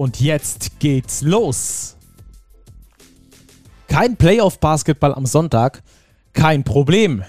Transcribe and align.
Und 0.00 0.18
jetzt 0.18 0.80
geht's 0.80 1.20
los. 1.20 1.94
Kein 3.86 4.16
Playoff-Basketball 4.16 5.12
am 5.12 5.26
Sonntag? 5.26 5.82
Kein 6.32 6.64
Problem. 6.64 7.22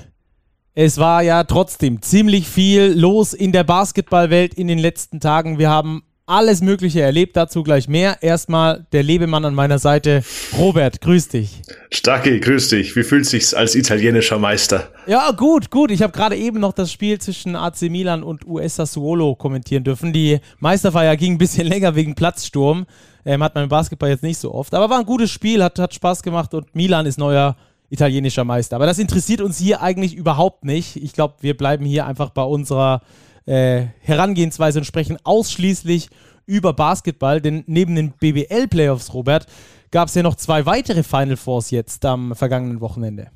Es 0.73 0.97
war 0.97 1.21
ja 1.21 1.43
trotzdem 1.43 2.01
ziemlich 2.01 2.47
viel 2.47 2.93
los 2.97 3.33
in 3.33 3.51
der 3.51 3.65
Basketballwelt 3.65 4.53
in 4.53 4.69
den 4.69 4.79
letzten 4.79 5.19
Tagen. 5.19 5.59
Wir 5.59 5.69
haben 5.69 6.03
alles 6.31 6.61
Mögliche 6.61 7.01
erlebt, 7.01 7.35
dazu 7.35 7.61
gleich 7.61 7.89
mehr. 7.89 8.23
Erstmal 8.23 8.85
der 8.93 9.03
Lebemann 9.03 9.43
an 9.43 9.53
meiner 9.53 9.79
Seite, 9.79 10.23
Robert, 10.57 11.01
grüß 11.01 11.27
dich. 11.27 11.61
Starke, 11.91 12.39
grüß 12.39 12.69
dich. 12.69 12.95
Wie 12.95 13.03
fühlt 13.03 13.25
sich's 13.25 13.53
als 13.53 13.75
italienischer 13.75 14.39
Meister? 14.39 14.89
Ja, 15.07 15.31
gut, 15.31 15.69
gut. 15.69 15.91
Ich 15.91 16.01
habe 16.01 16.13
gerade 16.13 16.37
eben 16.37 16.61
noch 16.61 16.71
das 16.71 16.89
Spiel 16.89 17.19
zwischen 17.19 17.57
AC 17.57 17.81
Milan 17.83 18.23
und 18.23 18.47
US 18.47 18.77
Sassuolo 18.77 19.35
kommentieren 19.35 19.83
dürfen. 19.83 20.13
Die 20.13 20.39
Meisterfeier 20.59 21.17
ging 21.17 21.33
ein 21.33 21.37
bisschen 21.37 21.67
länger 21.67 21.95
wegen 21.95 22.15
Platzsturm. 22.15 22.85
Ähm, 23.25 23.43
hat 23.43 23.53
man 23.53 23.65
im 23.65 23.69
Basketball 23.69 24.09
jetzt 24.09 24.23
nicht 24.23 24.37
so 24.37 24.53
oft. 24.53 24.73
Aber 24.73 24.89
war 24.89 24.99
ein 24.99 25.05
gutes 25.05 25.29
Spiel, 25.29 25.61
hat, 25.61 25.77
hat 25.79 25.93
Spaß 25.93 26.23
gemacht 26.23 26.53
und 26.53 26.73
Milan 26.73 27.05
ist 27.05 27.19
neuer 27.19 27.57
italienischer 27.89 28.45
Meister. 28.45 28.77
Aber 28.77 28.85
das 28.85 28.99
interessiert 28.99 29.41
uns 29.41 29.59
hier 29.59 29.81
eigentlich 29.81 30.15
überhaupt 30.15 30.63
nicht. 30.63 30.95
Ich 30.95 31.11
glaube, 31.11 31.35
wir 31.41 31.57
bleiben 31.57 31.85
hier 31.85 32.05
einfach 32.05 32.29
bei 32.29 32.43
unserer 32.43 33.01
äh, 33.45 33.85
Herangehensweise 34.01 34.79
und 34.79 34.85
sprechen 34.85 35.17
ausschließlich 35.23 36.09
über 36.45 36.73
Basketball, 36.73 37.41
denn 37.41 37.63
neben 37.67 37.95
den 37.95 38.11
BBL-Playoffs, 38.11 39.13
Robert, 39.13 39.45
gab 39.91 40.07
es 40.07 40.15
ja 40.15 40.23
noch 40.23 40.35
zwei 40.35 40.65
weitere 40.65 41.03
Final 41.03 41.37
Fours 41.37 41.71
jetzt 41.71 42.05
am 42.05 42.35
vergangenen 42.35 42.81
Wochenende. 42.81 43.31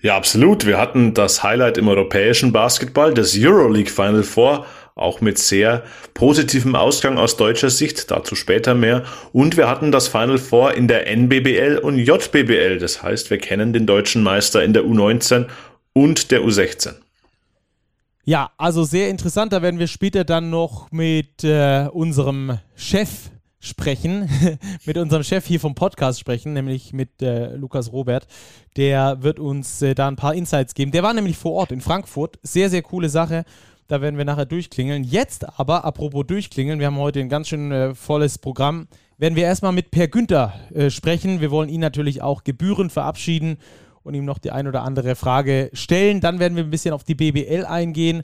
Ja, 0.00 0.16
absolut. 0.16 0.66
Wir 0.66 0.78
hatten 0.78 1.14
das 1.14 1.42
Highlight 1.42 1.78
im 1.78 1.88
europäischen 1.88 2.52
Basketball, 2.52 3.12
das 3.14 3.36
Euroleague 3.36 3.90
Final 3.90 4.22
Four, 4.22 4.66
auch 4.94 5.20
mit 5.20 5.38
sehr 5.38 5.82
positivem 6.14 6.76
Ausgang 6.76 7.18
aus 7.18 7.36
deutscher 7.36 7.70
Sicht, 7.70 8.10
dazu 8.10 8.34
später 8.36 8.74
mehr. 8.74 9.04
Und 9.32 9.56
wir 9.56 9.68
hatten 9.68 9.90
das 9.90 10.08
Final 10.08 10.38
Four 10.38 10.74
in 10.74 10.88
der 10.88 11.06
NBBL 11.08 11.78
und 11.78 11.98
JBBL, 11.98 12.78
das 12.78 13.02
heißt, 13.02 13.30
wir 13.30 13.38
kennen 13.38 13.72
den 13.72 13.86
deutschen 13.86 14.22
Meister 14.22 14.62
in 14.62 14.72
der 14.72 14.84
U19 14.84 15.46
und 15.92 16.30
der 16.30 16.42
U16. 16.42 16.94
Ja, 18.26 18.52
also 18.56 18.84
sehr 18.84 19.10
interessant. 19.10 19.52
Da 19.52 19.60
werden 19.60 19.78
wir 19.78 19.86
später 19.86 20.24
dann 20.24 20.48
noch 20.48 20.90
mit 20.90 21.44
äh, 21.44 21.88
unserem 21.92 22.58
Chef 22.74 23.30
sprechen, 23.60 24.30
mit 24.86 24.96
unserem 24.96 25.22
Chef 25.22 25.44
hier 25.44 25.60
vom 25.60 25.74
Podcast 25.74 26.20
sprechen, 26.20 26.54
nämlich 26.54 26.94
mit 26.94 27.20
äh, 27.20 27.54
Lukas 27.54 27.92
Robert. 27.92 28.26
Der 28.78 29.22
wird 29.22 29.38
uns 29.38 29.82
äh, 29.82 29.94
da 29.94 30.08
ein 30.08 30.16
paar 30.16 30.34
Insights 30.34 30.72
geben. 30.72 30.90
Der 30.90 31.02
war 31.02 31.12
nämlich 31.12 31.36
vor 31.36 31.52
Ort 31.52 31.70
in 31.70 31.82
Frankfurt. 31.82 32.38
Sehr, 32.42 32.70
sehr 32.70 32.80
coole 32.80 33.10
Sache. 33.10 33.44
Da 33.88 34.00
werden 34.00 34.16
wir 34.16 34.24
nachher 34.24 34.46
durchklingeln. 34.46 35.04
Jetzt 35.04 35.46
aber, 35.58 35.84
apropos 35.84 36.26
durchklingeln, 36.26 36.78
wir 36.78 36.86
haben 36.86 36.96
heute 36.96 37.20
ein 37.20 37.28
ganz 37.28 37.48
schön 37.48 37.70
äh, 37.72 37.94
volles 37.94 38.38
Programm, 38.38 38.88
werden 39.18 39.36
wir 39.36 39.44
erstmal 39.44 39.72
mit 39.72 39.90
Per 39.90 40.08
Günther 40.08 40.54
äh, 40.72 40.88
sprechen. 40.88 41.42
Wir 41.42 41.50
wollen 41.50 41.68
ihn 41.68 41.80
natürlich 41.80 42.22
auch 42.22 42.42
gebührend 42.42 42.90
verabschieden 42.90 43.58
und 44.04 44.14
ihm 44.14 44.24
noch 44.24 44.38
die 44.38 44.52
ein 44.52 44.68
oder 44.68 44.82
andere 44.82 45.16
Frage 45.16 45.70
stellen. 45.72 46.20
Dann 46.20 46.38
werden 46.38 46.56
wir 46.56 46.62
ein 46.62 46.70
bisschen 46.70 46.94
auf 46.94 47.02
die 47.02 47.14
BBL 47.14 47.64
eingehen, 47.64 48.22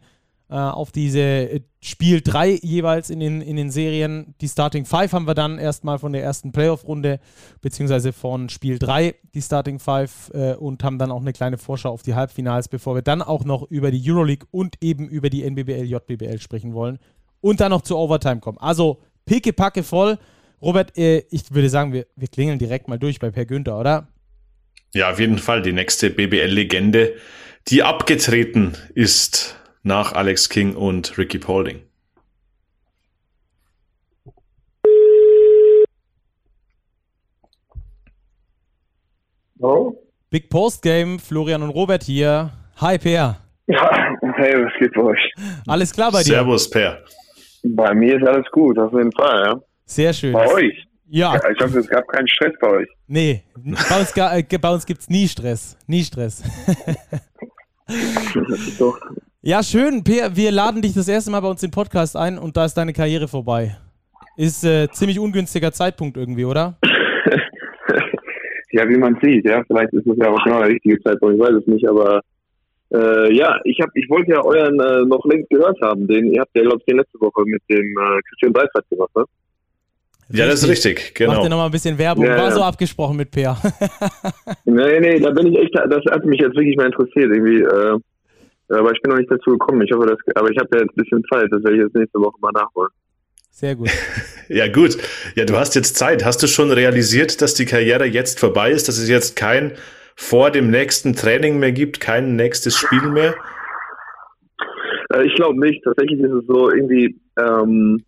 äh, 0.51 0.55
auf 0.55 0.93
diese 0.93 1.21
äh, 1.21 1.61
Spiel 1.81 2.21
3 2.21 2.59
jeweils 2.63 3.09
in 3.09 3.21
den, 3.21 3.41
in 3.41 3.57
den 3.57 3.71
Serien. 3.71 4.35
Die 4.41 4.49
Starting 4.49 4.85
5 4.85 5.13
haben 5.13 5.27
wir 5.27 5.35
dann 5.35 5.59
erstmal 5.59 5.99
von 5.99 6.13
der 6.13 6.23
ersten 6.23 6.53
Playoff-Runde, 6.53 7.19
beziehungsweise 7.61 8.13
von 8.13 8.49
Spiel 8.49 8.79
3 8.79 9.15
die 9.35 9.43
Starting 9.43 9.79
5 9.79 10.31
äh, 10.35 10.55
und 10.55 10.85
haben 10.85 10.99
dann 10.99 11.11
auch 11.11 11.21
eine 11.21 11.33
kleine 11.33 11.57
Vorschau 11.57 11.91
auf 11.91 12.03
die 12.03 12.15
Halbfinals, 12.15 12.69
bevor 12.69 12.95
wir 12.95 13.03
dann 13.03 13.23
auch 13.23 13.45
noch 13.45 13.63
über 13.71 13.91
die 13.91 14.03
Euroleague 14.05 14.47
und 14.51 14.77
eben 14.83 15.09
über 15.09 15.31
die 15.31 15.45
NBBL, 15.45 15.85
JBBL 15.85 16.41
sprechen 16.41 16.75
wollen 16.75 16.99
und 17.41 17.61
dann 17.61 17.71
noch 17.71 17.83
zur 17.83 17.99
Overtime 17.99 18.41
kommen. 18.41 18.59
Also 18.59 18.99
pickepacke 19.25 19.83
voll. 19.83 20.19
Robert, 20.61 20.97
äh, 20.99 21.25
ich 21.31 21.55
würde 21.55 21.71
sagen, 21.71 21.93
wir, 21.93 22.07
wir 22.17 22.29
klingeln 22.29 22.59
direkt 22.59 22.89
mal 22.89 22.99
durch 22.99 23.19
bei 23.19 23.31
Per 23.31 23.47
Günther, 23.47 23.79
oder? 23.79 24.09
Ja, 24.93 25.09
auf 25.11 25.21
jeden 25.21 25.39
Fall 25.39 25.63
die 25.63 25.73
nächste 25.73 26.11
BBL-Legende, 26.11 27.15
die 27.69 27.85
abgetreten 27.85 28.77
ist 28.93 29.57
nach 29.85 30.15
Alex 30.15 30.49
King 30.49 30.75
und 30.75 31.17
Ricky 31.17 31.39
Paulding. 31.39 31.83
Hallo? 39.63 39.97
Big 40.31 40.51
Post 40.51 40.83
Game, 40.83 41.21
Florian 41.21 41.63
und 41.63 41.71
Robert 41.71 42.03
hier. 42.03 42.51
Hi, 42.79 42.99
Per. 42.99 43.37
Ja, 43.69 44.17
hey, 44.35 44.65
was 44.65 44.73
geht 44.81 44.93
bei 44.95 45.03
euch? 45.03 45.35
Alles 45.69 45.93
klar 45.93 46.11
bei 46.11 46.25
dir? 46.25 46.35
Servus, 46.35 46.69
Per. 46.69 47.05
Bei 47.63 47.95
mir 47.95 48.17
ist 48.17 48.27
alles 48.27 48.51
gut, 48.51 48.77
auf 48.77 48.93
jeden 48.93 49.13
Fall, 49.13 49.45
ja. 49.45 49.61
Sehr 49.85 50.13
schön. 50.13 50.33
Bei 50.33 50.49
euch? 50.53 50.90
Ja. 51.13 51.35
ja. 51.35 51.51
Ich 51.51 51.61
hoffe, 51.61 51.81
es 51.81 51.89
gab 51.89 52.07
keinen 52.07 52.29
Stress 52.29 52.53
bei 52.61 52.69
euch. 52.69 52.89
Nee, 53.09 53.43
bei 53.57 53.99
uns, 53.99 54.17
äh, 54.17 54.69
uns 54.69 54.87
gibt 54.87 55.01
es 55.01 55.11
nie 55.11 55.27
Stress. 55.27 55.77
Nie 55.89 56.05
Stress. 56.05 56.45
ja, 59.43 59.61
schön, 59.65 60.05
Peer. 60.05 60.37
Wir 60.37 60.53
laden 60.53 60.83
dich 60.83 60.95
das 60.95 61.09
erste 61.09 61.33
Mal 61.33 61.41
bei 61.41 61.49
uns 61.49 61.65
in 61.65 61.71
den 61.71 61.75
Podcast 61.75 62.17
ein 62.17 62.39
und 62.39 62.57
da 62.57 62.65
ist 62.65 62.75
deine 62.75 62.93
Karriere 62.93 63.27
vorbei. 63.27 63.77
Ist 64.37 64.65
äh, 64.65 64.89
ziemlich 64.93 65.19
ungünstiger 65.19 65.73
Zeitpunkt 65.73 66.17
irgendwie, 66.17 66.45
oder? 66.45 66.79
ja, 68.71 68.89
wie 68.89 68.97
man 68.97 69.19
sieht, 69.21 69.45
ja. 69.45 69.65
Vielleicht 69.67 69.93
ist 69.93 70.07
es 70.07 70.17
ja 70.17 70.31
auch 70.31 70.45
genau 70.45 70.61
der 70.61 70.69
richtige 70.69 71.03
Zeitpunkt, 71.03 71.35
ich 71.35 71.41
weiß 71.41 71.57
es 71.61 71.67
nicht, 71.67 71.89
aber 71.89 72.21
äh, 72.95 73.35
ja, 73.35 73.59
ich 73.65 73.81
hab, 73.81 73.91
ich 73.97 74.09
wollte 74.09 74.31
ja 74.31 74.45
euren 74.45 74.79
äh, 74.79 75.05
noch 75.07 75.25
längst 75.25 75.51
gehört 75.51 75.81
haben. 75.83 76.07
Den, 76.07 76.33
ihr 76.33 76.41
habt 76.41 76.55
ja, 76.55 76.63
glaube 76.63 76.79
ich, 76.79 76.85
den 76.85 76.99
letzte 76.99 77.21
Woche 77.21 77.43
mit 77.47 77.63
dem 77.69 77.99
äh, 77.99 78.21
Christian 78.29 78.53
Dreifert 78.53 78.89
gemacht, 78.89 79.11
ne? 79.17 79.25
Ja, 80.33 80.47
das 80.47 80.63
ist 80.63 80.69
richtig, 80.69 81.15
genau. 81.15 81.33
Mach 81.33 81.43
dir 81.43 81.49
nochmal 81.49 81.67
ein 81.67 81.73
bisschen 81.73 81.99
Werbung. 81.99 82.25
Ja, 82.25 82.37
War 82.37 82.49
ja. 82.49 82.51
so 82.53 82.63
abgesprochen 82.63 83.17
mit 83.17 83.31
Peer. 83.31 83.57
nee, 84.65 85.01
nee, 85.01 85.19
da 85.19 85.31
bin 85.31 85.49
ich 85.49 85.59
echt, 85.59 85.75
das 85.75 86.05
hat 86.11 86.25
mich 86.25 86.41
jetzt 86.41 86.55
wirklich 86.55 86.77
mal 86.77 86.87
interessiert, 86.87 87.33
irgendwie, 87.33 87.63
äh, 87.63 87.99
aber 88.69 88.93
ich 88.93 89.03
bin 89.03 89.11
noch 89.11 89.19
nicht 89.19 89.31
dazu 89.31 89.51
gekommen. 89.51 89.83
Ich 89.83 89.93
hoffe, 89.93 90.07
dass, 90.07 90.19
aber 90.37 90.51
ich 90.51 90.59
habe 90.59 90.69
ja 90.73 90.83
jetzt 90.83 90.97
ein 90.97 91.03
bisschen 91.03 91.25
Zeit, 91.33 91.49
das 91.51 91.63
werde 91.65 91.77
ich 91.77 91.83
jetzt 91.83 91.97
nächste 91.97 92.21
Woche 92.21 92.37
mal 92.41 92.53
nachholen. 92.53 92.91
Sehr 93.51 93.75
gut. 93.75 93.91
ja, 94.49 94.69
gut. 94.69 94.97
Ja, 95.35 95.45
du 95.45 95.57
hast 95.57 95.75
jetzt 95.75 95.97
Zeit. 95.97 96.25
Hast 96.25 96.43
du 96.43 96.47
schon 96.47 96.71
realisiert, 96.71 97.43
dass 97.43 97.55
die 97.55 97.67
Karriere 97.67 98.07
jetzt 98.07 98.39
vorbei 98.39 98.71
ist, 98.71 98.89
dass 98.89 98.99
es 98.99 99.09
jetzt 99.09 99.37
kein 99.37 99.73
vor 100.15 100.51
dem 100.51 100.71
nächsten 100.71 101.15
Training 101.15 101.59
mehr 101.59 101.73
gibt, 101.73 102.01
kein 102.01 102.37
nächstes 102.37 102.77
Spiel 102.77 103.03
mehr? 103.11 103.35
Äh, 105.13 105.27
ich 105.27 105.35
glaube 105.35 105.59
nicht. 105.59 105.83
Tatsächlich 105.83 106.21
ist 106.21 106.31
es 106.31 106.47
so 106.47 106.71
irgendwie, 106.71 107.19
ähm, 107.39 108.03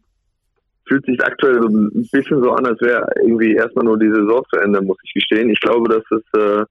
fühlt 0.92 1.06
sich 1.06 1.24
aktuell 1.24 1.58
so 1.62 1.68
ein 1.68 2.08
bisschen 2.12 2.42
so 2.42 2.50
an, 2.52 2.66
als 2.66 2.80
wäre 2.82 3.06
irgendwie 3.22 3.54
erstmal 3.54 3.86
nur 3.86 3.98
die 3.98 4.10
Saison 4.10 4.42
zu 4.52 4.60
Ende, 4.60 4.82
muss 4.82 4.98
ich 5.04 5.14
gestehen. 5.14 5.48
Ich 5.48 5.60
glaube, 5.60 5.88
dass 5.88 6.04
es, 6.10 6.40
äh, 6.40 6.64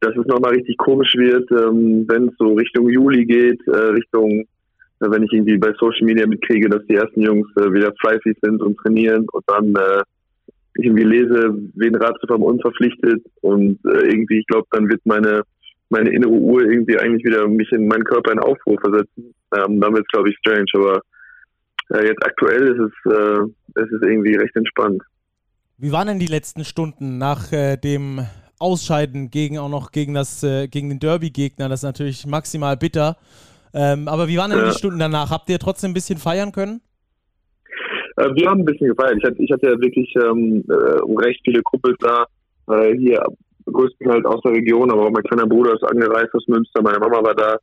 dass 0.00 0.14
es 0.16 0.26
nochmal 0.26 0.52
richtig 0.52 0.76
komisch 0.76 1.14
wird, 1.14 1.50
ähm, 1.50 2.04
wenn 2.06 2.28
es 2.28 2.34
so 2.38 2.52
Richtung 2.54 2.90
Juli 2.90 3.24
geht, 3.24 3.60
äh, 3.66 3.92
Richtung, 3.96 4.30
äh, 4.30 5.10
wenn 5.10 5.22
ich 5.22 5.32
irgendwie 5.32 5.56
bei 5.56 5.72
Social 5.78 6.04
Media 6.04 6.26
mitkriege, 6.26 6.68
dass 6.68 6.84
die 6.86 6.96
ersten 6.96 7.22
Jungs 7.22 7.48
äh, 7.56 7.72
wieder 7.72 7.92
fleißig 8.00 8.36
sind 8.42 8.60
und 8.60 8.76
trainieren 8.76 9.26
und 9.32 9.44
dann 9.46 9.74
äh, 9.74 10.02
ich 10.76 10.84
irgendwie 10.84 11.04
lese, 11.04 11.54
wen 11.74 11.94
Ratiofarm 11.94 12.42
unverpflichtet 12.42 13.22
und 13.40 13.78
äh, 13.86 14.06
irgendwie, 14.06 14.40
ich 14.40 14.46
glaube, 14.46 14.66
dann 14.70 14.88
wird 14.88 15.00
meine 15.04 15.42
meine 15.92 16.10
innere 16.10 16.30
Uhr 16.30 16.62
irgendwie 16.62 16.96
eigentlich 16.98 17.24
wieder 17.24 17.48
mich 17.48 17.72
in 17.72 17.88
meinen 17.88 18.04
Körper 18.04 18.30
in 18.30 18.38
Aufruhr 18.38 18.78
versetzen. 18.80 19.34
Ähm, 19.56 19.80
dann 19.80 19.92
wird 19.92 20.04
es, 20.04 20.12
glaube 20.12 20.30
ich, 20.30 20.36
strange, 20.38 20.70
aber 20.74 21.00
äh, 21.94 22.06
jetzt 22.06 22.24
aktuell 22.24 22.68
ist 22.68 22.78
es, 22.78 23.12
äh, 23.12 23.82
ist 23.82 23.92
es 23.92 24.02
irgendwie 24.02 24.34
recht 24.34 24.54
entspannt. 24.56 25.02
Wie 25.78 25.92
waren 25.92 26.08
denn 26.08 26.18
die 26.18 26.26
letzten 26.26 26.64
Stunden 26.64 27.18
nach 27.18 27.52
äh, 27.52 27.76
dem 27.76 28.20
Ausscheiden 28.58 29.30
gegen 29.30 29.58
auch 29.58 29.70
noch 29.70 29.92
gegen 29.92 30.14
das 30.14 30.42
äh, 30.42 30.68
gegen 30.68 30.90
den 30.90 31.00
Derby-Gegner? 31.00 31.68
Das 31.68 31.80
ist 31.80 31.84
natürlich 31.84 32.26
maximal 32.26 32.76
bitter. 32.76 33.16
Ähm, 33.72 34.08
aber 34.08 34.28
wie 34.28 34.36
waren 34.36 34.50
denn 34.50 34.60
ja. 34.60 34.68
die 34.68 34.76
Stunden 34.76 34.98
danach? 34.98 35.30
Habt 35.30 35.48
ihr 35.48 35.58
trotzdem 35.58 35.92
ein 35.92 35.94
bisschen 35.94 36.18
feiern 36.18 36.52
können? 36.52 36.80
Äh, 38.16 38.28
wir 38.34 38.50
haben 38.50 38.60
ein 38.60 38.64
bisschen 38.66 38.88
gefeiert. 38.88 39.16
Ich 39.18 39.24
hatte, 39.24 39.42
ich 39.42 39.50
hatte 39.50 39.66
ja 39.66 39.80
wirklich 39.80 40.14
ähm, 40.16 40.64
äh, 40.68 41.24
recht 41.24 41.40
viele 41.44 41.62
Kumpels 41.62 41.96
da. 42.00 42.26
hier 42.96 43.24
größtenteils 43.66 44.24
aus 44.24 44.40
der 44.42 44.52
Region, 44.52 44.90
aber 44.90 45.06
auch 45.06 45.10
mein 45.10 45.24
kleiner 45.24 45.46
Bruder 45.46 45.74
ist 45.74 45.84
angereist 45.84 46.34
aus 46.34 46.46
Münster, 46.46 46.82
meine 46.82 46.98
Mama 46.98 47.22
war 47.22 47.34
da 47.34 47.58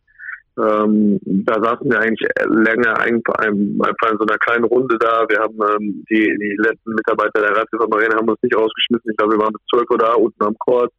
Ähm, 0.57 1.19
da 1.23 1.61
saßen 1.61 1.89
wir 1.89 1.99
eigentlich 1.99 2.27
länger 2.47 2.99
einfach 2.99 3.45
in 3.45 3.77
so 3.77 4.25
einer 4.25 4.39
kleinen 4.39 4.63
Runde 4.63 4.97
da. 4.97 5.23
Wir 5.29 5.39
haben 5.39 5.55
ähm, 5.61 6.03
die, 6.09 6.35
die 6.41 6.57
letzten 6.57 6.95
Mitarbeiter 6.95 7.41
der 7.41 7.55
Arena 7.55 8.15
haben 8.15 8.29
uns 8.29 8.41
nicht 8.41 8.57
rausgeschmissen. 8.57 9.11
Ich 9.11 9.17
glaube, 9.17 9.33
wir 9.33 9.39
waren 9.39 9.53
bis 9.53 9.61
12 9.69 9.89
Uhr 9.91 9.97
da, 9.99 10.13
unten 10.13 10.43
am 10.43 10.57
Court. 10.57 10.91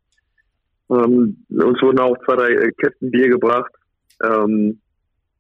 Ähm, 0.91 1.45
uns 1.51 1.83
wurden 1.83 1.99
auch 1.99 2.17
zwei, 2.25 2.37
drei 2.37 2.71
Kästen 2.81 3.11
Bier 3.11 3.31
gebracht. 3.31 3.73
Ähm, 4.25 4.81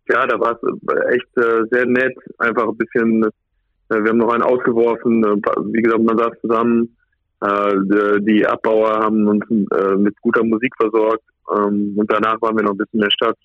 ja, 0.08 0.26
da 0.26 0.40
war 0.40 0.58
es 0.60 1.14
echt 1.14 1.36
äh, 1.36 1.62
sehr 1.70 1.86
nett. 1.86 2.16
Einfach 2.38 2.66
ein 2.66 2.76
bisschen, 2.76 3.22
äh, 3.22 4.02
wir 4.02 4.10
haben 4.10 4.18
noch 4.18 4.32
einen 4.32 4.42
ausgeworfen. 4.42 5.22
Äh, 5.22 5.36
wie 5.72 5.82
gesagt, 5.82 6.02
man 6.02 6.18
saß 6.18 6.40
zusammen. 6.40 6.96
Äh, 7.40 8.20
die 8.22 8.44
Abbauer 8.44 8.98
haben 8.98 9.28
uns 9.28 9.44
äh, 9.48 9.94
mit 9.94 10.20
guter 10.22 10.42
Musik 10.42 10.74
versorgt. 10.76 11.22
Ähm, 11.56 11.94
und 11.96 12.10
danach 12.10 12.42
waren 12.42 12.56
wir 12.56 12.64
noch 12.64 12.72
ein 12.72 12.78
bisschen 12.78 12.98
in 12.98 13.04
der 13.04 13.10
Stadt 13.10 13.38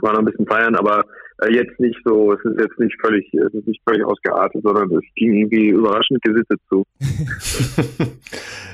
war 0.00 0.12
noch 0.12 0.20
ein 0.20 0.24
bisschen 0.24 0.46
feiern, 0.46 0.76
aber 0.76 1.04
äh, 1.42 1.52
jetzt 1.52 1.78
nicht 1.78 1.98
so, 2.04 2.32
es 2.32 2.44
ist 2.44 2.60
jetzt 2.60 2.78
nicht 2.78 2.96
völlig, 3.00 3.32
es 3.34 3.52
ist 3.54 3.66
nicht 3.66 3.80
völlig 3.86 4.04
ausgeartet, 4.04 4.62
sondern 4.62 4.90
es 4.92 5.04
ging 5.14 5.34
irgendwie 5.34 5.68
überraschend 5.68 6.22
gesittet 6.22 6.60
zu. 6.68 6.84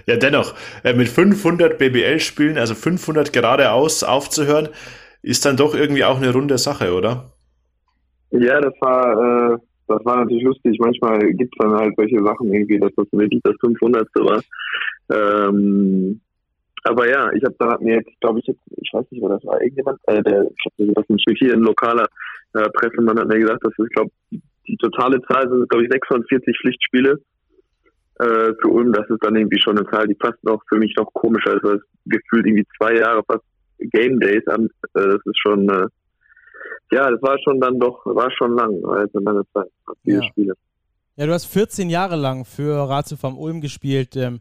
ja, 0.06 0.16
dennoch, 0.16 0.54
äh, 0.82 0.94
mit 0.94 1.08
500 1.08 1.78
BBL-Spielen, 1.78 2.58
also 2.58 2.74
500 2.74 3.32
geradeaus 3.32 4.02
aufzuhören, 4.04 4.68
ist 5.22 5.46
dann 5.46 5.56
doch 5.56 5.74
irgendwie 5.74 6.04
auch 6.04 6.18
eine 6.18 6.32
runde 6.32 6.58
Sache, 6.58 6.92
oder? 6.94 7.32
Ja, 8.30 8.60
das 8.60 8.74
war, 8.80 9.54
äh, 9.54 9.58
das 9.86 10.04
war 10.04 10.16
natürlich 10.18 10.44
lustig. 10.44 10.78
Manchmal 10.80 11.18
gibt 11.34 11.54
es 11.54 11.58
dann 11.58 11.74
halt 11.74 11.94
solche 11.96 12.22
Sachen 12.22 12.52
irgendwie, 12.52 12.78
dass 12.78 12.92
das 12.96 13.06
wirklich 13.12 13.40
das 13.44 13.54
500. 13.60 14.08
war. 14.16 14.42
Ähm, 15.12 16.20
aber 16.84 17.08
ja, 17.08 17.32
ich 17.32 17.42
habe 17.44 17.56
da 17.58 17.78
mir 17.80 17.96
jetzt, 17.96 18.20
glaube 18.20 18.40
ich, 18.40 18.46
jetzt, 18.46 18.60
ich 18.76 18.90
weiß 18.92 19.04
nicht, 19.10 19.22
wer 19.22 19.30
das 19.30 19.44
war, 19.44 19.60
irgendjemand, 19.60 19.98
äh, 20.06 20.22
der, 20.22 20.44
ich 20.44 20.64
habe 20.66 20.92
das 20.94 21.04
ist 21.08 21.38
hier 21.38 21.54
ein 21.54 21.60
lokaler 21.60 22.06
äh, 22.54 22.68
Pressemann 22.70 23.18
hat 23.18 23.28
mir 23.28 23.40
gesagt, 23.40 23.64
dass 23.64 23.72
ich 23.78 23.92
glaube, 23.94 24.10
die 24.30 24.76
totale 24.76 25.20
Zahl 25.22 25.48
sind, 25.48 25.68
glaube 25.68 25.84
ich, 25.84 25.90
46 25.90 26.56
Pflichtspiele 26.60 27.20
äh, 28.20 28.52
für 28.60 28.68
Ulm. 28.68 28.92
Das 28.92 29.08
ist 29.10 29.22
dann 29.22 29.36
irgendwie 29.36 29.60
schon 29.60 29.76
eine 29.76 29.88
Zahl, 29.90 30.06
die 30.06 30.16
fast 30.20 30.42
noch 30.44 30.62
für 30.68 30.76
mich 30.76 30.94
noch 30.96 31.12
komischer 31.12 31.54
ist, 31.56 31.64
weil 31.64 31.76
es 31.76 31.82
gefühlt 32.06 32.46
irgendwie 32.46 32.66
zwei 32.78 32.94
Jahre 32.94 33.22
fast 33.26 33.44
Game 33.78 34.20
Days 34.20 34.46
an. 34.46 34.66
Äh, 34.94 35.08
das 35.08 35.20
ist 35.24 35.38
schon, 35.40 35.68
äh, 35.68 35.86
ja, 36.92 37.10
das 37.10 37.20
war 37.22 37.38
schon 37.42 37.60
dann 37.60 37.78
doch, 37.78 38.06
war 38.06 38.30
schon 38.30 38.56
lang, 38.56 38.84
also 38.84 39.18
lange 39.18 39.42
Zeit, 39.52 39.70
diese 40.04 40.18
ja. 40.18 40.22
Spiele. 40.24 40.54
Ja, 41.16 41.26
du 41.26 41.32
hast 41.32 41.46
14 41.46 41.90
Jahre 41.90 42.16
lang 42.16 42.44
für 42.44 42.88
Ratio 42.88 43.16
vom 43.16 43.38
Ulm 43.38 43.60
gespielt. 43.60 44.16
Ähm, 44.16 44.40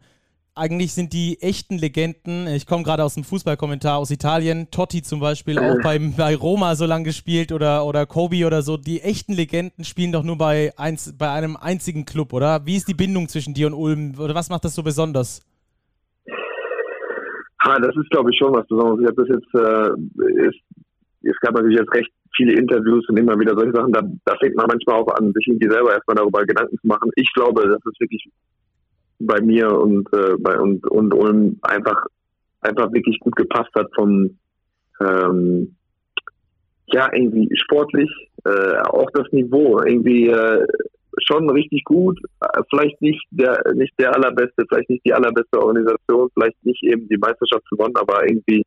eigentlich 0.56 0.94
sind 0.94 1.14
die 1.14 1.42
echten 1.42 1.78
Legenden, 1.78 2.48
ich 2.48 2.68
komme 2.68 2.84
gerade 2.84 3.04
aus 3.04 3.16
dem 3.16 3.24
Fußballkommentar 3.24 3.98
aus 3.98 4.12
Italien, 4.12 4.70
Totti 4.70 5.02
zum 5.02 5.20
Beispiel 5.20 5.58
auch 5.58 5.82
beim, 5.82 6.14
bei 6.16 6.36
Roma 6.36 6.76
so 6.76 6.86
lange 6.86 7.06
gespielt 7.06 7.52
oder, 7.52 7.86
oder 7.86 8.06
Kobe 8.06 8.46
oder 8.46 8.62
so. 8.62 8.78
Die 8.78 9.02
echten 9.02 9.34
Legenden 9.34 9.84
spielen 9.84 10.12
doch 10.12 10.24
nur 10.24 10.38
bei, 10.38 10.72
eins, 10.78 11.18
bei 11.18 11.32
einem 11.32 11.58
einzigen 11.58 12.06
Club, 12.06 12.34
oder? 12.34 12.66
Wie 12.66 12.76
ist 12.76 12.88
die 12.88 12.94
Bindung 12.94 13.28
zwischen 13.30 13.54
dir 13.54 13.68
und 13.68 13.74
Ulm? 13.74 14.14
Oder 14.20 14.36
was 14.36 14.50
macht 14.50 14.66
das 14.66 14.76
so 14.76 14.84
besonders? 14.84 15.42
Ha, 17.64 17.80
das 17.80 17.96
ist, 17.96 18.10
glaube 18.12 18.30
ich, 18.32 18.38
schon 18.38 18.54
was 18.54 18.68
Besonderes. 18.68 19.00
Ich 19.02 19.08
habe 19.08 19.24
das 19.24 19.30
jetzt, 19.30 19.54
äh, 19.56 20.48
ist, 20.48 20.60
es 21.22 21.40
gab 21.40 21.56
natürlich 21.56 21.80
jetzt 21.80 21.94
recht 21.94 22.12
viele 22.36 22.54
Interviews 22.54 23.08
und 23.10 23.18
immer 23.18 23.40
wieder 23.40 23.56
solche 23.56 23.74
Sachen. 23.74 23.94
Da, 23.94 24.02
da 24.26 24.36
fängt 24.38 24.56
man 24.56 24.68
manchmal 24.68 24.98
auch 24.98 25.16
an, 25.16 25.32
sich 25.34 25.48
irgendwie 25.48 25.70
selber 25.70 25.94
erstmal 25.94 26.16
darüber 26.16 26.44
Gedanken 26.44 26.78
zu 26.78 26.88
machen. 26.88 27.10
Ich 27.16 27.32
glaube, 27.34 27.64
das 27.64 27.80
ist 27.86 28.00
wirklich 28.00 28.28
bei 29.26 29.42
mir 29.42 29.72
und 29.72 30.08
äh, 30.14 30.36
bei 30.40 30.60
und 30.60 30.86
und 30.88 31.14
Ulm 31.14 31.60
einfach 31.62 32.06
einfach 32.62 32.92
wirklich 32.94 33.20
gut 33.20 33.36
gepasst 33.36 33.72
hat 33.76 33.88
vom 33.96 34.38
ähm, 35.02 35.76
ja 36.88 37.10
irgendwie 37.14 37.50
sportlich 37.56 38.10
äh, 38.46 38.78
auch 38.90 39.10
das 39.14 39.32
Niveau 39.32 39.80
irgendwie 39.82 40.28
äh, 40.28 40.66
schon 41.20 41.50
richtig 41.50 41.84
gut. 41.84 42.20
Vielleicht 42.70 43.02
nicht 43.02 43.24
der 43.32 43.62
nicht 43.74 43.94
der 44.00 44.16
allerbeste 44.16 44.66
vielleicht 44.68 44.90
nicht 44.90 45.06
die 45.06 45.14
allerbeste 45.14 45.60
Organisation 45.60 46.30
vielleicht 46.34 46.66
nicht 46.66 46.84
eben 46.84 47.08
die 47.08 47.18
Meisterschaft 47.18 47.70
gewonnen 47.70 47.96
aber 47.96 48.24
irgendwie 48.28 48.66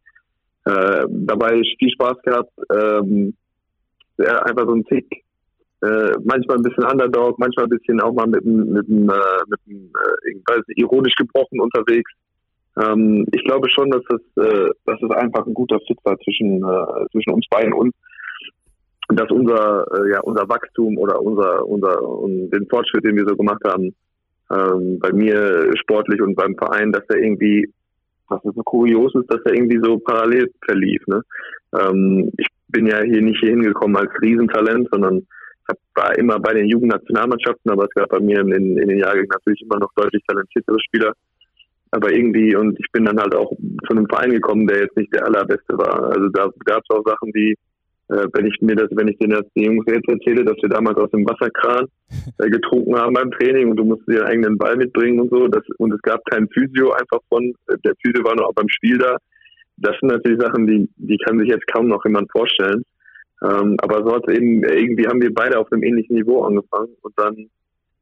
äh, 0.65 1.07
dabei 1.09 1.63
viel 1.79 1.91
Spaß 1.91 2.23
gehabt 2.23 2.53
ähm, 2.75 3.35
einfach 4.19 4.67
so 4.67 4.75
ein 4.75 4.85
Tick 4.85 5.25
äh, 5.83 6.13
manchmal 6.25 6.57
ein 6.57 6.63
bisschen 6.63 6.85
Underdog, 6.85 7.39
manchmal 7.39 7.67
ein 7.67 7.71
bisschen 7.71 8.01
auch 8.01 8.13
mal 8.13 8.27
mit 8.27 8.45
einem, 8.45 8.71
mit 8.71 8.89
einem, 8.89 9.11
äh, 9.11 9.43
mit 9.49 9.61
einem 9.67 9.91
äh, 9.95 10.73
ironisch 10.77 11.15
gebrochen 11.17 11.61
unterwegs. 11.61 12.11
Ähm, 12.81 13.27
ich 13.33 13.45
glaube 13.45 13.69
schon, 13.71 13.91
dass 13.91 14.03
es, 14.09 14.43
äh, 14.43 14.71
dass 14.85 15.01
es 15.03 15.11
einfach 15.11 15.47
ein 15.47 15.55
guter 15.55 15.79
Fit 15.87 15.99
war 16.05 16.19
zwischen, 16.21 16.63
äh, 16.63 17.09
zwischen 17.13 17.33
uns 17.33 17.47
beiden 17.51 17.73
und 17.73 17.95
dass 19.09 19.31
unser, 19.31 19.87
äh, 19.95 20.11
ja, 20.11 20.21
unser 20.21 20.49
Wachstum 20.49 20.99
oder 20.99 21.21
unser, 21.21 21.67
unser, 21.67 22.03
und 22.03 22.51
den 22.51 22.67
Fortschritt, 22.69 23.05
den 23.05 23.17
wir 23.17 23.27
so 23.27 23.37
gemacht 23.37 23.63
haben, 23.65 23.95
ähm, 24.51 24.99
bei 24.99 25.13
mir 25.13 25.71
sportlich 25.81 26.21
und 26.21 26.35
beim 26.35 26.57
Verein, 26.57 26.93
dass 26.93 27.05
er 27.09 27.19
irgendwie, 27.19 27.73
was 28.29 28.41
so 28.43 28.63
kurios 28.65 29.15
ist, 29.15 29.31
dass 29.33 29.41
er 29.45 29.55
irgendwie 29.55 29.81
so 29.83 29.99
parallel 29.99 30.51
verlief. 30.65 31.03
Ne? 31.07 31.23
Ähm, 31.79 32.33
ich 32.37 32.47
bin 32.69 32.87
ja 32.87 33.01
hier 33.03 33.23
nicht 33.23 33.41
hier 33.41 33.51
hingekommen 33.51 33.97
als 33.97 34.11
Riesentalent, 34.21 34.89
sondern 34.91 35.27
war 35.95 36.17
immer 36.19 36.39
bei 36.39 36.55
den 36.55 36.69
Jugendnationalmannschaften, 36.69 37.71
aber 37.71 37.85
es 37.85 37.91
gab 37.91 38.09
bei 38.11 38.21
mir 38.21 38.41
in, 38.41 38.53
in 38.53 38.89
den 38.89 38.99
Jahrgängen 38.99 39.29
natürlich 39.29 39.63
immer 39.63 39.79
noch 39.79 39.93
deutlich 39.95 40.23
talentiertere 40.27 40.79
Spieler. 40.81 41.13
Aber 41.91 42.13
irgendwie, 42.13 42.55
und 42.55 42.79
ich 42.79 42.91
bin 42.93 43.05
dann 43.05 43.19
halt 43.19 43.35
auch 43.35 43.51
zu 43.87 43.91
einem 43.91 44.07
Verein 44.07 44.31
gekommen, 44.31 44.67
der 44.67 44.83
jetzt 44.83 44.97
nicht 44.97 45.15
der 45.15 45.25
allerbeste 45.25 45.79
war. 45.79 46.11
Also 46.13 46.29
da 46.31 46.49
gab 46.65 46.83
es 46.83 46.91
auch 46.91 47.03
Sachen, 47.05 47.33
die, 47.33 47.57
äh, 48.09 48.27
wenn 48.33 48.47
ich 48.47 48.61
mir 48.61 48.75
das, 48.75 48.89
wenn 48.91 49.09
ich 49.09 49.19
denen 49.19 49.33
das 49.33 49.47
die 49.57 49.65
Jungs 49.65 49.85
jetzt 49.87 50.09
erzähle, 50.09 50.45
dass 50.45 50.57
wir 50.61 50.69
damals 50.69 50.99
aus 50.99 51.11
dem 51.11 51.25
Wasserkran 51.27 51.87
äh, 52.39 52.51
getrunken 52.51 52.97
haben 52.97 53.15
beim 53.15 53.31
Training 53.31 53.71
und 53.71 53.77
du 53.77 53.85
musst 53.85 54.07
dir 54.09 54.25
einen 54.25 54.29
eigenen 54.29 54.59
Ball 54.59 54.77
mitbringen 54.77 55.21
und 55.21 55.31
so, 55.31 55.49
das, 55.49 55.63
und 55.79 55.93
es 55.93 56.03
gab 56.03 56.21
kein 56.27 56.49
Physio 56.49 56.93
einfach 56.93 57.21
von, 57.29 57.55
äh, 57.69 57.77
der 57.85 57.95
Physio 58.03 58.25
war 58.25 58.35
nur 58.35 58.49
auch 58.49 58.55
beim 58.55 58.69
Spiel 58.69 58.99
da. 58.99 59.17
Das 59.79 59.95
sind 60.01 60.11
natürlich 60.11 60.41
Sachen, 60.41 60.67
die, 60.67 60.89
die 60.97 61.19
kann 61.19 61.39
sich 61.39 61.49
jetzt 61.49 61.67
kaum 61.69 61.89
noch 61.89 62.05
jemand 62.05 62.31
vorstellen. 62.33 62.83
Ähm, 63.43 63.77
aber 63.83 64.03
so 64.03 64.15
hat 64.15 64.31
eben, 64.31 64.63
irgendwie 64.63 65.07
haben 65.07 65.21
wir 65.21 65.33
beide 65.33 65.59
auf 65.59 65.71
einem 65.71 65.83
ähnlichen 65.83 66.17
Niveau 66.17 66.43
angefangen 66.43 66.95
und 67.03 67.13
dann 67.17 67.37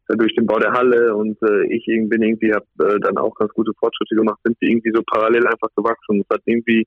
äh, 0.09 0.17
durch 0.17 0.35
den 0.37 0.47
Bau 0.47 0.59
der 0.59 0.73
Halle 0.73 1.15
und 1.15 1.37
äh, 1.43 1.67
ich 1.75 1.85
bin 1.87 2.23
irgendwie, 2.23 2.53
habe 2.53 2.67
äh, 2.81 3.01
dann 3.01 3.19
auch 3.19 3.35
ganz 3.35 3.53
gute 3.53 3.73
Fortschritte 3.79 4.15
gemacht, 4.15 4.39
sind 4.45 4.57
wir 4.61 4.69
irgendwie 4.69 4.93
so 4.95 5.03
parallel 5.03 5.47
einfach 5.47 5.69
gewachsen. 5.75 6.21
Es 6.21 6.35
hat 6.35 6.43
irgendwie 6.45 6.87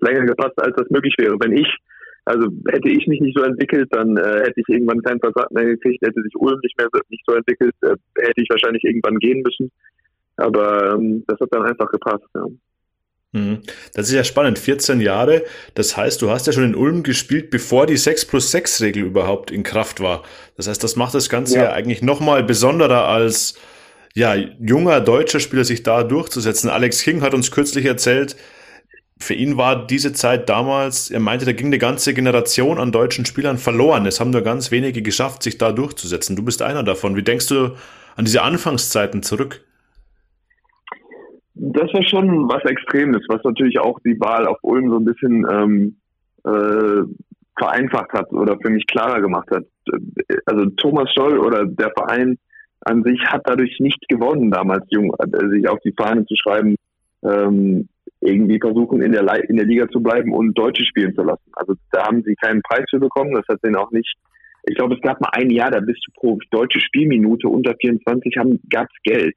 länger 0.00 0.26
gepasst, 0.26 0.60
als 0.60 0.74
das 0.76 0.90
möglich 0.90 1.14
wäre. 1.18 1.36
Wenn 1.38 1.56
ich, 1.56 1.68
also 2.24 2.48
hätte 2.68 2.88
ich 2.88 3.06
mich 3.06 3.20
nicht 3.20 3.36
so 3.38 3.44
entwickelt, 3.44 3.88
dann 3.92 4.16
äh, 4.16 4.40
hätte 4.40 4.60
ich 4.60 4.68
irgendwann 4.68 5.02
keinen 5.02 5.20
Versand 5.20 5.52
mehr 5.52 5.66
gekriegt, 5.66 6.04
hätte 6.04 6.22
sich 6.22 6.34
Ulm 6.36 6.58
nicht 6.62 6.76
mehr 6.76 6.88
nicht 7.08 7.24
so 7.26 7.34
entwickelt, 7.34 7.74
äh, 7.82 7.94
hätte 8.18 8.42
ich 8.42 8.50
wahrscheinlich 8.50 8.82
irgendwann 8.84 9.18
gehen 9.18 9.42
müssen. 9.42 9.70
Aber 10.36 10.94
ähm, 10.94 11.24
das 11.28 11.38
hat 11.40 11.48
dann 11.52 11.62
einfach 11.62 11.90
gepasst. 11.90 12.26
Ja. 12.34 12.46
Mhm. 13.32 13.62
Das 13.94 14.08
ist 14.08 14.14
ja 14.14 14.24
spannend, 14.24 14.58
14 14.58 15.00
Jahre. 15.00 15.44
Das 15.74 15.96
heißt, 15.96 16.22
du 16.22 16.30
hast 16.30 16.46
ja 16.46 16.52
schon 16.52 16.64
in 16.64 16.74
Ulm 16.74 17.02
gespielt, 17.02 17.50
bevor 17.50 17.86
die 17.86 17.96
6 17.96 18.24
plus 18.26 18.50
6 18.50 18.80
Regel 18.80 19.04
überhaupt 19.04 19.50
in 19.50 19.62
Kraft 19.62 20.00
war. 20.00 20.22
Das 20.56 20.68
heißt, 20.68 20.82
das 20.82 20.96
macht 20.96 21.14
das 21.14 21.28
Ganze 21.28 21.56
ja, 21.56 21.64
ja 21.64 21.72
eigentlich 21.72 22.02
nochmal 22.02 22.42
besonderer 22.42 23.08
als 23.08 23.54
ja, 24.14 24.34
junger 24.34 25.00
deutscher 25.02 25.40
Spieler 25.40 25.64
sich 25.64 25.82
da 25.82 26.02
durchzusetzen. 26.02 26.70
Alex 26.70 27.02
King 27.02 27.20
hat 27.20 27.34
uns 27.34 27.50
kürzlich 27.50 27.84
erzählt, 27.84 28.36
für 29.18 29.34
ihn 29.34 29.56
war 29.56 29.86
diese 29.86 30.12
Zeit 30.12 30.48
damals, 30.48 31.10
er 31.10 31.20
meinte, 31.20 31.46
da 31.46 31.52
ging 31.52 31.66
eine 31.66 31.78
ganze 31.78 32.12
Generation 32.14 32.78
an 32.78 32.92
deutschen 32.92 33.24
Spielern 33.24 33.58
verloren. 33.58 34.06
Es 34.06 34.20
haben 34.20 34.30
nur 34.30 34.42
ganz 34.42 34.70
wenige 34.70 35.02
geschafft, 35.02 35.42
sich 35.42 35.58
da 35.58 35.72
durchzusetzen. 35.72 36.36
Du 36.36 36.42
bist 36.42 36.62
einer 36.62 36.82
davon. 36.82 37.16
Wie 37.16 37.22
denkst 37.22 37.46
du 37.46 37.76
an 38.14 38.24
diese 38.24 38.42
Anfangszeiten 38.42 39.22
zurück? 39.22 39.65
Das 41.58 41.92
war 41.94 42.02
schon 42.02 42.48
was 42.48 42.62
Extremes, 42.64 43.22
was 43.28 43.42
natürlich 43.42 43.78
auch 43.80 43.98
die 44.00 44.20
Wahl 44.20 44.46
auf 44.46 44.58
Ulm 44.62 44.90
so 44.90 44.98
ein 44.98 45.04
bisschen 45.06 45.46
ähm, 45.50 45.96
äh, 46.44 47.02
vereinfacht 47.58 48.12
hat 48.12 48.30
oder 48.32 48.58
für 48.60 48.70
mich 48.70 48.86
klarer 48.86 49.20
gemacht 49.22 49.48
hat. 49.50 49.64
Also 50.44 50.66
Thomas 50.76 51.10
Scholl 51.14 51.38
oder 51.38 51.64
der 51.64 51.90
Verein 51.96 52.38
an 52.80 53.02
sich 53.04 53.20
hat 53.26 53.42
dadurch 53.44 53.80
nicht 53.80 54.06
gewonnen, 54.08 54.50
damals 54.50 54.84
jung, 54.90 55.14
äh, 55.18 55.48
sich 55.48 55.66
auf 55.68 55.80
die 55.80 55.94
Fahne 55.96 56.26
zu 56.26 56.34
schreiben, 56.36 56.76
ähm, 57.24 57.88
irgendwie 58.20 58.60
versuchen 58.60 59.00
in 59.00 59.12
der, 59.12 59.24
in 59.48 59.56
der 59.56 59.66
Liga 59.66 59.88
zu 59.88 60.00
bleiben 60.00 60.34
und 60.34 60.56
Deutsche 60.58 60.84
spielen 60.84 61.14
zu 61.14 61.22
lassen. 61.22 61.50
Also 61.54 61.74
da 61.90 62.06
haben 62.06 62.22
sie 62.22 62.34
keinen 62.34 62.62
Preis 62.62 62.84
für 62.90 62.98
bekommen, 62.98 63.34
das 63.34 63.46
hat 63.48 63.62
denen 63.64 63.76
auch 63.76 63.90
nicht. 63.90 64.14
Ich 64.64 64.74
glaube, 64.74 64.94
es 64.94 65.00
gab 65.00 65.20
mal 65.20 65.30
ein 65.32 65.50
Jahr, 65.50 65.70
da 65.70 65.80
bist 65.80 66.04
du 66.06 66.12
pro 66.12 66.38
deutsche 66.50 66.80
Spielminute 66.80 67.48
unter 67.48 67.74
24 67.80 68.36
haben, 68.36 68.60
gab's 68.68 68.94
Geld. 69.04 69.34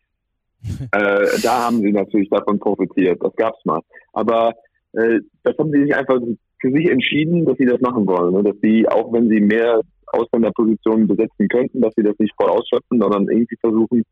äh, 0.92 1.26
da 1.42 1.66
haben 1.66 1.82
sie 1.82 1.92
natürlich 1.92 2.30
davon 2.30 2.60
profitiert. 2.60 3.22
Das 3.22 3.36
gab's 3.36 3.64
mal. 3.66 3.82
Aber 4.14 4.54
äh, 4.94 5.20
das 5.44 5.58
haben 5.58 5.72
sie 5.72 5.84
sich 5.84 5.96
einfach 5.96 6.20
für 6.62 6.72
sich 6.72 6.90
entschieden, 6.90 7.46
dass 7.46 7.58
sie 7.58 7.66
das 7.66 7.80
machen 7.82 8.06
wollen. 8.08 8.34
Ne? 8.34 8.44
Dass 8.44 8.56
sie, 8.62 8.88
auch 8.88 9.12
wenn 9.14 9.30
sie 9.30 9.40
mehr 9.40 9.82
Ausländerpositionen 10.08 11.08
besetzen 11.08 11.48
könnten, 11.48 11.82
dass 11.82 11.94
sie 11.96 12.04
das 12.04 12.18
nicht 12.20 12.34
voll 12.40 12.50
ausschöpfen, 12.50 13.00
sondern 13.00 13.30
irgendwie 13.30 13.58
versuchen, 13.62 14.04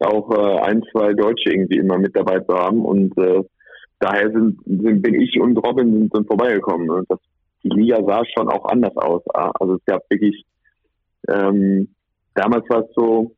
auch 0.00 0.30
äh, 0.30 0.60
ein, 0.60 0.82
zwei 0.92 1.12
Deutsche 1.12 1.50
irgendwie 1.50 1.78
immer 1.78 1.98
mit 1.98 2.16
dabei 2.16 2.40
zu 2.40 2.54
haben. 2.54 2.84
Und 2.84 3.16
äh, 3.18 3.42
daher 4.00 4.30
sind, 4.30 4.58
sind 4.64 5.02
bin 5.02 5.14
ich 5.14 5.38
und 5.40 5.56
Robin 5.58 5.92
sind 5.92 6.14
dann 6.14 6.24
vorbeigekommen. 6.24 6.86
Ne? 6.86 7.04
das 7.08 7.18
die 7.64 7.70
Liga 7.70 7.98
sah 8.04 8.22
schon 8.36 8.48
auch 8.48 8.66
anders 8.66 8.96
aus. 8.96 9.22
Also 9.34 9.76
es 9.76 9.84
gab 9.86 10.02
wirklich, 10.10 10.44
ähm, 11.28 11.88
damals 12.34 12.68
war 12.68 12.80
es 12.80 12.94
so, 12.94 13.34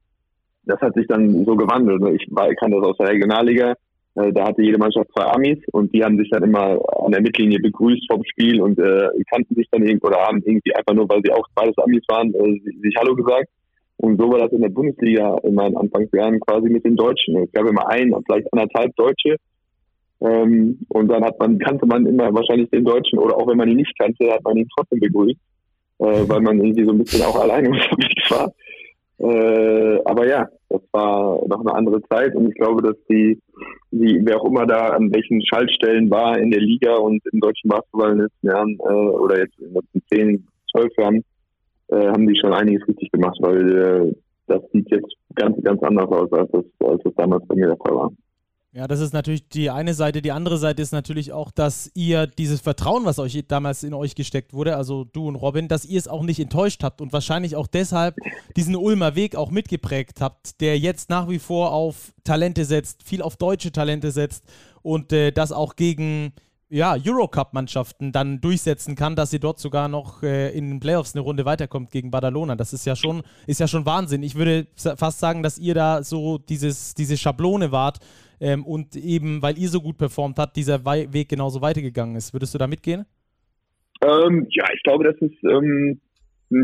das 0.67 0.81
hat 0.81 0.95
sich 0.95 1.07
dann 1.07 1.45
so 1.45 1.57
gewandelt. 1.57 2.03
Ich, 2.21 2.29
war, 2.31 2.51
ich 2.51 2.59
kannte 2.59 2.77
das 2.77 2.91
aus 2.91 2.97
der 2.99 3.09
Regionalliga. 3.09 3.75
Äh, 4.17 4.33
da 4.33 4.49
hatte 4.49 4.63
jede 4.63 4.79
Mannschaft 4.79 5.09
zwei 5.17 5.25
Amis 5.27 5.59
und 5.73 5.95
die 5.95 6.03
haben 6.03 6.19
sich 6.19 6.29
dann 6.31 6.43
immer 6.43 6.79
an 7.05 7.13
der 7.13 7.23
Mittellinie 7.23 7.59
begrüßt 7.61 8.07
vom 8.11 8.25
Spiel 8.25 8.61
und 8.61 8.79
äh, 8.79 9.09
kannten 9.31 9.55
sich 9.55 9.69
dann 9.71 9.83
irgendwie 9.83 10.07
oder 10.07 10.19
haben 10.19 10.43
irgendwie 10.45 10.75
einfach 10.75 10.95
nur, 10.95 11.09
weil 11.09 11.23
sie 11.25 11.33
auch 11.33 11.47
beides 11.55 11.77
Amis 11.79 12.03
waren, 12.09 12.35
äh, 12.35 12.61
sich 12.83 12.95
Hallo 12.99 13.15
gesagt. 13.15 13.49
Und 13.99 14.21
so 14.21 14.31
war 14.31 14.41
das 14.41 14.53
in 14.53 14.61
der 14.61 14.69
Bundesliga 14.69 15.39
in 15.43 15.55
meinen 15.55 15.77
Anfangsjahren 15.77 16.39
quasi 16.41 16.69
mit 16.69 16.85
den 16.85 16.97
Deutschen. 16.97 17.37
Es 17.37 17.53
gab 17.53 17.67
immer 17.67 17.89
ein, 17.89 18.15
vielleicht 18.27 18.53
anderthalb 18.53 18.95
Deutsche. 18.97 19.37
Ähm, 20.21 20.79
und 20.89 21.09
dann 21.09 21.25
hat 21.25 21.39
man, 21.39 21.59
kannte 21.59 21.87
man 21.87 22.07
immer 22.07 22.33
wahrscheinlich 22.35 22.71
den 22.71 22.85
Deutschen 22.85 23.19
oder 23.19 23.37
auch 23.37 23.47
wenn 23.47 23.59
man 23.59 23.69
ihn 23.69 23.77
nicht 23.77 23.99
kannte, 23.99 24.33
hat 24.33 24.45
man 24.45 24.57
ihn 24.57 24.69
trotzdem 24.75 25.01
begrüßt, 25.01 25.39
äh, 25.99 26.29
weil 26.29 26.41
man 26.41 26.59
irgendwie 26.59 26.85
so 26.85 26.93
ein 26.93 26.99
bisschen 26.99 27.23
auch 27.23 27.39
alleine 27.39 27.69
unterwegs 27.71 28.31
war. 28.31 28.53
Äh, 29.19 29.99
aber 30.05 30.29
ja, 30.29 30.47
das 30.69 30.83
war 30.93 31.41
noch 31.47 31.61
eine 31.61 31.75
andere 31.75 32.03
Zeit 32.03 32.35
und 32.35 32.49
ich 32.49 32.55
glaube, 32.55 32.83
dass 32.83 32.97
die, 33.09 33.41
die, 33.91 34.21
wer 34.23 34.41
auch 34.41 34.45
immer 34.45 34.67
da 34.67 34.89
an 34.89 35.13
welchen 35.15 35.41
Schaltstellen 35.47 36.11
war 36.11 36.39
in 36.39 36.51
der 36.51 36.61
Liga 36.61 36.97
und 36.97 37.23
im 37.33 37.41
deutschen 37.41 37.69
Basketball 37.69 38.13
in 38.13 38.19
den 38.19 38.25
letzten 38.25 38.47
Jahren 38.47 38.79
äh, 38.81 38.93
oder 38.93 39.39
jetzt 39.39 39.59
in 39.59 39.67
den 39.67 39.75
letzten 39.75 40.03
zehn, 40.11 40.47
zwölf 40.71 40.93
Jahren, 40.99 41.25
äh, 41.89 42.09
haben 42.09 42.27
die 42.27 42.39
schon 42.39 42.53
einiges 42.53 42.87
richtig 42.87 43.11
gemacht, 43.11 43.39
weil 43.41 43.77
äh, 43.77 44.15
das 44.49 44.63
sieht 44.73 44.91
jetzt 44.91 45.15
ganz, 45.35 45.57
ganz 45.63 45.83
anders 45.83 46.09
aus, 46.09 46.33
als 46.33 46.51
das, 46.51 46.65
als 46.85 47.03
das 47.03 47.15
damals 47.15 47.47
bei 47.47 47.55
mir 47.55 47.69
der 47.69 47.77
Fall 47.77 47.95
war. 47.95 48.13
Ja, 48.77 48.87
das 48.87 49.01
ist 49.01 49.15
natürlich 49.15 49.49
die 49.49 49.71
eine 49.71 49.95
Seite. 49.95 50.21
Die 50.21 50.33
andere 50.33 50.59
Seite 50.59 50.83
ist 50.83 50.93
natürlich 50.93 51.33
auch, 51.33 51.51
dass 51.51 51.91
ihr 51.95 52.27
dieses 52.27 52.61
Vertrauen, 52.61 53.07
was 53.07 53.19
euch 53.19 53.43
damals 53.49 53.83
in 53.83 53.95
euch 53.95 54.15
gesteckt 54.15 54.53
wurde, 54.53 54.77
also 54.77 55.05
du 55.05 55.29
und 55.29 55.37
Robin, 55.37 55.67
dass 55.67 55.87
ihr 55.87 55.99
es 55.99 56.09
auch 56.09 56.23
nicht 56.23 56.41
enttäuscht 56.41 56.83
habt 56.83 57.01
und 57.01 57.11
wahrscheinlich 57.15 57.57
auch 57.57 57.69
deshalb 57.69 58.17
diesen 58.55 58.77
Ulmer 58.77 59.15
Weg 59.15 59.35
auch 59.35 59.51
mitgeprägt 59.51 60.21
habt, 60.21 60.61
der 60.61 60.79
jetzt 60.79 61.09
nach 61.09 61.31
wie 61.31 61.39
vor 61.39 61.73
auf 61.73 62.13
Talente 62.23 62.67
setzt, 62.67 63.03
viel 63.03 63.23
auf 63.23 63.39
deutsche 63.39 63.73
Talente 63.73 64.11
setzt 64.11 64.45
und 64.83 65.11
äh, 65.11 65.33
das 65.33 65.53
auch 65.53 65.77
gegen 65.77 66.35
ja, 66.69 66.97
Eurocup-Mannschaften 67.03 68.13
dann 68.13 68.43
durchsetzen 68.43 68.95
kann, 68.95 69.17
dass 69.17 69.31
sie 69.31 69.41
dort 69.41 69.59
sogar 69.59 69.89
noch 69.89 70.23
äh, 70.23 70.51
in 70.51 70.69
den 70.69 70.81
Playoffs 70.81 71.15
eine 71.15 71.23
Runde 71.23 71.47
weiterkommt 71.47 71.91
gegen 71.93 72.11
Badalona. 72.11 72.57
Das 72.57 72.75
ist 72.75 72.85
ja 72.85 72.95
schon, 72.95 73.23
ist 73.47 73.61
ja 73.61 73.69
schon 73.69 73.87
Wahnsinn. 73.87 74.23
Ich 74.23 74.35
würde 74.35 74.67
fast 74.75 75.21
sagen, 75.21 75.43
dass 75.43 75.57
ihr 75.57 75.75
da 75.75 76.03
so 76.03 76.37
dieses, 76.37 76.95
diese 76.95 77.17
Schablone 77.17 77.73
wart 77.73 78.01
ähm, 78.41 78.65
und 78.65 78.97
eben, 78.97 79.43
weil 79.43 79.59
ihr 79.59 79.69
so 79.69 79.81
gut 79.81 79.97
performt 79.97 80.39
habt, 80.39 80.57
dieser 80.57 80.85
We 80.85 81.13
Weg 81.13 81.29
genauso 81.29 81.61
weitergegangen 81.61 82.17
ist. 82.17 82.35
Würdest 82.35 82.55
du 82.55 82.59
da 82.59 82.67
mitgehen? 82.67 83.07
Ähm, 84.03 84.47
ja, 84.51 84.65
ich 84.75 84.83
glaube, 84.83 85.05
das 85.05 85.17
ist 85.21 85.43
ähm, 85.45 86.01
ein, 86.51 86.63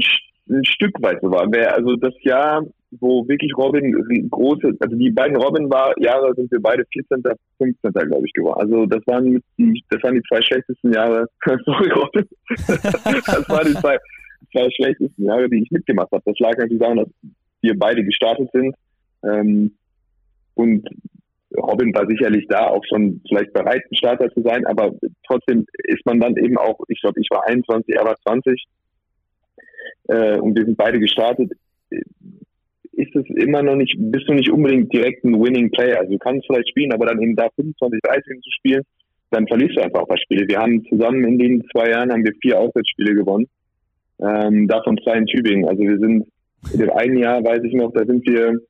ein, 0.50 0.64
Stück 0.64 0.92
weit 1.00 1.20
so 1.22 1.30
war. 1.30 1.48
Also 1.72 1.96
das 1.96 2.14
Jahr, 2.22 2.62
wo 2.90 3.26
wirklich 3.26 3.56
Robin 3.56 4.28
große, 4.30 4.76
also 4.80 4.96
die 4.96 5.10
beiden 5.10 5.36
Robin 5.36 5.70
war 5.70 5.98
Jahre 5.98 6.34
sind 6.34 6.50
wir 6.50 6.60
beide 6.60 6.84
14. 6.92 7.22
15. 7.56 7.92
glaube 7.92 8.26
ich 8.26 8.32
geworden. 8.34 8.60
Also 8.60 8.86
das 8.86 9.00
waren 9.06 9.42
die, 9.56 9.82
das 9.88 10.02
waren 10.02 10.14
die 10.14 10.22
zwei 10.28 10.42
schlechtesten 10.42 10.92
Jahre. 10.92 11.26
Sorry 11.64 11.90
Robin. 11.90 12.28
das 12.66 13.48
waren 13.48 13.66
die 13.66 13.80
zwei, 13.80 13.96
zwei 14.52 14.68
schlechtesten 14.70 15.24
Jahre, 15.24 15.48
die 15.48 15.62
ich 15.62 15.70
mitgemacht 15.70 16.12
habe. 16.12 16.22
Das 16.26 16.38
lag 16.38 16.56
natürlich 16.58 16.80
daran, 16.80 16.98
dass 16.98 17.08
wir 17.62 17.78
beide 17.78 18.04
gestartet 18.04 18.50
sind. 18.52 18.74
Ähm, 19.24 19.72
und 20.54 20.86
Robin 21.56 21.94
war 21.94 22.06
sicherlich 22.06 22.46
da 22.48 22.68
auch 22.68 22.82
schon 22.88 23.20
vielleicht 23.28 23.52
bereit, 23.52 23.82
ein 23.90 23.96
Starter 23.96 24.30
zu 24.30 24.42
sein, 24.42 24.66
aber 24.66 24.92
trotzdem 25.26 25.66
ist 25.84 26.04
man 26.06 26.20
dann 26.20 26.36
eben 26.36 26.56
auch, 26.58 26.78
ich 26.88 27.00
glaube, 27.00 27.20
ich 27.20 27.28
war 27.30 27.46
21, 27.46 27.94
er 27.94 28.04
war 28.04 28.16
20 28.22 28.64
äh, 30.08 30.38
und 30.38 30.56
wir 30.56 30.64
sind 30.64 30.76
beide 30.76 30.98
gestartet 30.98 31.52
ist 32.92 33.14
es 33.16 33.24
immer 33.36 33.62
noch 33.62 33.76
nicht, 33.76 33.94
bist 33.98 34.28
du 34.28 34.34
nicht 34.34 34.50
unbedingt 34.50 34.92
direkt 34.92 35.24
ein 35.24 35.40
Winning 35.40 35.70
Player. 35.70 35.98
Also 35.98 36.12
du 36.12 36.18
kannst 36.18 36.46
vielleicht 36.46 36.68
spielen, 36.68 36.92
aber 36.92 37.06
dann 37.06 37.20
eben 37.20 37.36
da 37.36 37.48
25, 37.56 38.00
30 38.02 38.40
zu 38.42 38.50
spielen, 38.50 38.82
dann 39.30 39.46
verlierst 39.46 39.76
du 39.76 39.82
einfach 39.82 40.00
ein 40.00 40.06
paar 40.06 40.18
Spiele. 40.18 40.46
Wir 40.46 40.58
haben 40.58 40.84
zusammen 40.86 41.24
in 41.24 41.38
den 41.38 41.64
zwei 41.72 41.90
Jahren 41.90 42.12
haben 42.12 42.24
wir 42.24 42.34
vier 42.40 42.60
Auswärtsspiele 42.60 43.14
gewonnen. 43.14 43.46
Ähm, 44.20 44.68
davon 44.68 44.98
zwei 45.02 45.16
in 45.16 45.26
Tübingen. 45.26 45.68
Also 45.68 45.82
wir 45.82 45.98
sind 45.98 46.26
in 46.72 46.80
dem 46.80 46.90
einen 46.90 47.16
Jahr, 47.16 47.42
weiß 47.42 47.64
ich 47.64 47.72
noch, 47.72 47.92
da 47.92 48.04
sind 48.04 48.26
wir, 48.26 48.60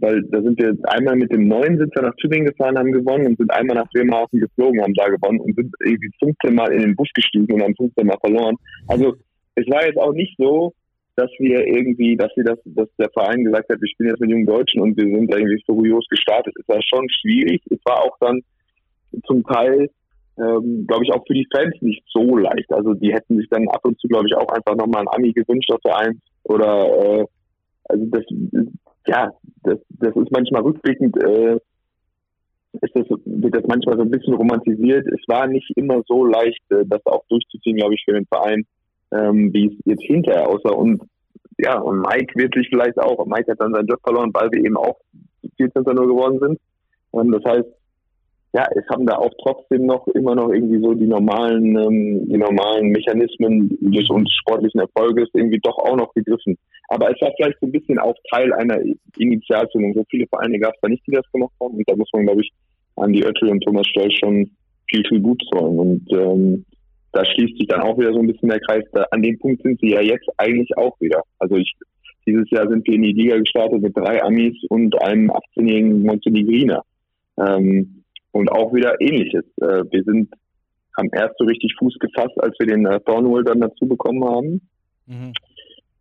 weil 0.00 0.22
da 0.30 0.42
sind 0.42 0.58
wir 0.60 0.76
einmal 0.84 1.16
mit 1.16 1.32
dem 1.32 1.48
neuen 1.48 1.78
Sitzer 1.78 2.02
nach 2.02 2.14
Tübingen 2.16 2.46
gefahren, 2.46 2.78
haben 2.78 2.92
gewonnen 2.92 3.26
und 3.26 3.38
sind 3.38 3.52
einmal 3.52 3.76
nach 3.76 3.90
Bremerhaven 3.90 4.40
geflogen, 4.40 4.82
haben 4.82 4.94
da 4.94 5.08
gewonnen 5.08 5.40
und 5.40 5.54
sind 5.54 5.74
irgendwie 5.84 6.10
15 6.18 6.54
Mal 6.54 6.72
in 6.72 6.82
den 6.82 6.96
Bus 6.96 7.08
gestiegen 7.14 7.52
und 7.52 7.62
haben 7.62 7.76
15 7.76 8.06
Mal 8.06 8.18
verloren. 8.20 8.56
Also 8.86 9.14
es 9.54 9.66
war 9.68 9.84
jetzt 9.84 9.98
auch 9.98 10.12
nicht 10.12 10.34
so, 10.38 10.72
dass 11.16 11.30
wir 11.38 11.66
irgendwie, 11.66 12.16
dass 12.16 12.30
wir 12.36 12.44
das, 12.44 12.58
dass 12.64 12.88
der 12.96 13.10
Verein 13.10 13.44
gesagt 13.44 13.68
hat, 13.68 13.80
wir 13.80 13.88
spielen 13.88 14.10
jetzt 14.10 14.20
mit 14.20 14.30
jungen 14.30 14.46
Deutschen 14.46 14.80
und 14.80 14.96
wir 14.96 15.04
sind 15.04 15.34
irgendwie 15.34 15.62
furios 15.66 16.06
gestartet. 16.08 16.54
Es 16.60 16.68
war 16.68 16.80
schon 16.82 17.08
schwierig. 17.10 17.60
Es 17.70 17.80
war 17.84 18.04
auch 18.04 18.16
dann 18.20 18.40
zum 19.26 19.42
Teil, 19.44 19.90
ähm, 20.38 20.86
glaube 20.86 21.04
ich, 21.04 21.12
auch 21.12 21.24
für 21.26 21.34
die 21.34 21.48
Fans 21.52 21.74
nicht 21.80 22.04
so 22.06 22.36
leicht. 22.36 22.72
Also 22.72 22.94
die 22.94 23.12
hätten 23.12 23.36
sich 23.36 23.48
dann 23.50 23.66
ab 23.68 23.80
und 23.82 23.98
zu, 23.98 24.06
glaube 24.06 24.26
ich, 24.28 24.36
auch 24.36 24.48
einfach 24.48 24.76
nochmal 24.76 25.02
ein 25.02 25.08
Ami 25.08 25.32
gewünscht 25.32 25.72
auf 25.72 25.80
der 25.84 25.96
Eins. 25.96 26.20
Oder 26.44 26.86
äh, 26.86 27.24
also 27.88 28.04
das 28.06 28.24
ja, 29.08 29.32
das, 29.64 29.78
das 29.88 30.14
ist 30.16 30.30
manchmal 30.30 30.62
rückblickend, 30.62 31.16
äh, 31.22 31.56
ist 32.80 32.94
das, 32.94 33.06
wird 33.24 33.56
das 33.56 33.64
manchmal 33.66 33.96
so 33.96 34.02
ein 34.02 34.10
bisschen 34.10 34.34
romantisiert. 34.34 35.06
Es 35.06 35.26
war 35.26 35.46
nicht 35.46 35.70
immer 35.76 36.02
so 36.06 36.24
leicht, 36.24 36.62
äh, 36.70 36.84
das 36.86 37.04
auch 37.06 37.24
durchzuziehen, 37.28 37.76
glaube 37.76 37.94
ich, 37.94 38.02
für 38.04 38.12
den 38.12 38.26
Verein 38.26 38.64
ähm, 39.12 39.52
wie 39.52 39.66
es 39.66 39.72
jetzt 39.84 40.02
hinterher 40.04 40.48
aussah. 40.48 40.70
Und 40.70 41.02
ja, 41.58 41.78
und 41.78 42.00
Mike 42.00 42.34
wirklich 42.36 42.68
vielleicht 42.68 42.98
auch. 42.98 43.24
Mike 43.26 43.50
hat 43.50 43.60
dann 43.60 43.72
seinen 43.72 43.86
Job 43.86 44.00
verloren, 44.02 44.30
weil 44.32 44.50
wir 44.52 44.64
eben 44.64 44.76
auch 44.76 45.00
14. 45.56 45.82
nur 45.82 46.06
geworden 46.06 46.38
sind. 46.40 46.58
Und 47.10 47.32
das 47.32 47.42
heißt, 47.44 47.68
ja, 48.54 48.66
es 48.74 48.88
haben 48.88 49.04
da 49.04 49.16
auch 49.16 49.32
trotzdem 49.42 49.84
noch 49.84 50.06
immer 50.08 50.34
noch 50.34 50.50
irgendwie 50.50 50.80
so 50.80 50.94
die 50.94 51.06
normalen, 51.06 51.76
ähm, 51.76 52.28
die 52.28 52.38
normalen 52.38 52.88
Mechanismen 52.88 53.76
des 53.80 54.08
uns 54.08 54.32
sportlichen 54.32 54.80
Erfolges 54.80 55.28
irgendwie 55.34 55.60
doch 55.62 55.76
auch 55.78 55.96
noch 55.96 56.14
gegriffen. 56.14 56.56
Aber 56.88 57.10
es 57.10 57.20
war 57.20 57.30
vielleicht 57.36 57.60
so 57.60 57.66
ein 57.66 57.72
bisschen 57.72 57.98
auch 57.98 58.14
Teil 58.32 58.52
einer 58.54 58.78
Initialzündung. 59.18 59.92
So 59.92 60.04
viele 60.08 60.26
Vereine 60.28 60.58
gab 60.58 60.72
es 60.74 60.80
da 60.80 60.88
nicht, 60.88 61.06
die 61.06 61.12
das 61.12 61.30
gemacht 61.30 61.52
haben. 61.60 61.76
Und 61.76 61.88
da 61.88 61.94
muss 61.94 62.08
man, 62.14 62.24
glaube 62.24 62.40
ich, 62.40 62.50
an 62.96 63.12
die 63.12 63.22
Oettel 63.22 63.50
und 63.50 63.60
Thomas 63.60 63.86
Stoll 63.86 64.10
schon 64.12 64.50
viel, 64.88 65.04
viel 65.06 65.20
gut 65.20 65.42
zollen. 65.52 65.78
Und 65.78 66.12
ähm, 66.12 66.64
da 67.12 67.24
schließt 67.26 67.58
sich 67.58 67.66
dann 67.68 67.82
auch 67.82 67.98
wieder 67.98 68.14
so 68.14 68.20
ein 68.20 68.26
bisschen 68.26 68.48
der 68.48 68.60
Kreis. 68.60 68.84
Da, 68.92 69.04
an 69.10 69.22
dem 69.22 69.38
Punkt 69.38 69.62
sind 69.62 69.78
sie 69.80 69.90
ja 69.90 70.00
jetzt 70.00 70.28
eigentlich 70.38 70.74
auch 70.78 70.98
wieder. 71.00 71.22
Also 71.38 71.56
ich, 71.56 71.74
dieses 72.26 72.50
Jahr 72.50 72.66
sind 72.66 72.86
wir 72.86 72.94
in 72.94 73.02
die 73.02 73.12
Liga 73.12 73.36
gestartet 73.36 73.82
mit 73.82 73.94
drei 73.94 74.22
Amis 74.22 74.56
und 74.70 75.00
einem 75.02 75.30
18-jährigen 75.30 76.02
Montenegriner. 76.02 76.82
Ähm, 77.36 77.97
und 78.32 78.50
auch 78.50 78.72
wieder 78.72 79.00
ähnliches. 79.00 79.44
Äh, 79.60 79.84
wir 79.90 80.04
sind, 80.04 80.30
haben 80.96 81.10
erst 81.12 81.36
so 81.38 81.44
richtig 81.44 81.74
Fuß 81.78 81.98
gefasst, 81.98 82.40
als 82.40 82.54
wir 82.58 82.66
den 82.66 82.86
äh, 82.86 83.00
Thornwell 83.00 83.44
dann 83.44 83.60
dazu 83.60 83.86
bekommen 83.86 84.24
haben. 84.24 84.60
Mhm. 85.06 85.32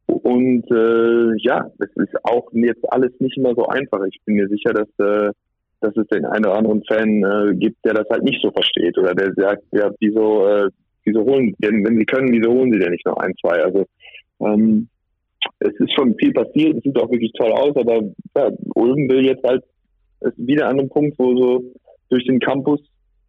Und 0.08 0.72
äh, 0.72 1.38
ja, 1.40 1.70
es 1.80 1.90
ist 1.96 2.16
auch 2.24 2.48
jetzt 2.54 2.92
alles 2.92 3.12
nicht 3.20 3.38
immer 3.38 3.54
so 3.56 3.68
einfach. 3.68 4.00
Ich 4.06 4.20
bin 4.26 4.36
mir 4.36 4.48
sicher, 4.48 4.74
dass 4.74 4.88
äh, 5.00 5.32
dass 5.80 5.96
es 5.96 6.08
den 6.08 6.26
einen 6.26 6.46
oder 6.46 6.58
anderen 6.58 6.84
Fan 6.86 7.24
äh, 7.24 7.56
gibt, 7.56 7.86
der 7.86 7.94
das 7.94 8.10
halt 8.10 8.24
nicht 8.24 8.42
so 8.42 8.52
versteht 8.52 8.98
oder 8.98 9.14
der 9.14 9.34
sagt, 9.36 9.64
ja, 9.72 9.92
wieso 10.00 10.48
äh, 10.48 10.70
wieso 11.04 11.24
holen, 11.24 11.56
denn 11.60 11.86
wenn 11.86 11.98
sie 11.98 12.06
können, 12.06 12.32
wieso 12.32 12.52
holen 12.52 12.72
sie 12.72 12.80
denn 12.80 12.92
nicht 12.92 13.06
noch 13.06 13.18
ein, 13.18 13.34
zwei? 13.40 13.64
Also 13.64 13.86
ähm, 14.40 14.88
es 15.60 15.74
ist 15.80 15.94
schon 15.94 16.16
viel 16.16 16.34
passiert, 16.34 16.78
es 16.78 16.84
sieht 16.84 16.98
auch 17.00 17.12
wirklich 17.12 17.32
toll 17.34 17.52
aus, 17.52 17.76
aber 17.76 18.02
ja, 18.36 18.52
Ulm 18.76 19.10
will 19.10 19.26
jetzt 19.26 19.44
halt 19.44 19.64
ist 20.22 20.34
wieder 20.38 20.68
an 20.68 20.80
einem 20.80 20.90
Punkt, 20.90 21.18
wo 21.20 21.38
so 21.38 21.64
durch 22.10 22.26
den 22.26 22.40
Campus 22.40 22.80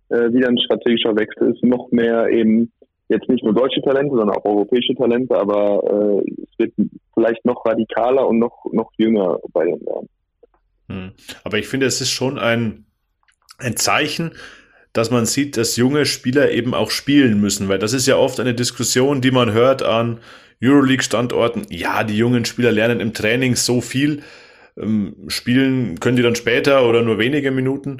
äh, 0.09 0.33
wieder 0.33 0.49
ein 0.49 0.59
strategischer 0.59 1.17
Wechsel 1.17 1.53
ist, 1.53 1.65
noch 1.65 1.91
mehr 1.91 2.29
eben 2.29 2.73
jetzt 3.09 3.29
nicht 3.29 3.43
nur 3.43 3.55
deutsche 3.55 3.81
Talente, 3.83 4.15
sondern 4.15 4.37
auch 4.37 4.45
europäische 4.45 4.95
Talente, 4.95 5.37
aber 5.37 6.23
äh, 6.25 6.33
es 6.43 6.59
wird 6.59 6.73
vielleicht 7.15 7.45
noch 7.45 7.65
radikaler 7.65 8.27
und 8.27 8.39
noch, 8.39 8.65
noch 8.73 8.91
jünger 8.97 9.39
bei 9.53 9.65
den 9.65 9.81
werden. 9.87 10.09
Hm. 10.89 11.13
Aber 11.45 11.59
ich 11.59 11.69
finde, 11.69 11.87
es 11.87 12.01
ist 12.01 12.11
schon 12.11 12.39
ein, 12.39 12.85
ein 13.59 13.77
Zeichen, 13.77 14.33
dass 14.93 15.11
man 15.11 15.27
sieht, 15.27 15.57
dass 15.57 15.77
junge 15.77 16.07
Spieler 16.07 16.51
eben 16.51 16.75
auch 16.75 16.91
spielen 16.91 17.41
müssen, 17.41 17.69
weil 17.69 17.79
das 17.79 17.93
ist 17.93 18.07
ja 18.07 18.17
oft 18.17 18.41
eine 18.41 18.55
Diskussion, 18.55 19.21
die 19.21 19.31
man 19.31 19.53
hört 19.53 19.83
an 19.83 20.21
Euroleague-Standorten. 20.63 21.67
Ja, 21.71 22.05
die 22.05 22.17
jungen 22.17 22.45
Spieler 22.45 22.73
lernen 22.73 23.01
im 23.01 23.13
Training 23.15 23.55
so 23.55 23.81
viel, 23.81 24.23
ähm, 24.77 25.15
spielen 25.29 26.01
können 26.01 26.17
die 26.17 26.23
dann 26.23 26.35
später 26.35 26.89
oder 26.89 27.03
nur 27.03 27.19
wenige 27.19 27.51
Minuten. 27.51 27.99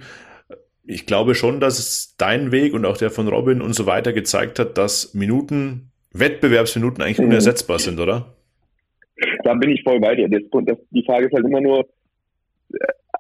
Ich 0.91 1.05
glaube 1.05 1.35
schon, 1.35 1.61
dass 1.61 1.79
es 1.79 2.17
dein 2.17 2.51
Weg 2.51 2.73
und 2.73 2.87
auch 2.87 2.97
der 2.97 3.11
von 3.11 3.29
Robin 3.29 3.61
und 3.61 3.75
so 3.75 3.85
weiter 3.85 4.15
gezeigt 4.15 4.59
hat, 4.59 4.79
dass 4.79 5.13
Minuten, 5.13 5.91
Wettbewerbsminuten 6.15 7.03
eigentlich 7.03 7.19
mhm. 7.19 7.27
unersetzbar 7.27 7.79
sind, 7.79 8.01
oder? 8.01 8.35
Da 9.45 9.53
bin 9.53 9.69
ich 9.69 9.83
voll 9.83 10.01
bei 10.01 10.15
dir. 10.15 10.31
Das, 10.31 10.41
das, 10.65 10.79
die 10.91 11.05
Frage 11.05 11.27
ist 11.27 11.35
halt 11.35 11.45
immer 11.45 11.61
nur, 11.61 11.87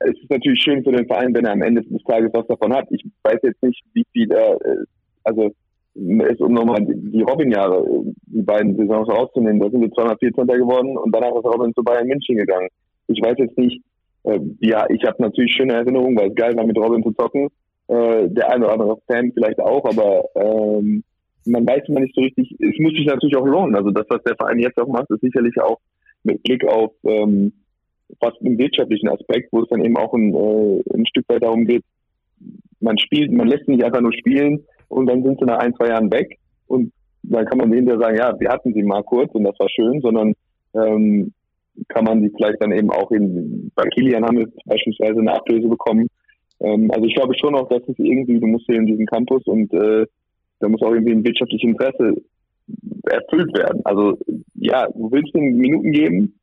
es 0.01 0.19
ist 0.19 0.31
natürlich 0.31 0.63
schön 0.63 0.83
für 0.83 0.93
den 0.93 1.07
Verein, 1.07 1.35
wenn 1.35 1.45
er 1.45 1.53
am 1.53 1.61
Ende 1.61 1.83
des 1.83 2.03
Tages 2.05 2.31
was 2.33 2.47
davon 2.47 2.73
hat. 2.73 2.87
Ich 2.91 3.05
weiß 3.23 3.41
jetzt 3.43 3.63
nicht, 3.63 3.83
wie 3.93 4.07
viel 4.15 4.33
er, 4.33 4.55
äh, 4.55 4.85
also 5.25 5.53
ist, 5.95 6.41
um 6.41 6.55
nochmal 6.55 6.81
die 6.87 7.21
Robin-Jahre, 7.21 7.85
die 8.29 8.43
beiden 8.43 8.79
Saisons 8.79 9.11
rauszunehmen, 9.11 9.61
da 9.61 9.69
sind 9.69 9.83
wir 9.83 9.91
214. 9.91 10.47
geworden 10.47 10.97
und 10.97 11.15
danach 11.15 11.37
ist 11.37 11.45
Robin 11.45 11.75
zu 11.75 11.83
Bayern 11.83 12.07
München 12.07 12.37
gegangen. 12.37 12.69
Ich 13.09 13.21
weiß 13.21 13.35
jetzt 13.37 13.59
nicht, 13.59 13.83
äh, 14.25 14.39
ja, 14.61 14.87
ich 14.91 15.05
habe 15.05 15.23
natürlich 15.23 15.53
schöne 15.53 15.75
Erinnerungen, 15.75 16.19
weil 16.19 16.31
es 16.31 16.35
geil 16.35 16.57
war, 16.57 16.67
mit 16.67 16.77
Robin 16.77 17.03
zu 17.03 17.13
zocken. 17.13 17.49
Äh, 17.89 18.29
der 18.29 18.53
eine 18.53 18.65
oder 18.65 18.73
andere 18.75 18.99
Fan 19.07 19.33
vielleicht 19.33 19.61
auch, 19.61 19.85
aber 19.85 20.25
ähm, 20.35 21.03
man 21.47 21.67
weiß 21.67 21.89
immer 21.89 22.01
nicht 22.01 22.15
so 22.15 22.21
richtig, 22.21 22.55
es 22.61 22.79
muss 22.79 22.93
sich 22.93 23.07
natürlich 23.07 23.37
auch 23.37 23.47
lohnen. 23.47 23.75
Also 23.75 23.91
das, 23.91 24.05
was 24.11 24.23
der 24.25 24.37
Verein 24.37 24.59
jetzt 24.59 24.79
auch 24.79 24.89
macht, 24.89 25.11
ist 25.11 25.23
sicherlich 25.23 25.59
auch 25.61 25.79
mit 26.23 26.43
Blick 26.43 26.67
auf 26.67 26.93
ähm, 27.05 27.53
fast 28.21 28.41
einen 28.41 28.59
wirtschaftlichen 28.59 29.09
Aspekt, 29.09 29.53
wo 29.53 29.63
es 29.63 29.69
dann 29.69 29.85
eben 29.85 29.97
auch 29.97 30.13
ein, 30.13 30.35
äh, 30.35 30.83
ein 30.95 31.07
Stück 31.07 31.29
weit 31.29 31.43
darum 31.43 31.65
geht, 31.65 31.85
man 32.81 32.99
spielt, 32.99 33.33
man 33.33 33.49
lässt 33.49 33.69
nicht 33.69 33.83
einfach 33.83 34.01
nur 34.01 34.13
spielen 34.13 34.65
und 34.89 35.07
dann 35.07 35.23
sind 35.23 35.39
sie 35.39 35.47
nach 35.47 35.59
ein, 35.59 35.75
zwei 35.75 35.89
Jahren 35.89 36.11
weg 36.11 36.39
und 36.67 36.93
dann 37.23 37.47
kann 37.47 37.59
man 37.59 37.73
hinterher 37.73 38.01
sagen, 38.01 38.17
ja, 38.17 38.39
wir 38.39 38.49
hatten 38.51 38.73
sie 38.73 38.83
mal 38.83 39.03
kurz 39.03 39.35
und 39.35 39.45
das 39.45 39.59
war 39.59 39.69
schön, 39.69 40.01
sondern 40.01 40.35
ähm, 40.75 41.33
kann 41.89 42.05
man 42.05 42.23
sie 42.23 42.33
vielleicht 42.37 42.61
dann 42.61 42.73
eben 42.73 42.91
auch 42.91 43.11
in, 43.11 43.71
bei 43.75 43.85
Kilian 43.89 44.25
haben 44.25 44.39
wir 44.39 44.49
beispielsweise 44.65 45.21
eine 45.21 45.35
Ablöse 45.35 45.69
bekommen. 45.69 46.09
Ähm, 46.61 46.91
also 46.91 47.07
ich 47.07 47.15
glaube 47.15 47.35
schon 47.39 47.55
auch, 47.55 47.69
dass 47.69 47.83
es 47.87 47.99
irgendwie, 47.99 48.41
du 48.41 48.47
musst 48.47 48.67
hier 48.67 48.77
in 48.77 48.87
diesen 48.87 49.07
Campus 49.07 49.45
und 49.47 49.73
äh, 49.73 50.07
da 50.61 50.69
muss 50.69 50.83
auch 50.83 50.93
irgendwie 50.93 51.13
ein 51.13 51.25
wirtschaftliches 51.25 51.69
Interesse 51.69 52.15
erfüllt 53.05 53.57
werden. 53.57 53.81
Also 53.85 54.19
ja, 54.55 54.87
du 54.87 55.11
willst 55.11 55.35
ihnen 55.35 55.57
Minuten 55.57 55.93
geben 55.93 56.35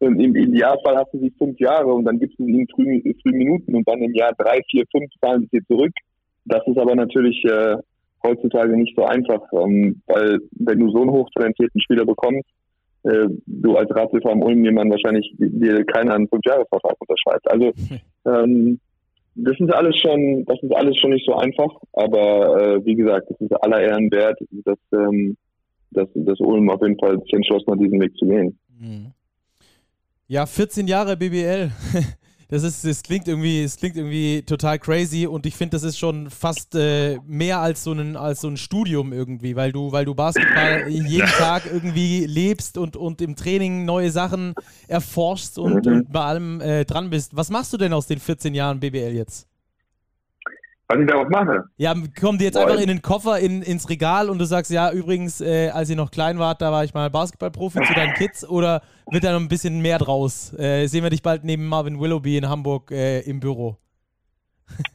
und 0.00 0.20
im 0.20 0.34
Idealfall 0.34 0.96
hast 0.96 1.14
du 1.14 1.18
sie 1.18 1.32
fünf 1.38 1.58
Jahre 1.60 1.92
und 1.92 2.04
dann 2.04 2.18
gibst 2.18 2.38
du 2.38 2.46
ihnen 2.46 2.66
früh, 2.74 3.00
früh 3.22 3.32
Minuten 3.32 3.74
und 3.74 3.88
dann 3.88 4.02
im 4.02 4.14
Jahr 4.14 4.32
drei, 4.36 4.60
vier, 4.70 4.84
fünf 4.90 5.10
zahlen 5.20 5.42
sie 5.42 5.58
dir 5.58 5.66
zurück. 5.66 5.92
Das 6.44 6.66
ist 6.66 6.78
aber 6.78 6.96
natürlich 6.96 7.42
äh, 7.44 7.76
heutzutage 8.24 8.76
nicht 8.76 8.96
so 8.96 9.04
einfach, 9.04 9.40
ähm, 9.52 10.02
weil 10.06 10.38
wenn 10.58 10.80
du 10.80 10.90
so 10.90 11.02
einen 11.02 11.10
hochtalentierten 11.10 11.80
Spieler 11.80 12.04
bekommst, 12.04 12.48
äh, 13.04 13.28
du 13.46 13.76
als 13.76 13.90
Ratshilfe 13.94 14.30
am 14.30 14.42
Ulm 14.42 14.64
jemand 14.64 14.90
wahrscheinlich 14.90 15.34
dir 15.38 15.84
keiner 15.84 16.14
einen 16.14 16.28
Fünfjahresvertrag 16.28 16.96
unterschreibt. 16.98 17.50
Also 17.50 17.72
ähm, 18.26 18.80
das 19.34 19.58
ist 19.58 19.72
alles 19.72 19.96
schon, 19.98 20.44
das 20.44 20.58
ist 20.62 20.74
alles 20.74 20.98
schon 20.98 21.10
nicht 21.10 21.26
so 21.26 21.34
einfach, 21.34 21.70
aber 21.94 22.60
äh, 22.60 22.84
wie 22.84 22.94
gesagt, 22.94 23.30
es 23.30 23.40
ist 23.40 23.52
aller 23.62 23.80
Ehren 23.80 24.10
wert, 24.10 24.38
dass, 24.64 24.78
ähm, 24.92 25.36
dass, 25.90 26.08
dass 26.14 26.38
Ulm 26.40 26.68
auf 26.70 26.82
jeden 26.82 26.98
Fall 26.98 27.18
sich 27.20 27.32
entschlossen 27.32 27.72
hat, 27.72 27.80
diesen 27.80 28.00
Weg 28.00 28.14
zu 28.16 28.26
gehen. 28.26 28.58
Mhm. 28.78 29.12
Ja, 30.28 30.46
14 30.46 30.86
Jahre 30.86 31.16
BBL. 31.16 31.70
Das 32.52 32.64
ist, 32.64 32.84
das 32.84 33.02
klingt 33.02 33.28
irgendwie, 33.28 33.62
es 33.62 33.78
klingt 33.78 33.96
irgendwie 33.96 34.42
total 34.42 34.78
crazy 34.78 35.26
und 35.26 35.46
ich 35.46 35.56
finde, 35.56 35.74
das 35.74 35.84
ist 35.84 35.98
schon 35.98 36.28
fast 36.28 36.74
äh, 36.74 37.18
mehr 37.26 37.60
als 37.60 37.82
so 37.82 37.92
ein, 37.92 38.14
als 38.14 38.42
so 38.42 38.48
ein 38.48 38.58
Studium 38.58 39.14
irgendwie, 39.14 39.56
weil 39.56 39.72
du, 39.72 39.90
weil 39.90 40.04
du 40.04 40.14
Basketball 40.14 40.86
jeden 40.90 41.28
Tag 41.28 41.62
irgendwie 41.64 42.26
lebst 42.26 42.76
und, 42.76 42.94
und 42.94 43.22
im 43.22 43.36
Training 43.36 43.86
neue 43.86 44.10
Sachen 44.10 44.52
erforschst 44.86 45.58
und, 45.58 45.86
mhm. 45.86 45.92
und 45.92 46.12
bei 46.12 46.20
allem 46.20 46.60
äh, 46.60 46.84
dran 46.84 47.08
bist. 47.08 47.34
Was 47.34 47.48
machst 47.48 47.72
du 47.72 47.78
denn 47.78 47.94
aus 47.94 48.06
den 48.06 48.20
14 48.20 48.52
Jahren 48.52 48.80
BBL 48.80 49.14
jetzt? 49.14 49.48
Was 50.92 51.00
ich 51.00 51.06
darauf 51.06 51.28
mache. 51.28 51.64
Ja, 51.76 51.94
kommen 52.20 52.38
die 52.38 52.44
jetzt 52.44 52.54
Boah. 52.54 52.66
einfach 52.66 52.80
in 52.80 52.88
den 52.88 53.02
Koffer 53.02 53.38
in, 53.38 53.62
ins 53.62 53.88
Regal 53.88 54.28
und 54.28 54.38
du 54.38 54.44
sagst, 54.44 54.70
ja, 54.70 54.90
übrigens, 54.90 55.40
äh, 55.40 55.70
als 55.70 55.90
ihr 55.90 55.96
noch 55.96 56.10
klein 56.10 56.38
wart, 56.38 56.60
da 56.60 56.70
war 56.70 56.84
ich 56.84 56.94
mal 56.94 57.10
Basketballprofi 57.10 57.80
zu 57.82 57.94
deinen 57.94 58.14
Kids 58.14 58.48
oder 58.48 58.82
wird 59.10 59.24
da 59.24 59.32
noch 59.32 59.40
ein 59.40 59.48
bisschen 59.48 59.80
mehr 59.80 59.98
draus? 59.98 60.52
Äh, 60.58 60.86
sehen 60.86 61.02
wir 61.02 61.10
dich 61.10 61.22
bald 61.22 61.44
neben 61.44 61.66
Marvin 61.66 61.98
Willoughby 61.98 62.36
in 62.36 62.48
Hamburg 62.48 62.90
äh, 62.90 63.20
im 63.20 63.40
Büro? 63.40 63.78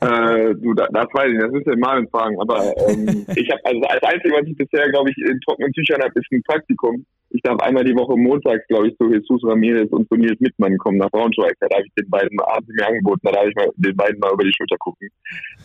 Äh, 0.01 0.55
du, 0.55 0.73
das, 0.73 0.87
das 0.91 1.07
weiß 1.13 1.31
ich, 1.31 1.39
das 1.39 1.51
müsst 1.51 1.67
ihr 1.67 1.77
Marvin 1.77 2.07
fragen, 2.09 2.39
aber 2.39 2.63
ähm, 2.87 3.25
ich 3.35 3.49
habe 3.51 3.61
also 3.65 3.81
als 3.81 4.03
Einzige, 4.03 4.35
was 4.35 4.47
ich 4.47 4.57
bisher, 4.57 4.89
glaube 4.89 5.09
ich, 5.09 5.17
in 5.17 5.39
trockenen 5.41 5.73
Tüchern 5.73 6.01
habe, 6.01 6.19
ist 6.19 6.31
ein 6.31 6.43
Praktikum 6.43 7.05
ich 7.29 7.41
darf 7.41 7.59
einmal 7.59 7.83
die 7.83 7.95
Woche 7.95 8.17
montags, 8.17 8.65
glaube 8.67 8.87
ich, 8.87 8.97
zu 8.97 9.11
Jesus 9.11 9.43
Ramirez 9.43 9.91
und 9.91 10.07
zu 10.07 10.15
Nils 10.15 10.39
Mittmann 10.39 10.77
kommen 10.77 10.97
nach 10.97 11.11
Braunschweig. 11.11 11.55
Da 11.59 11.67
darf 11.67 11.81
ich 11.85 11.93
den 11.93 12.09
beiden 12.09 12.39
abends 12.39 12.69
mir 12.69 12.87
angeboten, 12.87 13.21
da 13.23 13.31
darf 13.31 13.47
ich 13.47 13.55
mal 13.55 13.69
den 13.75 13.95
beiden 13.95 14.19
mal 14.19 14.33
über 14.33 14.43
die 14.43 14.53
Schulter 14.55 14.77
gucken. 14.77 15.09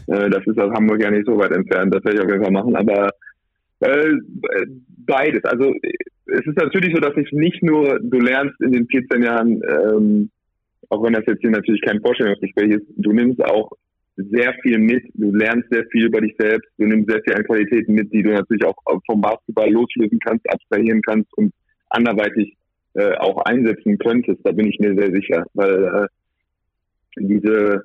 Äh, 0.09 0.31
das 0.31 0.47
ist 0.47 0.59
aus 0.59 0.73
Hamburg 0.73 1.03
ja 1.03 1.11
nicht 1.11 1.27
so 1.27 1.39
weit 1.39 1.53
entfernt, 1.53 1.95
das 1.95 2.05
werde 2.05 2.19
ich 2.19 2.25
auf 2.25 2.31
jeden 2.31 2.43
Fall 2.43 2.53
machen, 2.53 2.75
aber 2.75 3.11
äh, 3.81 4.13
beides. 5.07 5.45
Also 5.45 5.73
es 6.27 6.47
ist 6.47 6.57
natürlich 6.57 6.95
so, 6.95 7.01
dass 7.01 7.17
ich 7.17 7.31
nicht 7.33 7.63
nur, 7.63 7.99
du 8.01 8.19
lernst 8.19 8.61
in 8.61 8.73
den 8.73 8.87
14 8.89 9.23
Jahren, 9.23 9.63
ähm, 9.69 10.31
auch 10.89 11.03
wenn 11.05 11.13
das 11.13 11.25
jetzt 11.27 11.41
hier 11.41 11.51
natürlich 11.51 11.83
kein 11.83 12.01
Vorstellungsgespräch 12.01 12.71
ist, 12.71 12.87
du 12.97 13.13
nimmst 13.13 13.43
auch 13.45 13.71
sehr 14.16 14.55
viel 14.62 14.79
mit, 14.79 15.05
du 15.14 15.35
lernst 15.35 15.68
sehr 15.70 15.85
viel 15.87 16.07
über 16.07 16.20
dich 16.20 16.35
selbst, 16.38 16.68
du 16.79 16.87
nimmst 16.87 17.11
sehr 17.11 17.22
viel 17.22 17.35
an 17.35 17.44
Qualitäten 17.44 17.94
mit, 17.94 18.12
die 18.12 18.22
du 18.22 18.31
natürlich 18.31 18.64
auch 18.64 18.77
vom 19.07 19.20
Basketball 19.20 19.70
loslösen 19.70 20.18
kannst, 20.20 20.48
abstrahieren 20.51 21.01
kannst 21.03 21.33
und 21.37 21.53
anderweitig 21.90 22.57
äh, 22.94 23.14
auch 23.16 23.38
einsetzen 23.44 23.98
könntest, 23.98 24.40
da 24.44 24.53
bin 24.53 24.66
ich 24.66 24.79
mir 24.79 24.94
sehr 24.94 25.11
sicher, 25.12 25.44
weil 25.55 25.85
äh, 25.85 26.07
diese 27.16 27.83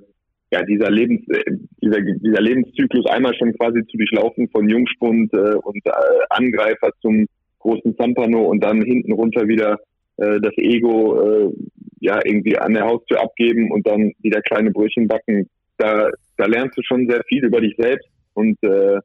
ja 0.52 0.64
dieser 0.64 0.90
Lebens 0.90 1.22
äh, 1.30 1.44
dieser, 1.82 2.02
dieser 2.02 2.42
Lebenszyklus 2.42 3.06
einmal 3.08 3.34
schon 3.36 3.54
quasi 3.54 3.86
zu 3.88 3.98
durchlaufen 3.98 4.50
von 4.50 4.70
Jungspund 4.70 5.34
äh, 5.34 5.56
und 5.56 5.86
äh, 5.86 5.92
Angreifer 6.30 6.92
zum 7.02 7.28
großen 7.60 7.96
Zampano 7.98 8.44
und 8.44 8.64
dann 8.64 8.82
hinten 8.82 9.12
runter 9.14 9.48
wieder 9.48 9.80
äh, 10.18 10.40
das 10.42 10.54
Ego 10.58 11.22
äh, 11.22 11.54
ja 12.00 12.20
irgendwie 12.24 12.58
an 12.58 12.74
der 12.74 12.86
Haustür 12.86 13.22
abgeben 13.22 13.72
und 13.72 13.88
dann 13.88 14.14
wieder 14.20 14.42
kleine 14.42 14.72
Brötchen 14.72 15.08
backen 15.08 15.50
da, 15.78 16.10
da 16.38 16.46
lernst 16.46 16.78
du 16.78 16.82
schon 16.84 17.08
sehr 17.10 17.24
viel 17.28 17.46
über 17.46 17.62
dich 17.62 17.76
selbst 17.78 18.08
und, 18.34 18.58
äh, 18.64 19.00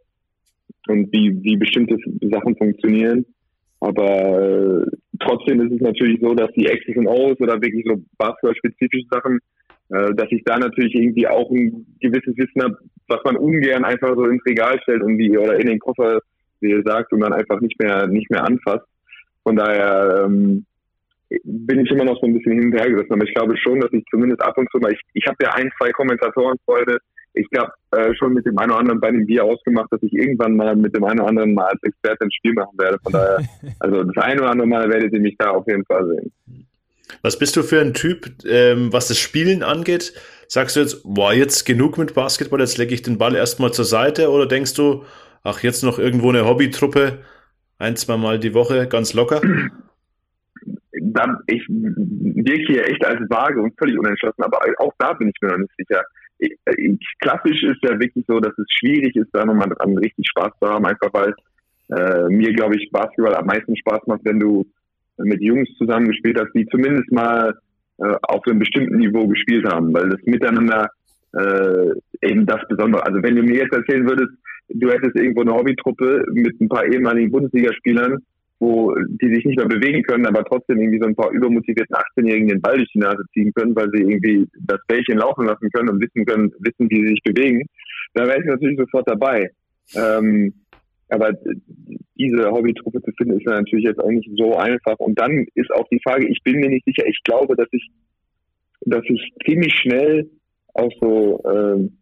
und 0.89 1.13
wie, 1.13 1.43
wie 1.43 1.57
bestimmte 1.57 1.97
Sachen 2.31 2.57
funktionieren. 2.57 3.25
Aber 3.81 4.85
äh, 4.85 4.87
trotzdem 5.19 5.61
ist 5.61 5.73
es 5.73 5.81
natürlich 5.81 6.21
so, 6.21 6.35
dass 6.35 6.51
die 6.53 6.67
X's 6.67 6.97
und 6.97 7.09
O's 7.09 7.41
oder 7.41 7.61
wirklich 7.61 7.85
so 7.87 8.01
basketball-spezifische 8.17 9.09
Sachen, 9.11 9.39
äh, 9.89 10.15
dass 10.15 10.31
ich 10.31 10.43
da 10.45 10.59
natürlich 10.59 10.95
irgendwie 10.95 11.27
auch 11.27 11.51
ein 11.51 11.85
gewisses 12.01 12.37
Wissen 12.37 12.63
habe, 12.63 12.77
was 13.09 13.21
man 13.25 13.37
ungern 13.37 13.85
einfach 13.85 14.15
so 14.15 14.25
ins 14.27 14.45
Regal 14.47 14.81
stellt 14.83 15.03
und 15.03 15.19
wie, 15.19 15.37
oder 15.37 15.59
in 15.59 15.67
den 15.67 15.81
Koffer, 15.81 16.21
wie 16.61 16.71
ihr 16.71 16.83
sagt, 16.85 17.13
und 17.13 17.21
dann 17.21 17.33
einfach 17.33 17.61
nicht 17.61 17.79
mehr, 17.81 18.07
nicht 18.07 18.31
mehr 18.31 18.45
anfasst. 18.45 18.87
Von 19.43 19.57
daher, 19.57 20.27
ähm, 20.27 20.65
bin 21.45 21.81
ich 21.81 21.91
immer 21.91 22.05
noch 22.05 22.21
so 22.21 22.27
ein 22.27 22.35
bisschen 22.35 22.53
hin 22.53 22.67
und 22.67 22.79
her 22.79 22.91
gerissen. 22.91 23.13
Aber 23.13 23.25
ich 23.25 23.35
glaube 23.35 23.57
schon, 23.57 23.81
dass 23.81 23.93
ich 23.93 24.05
zumindest 24.11 24.43
ab 24.43 24.57
und 24.59 24.71
zu 24.71 24.79
mal, 24.79 24.93
ich, 24.93 25.01
ich 25.15 25.27
habe 25.27 25.37
ja 25.43 25.51
ein, 25.55 25.71
zwei 25.79 25.91
Kommentatorenfreunde, 25.91 26.99
ich 27.35 27.49
glaube 27.51 27.73
äh, 27.93 28.15
schon 28.15 28.35
mit 28.35 28.45
dem 28.45 28.59
einen 28.59 28.71
oder 28.71 28.81
anderen 28.81 29.01
bei 29.01 29.11
dem 29.11 29.27
Bier 29.27 29.45
ausgemacht, 29.45 29.91
dass 29.91 30.03
ich 30.03 30.13
irgendwann 30.13 30.57
mal 30.57 30.77
mit 30.77 30.95
dem 30.95 31.05
einen 31.05 31.21
oder 31.21 31.31
anderen 31.31 31.55
mal 31.55 31.67
als 31.67 31.83
Experte 31.83 32.25
ein 32.25 32.33
Spiel 32.33 32.53
machen 32.53 32.79
werde. 32.79 32.99
Von 33.03 33.13
daher, 33.13 33.39
also 33.81 34.03
das 34.05 34.23
eine 34.23 34.41
oder 34.41 34.51
andere 34.51 34.69
Mal 34.69 34.89
werdet 34.91 35.13
ihr 35.13 35.21
mich 35.21 35.37
da 35.39 35.51
auf 35.51 35.67
jeden 35.67 35.85
Fall 35.87 36.07
sehen. 36.07 36.33
Was 37.23 37.39
bist 37.39 37.57
du 37.57 37.63
für 37.63 37.81
ein 37.81 37.95
Typ, 37.95 38.27
ähm, 38.47 38.93
was 38.93 39.09
das 39.09 39.19
Spielen 39.19 39.63
angeht? 39.63 40.15
Sagst 40.49 40.77
du 40.77 40.81
jetzt, 40.81 41.03
boah, 41.05 41.33
jetzt 41.33 41.65
genug 41.65 41.99
mit 41.99 42.15
Basketball, 42.15 42.61
jetzt 42.61 42.79
lege 42.79 42.95
ich 42.95 43.03
den 43.03 43.19
Ball 43.19 43.35
erstmal 43.35 43.73
zur 43.73 43.85
Seite 43.85 44.31
oder 44.31 44.47
denkst 44.47 44.75
du, 44.75 45.05
ach, 45.43 45.63
jetzt 45.63 45.83
noch 45.83 45.99
irgendwo 45.99 46.31
eine 46.31 46.47
Hobbytruppe, 46.47 47.19
ein, 47.79 47.97
zwei 47.97 48.17
Mal 48.17 48.39
die 48.39 48.55
Woche, 48.55 48.87
ganz 48.87 49.15
locker? 49.15 49.41
da, 51.17 51.41
ich 51.47 51.67
wirke 51.69 52.73
hier 52.73 52.87
echt 52.87 53.05
als 53.05 53.21
vage 53.31 53.61
und 53.61 53.77
völlig 53.79 53.99
unentschlossen, 53.99 54.43
aber 54.43 54.59
auch 54.79 54.93
da 54.99 55.13
bin 55.15 55.29
ich 55.29 55.35
mir 55.41 55.51
noch 55.51 55.59
nicht 55.59 55.73
sicher. 55.77 56.03
Ich, 56.39 56.57
ich, 56.77 57.15
klassisch 57.21 57.63
ist 57.63 57.83
ja 57.83 57.99
wirklich 57.99 58.25
so, 58.27 58.41
dass 58.41 58.57
es 58.59 58.67
schwierig 58.79 59.15
ist, 59.17 59.31
da 59.33 59.45
nochmal 59.45 59.69
dran 59.69 59.97
richtig 59.99 60.27
Spaß 60.29 60.53
zu 60.61 60.69
haben, 60.69 60.87
einfach 60.87 61.13
weil 61.13 61.35
äh, 61.91 62.29
mir, 62.29 62.53
glaube 62.53 62.77
ich, 62.77 62.91
Basketball 62.91 63.35
am 63.35 63.47
meisten 63.47 63.77
Spaß 63.77 64.01
macht, 64.07 64.25
wenn 64.25 64.41
du 64.41 64.67
mit 65.19 65.41
Jungs 65.41 65.69
zusammengespielt 65.79 66.41
hast, 66.41 66.53
die 66.55 66.67
zumindest 66.67 67.11
mal 67.13 67.55
äh, 67.99 68.15
auf 68.23 68.43
einem 68.47 68.59
bestimmten 68.59 68.97
Niveau 68.99 69.27
gespielt 69.29 69.67
haben, 69.67 69.93
weil 69.93 70.09
das 70.09 70.21
Miteinander 70.25 70.89
äh, 71.35 72.27
eben 72.27 72.47
das 72.47 72.61
Besondere. 72.69 73.07
Also 73.07 73.23
wenn 73.23 73.37
du 73.37 73.43
mir 73.43 73.57
jetzt 73.57 73.75
erzählen 73.75 74.07
würdest, 74.07 74.33
du 74.69 74.91
hättest 74.91 75.17
irgendwo 75.17 75.43
eine 75.43 75.55
Hobbytruppe 75.55 76.25
mit 76.33 76.61
ein 76.61 76.69
paar 76.69 76.85
ehemaligen 76.87 77.31
Bundesligaspielern, 77.31 78.19
wo 78.63 78.95
die 79.21 79.35
sich 79.35 79.45
nicht 79.45 79.59
mehr 79.59 79.67
bewegen 79.67 80.05
können, 80.05 80.25
aber 80.25 80.45
trotzdem 80.45 80.79
irgendwie 80.81 81.01
so 81.01 81.07
ein 81.07 81.17
paar 81.17 81.33
übermotivierten 81.33 81.97
18-Jährigen 81.97 82.47
den 82.47 82.61
Ball 82.61 82.77
durch 82.77 82.93
die 82.93 83.01
Nase 83.01 83.25
ziehen 83.33 83.53
können, 83.55 83.75
weil 83.75 83.91
sie 83.93 84.03
irgendwie 84.03 84.47
das 84.61 84.79
Bällchen 84.87 85.19
laufen 85.19 85.47
lassen 85.47 85.69
können 85.73 85.89
und 85.89 86.01
wissen 86.01 86.25
können, 86.25 86.53
wissen, 86.61 86.89
wie 86.89 87.03
sie 87.03 87.09
sich 87.09 87.23
bewegen, 87.25 87.67
da 88.15 88.25
wäre 88.25 88.39
ich 88.39 88.47
natürlich 88.47 88.79
sofort 88.79 89.09
dabei. 89.09 89.51
Ähm, 89.97 90.55
aber 91.09 91.33
diese 92.17 92.53
Hobbytruppe 92.53 93.03
zu 93.03 93.11
finden, 93.19 93.37
ist 93.37 93.47
natürlich 93.47 93.85
jetzt 93.85 93.99
auch 93.99 94.11
nicht 94.11 94.31
so 94.37 94.55
einfach. 94.55 94.97
Und 94.99 95.19
dann 95.19 95.45
ist 95.57 95.73
auch 95.75 95.89
die 95.91 96.01
Frage, 96.05 96.29
ich 96.29 96.41
bin 96.45 96.61
mir 96.61 96.69
nicht 96.69 96.85
sicher, 96.85 97.05
ich 97.05 97.19
glaube, 97.25 97.57
dass 97.57 97.69
ich, 97.73 97.91
dass 98.83 99.03
ich 99.07 99.33
ziemlich 99.45 99.75
schnell 99.75 100.31
auch 100.75 100.93
so 101.01 101.43
ähm, 101.53 101.99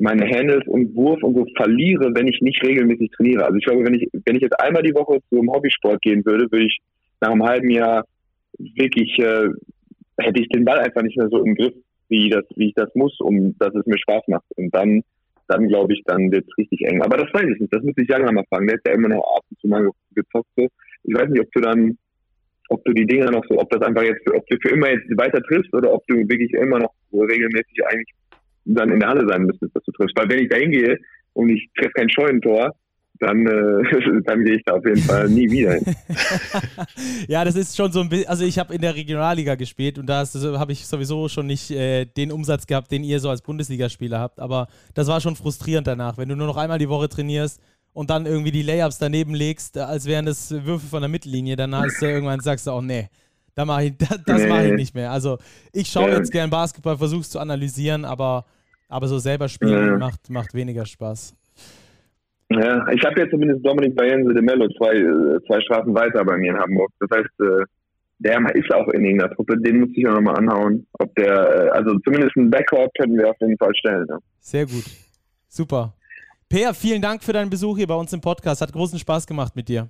meine 0.00 0.26
Handles 0.26 0.66
und 0.66 0.94
Wurf 0.94 1.22
und 1.22 1.34
so 1.34 1.46
verliere, 1.56 2.14
wenn 2.14 2.28
ich 2.28 2.40
nicht 2.40 2.62
regelmäßig 2.62 3.10
trainiere. 3.10 3.44
Also 3.44 3.56
ich 3.56 3.64
glaube, 3.64 3.84
wenn 3.84 3.94
ich, 3.94 4.08
wenn 4.24 4.36
ich 4.36 4.42
jetzt 4.42 4.60
einmal 4.60 4.82
die 4.82 4.94
Woche 4.94 5.18
zum 5.28 5.52
Hobbysport 5.52 6.00
gehen 6.02 6.24
würde, 6.24 6.50
würde 6.50 6.66
ich 6.66 6.78
nach 7.20 7.30
einem 7.30 7.44
halben 7.44 7.70
Jahr 7.70 8.04
wirklich, 8.58 9.18
äh, 9.18 9.48
hätte 10.18 10.40
ich 10.40 10.48
den 10.48 10.64
Ball 10.64 10.80
einfach 10.80 11.02
nicht 11.02 11.16
mehr 11.16 11.28
so 11.28 11.44
im 11.44 11.54
Griff, 11.54 11.74
wie 12.08 12.30
das, 12.30 12.44
wie 12.56 12.68
ich 12.68 12.74
das 12.74 12.88
muss, 12.94 13.18
um 13.20 13.54
dass 13.58 13.74
es 13.74 13.86
mir 13.86 13.98
Spaß 13.98 14.22
macht. 14.28 14.46
Und 14.56 14.74
dann 14.74 15.02
dann 15.50 15.66
glaube 15.68 15.92
ich, 15.92 16.02
dann 16.06 16.30
wird 16.30 16.46
es 16.48 16.58
richtig 16.58 16.82
eng. 16.86 17.02
Aber 17.02 17.16
das 17.16 17.32
weiß 17.34 17.44
ich 17.52 17.60
nicht, 17.60 17.74
das 17.74 17.82
muss 17.82 17.94
ich 17.96 18.08
mal 18.08 18.44
fragen. 18.48 18.68
Der 18.68 18.76
ist 18.76 18.86
ja 18.86 18.94
immer 18.94 19.08
noch 19.08 19.36
ab 19.36 19.44
und 19.50 19.60
zu 19.60 19.66
mal 19.66 19.90
gezockt 20.14 20.48
so. 20.56 20.68
Ich 21.02 21.14
weiß 21.14 21.28
nicht, 21.28 21.40
ob 21.40 21.50
du 21.52 21.60
dann, 21.60 21.98
ob 22.68 22.84
du 22.84 22.92
die 22.92 23.06
Dinger 23.06 23.32
noch 23.32 23.44
so, 23.48 23.58
ob 23.58 23.68
das 23.70 23.82
einfach 23.82 24.02
jetzt, 24.02 24.22
ob 24.30 24.46
du 24.46 24.56
für 24.62 24.74
immer 24.74 24.90
jetzt 24.90 25.10
weiter 25.18 25.42
triffst 25.42 25.74
oder 25.74 25.92
ob 25.92 26.06
du 26.06 26.16
wirklich 26.16 26.52
immer 26.52 26.78
noch 26.78 26.94
so 27.10 27.20
regelmäßig 27.20 27.84
eigentlich 27.84 28.14
dann 28.64 28.90
in 28.90 29.00
der 29.00 29.08
Halle 29.08 29.26
sein 29.28 29.42
müsstest, 29.42 29.74
dass 29.74 29.84
du 29.84 29.92
triffst. 29.92 30.16
Weil 30.16 30.28
wenn 30.28 30.40
ich 30.40 30.48
da 30.48 30.56
hingehe 30.56 30.98
und 31.32 31.48
ich 31.48 31.68
treffe 31.76 31.92
kein 31.94 32.10
Scheunentor, 32.10 32.74
dann, 33.20 33.46
äh, 33.46 34.22
dann 34.24 34.44
gehe 34.44 34.56
ich 34.56 34.62
da 34.64 34.74
auf 34.74 34.84
jeden 34.84 35.02
Fall 35.02 35.28
nie 35.28 35.50
wieder 35.50 35.74
hin. 35.74 35.84
ja, 37.28 37.44
das 37.44 37.54
ist 37.54 37.76
schon 37.76 37.92
so 37.92 38.00
ein 38.00 38.08
bisschen, 38.08 38.28
also 38.28 38.44
ich 38.44 38.58
habe 38.58 38.74
in 38.74 38.80
der 38.80 38.94
Regionalliga 38.94 39.54
gespielt 39.54 39.98
und 39.98 40.06
da 40.06 40.24
habe 40.24 40.72
ich 40.72 40.86
sowieso 40.86 41.28
schon 41.28 41.46
nicht 41.46 41.70
äh, 41.70 42.06
den 42.06 42.32
Umsatz 42.32 42.66
gehabt, 42.66 42.90
den 42.90 43.04
ihr 43.04 43.20
so 43.20 43.28
als 43.28 43.42
Bundesligaspieler 43.42 44.18
habt, 44.18 44.40
aber 44.40 44.68
das 44.94 45.06
war 45.06 45.20
schon 45.20 45.36
frustrierend 45.36 45.86
danach, 45.86 46.18
wenn 46.18 46.28
du 46.28 46.36
nur 46.36 46.46
noch 46.46 46.56
einmal 46.56 46.78
die 46.78 46.88
Woche 46.88 47.08
trainierst 47.08 47.60
und 47.92 48.08
dann 48.10 48.24
irgendwie 48.24 48.52
die 48.52 48.62
Layups 48.62 48.98
daneben 48.98 49.34
legst, 49.34 49.76
als 49.76 50.06
wären 50.06 50.26
das 50.26 50.50
Würfe 50.64 50.86
von 50.86 51.02
der 51.02 51.08
Mittellinie, 51.08 51.56
dann 51.56 51.74
hast 51.74 52.00
du 52.00 52.06
irgendwann 52.06 52.40
sagst 52.40 52.66
du 52.66 52.70
auch, 52.70 52.82
nee, 52.82 53.08
da 53.54 53.64
mach 53.64 53.80
ich, 53.80 53.96
das, 53.98 54.22
das 54.24 54.42
nee. 54.42 54.48
mache 54.48 54.66
ich 54.68 54.72
nicht 54.74 54.94
mehr. 54.94 55.10
Also 55.10 55.38
ich 55.72 55.88
schaue 55.88 56.10
ja. 56.10 56.16
jetzt 56.16 56.32
gern 56.32 56.50
Basketball, 56.50 56.96
versuche 56.96 57.20
es 57.20 57.30
zu 57.30 57.38
analysieren, 57.38 58.04
aber, 58.04 58.44
aber 58.88 59.08
so 59.08 59.18
selber 59.18 59.48
spielen 59.48 59.86
ja. 59.86 59.98
macht, 59.98 60.30
macht 60.30 60.54
weniger 60.54 60.86
Spaß. 60.86 61.34
Ja, 62.52 62.88
ich 62.88 63.04
habe 63.04 63.20
jetzt 63.20 63.30
zumindest 63.30 63.64
Dominik 63.64 63.94
Bayense 63.94 64.34
de 64.34 64.42
Mello 64.42 64.68
zwei, 64.76 64.96
äh, 64.96 65.40
zwei 65.46 65.60
Straßen 65.60 65.94
weiter 65.94 66.24
bei 66.24 66.36
mir 66.36 66.50
in 66.50 66.58
Hamburg. 66.58 66.90
Das 66.98 67.08
heißt, 67.16 67.40
äh, 67.40 67.64
der 68.18 68.54
ist 68.54 68.72
auch 68.74 68.88
in 68.88 69.04
irgendeiner 69.04 69.34
Truppe, 69.34 69.56
den 69.58 69.80
muss 69.80 69.90
ich 69.94 70.06
auch 70.06 70.14
nochmal 70.14 70.36
anhauen. 70.36 70.86
Ob 70.98 71.14
der, 71.14 71.32
äh, 71.32 71.68
also 71.70 71.96
zumindest 72.00 72.36
einen 72.36 72.50
Backcourt 72.50 72.90
können 72.98 73.16
wir 73.16 73.30
auf 73.30 73.36
jeden 73.40 73.56
Fall 73.56 73.74
stellen. 73.76 74.06
Ja. 74.08 74.18
Sehr 74.40 74.66
gut. 74.66 74.84
Super. 75.48 75.94
Peer, 76.48 76.74
vielen 76.74 77.00
Dank 77.00 77.22
für 77.22 77.32
deinen 77.32 77.50
Besuch 77.50 77.78
hier 77.78 77.86
bei 77.86 77.94
uns 77.94 78.12
im 78.12 78.20
Podcast. 78.20 78.60
Hat 78.60 78.72
großen 78.72 78.98
Spaß 78.98 79.26
gemacht 79.26 79.54
mit 79.54 79.68
dir. 79.68 79.88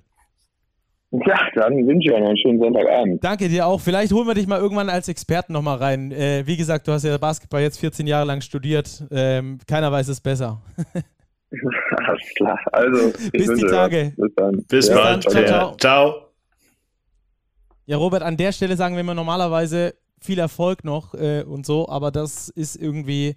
Ja, 1.12 1.36
dann 1.56 1.74
wünsche 1.88 2.08
ich 2.08 2.14
euch 2.14 2.20
noch 2.20 2.28
einen 2.28 2.38
schönen 2.38 2.60
Sonntagabend. 2.60 3.24
Danke 3.24 3.48
dir 3.48 3.66
auch. 3.66 3.80
Vielleicht 3.80 4.12
holen 4.12 4.28
wir 4.28 4.34
dich 4.34 4.46
mal 4.46 4.60
irgendwann 4.60 4.88
als 4.88 5.08
Experten 5.08 5.52
nochmal 5.52 5.78
rein. 5.78 6.12
Äh, 6.12 6.44
wie 6.46 6.56
gesagt, 6.56 6.86
du 6.86 6.92
hast 6.92 7.04
ja 7.04 7.18
Basketball 7.18 7.62
jetzt 7.62 7.80
14 7.80 8.06
Jahre 8.06 8.26
lang 8.26 8.40
studiert. 8.40 9.04
Ähm, 9.10 9.58
keiner 9.66 9.90
weiß 9.90 10.06
es 10.08 10.20
besser. 10.20 10.62
Alles 12.06 12.34
klar. 12.36 12.60
Also, 12.70 13.12
bis 13.32 13.52
die 13.54 13.66
Tage. 13.66 14.12
Bis 14.16 14.34
dann. 14.36 14.64
Bis 14.68 14.88
ja, 14.88 14.94
bald. 14.94 15.22
Ciao, 15.22 15.44
ciao. 15.44 15.76
ciao. 15.76 16.14
Ja, 17.86 17.96
Robert, 17.96 18.22
an 18.22 18.36
der 18.36 18.52
Stelle 18.52 18.76
sagen 18.76 18.94
wir 18.94 19.00
immer 19.00 19.14
normalerweise 19.14 19.94
viel 20.20 20.38
Erfolg 20.38 20.84
noch 20.84 21.14
äh, 21.14 21.42
und 21.42 21.66
so, 21.66 21.88
aber 21.88 22.12
das 22.12 22.50
ist 22.50 22.76
irgendwie 22.76 23.34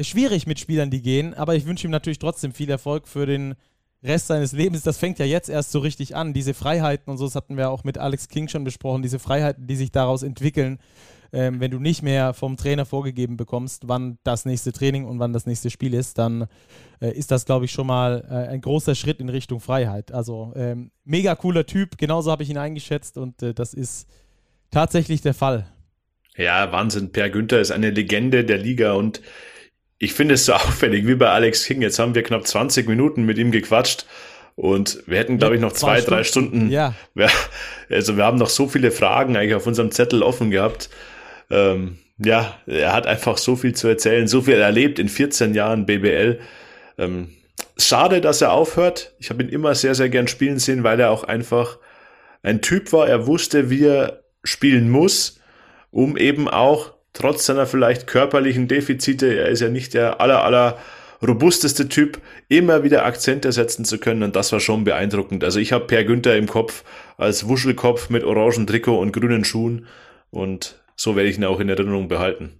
schwierig 0.00 0.48
mit 0.48 0.58
Spielern, 0.58 0.90
die 0.90 1.00
gehen. 1.00 1.32
Aber 1.34 1.54
ich 1.54 1.64
wünsche 1.64 1.86
ihm 1.86 1.92
natürlich 1.92 2.18
trotzdem 2.18 2.52
viel 2.52 2.70
Erfolg 2.70 3.06
für 3.06 3.24
den 3.24 3.54
Rest 4.04 4.26
seines 4.28 4.52
Lebens. 4.52 4.82
Das 4.82 4.98
fängt 4.98 5.18
ja 5.18 5.24
jetzt 5.24 5.48
erst 5.48 5.72
so 5.72 5.78
richtig 5.78 6.14
an. 6.14 6.34
Diese 6.34 6.54
Freiheiten 6.54 7.10
und 7.10 7.18
so, 7.18 7.24
das 7.24 7.34
hatten 7.34 7.56
wir 7.56 7.70
auch 7.70 7.84
mit 7.84 7.98
Alex 7.98 8.28
King 8.28 8.48
schon 8.48 8.64
besprochen, 8.64 9.02
diese 9.02 9.18
Freiheiten, 9.18 9.66
die 9.66 9.76
sich 9.76 9.90
daraus 9.90 10.22
entwickeln 10.22 10.78
ähm, 11.34 11.60
wenn 11.60 11.72
du 11.72 11.80
nicht 11.80 12.02
mehr 12.02 12.32
vom 12.32 12.56
Trainer 12.56 12.86
vorgegeben 12.86 13.36
bekommst, 13.36 13.88
wann 13.88 14.18
das 14.22 14.44
nächste 14.44 14.72
Training 14.72 15.04
und 15.04 15.18
wann 15.18 15.32
das 15.32 15.46
nächste 15.46 15.68
Spiel 15.68 15.92
ist, 15.92 16.16
dann 16.16 16.46
äh, 17.00 17.10
ist 17.10 17.32
das, 17.32 17.44
glaube 17.44 17.64
ich, 17.64 17.72
schon 17.72 17.88
mal 17.88 18.24
äh, 18.30 18.52
ein 18.52 18.60
großer 18.60 18.94
Schritt 18.94 19.18
in 19.18 19.28
Richtung 19.28 19.58
Freiheit. 19.58 20.12
Also 20.12 20.52
ähm, 20.54 20.92
mega 21.04 21.34
cooler 21.34 21.66
Typ, 21.66 21.98
genauso 21.98 22.30
habe 22.30 22.44
ich 22.44 22.50
ihn 22.50 22.56
eingeschätzt 22.56 23.18
und 23.18 23.42
äh, 23.42 23.52
das 23.52 23.74
ist 23.74 24.08
tatsächlich 24.70 25.22
der 25.22 25.34
Fall. 25.34 25.66
Ja, 26.36 26.70
Wahnsinn. 26.70 27.10
Per 27.10 27.30
Günther 27.30 27.60
ist 27.60 27.72
eine 27.72 27.90
Legende 27.90 28.44
der 28.44 28.58
Liga 28.58 28.92
und 28.92 29.20
ich 30.04 30.14
finde 30.14 30.34
es 30.34 30.46
so 30.46 30.52
auffällig 30.54 31.06
wie 31.06 31.14
bei 31.14 31.30
Alex 31.30 31.64
King. 31.64 31.82
Jetzt 31.82 31.98
haben 31.98 32.14
wir 32.14 32.22
knapp 32.22 32.46
20 32.46 32.86
Minuten 32.88 33.24
mit 33.24 33.38
ihm 33.38 33.50
gequatscht. 33.50 34.06
Und 34.56 35.02
wir 35.06 35.18
hätten, 35.18 35.38
glaube 35.38 35.56
ich, 35.56 35.60
noch 35.60 35.72
zwei, 35.72 36.00
zwei 36.00 36.10
drei 36.10 36.24
Stunden. 36.24 36.70
Ja. 36.70 36.94
Also 37.90 38.16
wir 38.16 38.24
haben 38.24 38.38
noch 38.38 38.48
so 38.48 38.68
viele 38.68 38.92
Fragen 38.92 39.36
eigentlich 39.36 39.54
auf 39.54 39.66
unserem 39.66 39.90
Zettel 39.90 40.22
offen 40.22 40.52
gehabt 40.52 40.90
ähm, 41.50 41.98
ja, 42.18 42.58
er 42.66 42.92
hat 42.92 43.06
einfach 43.06 43.38
so 43.38 43.56
viel 43.56 43.74
zu 43.74 43.88
erzählen, 43.88 44.28
so 44.28 44.42
viel 44.42 44.54
erlebt 44.54 44.98
in 44.98 45.08
14 45.08 45.54
Jahren 45.54 45.86
BBL. 45.86 46.40
Ähm, 46.98 47.30
schade, 47.76 48.20
dass 48.20 48.40
er 48.40 48.52
aufhört. 48.52 49.14
Ich 49.18 49.30
habe 49.30 49.42
ihn 49.42 49.48
immer 49.48 49.74
sehr, 49.74 49.94
sehr 49.94 50.08
gern 50.08 50.28
spielen 50.28 50.58
sehen, 50.58 50.84
weil 50.84 51.00
er 51.00 51.10
auch 51.10 51.24
einfach 51.24 51.78
ein 52.42 52.60
Typ 52.60 52.92
war. 52.92 53.08
Er 53.08 53.26
wusste, 53.26 53.70
wie 53.70 53.84
er 53.84 54.22
spielen 54.44 54.90
muss, 54.90 55.40
um 55.90 56.16
eben 56.16 56.48
auch 56.48 56.93
trotz 57.14 57.46
seiner 57.46 57.66
vielleicht 57.66 58.06
körperlichen 58.06 58.68
Defizite, 58.68 59.34
er 59.34 59.48
ist 59.48 59.60
ja 59.60 59.70
nicht 59.70 59.94
der 59.94 60.20
aller, 60.20 60.44
aller 60.44 60.78
robusteste 61.26 61.88
Typ, 61.88 62.20
immer 62.48 62.82
wieder 62.82 63.06
Akzente 63.06 63.50
setzen 63.52 63.86
zu 63.86 63.98
können 63.98 64.22
und 64.22 64.36
das 64.36 64.52
war 64.52 64.60
schon 64.60 64.84
beeindruckend. 64.84 65.42
Also 65.42 65.58
ich 65.58 65.72
habe 65.72 65.86
Per 65.86 66.04
Günther 66.04 66.36
im 66.36 66.46
Kopf 66.46 66.84
als 67.16 67.48
Wuschelkopf 67.48 68.10
mit 68.10 68.24
orangen 68.24 68.66
Trikot 68.66 68.98
und 68.98 69.12
grünen 69.12 69.44
Schuhen 69.44 69.86
und 70.30 70.82
so 70.96 71.16
werde 71.16 71.30
ich 71.30 71.38
ihn 71.38 71.44
auch 71.44 71.60
in 71.60 71.68
Erinnerung 71.70 72.08
behalten. 72.08 72.58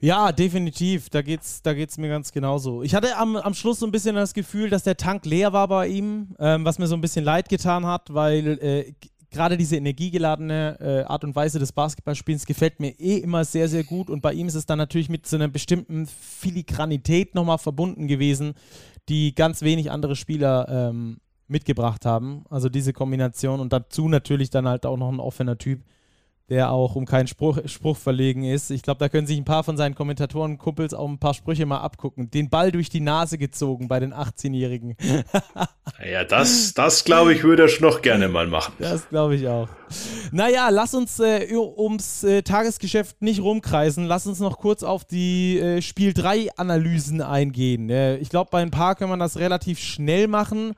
Ja, 0.00 0.32
definitiv. 0.32 1.10
Da 1.10 1.20
geht's, 1.20 1.60
da 1.60 1.74
geht's 1.74 1.98
mir 1.98 2.08
ganz 2.08 2.32
genauso. 2.32 2.82
Ich 2.82 2.94
hatte 2.94 3.16
am, 3.18 3.36
am 3.36 3.52
Schluss 3.52 3.80
so 3.80 3.86
ein 3.86 3.92
bisschen 3.92 4.16
das 4.16 4.32
Gefühl, 4.32 4.70
dass 4.70 4.82
der 4.82 4.96
Tank 4.96 5.26
leer 5.26 5.52
war 5.52 5.68
bei 5.68 5.88
ihm, 5.88 6.34
ähm, 6.38 6.64
was 6.64 6.78
mir 6.78 6.86
so 6.86 6.94
ein 6.94 7.02
bisschen 7.02 7.24
leid 7.24 7.50
getan 7.50 7.84
hat, 7.84 8.14
weil 8.14 8.58
äh, 8.62 8.92
gerade 9.30 9.56
diese 9.56 9.76
energiegeladene 9.76 10.78
äh, 10.80 11.02
Art 11.04 11.24
und 11.24 11.36
Weise 11.36 11.58
des 11.58 11.72
Basketballspiels 11.72 12.46
gefällt 12.46 12.80
mir 12.80 12.98
eh 12.98 13.18
immer 13.18 13.44
sehr, 13.44 13.68
sehr 13.68 13.84
gut. 13.84 14.10
Und 14.10 14.20
bei 14.20 14.32
ihm 14.32 14.48
ist 14.48 14.54
es 14.54 14.66
dann 14.66 14.78
natürlich 14.78 15.08
mit 15.08 15.26
so 15.26 15.36
einer 15.36 15.48
bestimmten 15.48 16.06
Filigranität 16.06 17.34
nochmal 17.34 17.58
verbunden 17.58 18.08
gewesen, 18.08 18.54
die 19.08 19.34
ganz 19.34 19.62
wenig 19.62 19.90
andere 19.90 20.16
Spieler 20.16 20.68
ähm, 20.68 21.18
mitgebracht 21.46 22.04
haben. 22.06 22.44
Also 22.50 22.68
diese 22.68 22.92
Kombination 22.92 23.60
und 23.60 23.72
dazu 23.72 24.08
natürlich 24.08 24.50
dann 24.50 24.68
halt 24.68 24.86
auch 24.86 24.96
noch 24.96 25.10
ein 25.10 25.20
offener 25.20 25.58
Typ 25.58 25.82
der 26.50 26.72
auch 26.72 26.96
um 26.96 27.06
keinen 27.06 27.28
Spruch, 27.28 27.58
Spruch 27.66 27.96
verlegen 27.96 28.42
ist. 28.42 28.70
Ich 28.70 28.82
glaube, 28.82 28.98
da 28.98 29.08
können 29.08 29.26
sich 29.26 29.38
ein 29.38 29.44
paar 29.44 29.62
von 29.62 29.76
seinen 29.76 29.94
Kommentatoren-Kumpels 29.94 30.94
auch 30.94 31.08
ein 31.08 31.18
paar 31.18 31.32
Sprüche 31.32 31.64
mal 31.64 31.78
abgucken. 31.78 32.28
Den 32.30 32.50
Ball 32.50 32.72
durch 32.72 32.90
die 32.90 33.00
Nase 33.00 33.38
gezogen 33.38 33.86
bei 33.86 34.00
den 34.00 34.12
18-Jährigen. 34.12 34.96
ja, 36.04 36.24
das, 36.24 36.74
das 36.74 37.04
glaube 37.04 37.34
ich, 37.34 37.44
würde 37.44 37.68
er 37.68 37.80
noch 37.80 38.02
gerne 38.02 38.28
mal 38.28 38.48
machen. 38.48 38.72
Das 38.80 39.08
glaube 39.08 39.36
ich 39.36 39.46
auch. 39.46 39.68
Naja, 40.32 40.68
lass 40.70 40.92
uns 40.92 41.20
äh, 41.20 41.54
ums 41.54 42.24
äh, 42.24 42.42
Tagesgeschäft 42.42 43.22
nicht 43.22 43.40
rumkreisen. 43.40 44.06
Lass 44.06 44.26
uns 44.26 44.40
noch 44.40 44.58
kurz 44.58 44.82
auf 44.82 45.04
die 45.04 45.60
äh, 45.60 45.80
Spiel 45.82 46.10
3-Analysen 46.10 47.22
eingehen. 47.22 47.90
Äh, 47.90 48.16
ich 48.16 48.28
glaube, 48.28 48.50
bei 48.50 48.60
ein 48.60 48.72
paar 48.72 48.96
kann 48.96 49.08
man 49.08 49.20
das 49.20 49.38
relativ 49.38 49.78
schnell 49.78 50.26
machen. 50.26 50.72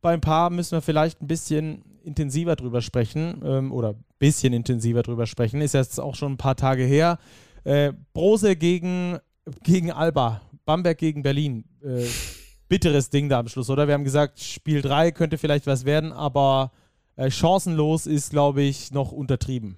Bei 0.00 0.12
ein 0.12 0.20
paar 0.20 0.50
müssen 0.50 0.72
wir 0.72 0.82
vielleicht 0.82 1.20
ein 1.20 1.26
bisschen 1.26 1.82
intensiver 2.04 2.56
drüber 2.56 2.82
sprechen 2.82 3.42
ähm, 3.44 3.72
oder 3.72 3.90
ein 3.90 4.04
bisschen 4.18 4.52
intensiver 4.52 5.02
drüber 5.02 5.26
sprechen. 5.26 5.60
Ist 5.60 5.74
jetzt 5.74 6.00
auch 6.00 6.14
schon 6.14 6.32
ein 6.32 6.38
paar 6.38 6.56
Tage 6.56 6.84
her. 6.84 7.18
Äh, 7.64 7.92
Brose 8.12 8.56
gegen, 8.56 9.18
gegen 9.62 9.90
Alba, 9.90 10.42
Bamberg 10.64 10.98
gegen 10.98 11.22
Berlin. 11.22 11.64
Äh, 11.84 12.06
bitteres 12.68 13.10
Ding 13.10 13.28
da 13.28 13.38
am 13.38 13.48
Schluss, 13.48 13.68
oder? 13.68 13.86
Wir 13.86 13.94
haben 13.94 14.04
gesagt, 14.04 14.40
Spiel 14.40 14.80
3 14.80 15.10
könnte 15.10 15.38
vielleicht 15.38 15.66
was 15.66 15.84
werden, 15.84 16.12
aber 16.12 16.72
äh, 17.16 17.30
chancenlos 17.30 18.06
ist, 18.06 18.30
glaube 18.30 18.62
ich, 18.62 18.92
noch 18.92 19.12
untertrieben. 19.12 19.76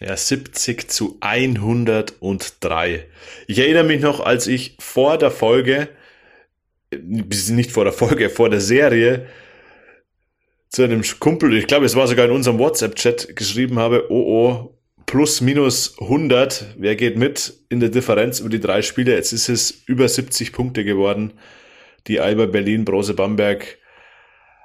Ja, 0.00 0.16
70 0.16 0.90
zu 0.90 1.16
103. 1.20 3.06
Ich 3.46 3.58
erinnere 3.58 3.84
mich 3.84 4.00
noch, 4.00 4.20
als 4.20 4.46
ich 4.46 4.76
vor 4.78 5.18
der 5.18 5.30
Folge, 5.30 5.88
äh, 6.90 6.98
nicht 6.98 7.72
vor 7.72 7.84
der 7.84 7.92
Folge, 7.92 8.30
vor 8.30 8.50
der 8.50 8.60
Serie, 8.60 9.26
zu 10.68 10.82
einem 10.82 11.02
Kumpel, 11.18 11.56
ich 11.56 11.66
glaube, 11.66 11.86
es 11.86 11.96
war 11.96 12.06
sogar 12.06 12.26
in 12.26 12.32
unserem 12.32 12.58
WhatsApp-Chat 12.58 13.36
geschrieben 13.36 13.78
habe, 13.78 14.06
oh 14.10 14.24
oh, 14.26 14.78
plus 15.06 15.40
minus 15.40 15.98
100, 16.00 16.74
wer 16.76 16.94
geht 16.94 17.16
mit 17.16 17.54
in 17.70 17.80
der 17.80 17.88
Differenz 17.88 18.40
über 18.40 18.50
die 18.50 18.60
drei 18.60 18.82
Spiele? 18.82 19.14
Jetzt 19.14 19.32
ist 19.32 19.48
es 19.48 19.70
über 19.86 20.06
70 20.06 20.52
Punkte 20.52 20.84
geworden, 20.84 21.32
die 22.06 22.20
Alba 22.20 22.46
Berlin, 22.46 22.84
Brose 22.84 23.14
Bamberg 23.14 23.78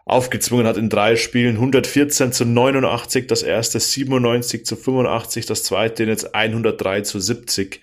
aufgezwungen 0.06 0.68
hat 0.68 0.78
in 0.78 0.90
drei 0.90 1.16
Spielen. 1.16 1.56
114 1.56 2.34
zu 2.34 2.46
89 2.46 3.28
das 3.28 3.44
erste, 3.44 3.80
97 3.80 4.66
zu 4.66 4.76
85 4.76 5.46
das 5.46 5.64
zweite, 5.64 6.04
jetzt 6.04 6.36
103 6.36 7.02
zu 7.02 7.20
70. 7.20 7.82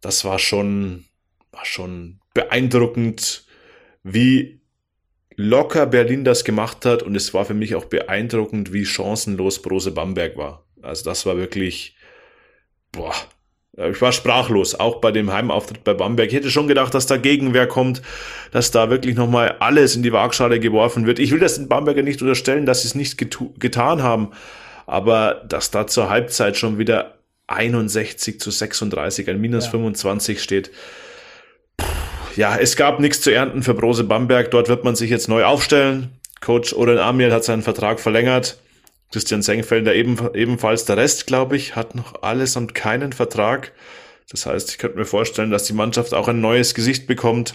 Das 0.00 0.24
war 0.24 0.38
schon, 0.38 1.04
war 1.50 1.64
schon 1.64 2.20
beeindruckend, 2.34 3.46
wie 4.02 4.61
locker 5.42 5.86
Berlin 5.86 6.24
das 6.24 6.44
gemacht 6.44 6.84
hat 6.84 7.02
und 7.02 7.14
es 7.14 7.34
war 7.34 7.44
für 7.44 7.54
mich 7.54 7.74
auch 7.74 7.84
beeindruckend, 7.84 8.72
wie 8.72 8.84
chancenlos 8.84 9.60
Brose 9.60 9.90
Bamberg 9.90 10.36
war. 10.36 10.64
Also 10.82 11.04
das 11.04 11.26
war 11.26 11.36
wirklich, 11.36 11.96
boah, 12.92 13.14
ich 13.76 14.02
war 14.02 14.12
sprachlos, 14.12 14.74
auch 14.74 15.00
bei 15.00 15.12
dem 15.12 15.32
Heimauftritt 15.32 15.82
bei 15.82 15.94
Bamberg. 15.94 16.28
Ich 16.28 16.34
hätte 16.34 16.50
schon 16.50 16.68
gedacht, 16.68 16.92
dass 16.92 17.06
da 17.06 17.16
Gegenwehr 17.16 17.66
kommt, 17.66 18.02
dass 18.50 18.70
da 18.70 18.90
wirklich 18.90 19.16
nochmal 19.16 19.56
alles 19.60 19.96
in 19.96 20.02
die 20.02 20.12
Waagschale 20.12 20.60
geworfen 20.60 21.06
wird. 21.06 21.18
Ich 21.18 21.30
will 21.30 21.40
das 21.40 21.56
den 21.56 21.68
Bamberger 21.68 22.02
nicht 22.02 22.20
unterstellen, 22.20 22.66
dass 22.66 22.82
sie 22.82 22.88
es 22.88 22.94
nicht 22.94 23.16
getan 23.58 24.02
haben, 24.02 24.32
aber 24.86 25.42
dass 25.48 25.70
da 25.70 25.86
zur 25.86 26.10
Halbzeit 26.10 26.58
schon 26.58 26.78
wieder 26.78 27.14
61 27.46 28.40
zu 28.40 28.50
36, 28.50 29.28
ein 29.30 29.40
minus 29.40 29.66
ja. 29.66 29.70
25 29.70 30.42
steht, 30.42 30.70
ja, 32.36 32.56
es 32.56 32.76
gab 32.76 33.00
nichts 33.00 33.20
zu 33.20 33.32
ernten 33.32 33.62
für 33.62 33.74
Brose 33.74 34.04
Bamberg. 34.04 34.50
Dort 34.50 34.68
wird 34.68 34.84
man 34.84 34.96
sich 34.96 35.10
jetzt 35.10 35.28
neu 35.28 35.44
aufstellen. 35.44 36.10
Coach 36.40 36.72
Oren 36.72 36.98
Amiel 36.98 37.32
hat 37.32 37.44
seinen 37.44 37.62
Vertrag 37.62 38.00
verlängert. 38.00 38.58
Christian 39.12 39.42
Sengfelder 39.42 39.94
eben, 39.94 40.18
ebenfalls. 40.34 40.84
Der 40.86 40.96
Rest, 40.96 41.26
glaube 41.26 41.56
ich, 41.56 41.76
hat 41.76 41.94
noch 41.94 42.22
allesamt 42.22 42.74
keinen 42.74 43.12
Vertrag. 43.12 43.72
Das 44.30 44.46
heißt, 44.46 44.70
ich 44.70 44.78
könnte 44.78 44.98
mir 44.98 45.04
vorstellen, 45.04 45.50
dass 45.50 45.64
die 45.64 45.74
Mannschaft 45.74 46.14
auch 46.14 46.28
ein 46.28 46.40
neues 46.40 46.74
Gesicht 46.74 47.06
bekommt. 47.06 47.54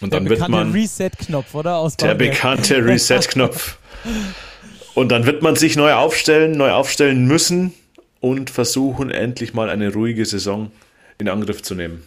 Und 0.00 0.12
der 0.12 0.20
dann 0.20 0.28
wird 0.28 0.48
man. 0.48 0.72
Reset-Knopf, 0.72 1.54
oder? 1.54 1.76
Aus 1.76 1.96
der 1.96 2.14
bekannte 2.14 2.84
Reset-Knopf. 2.84 3.78
und 4.94 5.10
dann 5.10 5.26
wird 5.26 5.42
man 5.42 5.56
sich 5.56 5.76
neu 5.76 5.92
aufstellen, 5.92 6.52
neu 6.52 6.72
aufstellen 6.72 7.26
müssen 7.26 7.72
und 8.18 8.50
versuchen, 8.50 9.10
endlich 9.10 9.54
mal 9.54 9.70
eine 9.70 9.92
ruhige 9.92 10.26
Saison 10.26 10.72
in 11.18 11.28
Angriff 11.28 11.62
zu 11.62 11.74
nehmen. 11.74 12.02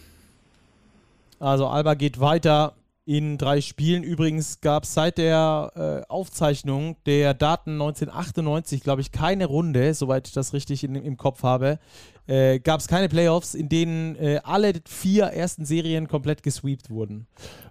Also 1.44 1.66
Alba 1.66 1.92
geht 1.92 2.20
weiter 2.20 2.74
in 3.04 3.36
drei 3.36 3.60
Spielen. 3.60 4.02
Übrigens 4.02 4.62
gab 4.62 4.84
es 4.84 4.94
seit 4.94 5.18
der 5.18 6.04
äh, 6.06 6.10
Aufzeichnung 6.10 6.96
der 7.04 7.34
Daten 7.34 7.72
1998, 7.72 8.82
glaube 8.82 9.02
ich, 9.02 9.12
keine 9.12 9.44
Runde, 9.44 9.92
soweit 9.92 10.26
ich 10.26 10.32
das 10.32 10.54
richtig 10.54 10.84
in, 10.84 10.94
im 10.94 11.18
Kopf 11.18 11.42
habe, 11.42 11.78
äh, 12.26 12.60
gab 12.60 12.80
es 12.80 12.88
keine 12.88 13.10
Playoffs, 13.10 13.54
in 13.54 13.68
denen 13.68 14.16
äh, 14.16 14.40
alle 14.42 14.72
vier 14.88 15.24
ersten 15.24 15.66
Serien 15.66 16.08
komplett 16.08 16.42
gesweept 16.42 16.88
wurden. 16.88 17.26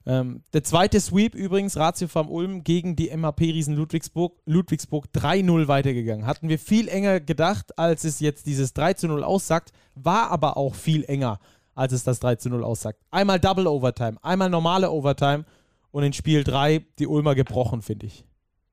Ähm, 0.06 0.44
der 0.54 0.64
zweite 0.64 1.00
Sweep 1.00 1.34
übrigens, 1.34 1.76
Ratio 1.76 2.08
vom 2.08 2.30
Ulm 2.30 2.64
gegen 2.64 2.96
die 2.96 3.10
MHP-Riesen 3.10 3.76
Ludwigsburg, 3.76 4.38
Ludwigsburg 4.46 5.08
3-0 5.16 5.68
weitergegangen. 5.68 6.28
Hatten 6.28 6.48
wir 6.48 6.60
viel 6.60 6.88
enger 6.88 7.20
gedacht, 7.20 7.80
als 7.80 8.04
es 8.04 8.20
jetzt 8.20 8.46
dieses 8.46 8.76
3-0 8.76 9.24
aussagt, 9.24 9.72
war 9.96 10.30
aber 10.30 10.58
auch 10.58 10.76
viel 10.76 11.06
enger 11.06 11.40
als 11.76 11.94
es 11.94 12.04
das 12.04 12.20
3 12.20 12.36
zu 12.36 12.50
0 12.50 12.64
aussagt. 12.64 13.00
Einmal 13.12 13.40
Double 13.40 13.68
Overtime, 13.68 14.18
einmal 14.22 14.50
normale 14.50 14.92
Overtime 14.92 15.46
und 15.92 16.04
in 16.04 16.14
Spiel 16.14 16.44
3 16.44 16.86
die 17.00 17.08
Ulmer 17.08 17.36
gebrochen, 17.36 17.82
finde 17.82 18.08
ich. 18.08 18.26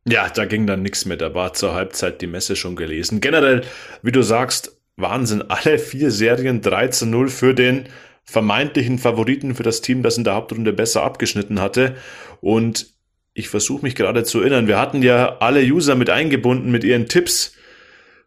Ja, 0.06 0.28
da 0.28 0.46
ging 0.46 0.66
dann 0.66 0.82
nichts 0.82 1.04
mehr. 1.04 1.16
Da 1.16 1.34
war 1.34 1.52
zur 1.52 1.74
Halbzeit 1.74 2.22
die 2.22 2.26
Messe 2.26 2.56
schon 2.56 2.76
gelesen. 2.76 3.20
Generell, 3.20 3.62
wie 4.02 4.12
du 4.12 4.22
sagst, 4.22 4.76
Wahnsinn. 4.96 5.42
Alle 5.48 5.78
vier 5.78 6.10
Serien 6.10 6.62
3 6.62 6.88
zu 6.88 7.06
0 7.06 7.28
für 7.28 7.54
den 7.54 7.88
vermeintlichen 8.24 8.98
Favoriten 8.98 9.54
für 9.54 9.62
das 9.62 9.80
Team, 9.80 10.02
das 10.02 10.16
in 10.16 10.24
der 10.24 10.34
Hauptrunde 10.34 10.72
besser 10.72 11.02
abgeschnitten 11.02 11.60
hatte. 11.60 11.96
Und 12.40 12.86
ich 13.34 13.48
versuche 13.48 13.82
mich 13.82 13.94
gerade 13.94 14.24
zu 14.24 14.40
erinnern, 14.40 14.66
wir 14.66 14.78
hatten 14.78 15.02
ja 15.02 15.38
alle 15.38 15.62
User 15.62 15.94
mit 15.94 16.10
eingebunden 16.10 16.70
mit 16.70 16.84
ihren 16.84 17.06
Tipps 17.06 17.54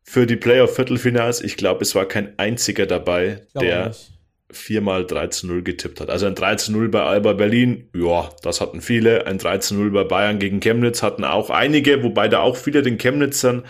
für 0.04 0.26
die 0.28 0.36
Playoff-Viertelfinals. 0.36 1.42
Ich 1.42 1.58
glaube, 1.58 1.84
es 1.84 1.96
war 1.96 2.06
kein 2.06 2.38
einziger 2.38 2.86
dabei, 2.86 3.42
der 3.60 3.90
nicht 3.90 4.14
viermal 4.54 5.06
3 5.06 5.28
zu 5.28 5.48
0 5.48 5.64
getippt 5.64 6.00
hat. 6.02 6.10
Also 6.10 6.26
ein 6.26 6.36
3 6.36 6.56
zu 6.56 6.72
0 6.72 6.90
bei 6.90 7.02
Alba 7.02 7.34
Berlin, 7.34 7.90
ja, 7.96 8.30
das 8.42 8.62
hatten 8.62 8.82
viele. 8.82 9.28
Ein 9.28 9.38
3 9.38 9.58
zu 9.60 9.76
0 9.76 9.92
bei 9.92 10.04
Bayern 10.04 10.40
gegen 10.40 10.60
Chemnitz 10.60 11.04
hatten 11.04 11.24
auch 11.24 11.50
einige, 11.50 12.04
wobei 12.04 12.28
da 12.28 12.40
auch 12.40 12.56
viele 12.56 12.82
den 12.82 12.98
Chemnitzern 12.98 13.64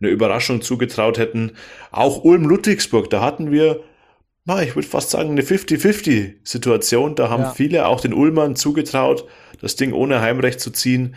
eine 0.00 0.10
Überraschung 0.10 0.62
zugetraut 0.62 1.18
hätten. 1.18 1.52
Auch 1.90 2.24
Ulm-Ludwigsburg, 2.24 3.08
da 3.10 3.20
hatten 3.20 3.52
wir, 3.52 3.80
na, 4.44 4.62
ich 4.62 4.74
würde 4.74 4.88
fast 4.88 5.10
sagen, 5.10 5.30
eine 5.30 5.42
50-50-Situation. 5.42 7.14
Da 7.14 7.30
haben 7.30 7.44
ja. 7.44 7.50
viele 7.50 7.86
auch 7.86 8.00
den 8.00 8.14
Ulmern 8.14 8.56
zugetraut, 8.56 9.26
das 9.60 9.76
Ding 9.76 9.92
ohne 9.92 10.20
Heimrecht 10.20 10.60
zu 10.60 10.70
ziehen 10.70 11.14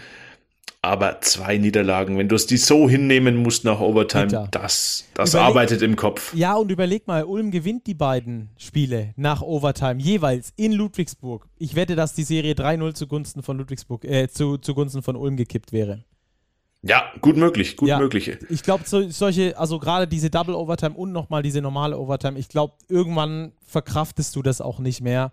aber 0.85 1.21
zwei 1.21 1.57
Niederlagen, 1.57 2.17
wenn 2.17 2.27
du 2.27 2.35
es 2.35 2.45
die 2.45 2.57
so 2.57 2.89
hinnehmen 2.89 3.37
musst 3.37 3.63
nach 3.65 3.79
Overtime, 3.79 4.25
Bitter. 4.25 4.47
das, 4.51 5.05
das 5.13 5.31
überleg, 5.31 5.47
arbeitet 5.47 5.81
im 5.81 5.95
Kopf. 5.95 6.33
Ja, 6.33 6.55
und 6.55 6.71
überleg 6.71 7.07
mal, 7.07 7.23
Ulm 7.23 7.51
gewinnt 7.51 7.87
die 7.87 7.93
beiden 7.93 8.49
Spiele 8.57 9.13
nach 9.15 9.41
Overtime 9.41 10.01
jeweils 10.01 10.53
in 10.55 10.71
Ludwigsburg. 10.71 11.47
Ich 11.57 11.75
wette, 11.75 11.95
dass 11.95 12.13
die 12.13 12.23
Serie 12.23 12.53
3-0 12.53 12.93
zugunsten 12.93 13.43
von 13.43 13.57
Ludwigsburg, 13.57 14.05
äh, 14.05 14.27
zu, 14.27 14.57
zugunsten 14.57 15.01
von 15.01 15.15
Ulm 15.15 15.37
gekippt 15.37 15.71
wäre. 15.73 16.03
Ja, 16.87 17.11
gut 17.19 17.35
möglich, 17.35 17.77
gut 17.77 17.89
ja, 17.89 17.97
möglich. 17.97 18.37
Ich 18.49 18.61
glaube, 18.61 18.83
so, 18.85 19.09
solche, 19.09 19.57
also 19.57 19.79
gerade 19.79 20.07
diese 20.07 20.29
Double 20.29 20.53
Overtime 20.53 20.93
und 20.93 21.11
nochmal 21.11 21.41
diese 21.41 21.59
normale 21.59 21.97
Overtime, 21.97 22.37
ich 22.37 22.47
glaube, 22.47 22.75
irgendwann 22.87 23.53
verkraftest 23.65 24.35
du 24.35 24.43
das 24.43 24.61
auch 24.61 24.77
nicht 24.77 25.01
mehr. 25.01 25.31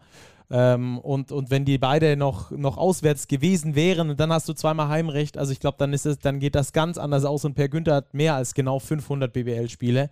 Ähm, 0.54 0.98
und, 0.98 1.32
und 1.32 1.50
wenn 1.50 1.64
die 1.64 1.78
beide 1.78 2.14
noch, 2.14 2.50
noch 2.50 2.76
auswärts 2.76 3.26
gewesen 3.26 3.74
wären 3.74 4.14
dann 4.18 4.30
hast 4.30 4.46
du 4.50 4.52
zweimal 4.52 4.88
Heimrecht, 4.88 5.38
also 5.38 5.50
ich 5.50 5.60
glaube, 5.60 5.78
dann 5.78 5.96
dann 6.20 6.40
geht 6.40 6.54
das 6.54 6.74
ganz 6.74 6.98
anders 6.98 7.24
aus 7.24 7.46
und 7.46 7.54
Per 7.54 7.70
Günther 7.70 7.94
hat 7.94 8.12
mehr 8.12 8.34
als 8.34 8.52
genau 8.52 8.78
500 8.78 9.32
BBL-Spiele. 9.32 10.10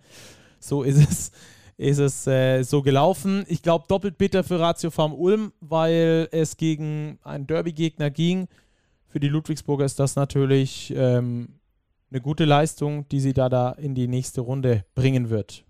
So 0.59 0.81
ist 0.81 0.97
es, 0.97 1.31
ist 1.77 1.99
es 1.99 2.25
äh, 2.25 2.63
so 2.63 2.81
gelaufen. 2.81 3.45
Ich 3.49 3.61
glaube, 3.61 3.85
doppelt 3.87 4.17
bitter 4.17 4.43
für 4.43 4.59
Ratio 4.59 4.89
Farm 4.89 5.13
Ulm, 5.13 5.53
weil 5.59 6.27
es 6.31 6.57
gegen 6.57 7.19
einen 7.21 7.45
Derby-Gegner 7.45 8.09
ging. 8.09 8.47
Für 9.09 9.19
die 9.19 9.29
Ludwigsburger 9.29 9.85
ist 9.85 9.99
das 9.99 10.15
natürlich 10.15 10.91
ähm, 10.97 11.59
eine 12.09 12.19
gute 12.19 12.45
Leistung, 12.45 13.07
die 13.09 13.19
sie 13.19 13.33
da, 13.33 13.47
da 13.47 13.71
in 13.73 13.93
die 13.93 14.07
nächste 14.07 14.41
Runde 14.41 14.85
bringen 14.95 15.29
wird. 15.29 15.65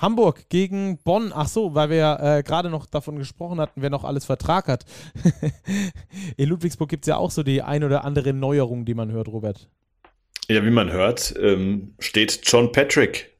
Hamburg 0.00 0.48
gegen 0.48 0.98
Bonn. 1.04 1.32
Ach 1.34 1.48
so, 1.48 1.74
weil 1.74 1.90
wir 1.90 2.18
äh, 2.20 2.42
gerade 2.42 2.70
noch 2.70 2.86
davon 2.86 3.16
gesprochen 3.16 3.60
hatten, 3.60 3.82
wer 3.82 3.90
noch 3.90 4.04
alles 4.04 4.24
Vertrag 4.24 4.66
hat. 4.66 4.84
In 6.36 6.48
Ludwigsburg 6.48 6.88
gibt 6.88 7.04
es 7.04 7.08
ja 7.08 7.16
auch 7.16 7.30
so 7.30 7.42
die 7.42 7.62
ein 7.62 7.84
oder 7.84 8.04
andere 8.04 8.32
Neuerung, 8.32 8.84
die 8.84 8.94
man 8.94 9.12
hört, 9.12 9.28
Robert. 9.28 9.68
Ja, 10.48 10.64
wie 10.64 10.70
man 10.70 10.90
hört, 10.90 11.34
ähm, 11.40 11.94
steht 11.98 12.40
John 12.44 12.72
Patrick 12.72 13.30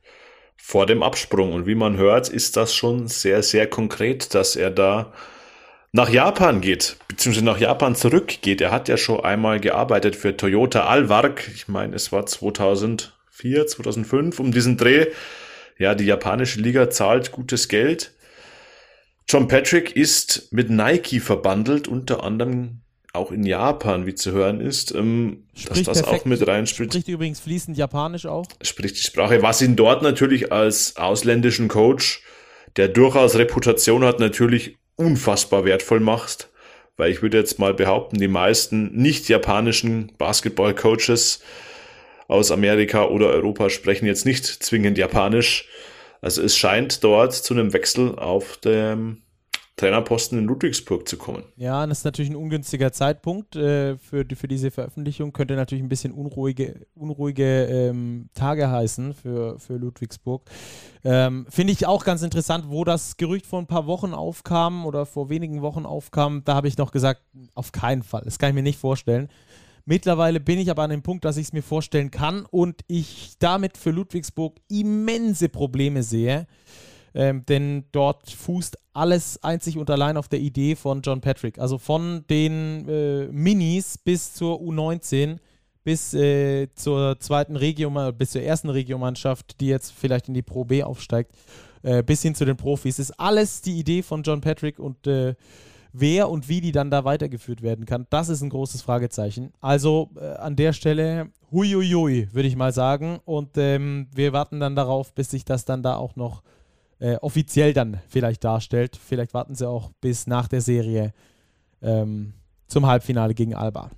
vor 0.57 0.87
dem 0.87 1.03
Absprung. 1.03 1.53
Und 1.55 1.67
wie 1.67 1.75
man 1.75 1.97
hört, 1.97 2.29
ist 2.29 2.57
das 2.57 2.75
schon 2.75 3.09
sehr, 3.09 3.43
sehr 3.43 3.67
konkret, 3.67 4.35
dass 4.35 4.55
er 4.55 4.71
da 4.71 5.13
nach 5.93 6.09
Japan 6.09 6.61
geht, 6.61 6.97
beziehungsweise 7.09 7.45
nach 7.45 7.59
Japan 7.59 7.97
zurückgeht. 7.97 8.61
Er 8.61 8.71
hat 8.71 8.89
ja 8.89 8.97
schon 8.97 9.25
einmal 9.25 9.59
gearbeitet 9.59 10.15
für 10.15 10.37
Toyota 10.37 10.87
Alvark. 10.87 11.51
Ich 11.53 11.67
meine, 11.67 11.97
es 11.97 12.13
war 12.13 12.27
2004, 12.27 13.67
2005 13.67 14.39
um 14.39 14.53
diesen 14.53 14.77
Dreh 14.77 15.07
ja, 15.81 15.95
die 15.95 16.05
japanische 16.05 16.61
Liga 16.61 16.91
zahlt 16.91 17.33
gutes 17.33 17.67
Geld. 17.69 18.13
John 19.27 19.49
Patrick 19.49 19.97
ist 19.97 20.53
mit 20.53 20.69
Nike 20.69 21.21
verbandelt, 21.21 21.89
unter 21.89 22.23
anderem 22.23 22.83
auch 23.15 23.33
in 23.33 23.45
Japan, 23.45 24.05
wie 24.05 24.15
zu 24.15 24.31
hören 24.31 24.61
ist, 24.61 24.95
ähm, 24.95 25.45
dass 25.67 25.83
das 25.83 26.03
perfekt, 26.03 26.23
auch 26.23 26.25
mit 26.27 26.47
reinspielt. 26.47 26.93
Spricht 26.93 27.09
übrigens 27.09 27.41
fließend 27.41 27.79
Japanisch 27.79 28.27
auch. 28.27 28.45
Spricht 28.61 28.99
die 28.99 29.03
Sprache, 29.03 29.43
was 29.43 29.63
ihn 29.63 29.75
dort 29.75 30.03
natürlich 30.03 30.53
als 30.53 30.97
ausländischen 30.97 31.69
Coach, 31.69 32.23
der 32.77 32.89
durchaus 32.89 33.37
Reputation 33.37 34.05
hat, 34.05 34.21
natürlich 34.21 34.77
unfassbar 34.97 35.65
wertvoll 35.65 36.01
macht. 36.01 36.51
Weil 36.99 37.11
ich 37.11 37.23
würde 37.23 37.39
jetzt 37.39 37.59
mal 37.59 37.73
behaupten, 37.73 38.19
die 38.19 38.29
meisten 38.29 38.95
nicht 38.95 39.31
japanischen 39.31 40.13
Basketball-Coaches 40.19 41.41
aus 42.31 42.53
Amerika 42.53 43.07
oder 43.07 43.27
Europa 43.27 43.71
sprechen 43.71 44.07
jetzt 44.07 44.25
nicht 44.25 44.47
zwingend 44.47 44.97
Japanisch. 44.97 45.69
Also 46.21 46.43
es 46.43 46.57
scheint 46.57 47.03
dort 47.03 47.35
zu 47.35 47.55
einem 47.55 47.73
Wechsel 47.73 48.17
auf 48.17 48.57
dem 48.59 49.23
Trainerposten 49.75 50.39
in 50.39 50.45
Ludwigsburg 50.45 51.09
zu 51.09 51.17
kommen. 51.17 51.43
Ja, 51.57 51.87
das 51.87 51.99
ist 51.99 52.05
natürlich 52.05 52.31
ein 52.31 52.37
ungünstiger 52.37 52.93
Zeitpunkt 52.93 53.57
äh, 53.57 53.97
für, 53.97 54.25
für 54.37 54.47
diese 54.47 54.71
Veröffentlichung. 54.71 55.33
Könnte 55.33 55.57
natürlich 55.57 55.83
ein 55.83 55.89
bisschen 55.89 56.13
unruhige, 56.13 56.87
unruhige 56.95 57.65
ähm, 57.65 58.29
Tage 58.35 58.71
heißen 58.71 59.15
für, 59.15 59.59
für 59.59 59.77
Ludwigsburg. 59.77 60.43
Ähm, 61.03 61.47
Finde 61.49 61.73
ich 61.73 61.87
auch 61.87 62.05
ganz 62.05 62.23
interessant, 62.23 62.67
wo 62.69 62.85
das 62.85 63.17
Gerücht 63.17 63.47
vor 63.47 63.59
ein 63.59 63.67
paar 63.67 63.87
Wochen 63.87 64.13
aufkam 64.13 64.87
oder 64.87 65.05
vor 65.07 65.31
wenigen 65.31 65.63
Wochen 65.63 65.87
aufkam. 65.87 66.43
Da 66.45 66.55
habe 66.55 66.69
ich 66.69 66.77
noch 66.77 66.93
gesagt, 66.93 67.23
auf 67.55 67.73
keinen 67.73 68.03
Fall. 68.03 68.23
Das 68.25 68.39
kann 68.39 68.51
ich 68.51 68.55
mir 68.55 68.63
nicht 68.63 68.79
vorstellen. 68.79 69.31
Mittlerweile 69.85 70.41
bin 70.41 70.59
ich 70.59 70.71
aber 70.71 70.83
an 70.83 70.91
dem 70.91 71.03
Punkt, 71.03 71.25
dass 71.25 71.37
ich 71.37 71.47
es 71.47 71.53
mir 71.53 71.63
vorstellen 71.63 72.11
kann 72.11 72.47
und 72.47 72.83
ich 72.87 73.35
damit 73.39 73.77
für 73.77 73.91
Ludwigsburg 73.91 74.57
immense 74.69 75.49
Probleme 75.49 76.03
sehe. 76.03 76.47
Ähm, 77.13 77.45
denn 77.47 77.85
dort 77.91 78.31
fußt 78.31 78.79
alles 78.93 79.43
einzig 79.43 79.77
und 79.77 79.91
allein 79.91 80.17
auf 80.17 80.29
der 80.29 80.39
Idee 80.39 80.77
von 80.77 81.03
John 81.03 81.21
Patrick. 81.21 81.59
Also 81.59 81.79
von 81.79 82.25
den 82.31 82.89
äh, 82.89 83.27
Minis 83.33 83.99
bis 83.99 84.35
zur 84.35 84.61
U19 84.61 85.39
bis 85.83 86.15
äh, 86.15 86.69
zur 86.75 87.19
zweiten 87.21 87.57
Region, 87.57 88.17
bis 88.17 88.33
zur 88.33 88.43
ersten 88.43 88.69
Regiomannschaft, 88.69 89.61
die 89.61 89.69
jetzt 89.69 89.93
vielleicht 89.93 90.29
in 90.29 90.35
die 90.35 90.43
Pro 90.43 90.65
B 90.65 90.83
aufsteigt, 90.83 91.33
äh, 91.83 92.03
bis 92.03 92.23
hin 92.23 92.35
zu 92.35 92.45
den 92.45 92.57
Profis, 92.57 92.99
ist 92.99 93.19
alles 93.19 93.63
die 93.63 93.79
Idee 93.79 94.03
von 94.03 94.23
John 94.23 94.41
Patrick 94.41 94.79
und 94.79 95.07
äh, 95.07 95.35
wer 95.93 96.29
und 96.29 96.49
wie 96.49 96.61
die 96.61 96.73
dann 96.73 96.91
da 96.91 97.05
weitergeführt 97.05 97.63
werden 97.63 97.87
kann, 97.87 98.07
das 98.11 98.29
ist 98.29 98.43
ein 98.43 98.51
großes 98.51 98.83
Fragezeichen. 98.83 99.53
Also 99.61 100.11
äh, 100.17 100.35
an 100.35 100.57
der 100.57 100.73
Stelle 100.73 101.31
huiuiui, 101.53 102.29
würde 102.33 102.49
ich 102.49 102.57
mal 102.57 102.73
sagen. 102.73 103.21
Und 103.25 103.57
ähm, 103.57 104.09
wir 104.15 104.33
warten 104.33 104.61
dann 104.61 104.77
darauf, 104.77 105.15
bis 105.15 105.31
sich 105.31 105.45
das 105.45 105.65
dann 105.65 105.83
da 105.83 105.97
auch 105.97 106.17
noch 106.17 106.43
äh, 106.99 107.17
offiziell 107.17 107.73
dann 107.73 108.01
vielleicht 108.09 108.45
darstellt. 108.45 108.97
Vielleicht 108.97 109.35
warten 109.35 109.55
sie 109.55 109.69
auch 109.69 109.91
bis 110.01 110.27
nach 110.27 110.49
der 110.49 110.61
Serie 110.61 111.13
ähm, 111.83 112.35
zum 112.67 112.87
Halbfinale 112.87 113.35
gegen 113.35 113.55
Alba. 113.55 113.91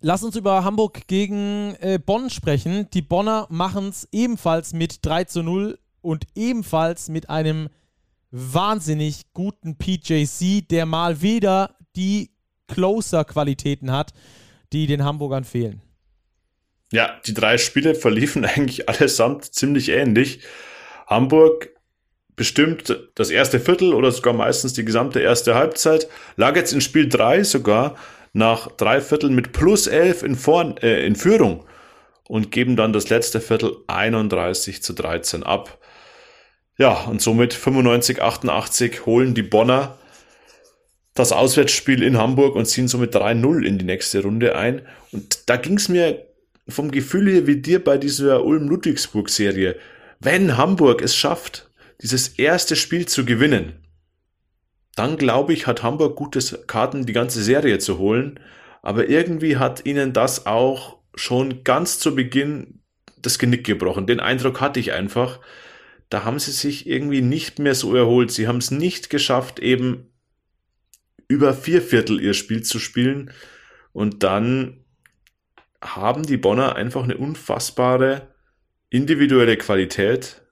Lass 0.00 0.22
uns 0.22 0.36
über 0.36 0.62
Hamburg 0.62 1.08
gegen 1.08 1.74
äh, 1.80 1.98
Bonn 2.04 2.30
sprechen. 2.30 2.88
Die 2.92 3.02
Bonner 3.02 3.46
machen 3.50 3.88
es 3.88 4.06
ebenfalls 4.12 4.72
mit 4.72 5.04
3 5.04 5.24
zu 5.24 5.42
0 5.42 5.78
und 6.02 6.26
ebenfalls 6.36 7.08
mit 7.08 7.28
einem 7.30 7.68
wahnsinnig 8.30 9.32
guten 9.32 9.76
PJC, 9.76 10.68
der 10.68 10.86
mal 10.86 11.22
wieder 11.22 11.76
die 11.96 12.30
Closer-Qualitäten 12.68 13.90
hat, 13.90 14.12
die 14.72 14.86
den 14.86 15.04
Hamburgern 15.04 15.44
fehlen. 15.44 15.80
Ja, 16.92 17.20
die 17.26 17.34
drei 17.34 17.58
Spiele 17.58 17.94
verliefen 17.94 18.44
eigentlich 18.44 18.88
allesamt 18.88 19.44
ziemlich 19.44 19.88
ähnlich. 19.90 20.40
Hamburg 21.06 21.70
bestimmt 22.36 22.96
das 23.16 23.30
erste 23.30 23.58
Viertel 23.58 23.92
oder 23.92 24.12
sogar 24.12 24.32
meistens 24.32 24.72
die 24.72 24.84
gesamte 24.84 25.20
erste 25.20 25.56
Halbzeit, 25.56 26.08
lag 26.36 26.54
jetzt 26.56 26.72
in 26.72 26.80
Spiel 26.80 27.08
3 27.08 27.42
sogar 27.42 27.96
nach 28.32 28.68
drei 28.76 29.00
Vierteln 29.00 29.34
mit 29.34 29.52
plus 29.52 29.86
11 29.86 30.22
in, 30.22 30.36
Vor 30.36 30.76
äh, 30.82 31.04
in 31.04 31.16
Führung 31.16 31.64
und 32.28 32.52
geben 32.52 32.76
dann 32.76 32.92
das 32.92 33.08
letzte 33.08 33.40
Viertel 33.40 33.76
31 33.88 34.82
zu 34.82 34.92
13 34.92 35.42
ab. 35.42 35.78
Ja, 36.78 37.04
und 37.04 37.20
somit 37.20 37.54
95, 37.54 38.22
88 38.22 39.04
holen 39.04 39.34
die 39.34 39.42
Bonner 39.42 39.98
das 41.14 41.32
Auswärtsspiel 41.32 42.02
in 42.02 42.16
Hamburg 42.16 42.54
und 42.54 42.66
ziehen 42.66 42.86
somit 42.86 43.14
3-0 43.14 43.64
in 43.64 43.78
die 43.78 43.84
nächste 43.84 44.22
Runde 44.22 44.54
ein. 44.54 44.82
Und 45.10 45.50
da 45.50 45.56
ging 45.56 45.76
es 45.76 45.88
mir 45.88 46.24
vom 46.68 46.92
Gefühl 46.92 47.28
her 47.28 47.46
wie 47.48 47.56
dir 47.56 47.82
bei 47.82 47.98
dieser 47.98 48.44
Ulm-Ludwigsburg-Serie. 48.44 49.76
Wenn 50.20 50.56
Hamburg 50.56 51.02
es 51.02 51.16
schafft, 51.16 51.70
dieses 52.00 52.28
erste 52.28 52.76
Spiel 52.76 53.06
zu 53.06 53.24
gewinnen, 53.24 53.84
dann 54.94 55.16
glaube 55.16 55.52
ich, 55.52 55.66
hat 55.66 55.82
Hamburg 55.82 56.14
gutes 56.14 56.66
Karten, 56.68 57.06
die 57.06 57.12
ganze 57.12 57.42
Serie 57.42 57.78
zu 57.78 57.98
holen. 57.98 58.38
Aber 58.82 59.08
irgendwie 59.08 59.56
hat 59.56 59.86
ihnen 59.86 60.12
das 60.12 60.46
auch 60.46 60.98
schon 61.16 61.64
ganz 61.64 61.98
zu 61.98 62.14
Beginn 62.14 62.82
das 63.20 63.40
Genick 63.40 63.64
gebrochen. 63.64 64.06
Den 64.06 64.20
Eindruck 64.20 64.60
hatte 64.60 64.78
ich 64.78 64.92
einfach. 64.92 65.40
Da 66.08 66.24
haben 66.24 66.38
sie 66.38 66.52
sich 66.52 66.86
irgendwie 66.86 67.20
nicht 67.20 67.58
mehr 67.58 67.74
so 67.74 67.94
erholt. 67.94 68.30
Sie 68.30 68.48
haben 68.48 68.58
es 68.58 68.70
nicht 68.70 69.10
geschafft, 69.10 69.58
eben 69.58 70.10
über 71.28 71.52
vier 71.52 71.82
Viertel 71.82 72.20
ihr 72.20 72.34
Spiel 72.34 72.62
zu 72.62 72.78
spielen. 72.78 73.30
Und 73.92 74.22
dann 74.22 74.84
haben 75.82 76.24
die 76.24 76.38
Bonner 76.38 76.76
einfach 76.76 77.04
eine 77.04 77.16
unfassbare 77.16 78.34
individuelle 78.90 79.56
Qualität 79.56 80.42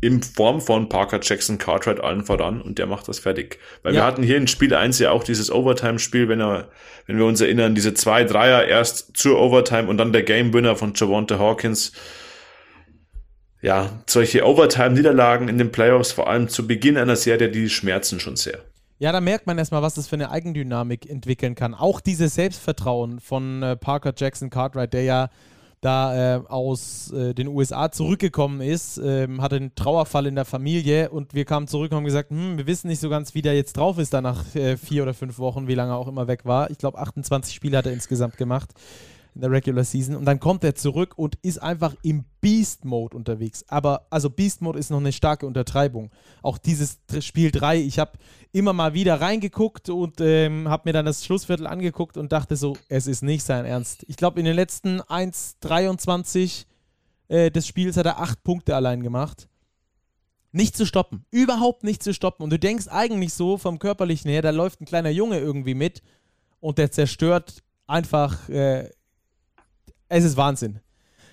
in 0.00 0.22
Form 0.22 0.60
von 0.60 0.88
Parker 0.88 1.18
Jackson 1.20 1.58
Cartwright 1.58 2.00
allen 2.00 2.24
voran 2.24 2.62
und 2.62 2.78
der 2.78 2.86
macht 2.86 3.08
das 3.08 3.18
fertig. 3.18 3.58
Weil 3.82 3.94
ja. 3.94 4.00
wir 4.00 4.06
hatten 4.06 4.22
hier 4.22 4.36
in 4.36 4.46
Spiel 4.46 4.72
1 4.72 5.00
ja 5.00 5.10
auch 5.10 5.24
dieses 5.24 5.50
Overtime-Spiel, 5.50 6.28
wenn, 6.28 6.40
er, 6.40 6.70
wenn 7.06 7.18
wir 7.18 7.24
uns 7.24 7.40
erinnern, 7.40 7.74
diese 7.74 7.94
zwei 7.94 8.22
Dreier 8.22 8.64
erst 8.64 9.16
zur 9.16 9.40
Overtime 9.40 9.88
und 9.88 9.98
dann 9.98 10.12
der 10.12 10.22
Game 10.22 10.52
Winner 10.52 10.76
von 10.76 10.92
Javonte 10.94 11.40
Hawkins. 11.40 11.92
Ja, 13.60 13.90
solche 14.06 14.46
Overtime-Niederlagen 14.46 15.48
in 15.48 15.58
den 15.58 15.72
Playoffs, 15.72 16.12
vor 16.12 16.28
allem 16.28 16.48
zu 16.48 16.66
Beginn 16.66 16.96
einer 16.96 17.16
Serie, 17.16 17.50
die 17.50 17.68
schmerzen 17.68 18.20
schon 18.20 18.36
sehr. 18.36 18.60
Ja, 19.00 19.12
da 19.12 19.20
merkt 19.20 19.46
man 19.46 19.58
erstmal, 19.58 19.82
was 19.82 19.94
das 19.94 20.08
für 20.08 20.16
eine 20.16 20.30
Eigendynamik 20.30 21.08
entwickeln 21.08 21.54
kann. 21.54 21.74
Auch 21.74 22.00
dieses 22.00 22.34
Selbstvertrauen 22.34 23.20
von 23.20 23.62
äh, 23.62 23.76
Parker 23.76 24.12
Jackson 24.16 24.50
Cartwright, 24.50 24.92
der 24.92 25.02
ja 25.02 25.28
da 25.80 26.36
äh, 26.36 26.40
aus 26.48 27.12
äh, 27.12 27.34
den 27.34 27.46
USA 27.46 27.92
zurückgekommen 27.92 28.60
ist, 28.60 28.98
ähm, 28.98 29.40
hatte 29.40 29.56
einen 29.56 29.74
Trauerfall 29.76 30.26
in 30.26 30.34
der 30.34 30.44
Familie 30.44 31.10
und 31.10 31.34
wir 31.34 31.44
kamen 31.44 31.68
zurück 31.68 31.92
und 31.92 31.98
haben 31.98 32.04
gesagt, 32.04 32.30
hm, 32.30 32.58
wir 32.58 32.66
wissen 32.66 32.88
nicht 32.88 33.00
so 33.00 33.08
ganz, 33.08 33.34
wie 33.34 33.42
der 33.42 33.54
jetzt 33.54 33.76
drauf 33.76 33.98
ist, 33.98 34.12
da 34.12 34.20
nach 34.20 34.56
äh, 34.56 34.76
vier 34.76 35.04
oder 35.04 35.14
fünf 35.14 35.38
Wochen, 35.38 35.68
wie 35.68 35.74
lange 35.74 35.92
er 35.92 35.96
auch 35.96 36.08
immer 36.08 36.26
weg 36.26 36.44
war. 36.44 36.70
Ich 36.70 36.78
glaube, 36.78 36.98
28 36.98 37.54
Spiele 37.54 37.78
hat 37.78 37.86
er 37.86 37.92
insgesamt 37.92 38.36
gemacht 38.36 38.70
in 39.38 39.42
der 39.42 39.52
Regular 39.52 39.84
Season. 39.84 40.16
Und 40.16 40.24
dann 40.24 40.40
kommt 40.40 40.64
er 40.64 40.74
zurück 40.74 41.14
und 41.16 41.36
ist 41.42 41.62
einfach 41.62 41.94
im 42.02 42.24
Beast-Mode 42.40 43.16
unterwegs. 43.16 43.64
Aber, 43.68 44.08
also 44.10 44.30
Beast-Mode 44.30 44.80
ist 44.80 44.90
noch 44.90 44.98
eine 44.98 45.12
starke 45.12 45.46
Untertreibung. 45.46 46.10
Auch 46.42 46.58
dieses 46.58 46.98
Spiel 47.20 47.52
3, 47.52 47.78
ich 47.78 48.00
habe 48.00 48.18
immer 48.50 48.72
mal 48.72 48.94
wieder 48.94 49.20
reingeguckt 49.20 49.90
und 49.90 50.20
ähm, 50.20 50.68
habe 50.68 50.88
mir 50.88 50.92
dann 50.92 51.06
das 51.06 51.24
Schlussviertel 51.24 51.68
angeguckt 51.68 52.16
und 52.16 52.32
dachte 52.32 52.56
so, 52.56 52.76
es 52.88 53.06
ist 53.06 53.22
nicht 53.22 53.44
sein 53.44 53.64
Ernst. 53.64 54.04
Ich 54.08 54.16
glaube, 54.16 54.40
in 54.40 54.44
den 54.44 54.56
letzten 54.56 55.00
1,23 55.02 56.64
äh, 57.28 57.52
des 57.52 57.68
Spiels 57.68 57.96
hat 57.96 58.06
er 58.06 58.18
8 58.18 58.42
Punkte 58.42 58.74
allein 58.74 59.04
gemacht. 59.04 59.48
Nicht 60.50 60.76
zu 60.76 60.84
stoppen. 60.84 61.24
Überhaupt 61.30 61.84
nicht 61.84 62.02
zu 62.02 62.12
stoppen. 62.12 62.42
Und 62.42 62.50
du 62.50 62.58
denkst 62.58 62.88
eigentlich 62.88 63.34
so 63.34 63.56
vom 63.56 63.78
Körperlichen 63.78 64.32
her, 64.32 64.42
da 64.42 64.50
läuft 64.50 64.80
ein 64.80 64.86
kleiner 64.86 65.10
Junge 65.10 65.38
irgendwie 65.38 65.74
mit 65.74 66.02
und 66.58 66.78
der 66.78 66.90
zerstört 66.90 67.62
einfach 67.86 68.48
äh, 68.48 68.90
es 70.08 70.24
ist 70.24 70.36
Wahnsinn. 70.36 70.80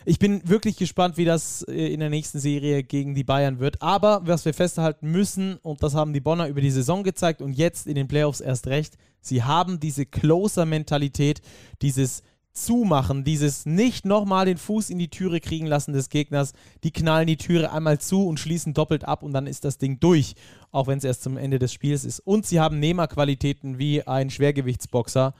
Ich 0.08 0.20
bin 0.20 0.48
wirklich 0.48 0.78
gespannt, 0.78 1.18
wie 1.18 1.26
das 1.26 1.64
äh, 1.64 1.92
in 1.92 2.00
der 2.00 2.12
nächsten 2.12 2.40
Serie 2.40 2.84
gegen 2.84 3.16
die 3.16 3.24
Bayern 3.24 3.60
wird. 3.60 3.82
Aber 3.82 4.22
was 4.24 4.46
wir 4.46 4.54
festhalten 4.54 5.12
müssen, 5.12 5.58
und 5.64 5.82
das 5.82 5.96
haben 5.96 6.14
die 6.14 6.20
Bonner 6.20 6.48
über 6.48 6.62
die 6.62 6.70
Saison 6.70 7.04
gezeigt 7.04 7.42
und 7.42 7.54
jetzt 7.54 7.88
in 7.88 7.96
den 7.96 8.08
Playoffs 8.08 8.40
erst 8.40 8.68
recht, 8.68 8.98
sie 9.20 9.42
haben 9.42 9.80
diese 9.80 10.06
Closer-Mentalität, 10.06 11.42
dieses 11.82 12.22
Zumachen, 12.52 13.24
dieses 13.24 13.66
nicht 13.66 14.06
nochmal 14.06 14.46
den 14.46 14.58
Fuß 14.58 14.92
in 14.92 15.00
die 15.00 15.10
Türe 15.10 15.40
kriegen 15.42 15.66
lassen 15.66 15.92
des 15.92 16.10
Gegners. 16.10 16.54
Die 16.84 16.92
knallen 16.92 17.28
die 17.28 17.38
Türe 17.38 17.72
einmal 17.72 18.00
zu 18.00 18.28
und 18.28 18.40
schließen 18.40 18.76
doppelt 18.76 19.06
ab 19.06 19.24
und 19.24 19.34
dann 19.34 19.48
ist 19.48 19.66
das 19.66 19.80
Ding 19.80 20.00
durch, 20.00 20.36
auch 20.72 20.86
wenn 20.86 21.00
es 21.00 21.04
erst 21.04 21.24
zum 21.24 21.36
Ende 21.36 21.58
des 21.58 21.74
Spiels 21.74 22.06
ist. 22.06 22.20
Und 22.20 22.46
sie 22.46 22.60
haben 22.60 22.80
Nehmerqualitäten 22.80 23.80
wie 23.80 24.04
ein 24.04 24.30
Schwergewichtsboxer 24.30 25.34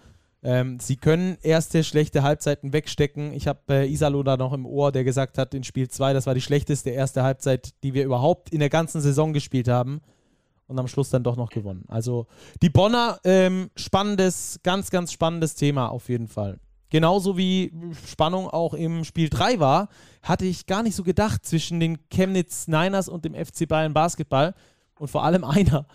ähm, 0.46 0.80
sie 0.80 0.96
können 0.96 1.40
erste 1.42 1.84
schlechte 1.84 2.22
Halbzeiten 2.22 2.72
wegstecken. 2.72 3.34
Ich 3.34 3.48
habe 3.48 3.62
äh, 3.70 3.92
Isalo 3.92 4.22
da 4.22 4.38
noch 4.38 4.54
im 4.54 4.68
Ohr, 4.68 4.92
der 4.92 5.04
gesagt 5.04 5.40
hat 5.40 5.56
in 5.56 5.64
Spiel 5.64 5.90
2, 5.90 6.14
das 6.14 6.28
war 6.28 6.36
die 6.36 6.42
schlechteste 6.42 6.92
erste 6.92 7.24
Halbzeit, 7.24 7.74
die 7.82 7.96
wir 7.96 8.06
überhaupt 8.06 8.52
in 8.52 8.60
der 8.60 8.70
ganzen 8.70 9.02
Saison 9.02 9.34
gespielt 9.34 9.68
haben. 9.68 10.02
Und 10.68 10.80
am 10.80 10.88
Schluss 10.88 11.10
dann 11.10 11.24
doch 11.24 11.36
noch 11.36 11.50
gewonnen. 11.50 11.86
Also 11.88 12.28
die 12.62 12.70
Bonner, 12.70 13.20
ähm, 13.24 13.70
spannendes, 13.76 14.60
ganz, 14.64 14.90
ganz 14.90 15.12
spannendes 15.12 15.56
Thema 15.56 15.88
auf 15.88 16.10
jeden 16.10 16.28
Fall. 16.28 16.60
Genauso 16.90 17.38
wie 17.38 17.72
Spannung 18.08 18.48
auch 18.48 18.74
im 18.74 19.04
Spiel 19.04 19.30
3 19.30 19.60
war, 19.60 19.90
hatte 20.22 20.46
ich 20.46 20.68
gar 20.68 20.84
nicht 20.84 20.96
so 20.96 21.04
gedacht 21.04 21.46
zwischen 21.46 21.80
den 21.80 21.98
Chemnitz 22.10 22.68
Niners 22.68 23.10
und 23.10 23.26
dem 23.26 23.34
FC 23.34 23.68
Bayern 23.68 23.94
Basketball. 23.94 24.54
Und 25.00 25.08
vor 25.10 25.24
allem 25.24 25.44
einer, 25.44 25.88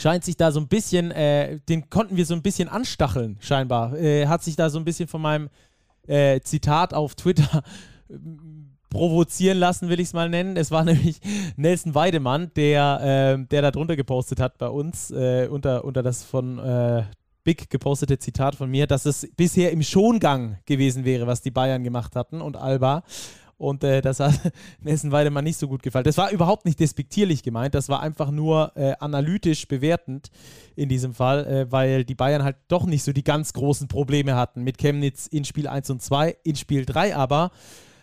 scheint 0.00 0.24
sich 0.24 0.36
da 0.36 0.50
so 0.50 0.60
ein 0.60 0.68
bisschen, 0.68 1.10
äh, 1.10 1.60
den 1.68 1.90
konnten 1.90 2.16
wir 2.16 2.24
so 2.24 2.34
ein 2.34 2.42
bisschen 2.42 2.68
anstacheln, 2.68 3.36
scheinbar. 3.40 3.96
Äh, 3.96 4.26
hat 4.26 4.42
sich 4.42 4.56
da 4.56 4.70
so 4.70 4.78
ein 4.78 4.84
bisschen 4.84 5.08
von 5.08 5.20
meinem 5.20 5.50
äh, 6.06 6.40
Zitat 6.40 6.94
auf 6.94 7.14
Twitter 7.14 7.62
äh, 8.08 8.14
provozieren 8.90 9.58
lassen, 9.58 9.88
will 9.88 10.00
ich 10.00 10.08
es 10.08 10.12
mal 10.14 10.28
nennen. 10.28 10.56
Es 10.56 10.70
war 10.70 10.84
nämlich 10.86 11.20
Nelson 11.56 11.94
Weidemann, 11.94 12.50
der, 12.56 13.36
äh, 13.38 13.46
der 13.46 13.62
da 13.62 13.70
drunter 13.70 13.96
gepostet 13.96 14.40
hat 14.40 14.58
bei 14.58 14.68
uns, 14.68 15.10
äh, 15.10 15.46
unter, 15.48 15.84
unter 15.84 16.02
das 16.02 16.24
von 16.24 16.58
Big 17.42 17.70
gepostete 17.70 18.18
Zitat 18.18 18.54
von 18.54 18.70
mir, 18.70 18.86
dass 18.86 19.06
es 19.06 19.26
bisher 19.36 19.70
im 19.70 19.82
Schongang 19.82 20.58
gewesen 20.66 21.04
wäre, 21.04 21.26
was 21.26 21.40
die 21.40 21.50
Bayern 21.50 21.82
gemacht 21.82 22.14
hatten 22.14 22.42
und 22.42 22.56
Alba. 22.56 23.02
Und 23.60 23.84
äh, 23.84 24.00
das 24.00 24.20
hat 24.20 24.40
Nelson 24.80 25.12
Weidemann 25.12 25.44
nicht 25.44 25.58
so 25.58 25.68
gut 25.68 25.82
gefallen. 25.82 26.04
Das 26.04 26.16
war 26.16 26.30
überhaupt 26.30 26.64
nicht 26.64 26.80
despektierlich 26.80 27.42
gemeint, 27.42 27.74
das 27.74 27.90
war 27.90 28.00
einfach 28.00 28.30
nur 28.30 28.72
äh, 28.74 28.94
analytisch 29.00 29.68
bewertend 29.68 30.30
in 30.76 30.88
diesem 30.88 31.12
Fall, 31.12 31.46
äh, 31.46 31.70
weil 31.70 32.04
die 32.04 32.14
Bayern 32.14 32.42
halt 32.42 32.56
doch 32.68 32.86
nicht 32.86 33.02
so 33.02 33.12
die 33.12 33.22
ganz 33.22 33.52
großen 33.52 33.86
Probleme 33.86 34.34
hatten 34.34 34.62
mit 34.62 34.78
Chemnitz 34.78 35.26
in 35.26 35.44
Spiel 35.44 35.68
1 35.68 35.90
und 35.90 36.00
2. 36.00 36.38
In 36.42 36.56
Spiel 36.56 36.86
3 36.86 37.14
aber 37.14 37.50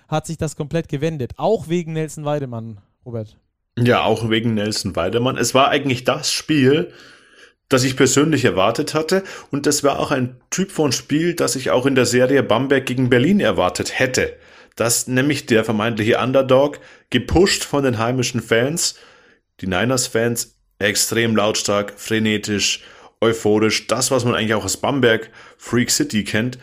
hat 0.08 0.28
sich 0.28 0.38
das 0.38 0.56
komplett 0.56 0.90
gewendet. 0.90 1.34
Auch 1.38 1.68
wegen 1.68 1.94
Nelson 1.94 2.24
Weidemann, 2.24 2.78
Robert. 3.04 3.36
Ja, 3.80 4.04
auch 4.04 4.30
wegen 4.30 4.54
Nelson 4.54 4.96
Weidemann. 4.96 5.38
Es 5.38 5.56
war 5.56 5.70
eigentlich 5.70 6.04
das 6.04 6.32
Spiel, 6.32 6.92
das 7.68 7.84
ich 7.84 7.98
persönlich 7.98 8.46
erwartet 8.46 8.94
hatte. 8.94 9.24
Und 9.50 9.66
das 9.66 9.84
war 9.84 9.98
auch 9.98 10.12
ein 10.12 10.40
Typ 10.52 10.70
von 10.70 10.92
Spiel, 10.92 11.34
das 11.34 11.56
ich 11.56 11.72
auch 11.72 11.88
in 11.88 11.96
der 11.96 12.06
Serie 12.06 12.44
Bamberg 12.44 12.86
gegen 12.86 13.10
Berlin 13.10 13.40
erwartet 13.40 13.98
hätte 13.98 14.38
dass 14.78 15.08
nämlich 15.08 15.46
der 15.46 15.66
vermeintliche 15.66 16.20
Underdog, 16.20 16.80
gepusht 17.10 17.66
von 17.66 17.84
den 17.84 17.98
heimischen 17.98 18.42
Fans, 18.42 18.96
die 19.60 19.68
Niners-Fans 19.68 20.56
extrem 20.80 21.36
lautstark, 21.36 21.94
frenetisch, 21.98 22.84
euphorisch, 23.20 23.88
das, 23.88 24.12
was 24.12 24.24
man 24.24 24.36
eigentlich 24.36 24.54
auch 24.54 24.64
aus 24.64 24.78
Bamberg, 24.78 25.32
Freak 25.58 25.90
City 25.92 26.24
kennt, 26.24 26.60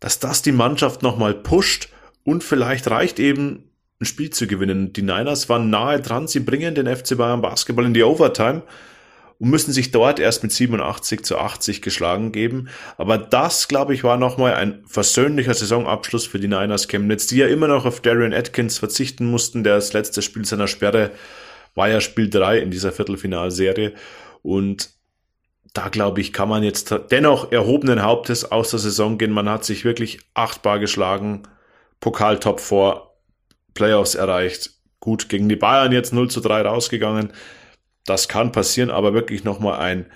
dass 0.00 0.18
das 0.18 0.42
die 0.42 0.52
Mannschaft 0.52 1.02
nochmal 1.02 1.34
pusht 1.34 1.88
und 2.24 2.42
vielleicht 2.42 2.88
reicht 2.90 3.18
eben 3.18 3.70
ein 4.00 4.06
Spiel 4.06 4.30
zu 4.30 4.46
gewinnen. 4.46 4.92
Die 4.92 5.02
Niners 5.02 5.48
waren 5.48 5.70
nahe 5.70 6.00
dran, 6.00 6.26
sie 6.26 6.40
bringen 6.40 6.74
den 6.74 6.94
FC 6.94 7.16
Bayern 7.16 7.40
Basketball 7.40 7.86
in 7.86 7.94
die 7.94 8.02
Overtime 8.02 8.62
und 9.38 9.50
müssen 9.50 9.72
sich 9.72 9.90
dort 9.90 10.20
erst 10.20 10.42
mit 10.42 10.52
87 10.52 11.24
zu 11.24 11.38
80 11.38 11.82
geschlagen 11.82 12.32
geben. 12.32 12.68
Aber 12.96 13.18
das, 13.18 13.68
glaube 13.68 13.94
ich, 13.94 14.04
war 14.04 14.16
nochmal 14.16 14.54
ein 14.54 14.82
versöhnlicher 14.86 15.54
Saisonabschluss 15.54 16.26
für 16.26 16.38
die 16.38 16.48
Niners 16.48 16.88
Chemnitz, 16.88 17.26
die 17.26 17.38
ja 17.38 17.46
immer 17.46 17.68
noch 17.68 17.84
auf 17.84 18.00
Darian 18.00 18.32
Atkins 18.32 18.78
verzichten 18.78 19.26
mussten. 19.26 19.64
Der 19.64 19.76
das 19.76 19.92
letzte 19.92 20.22
Spiel 20.22 20.44
seiner 20.44 20.68
Sperre 20.68 21.10
war 21.74 21.88
ja 21.88 22.00
Spiel 22.00 22.30
3 22.30 22.58
in 22.58 22.70
dieser 22.70 22.92
Viertelfinalserie. 22.92 23.94
Und 24.42 24.90
da 25.72 25.88
glaube 25.88 26.20
ich, 26.20 26.32
kann 26.32 26.48
man 26.48 26.62
jetzt 26.62 26.94
dennoch 27.10 27.50
erhobenen 27.50 28.02
Hauptes 28.02 28.50
aus 28.50 28.70
der 28.70 28.78
Saison 28.78 29.18
gehen. 29.18 29.32
Man 29.32 29.48
hat 29.48 29.64
sich 29.64 29.84
wirklich 29.84 30.20
achtbar 30.34 30.78
geschlagen, 30.78 31.42
Pokaltop 31.98 32.60
vor, 32.60 33.16
Playoffs 33.74 34.14
erreicht. 34.14 34.70
Gut, 35.00 35.28
gegen 35.28 35.48
die 35.48 35.56
Bayern 35.56 35.90
jetzt 35.90 36.12
0 36.12 36.30
zu 36.30 36.40
3 36.40 36.62
rausgegangen 36.62 37.32
Das 38.04 38.28
kann 38.28 38.52
passieren, 38.52 38.90
aber 38.90 39.14
wirklich 39.14 39.44
nochmal 39.44 39.80
ein 39.80 40.06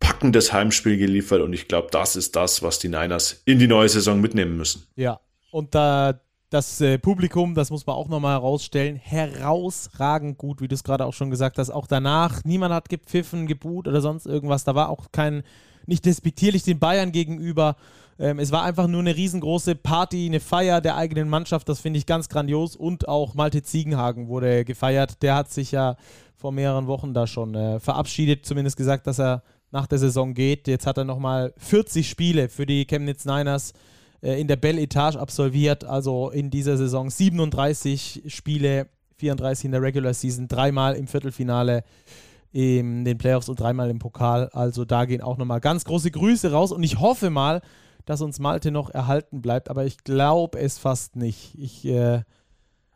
packendes 0.00 0.52
Heimspiel 0.52 0.96
geliefert 0.96 1.40
und 1.42 1.52
ich 1.52 1.68
glaube, 1.68 1.88
das 1.90 2.16
ist 2.16 2.36
das, 2.36 2.62
was 2.62 2.78
die 2.78 2.88
Niners 2.88 3.42
in 3.44 3.58
die 3.58 3.66
neue 3.66 3.88
Saison 3.88 4.20
mitnehmen 4.20 4.56
müssen. 4.56 4.86
Ja, 4.94 5.20
und 5.50 5.74
da 5.74 6.20
das 6.50 6.80
äh, 6.80 6.98
Publikum, 6.98 7.54
das 7.54 7.70
muss 7.70 7.86
man 7.86 7.96
auch 7.96 8.08
nochmal 8.08 8.34
herausstellen, 8.34 8.96
herausragend 8.96 10.38
gut, 10.38 10.60
wie 10.60 10.68
du 10.68 10.74
es 10.74 10.84
gerade 10.84 11.04
auch 11.04 11.12
schon 11.12 11.30
gesagt 11.30 11.58
hast. 11.58 11.70
Auch 11.70 11.86
danach, 11.86 12.44
niemand 12.44 12.72
hat 12.72 12.88
gepfiffen, 12.88 13.46
geboot 13.46 13.86
oder 13.86 14.00
sonst 14.00 14.26
irgendwas. 14.26 14.64
Da 14.64 14.74
war 14.74 14.88
auch 14.88 15.12
kein, 15.12 15.42
nicht 15.86 16.06
despektierlich 16.06 16.62
den 16.62 16.78
Bayern 16.78 17.12
gegenüber. 17.12 17.76
Ähm, 18.18 18.38
es 18.38 18.50
war 18.50 18.64
einfach 18.64 18.88
nur 18.88 19.00
eine 19.00 19.16
riesengroße 19.16 19.74
Party, 19.76 20.26
eine 20.26 20.40
Feier 20.40 20.80
der 20.80 20.96
eigenen 20.96 21.28
Mannschaft. 21.28 21.68
Das 21.68 21.80
finde 21.80 21.98
ich 21.98 22.06
ganz 22.06 22.28
grandios. 22.28 22.76
Und 22.76 23.08
auch 23.08 23.34
Malte 23.34 23.62
Ziegenhagen 23.62 24.28
wurde 24.28 24.64
gefeiert. 24.64 25.22
Der 25.22 25.36
hat 25.36 25.50
sich 25.50 25.72
ja 25.72 25.96
vor 26.34 26.52
mehreren 26.52 26.86
Wochen 26.86 27.14
da 27.14 27.26
schon 27.26 27.54
äh, 27.54 27.80
verabschiedet, 27.80 28.46
zumindest 28.46 28.76
gesagt, 28.76 29.06
dass 29.06 29.18
er 29.18 29.42
nach 29.70 29.86
der 29.86 29.98
Saison 29.98 30.34
geht. 30.34 30.68
Jetzt 30.68 30.86
hat 30.86 30.98
er 30.98 31.04
nochmal 31.04 31.52
40 31.58 32.08
Spiele 32.08 32.48
für 32.48 32.66
die 32.66 32.86
Chemnitz 32.86 33.24
Niners 33.24 33.72
äh, 34.22 34.40
in 34.40 34.48
der 34.48 34.56
Bell 34.56 34.78
Etage 34.78 35.16
absolviert, 35.16 35.84
also 35.84 36.30
in 36.30 36.50
dieser 36.50 36.76
Saison 36.76 37.10
37 37.10 38.22
Spiele, 38.28 38.88
34 39.16 39.66
in 39.66 39.72
der 39.72 39.82
Regular 39.82 40.14
Season, 40.14 40.48
dreimal 40.48 40.94
im 40.94 41.06
Viertelfinale 41.06 41.84
in 42.50 43.04
den 43.04 43.18
Playoffs 43.18 43.48
und 43.48 43.60
dreimal 43.60 43.90
im 43.90 43.98
Pokal. 43.98 44.48
Also 44.52 44.84
da 44.84 45.04
gehen 45.04 45.20
auch 45.20 45.36
nochmal 45.36 45.60
ganz 45.60 45.84
große 45.84 46.10
Grüße 46.10 46.50
raus 46.50 46.72
und 46.72 46.82
ich 46.82 46.98
hoffe 46.98 47.30
mal, 47.30 47.60
dass 48.08 48.22
uns 48.22 48.38
Malte 48.38 48.70
noch 48.70 48.88
erhalten 48.88 49.42
bleibt, 49.42 49.68
aber 49.68 49.84
ich 49.84 50.02
glaube 50.02 50.58
es 50.58 50.78
fast 50.78 51.14
nicht. 51.14 51.54
Ich, 51.58 51.84
äh, 51.84 52.22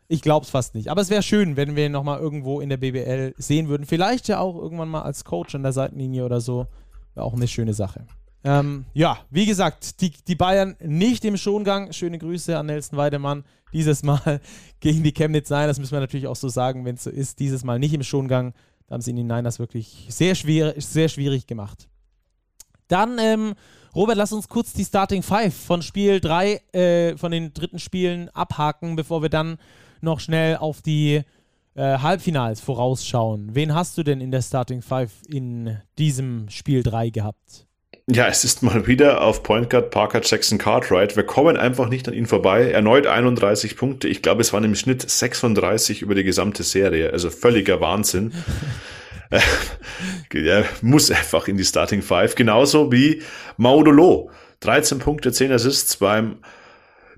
ich 0.07 0.23
glaube 0.23 0.43
es 0.43 0.49
fast 0.49 0.73
nicht. 0.73 0.89
Aber 0.89 1.01
es 1.01 1.11
wäre 1.11 1.21
schön, 1.21 1.55
wenn 1.55 1.75
wir 1.75 1.85
ihn 1.85 1.91
nochmal 1.91 2.19
irgendwo 2.19 2.59
in 2.59 2.69
der 2.69 2.77
BBL 2.77 3.35
sehen 3.37 3.67
würden. 3.67 3.85
Vielleicht 3.85 4.27
ja 4.27 4.39
auch 4.39 4.55
irgendwann 4.55 4.89
mal 4.89 5.03
als 5.03 5.23
Coach 5.23 5.53
an 5.53 5.61
der 5.61 5.71
Seitenlinie 5.71 6.25
oder 6.25 6.41
so. 6.41 6.65
Wäre 7.13 7.27
auch 7.27 7.35
eine 7.35 7.47
schöne 7.47 7.75
Sache. 7.75 8.07
Ähm, 8.43 8.85
ja, 8.95 9.19
wie 9.29 9.45
gesagt, 9.45 10.01
die, 10.01 10.13
die 10.27 10.33
Bayern 10.33 10.75
nicht 10.81 11.23
im 11.25 11.37
Schongang. 11.37 11.93
Schöne 11.93 12.17
Grüße 12.17 12.57
an 12.57 12.65
Nelson 12.65 12.97
Weidemann. 12.97 13.43
Dieses 13.71 14.01
Mal 14.01 14.41
gegen 14.79 15.03
die 15.03 15.13
Chemnitz 15.13 15.51
Niners, 15.51 15.77
müssen 15.77 15.93
wir 15.93 15.99
natürlich 15.99 16.25
auch 16.25 16.35
so 16.35 16.49
sagen, 16.49 16.85
wenn 16.85 16.95
es 16.95 17.03
so 17.03 17.11
ist. 17.11 17.39
Dieses 17.39 17.63
Mal 17.63 17.77
nicht 17.77 17.93
im 17.93 18.01
Schongang. 18.01 18.55
Da 18.87 18.95
haben 18.95 19.01
sie 19.01 19.13
die 19.13 19.23
Niners 19.23 19.59
wirklich 19.59 20.07
sehr, 20.09 20.33
schwer, 20.33 20.73
sehr 20.77 21.07
schwierig 21.07 21.45
gemacht. 21.45 21.87
Dann, 22.87 23.19
ähm, 23.19 23.53
Robert, 23.95 24.17
lass 24.17 24.33
uns 24.33 24.49
kurz 24.49 24.73
die 24.73 24.85
Starting 24.85 25.21
Five 25.21 25.53
von 25.53 25.83
Spiel 25.83 26.19
3, 26.19 26.61
äh, 26.73 27.17
von 27.17 27.31
den 27.31 27.53
dritten 27.53 27.77
Spielen 27.77 28.29
abhaken, 28.29 28.95
bevor 28.95 29.21
wir 29.21 29.29
dann 29.29 29.57
noch 30.01 30.19
schnell 30.19 30.57
auf 30.57 30.81
die 30.81 31.21
äh, 31.75 31.97
Halbfinals 31.99 32.59
vorausschauen. 32.59 33.49
Wen 33.53 33.75
hast 33.75 33.97
du 33.97 34.03
denn 34.03 34.19
in 34.19 34.31
der 34.31 34.41
Starting 34.41 34.81
Five 34.81 35.11
in 35.29 35.77
diesem 35.99 36.49
Spiel 36.49 36.81
3 36.81 37.11
gehabt? 37.11 37.67
Ja, 38.07 38.27
es 38.27 38.43
ist 38.43 38.63
mal 38.63 38.87
wieder 38.87 39.21
auf 39.21 39.43
Point 39.43 39.69
Guard 39.69 39.91
Parker 39.91 40.21
Jackson 40.23 40.57
Cartwright. 40.57 41.15
Wir 41.15 41.23
kommen 41.23 41.55
einfach 41.55 41.87
nicht 41.87 42.07
an 42.07 42.15
ihn 42.15 42.25
vorbei. 42.25 42.71
Erneut 42.71 43.07
31 43.07 43.77
Punkte. 43.77 44.07
Ich 44.09 44.21
glaube, 44.21 44.41
es 44.41 44.51
waren 44.51 44.63
im 44.63 44.75
Schnitt 44.75 45.09
36 45.09 46.01
über 46.01 46.15
die 46.15 46.23
gesamte 46.23 46.63
Serie. 46.63 47.13
Also 47.13 47.29
völliger 47.29 47.79
Wahnsinn. 47.79 48.33
er 50.33 50.65
muss 50.81 51.11
einfach 51.11 51.47
in 51.47 51.57
die 51.57 51.65
Starting 51.65 52.01
Five. 52.01 52.35
Genauso 52.35 52.91
wie 52.91 53.21
Maudolo. 53.57 54.29
13 54.61 54.99
Punkte, 54.99 55.31
10 55.31 55.51
Assists 55.51 55.97
beim 55.97 56.37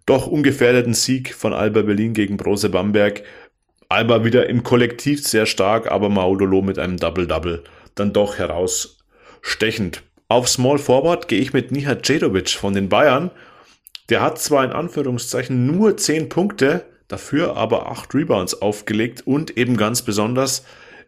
doch 0.05 0.27
ungefährdeten 0.27 0.93
Sieg 0.93 1.33
von 1.33 1.53
Alba 1.53 1.81
Berlin 1.81 2.13
gegen 2.13 2.37
Brose 2.37 2.69
Bamberg. 2.69 3.23
Alba 3.89 4.23
wieder 4.23 4.49
im 4.49 4.63
Kollektiv 4.63 5.27
sehr 5.27 5.45
stark, 5.45 5.91
aber 5.91 6.09
Maudolo 6.09 6.61
mit 6.61 6.79
einem 6.79 6.97
Double-Double 6.97 7.63
dann 7.95 8.13
doch 8.13 8.37
herausstechend. 8.37 10.03
Auf 10.27 10.49
Small 10.49 10.79
Forward 10.79 11.27
gehe 11.27 11.39
ich 11.39 11.53
mit 11.53 11.71
Nihat 11.71 12.07
Djedovic 12.07 12.49
von 12.49 12.73
den 12.73 12.89
Bayern. 12.89 13.31
Der 14.09 14.21
hat 14.21 14.39
zwar 14.39 14.63
in 14.63 14.71
Anführungszeichen 14.71 15.65
nur 15.65 15.97
10 15.97 16.29
Punkte, 16.29 16.85
dafür 17.07 17.55
aber 17.55 17.89
8 17.91 18.13
Rebounds 18.13 18.61
aufgelegt 18.61 19.25
und 19.25 19.57
eben 19.57 19.77
ganz 19.77 20.01
besonders 20.01 20.65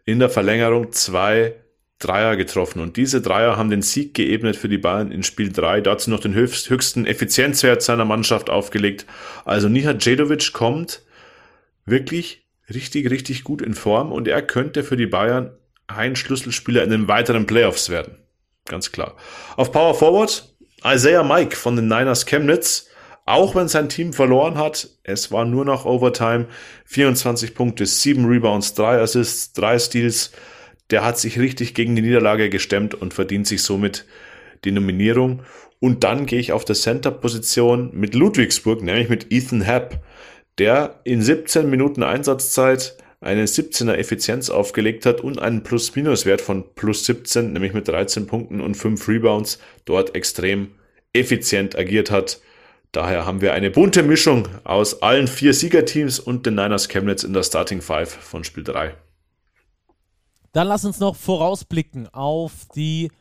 in 0.08 0.20
der 0.20 0.30
Verlängerung 0.30 0.94
zwei 0.94 1.54
Dreier 2.00 2.38
getroffen. 2.38 2.80
Und 2.80 2.96
diese 2.96 3.22
Dreier 3.22 3.58
haben 3.58 3.70
den 3.70 3.82
Sieg 3.82 4.14
geebnet 4.14 4.56
für 4.56 4.70
die 4.70 4.78
Bayern 4.78 5.12
in 5.12 5.22
Spiel 5.22 5.52
3. 5.52 5.82
Dazu 5.82 6.10
noch 6.10 6.22
den 6.22 6.34
höchsten 6.34 7.06
Effizienzwert 7.06 7.82
seiner 7.82 8.06
Mannschaft 8.06 8.50
aufgelegt. 8.50 9.06
Also 9.44 9.68
Nihat 9.68 10.06
Djedovic 10.06 10.54
kommt 10.54 11.02
wirklich 11.86 12.46
richtig, 12.74 13.10
richtig 13.10 13.44
gut 13.44 13.62
in 13.62 13.74
Form 13.74 14.14
und 14.14 14.30
er 14.30 14.42
könnte 14.42 14.84
für 14.84 14.96
die 14.96 15.08
Bayern 15.08 15.52
ein 15.88 16.16
Schlüsselspieler 16.16 16.84
in 16.84 16.90
den 16.90 17.08
weiteren 17.10 17.46
Playoffs 17.46 17.90
werden. 17.90 18.18
Ganz 18.66 18.94
klar. 18.94 19.18
Auf 19.58 19.74
Power 19.74 19.94
Forward 19.94 20.56
Isaiah 20.86 21.24
Mike 21.24 21.56
von 21.58 21.76
den 21.76 21.88
Niners 21.90 22.26
Chemnitz. 22.26 22.87
Auch 23.28 23.56
wenn 23.56 23.68
sein 23.68 23.90
Team 23.90 24.14
verloren 24.14 24.58
hat, 24.58 24.88
es 25.04 25.34
war 25.34 25.44
nur 25.44 25.66
noch 25.66 25.86
Overtime. 25.86 26.46
24 26.86 27.54
Punkte, 27.54 27.86
7 27.86 28.24
Rebounds, 28.24 28.74
3 28.74 29.02
Assists, 29.02 29.52
3 29.52 29.80
Steals. 29.80 30.32
Der 30.92 31.04
hat 31.04 31.20
sich 31.20 31.38
richtig 31.38 31.74
gegen 31.74 31.94
die 31.98 32.02
Niederlage 32.02 32.50
gestemmt 32.50 32.96
und 32.96 33.14
verdient 33.14 33.46
sich 33.46 33.64
somit 33.64 34.06
die 34.64 34.72
Nominierung. 34.72 35.44
Und 35.82 36.06
dann 36.06 36.26
gehe 36.26 36.40
ich 36.40 36.54
auf 36.54 36.64
der 36.64 36.78
Center-Position 36.78 37.90
mit 37.92 38.16
Ludwigsburg, 38.16 38.82
nämlich 38.82 39.10
mit 39.10 39.30
Ethan 39.30 39.62
Happ, 39.62 40.00
der 40.58 41.02
in 41.04 41.22
17 41.22 41.70
Minuten 41.70 42.04
Einsatzzeit 42.04 42.96
eine 43.20 43.46
17er 43.46 43.96
Effizienz 43.96 44.50
aufgelegt 44.50 45.06
hat 45.06 45.20
und 45.20 45.38
einen 45.38 45.64
Plus-Minus-Wert 45.64 46.40
von 46.40 46.64
plus 46.76 47.04
17, 47.04 47.52
nämlich 47.52 47.74
mit 47.74 47.90
13 47.90 48.26
Punkten 48.26 48.62
und 48.62 48.76
5 48.76 49.06
Rebounds, 49.06 49.60
dort 49.84 50.16
extrem 50.16 50.70
effizient 51.12 51.78
agiert 51.78 52.10
hat. 52.10 52.40
Daher 52.92 53.26
haben 53.26 53.42
wir 53.42 53.54
eine 53.54 53.70
bunte 53.70 54.04
Mischung 54.04 54.48
aus 54.64 55.02
allen 55.02 55.28
vier 55.28 55.54
Siegerteams 55.54 56.20
und 56.20 56.46
den 56.46 56.56
Niners 56.56 56.88
Chemnitz 56.88 57.24
in 57.24 57.34
der 57.34 57.44
Starting 57.44 57.82
Five 57.82 58.10
von 58.10 58.44
Spiel 58.44 58.64
3. 58.64 58.96
Dann 60.54 60.68
lass 60.68 60.86
uns 60.86 61.00
noch 61.00 61.16
vorausblicken 61.16 62.08
auf 62.14 62.52
die 62.76 63.12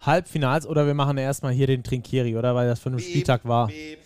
Halbfinals 0.00 0.66
oder 0.66 0.86
wir 0.86 0.94
machen 0.94 1.18
erstmal 1.18 1.52
hier 1.52 1.66
den 1.66 1.82
Trinkieri, 1.82 2.36
oder? 2.36 2.54
Weil 2.54 2.68
das 2.68 2.80
von 2.80 2.92
einem 2.92 3.00
Spieltag 3.00 3.44
war. 3.44 3.66
Beep. 3.66 3.98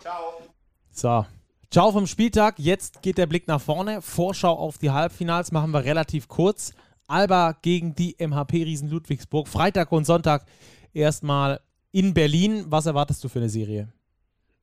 Ciao. 0.00 0.40
So, 0.92 1.24
Ciao 1.72 1.92
vom 1.92 2.08
Spieltag. 2.08 2.58
Jetzt 2.58 3.00
geht 3.00 3.16
der 3.16 3.26
Blick 3.26 3.46
nach 3.46 3.60
vorne. 3.60 4.02
Vorschau 4.02 4.52
auf 4.54 4.78
die 4.78 4.90
Halbfinals 4.90 5.52
machen 5.52 5.70
wir 5.70 5.84
relativ 5.84 6.26
kurz. 6.26 6.72
Alba 7.06 7.52
gegen 7.62 7.94
die 7.94 8.16
MHP-Riesen 8.18 8.90
Ludwigsburg. 8.90 9.46
Freitag 9.46 9.92
und 9.92 10.04
Sonntag 10.04 10.46
erstmal 10.92 11.60
in 11.92 12.14
Berlin. 12.14 12.64
Was 12.68 12.86
erwartest 12.86 13.22
du 13.24 13.28
für 13.28 13.38
eine 13.38 13.48
Serie? 13.48 13.88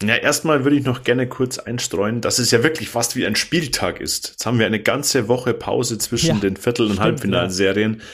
Ja, 0.04 0.16
erstmal 0.16 0.64
würde 0.64 0.78
ich 0.78 0.86
noch 0.86 1.04
gerne 1.04 1.28
kurz 1.28 1.58
einstreuen, 1.58 2.22
dass 2.22 2.38
es 2.38 2.52
ja 2.52 2.62
wirklich 2.62 2.90
fast 2.90 3.16
wie 3.16 3.26
ein 3.26 3.36
Spieltag 3.36 4.00
ist. 4.00 4.30
Jetzt 4.30 4.46
haben 4.46 4.60
wir 4.60 4.68
eine 4.68 4.80
ganze 4.80 5.28
Woche 5.28 5.56
Pause 5.56 5.98
zwischen 5.98 6.36
ja, 6.36 6.42
den 6.42 6.56
Viertel- 6.56 6.92
und 6.92 7.00
Halbfinalserien. 7.00 7.96
Ja. 7.96 8.06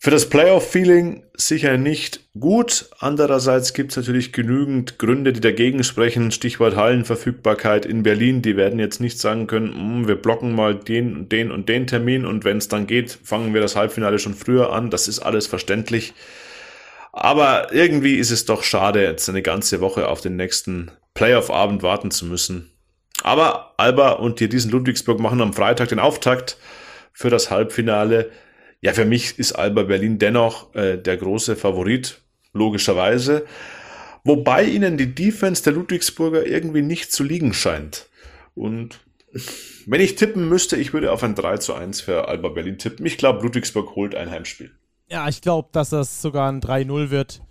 Für 0.00 0.10
das 0.12 0.30
Playoff-Feeling 0.30 1.24
sicher 1.34 1.76
nicht 1.76 2.20
gut. 2.38 2.88
Andererseits 3.00 3.74
gibt 3.74 3.90
es 3.90 3.96
natürlich 3.96 4.32
genügend 4.32 4.96
Gründe, 4.98 5.32
die 5.32 5.40
dagegen 5.40 5.82
sprechen. 5.82 6.30
Stichwort 6.30 6.76
Hallenverfügbarkeit 6.76 7.84
in 7.84 8.04
Berlin. 8.04 8.40
Die 8.40 8.56
werden 8.56 8.78
jetzt 8.78 9.00
nicht 9.00 9.18
sagen 9.18 9.48
können, 9.48 10.02
mm, 10.02 10.08
wir 10.08 10.14
blocken 10.14 10.54
mal 10.54 10.76
den 10.76 11.16
und 11.16 11.32
den 11.32 11.50
und 11.50 11.68
den 11.68 11.88
Termin 11.88 12.24
und 12.24 12.44
wenn 12.44 12.58
es 12.58 12.68
dann 12.68 12.86
geht, 12.86 13.18
fangen 13.24 13.52
wir 13.52 13.60
das 13.60 13.74
Halbfinale 13.74 14.20
schon 14.20 14.34
früher 14.34 14.72
an. 14.72 14.88
Das 14.88 15.08
ist 15.08 15.18
alles 15.18 15.48
verständlich. 15.48 16.14
Aber 17.20 17.72
irgendwie 17.72 18.14
ist 18.14 18.30
es 18.30 18.44
doch 18.44 18.62
schade, 18.62 19.02
jetzt 19.02 19.28
eine 19.28 19.42
ganze 19.42 19.80
Woche 19.80 20.06
auf 20.06 20.20
den 20.20 20.36
nächsten 20.36 20.92
Playoff-Abend 21.14 21.82
warten 21.82 22.12
zu 22.12 22.24
müssen. 22.26 22.70
Aber 23.24 23.74
Alba 23.76 24.12
und 24.12 24.38
die 24.38 24.48
diesen 24.48 24.70
Ludwigsburg 24.70 25.18
machen 25.18 25.40
am 25.40 25.52
Freitag 25.52 25.88
den 25.88 25.98
Auftakt 25.98 26.58
für 27.12 27.28
das 27.28 27.50
Halbfinale. 27.50 28.30
Ja, 28.80 28.92
für 28.92 29.04
mich 29.04 29.36
ist 29.36 29.50
Alba 29.50 29.82
Berlin 29.82 30.20
dennoch 30.20 30.72
äh, 30.76 30.96
der 30.96 31.16
große 31.16 31.56
Favorit, 31.56 32.22
logischerweise. 32.52 33.46
Wobei 34.22 34.62
ihnen 34.62 34.96
die 34.96 35.12
Defense 35.12 35.64
der 35.64 35.72
Ludwigsburger 35.72 36.46
irgendwie 36.46 36.82
nicht 36.82 37.10
zu 37.10 37.24
liegen 37.24 37.52
scheint. 37.52 38.06
Und 38.54 39.00
wenn 39.86 40.00
ich 40.00 40.14
tippen 40.14 40.48
müsste, 40.48 40.76
ich 40.76 40.92
würde 40.92 41.10
auf 41.10 41.24
ein 41.24 41.34
3 41.34 41.56
zu 41.56 41.74
1 41.74 42.00
für 42.00 42.28
Alba 42.28 42.50
Berlin 42.50 42.78
tippen. 42.78 43.04
Ich 43.06 43.18
glaube, 43.18 43.42
Ludwigsburg 43.42 43.96
holt 43.96 44.14
ein 44.14 44.30
Heimspiel. 44.30 44.70
Ja, 45.10 45.28
ich 45.28 45.40
glaube, 45.40 45.68
dass 45.72 45.90
das 45.90 46.20
sogar 46.20 46.50
ein 46.50 46.60
3-0 46.60 47.10
wird 47.10 47.42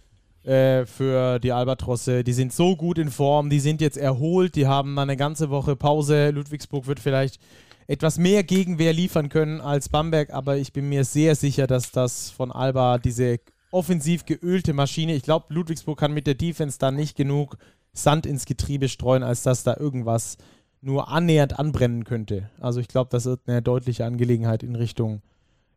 äh, 0.44 0.86
für 0.86 1.40
die 1.40 1.52
Albatrosse. 1.52 2.24
Die 2.24 2.34
sind 2.34 2.54
so 2.54 2.76
gut 2.76 3.00
in 3.00 3.10
Form, 3.10 3.50
die 3.50 3.60
sind 3.60 3.82
jetzt 3.82 3.98
erholt, 3.98 4.56
die 4.56 4.68
haben 4.68 4.98
eine 5.00 5.18
ganze 5.18 5.50
Woche 5.50 5.76
Pause. 5.76 6.30
Ludwigsburg 6.30 6.86
wird 6.86 7.00
vielleicht 7.00 7.40
etwas 7.88 8.20
mehr 8.20 8.44
Gegenwehr 8.44 8.94
liefern 8.94 9.30
können 9.30 9.60
als 9.60 9.90
Bamberg, 9.90 10.32
aber 10.32 10.58
ich 10.58 10.72
bin 10.72 10.90
mir 10.90 11.04
sehr 11.04 11.36
sicher, 11.36 11.66
dass 11.66 11.92
das 11.92 12.30
von 12.30 12.52
Alba 12.52 13.00
diese 13.00 13.40
offensiv 13.72 14.26
geölte 14.26 14.74
Maschine, 14.74 15.16
ich 15.16 15.24
glaube, 15.24 15.54
Ludwigsburg 15.54 15.98
kann 16.00 16.14
mit 16.14 16.28
der 16.28 16.36
Defense 16.36 16.78
da 16.80 16.92
nicht 16.92 17.18
genug 17.18 17.58
Sand 17.94 18.26
ins 18.26 18.46
Getriebe 18.46 18.88
streuen, 18.88 19.24
als 19.24 19.42
dass 19.42 19.64
da 19.64 19.76
irgendwas 19.78 20.38
nur 20.82 21.10
annähernd 21.10 21.58
anbrennen 21.58 22.04
könnte. 22.04 22.50
Also 22.60 22.80
ich 22.80 22.88
glaube, 22.88 23.10
das 23.12 23.26
wird 23.26 23.42
eine 23.48 23.64
deutliche 23.64 24.06
Angelegenheit 24.06 24.62
in 24.62 24.76
Richtung 24.76 25.22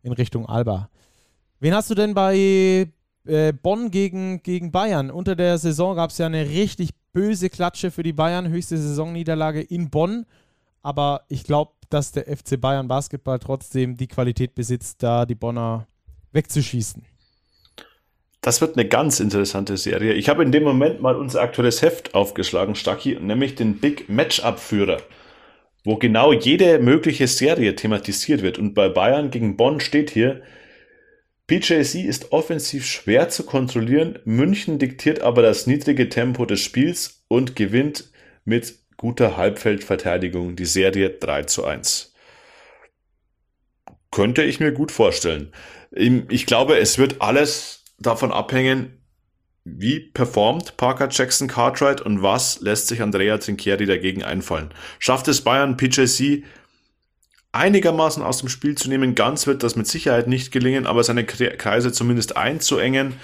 in 0.03 0.13
Richtung 0.13 0.47
Alba. 0.47 0.89
Wen 1.61 1.75
hast 1.75 1.91
du 1.91 1.95
denn 1.95 2.15
bei 2.15 2.89
äh, 3.27 3.53
Bonn 3.53 3.91
gegen, 3.91 4.43
gegen 4.43 4.73
Bayern? 4.73 5.11
Unter 5.11 5.37
der 5.37 5.59
Saison 5.59 5.95
gab 5.95 6.09
es 6.09 6.17
ja 6.17 6.25
eine 6.25 6.49
richtig 6.49 6.91
böse 7.13 7.51
Klatsche 7.51 7.91
für 7.91 8.03
die 8.03 8.15
Bayern, 8.15 8.49
höchste 8.49 8.79
Saisonniederlage 8.79 9.61
in 9.61 9.91
Bonn. 9.91 10.25
Aber 10.81 11.23
ich 11.29 11.45
glaube, 11.45 11.73
dass 11.91 12.13
der 12.13 12.25
FC 12.25 12.59
Bayern 12.59 12.89
Basketball 12.89 13.39
trotzdem 13.39 13.99
die 13.99 14.07
Qualität 14.07 14.55
besitzt, 14.55 15.03
da 15.03 15.27
die 15.27 15.35
Bonner 15.35 15.87
wegzuschießen. 16.33 17.05
Das 18.41 18.63
wird 18.63 18.79
eine 18.79 18.89
ganz 18.89 19.21
interessante 19.21 19.77
Serie. 19.77 20.15
Ich 20.15 20.31
habe 20.31 20.43
in 20.43 20.53
dem 20.53 20.63
Moment 20.63 21.03
mal 21.03 21.15
unser 21.15 21.43
aktuelles 21.43 21.83
Heft 21.83 22.15
aufgeschlagen, 22.15 22.75
Stacki, 22.75 23.19
nämlich 23.21 23.55
den 23.55 23.81
Big 23.81 24.09
Matchup-Führer, 24.09 25.03
wo 25.85 25.97
genau 25.97 26.33
jede 26.33 26.79
mögliche 26.79 27.27
Serie 27.27 27.77
thematisiert 27.77 28.41
wird. 28.41 28.59
Und 28.59 28.73
bei 28.73 28.89
Bayern 28.89 29.31
gegen 29.31 29.59
Bonn 29.59 29.81
steht 29.81 30.09
hier, 30.09 30.41
PJC 31.51 32.05
ist 32.05 32.31
offensiv 32.31 32.87
schwer 32.87 33.29
zu 33.29 33.43
kontrollieren, 33.43 34.21
München 34.25 34.79
diktiert 34.79 35.21
aber 35.21 35.43
das 35.43 35.67
niedrige 35.67 36.09
Tempo 36.09 36.47
des 36.47 36.61
Spiels 36.61 37.25
und 37.27 37.57
gewinnt 37.57 38.13
mit 38.45 38.79
guter 38.97 39.37
Halbfeldverteidigung 39.37 40.55
die 40.55 40.65
Serie 40.65 41.11
3 41.11 41.43
zu 41.43 41.65
1. 41.65 42.15
Könnte 44.13 44.45
ich 44.45 44.61
mir 44.61 44.71
gut 44.71 44.93
vorstellen. 44.93 45.53
Ich 45.91 46.47
glaube, 46.47 46.79
es 46.79 46.99
wird 46.99 47.21
alles 47.21 47.83
davon 47.99 48.31
abhängen, 48.31 49.03
wie 49.65 49.99
performt 49.99 50.77
Parker 50.77 51.09
Jackson 51.11 51.49
Cartwright 51.49 52.01
und 52.01 52.23
was 52.23 52.61
lässt 52.61 52.87
sich 52.87 53.03
Andrea 53.03 53.39
Trinchieri 53.39 53.87
dagegen 53.87 54.23
einfallen. 54.23 54.73
Schafft 55.01 55.27
es 55.27 55.43
Bayern 55.43 55.77
PJC 55.77 56.45
einigermaßen 57.53 58.23
aus 58.23 58.39
dem 58.39 58.49
Spiel 58.49 58.77
zu 58.77 58.89
nehmen, 58.89 59.15
ganz 59.15 59.47
wird 59.47 59.63
das 59.63 59.77
mit 59.77 59.87
Sicherheit 59.87 60.29
nicht 60.29 60.53
gelingen, 60.53 60.87
aber 60.87 61.03
seine 61.03 61.25
Kreise 61.25 61.93
zumindest 61.93 62.37
einzuengen, 62.37 63.15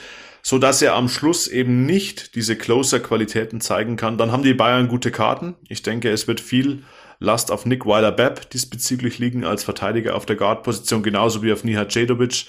so 0.43 0.59
dass 0.59 0.83
er 0.83 0.95
am 0.95 1.09
Schluss 1.09 1.49
eben 1.49 1.87
nicht 1.87 2.35
diese 2.35 2.57
Closer-Qualitäten 2.57 3.61
zeigen 3.61 3.97
kann, 3.97 4.19
dann 4.19 4.33
haben 4.33 4.43
die 4.43 4.55
Bayern 4.55 4.89
gute 4.89 5.11
Karten. 5.11 5.55
Ich 5.69 5.83
denke, 5.83 6.11
es 6.11 6.29
wird 6.29 6.41
viel 6.41 6.85
Last 7.19 7.51
auf 7.51 7.67
Nick 7.67 7.87
Weiler-Bepp 7.87 8.51
diesbezüglich 8.51 9.19
liegen 9.19 9.45
als 9.45 9.65
Verteidiger 9.65 10.15
auf 10.15 10.27
der 10.27 10.37
Guard-Position, 10.37 11.03
genauso 11.03 11.43
wie 11.43 11.53
auf 11.53 11.65
Nihat 11.65 11.93
Cedovic. 11.93 12.47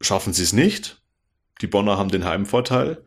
Schaffen 0.00 0.32
sie 0.32 0.42
es 0.42 0.52
nicht, 0.52 1.00
die 1.62 1.66
Bonner 1.66 1.96
haben 1.96 2.10
den 2.10 2.24
Heimvorteil, 2.24 3.02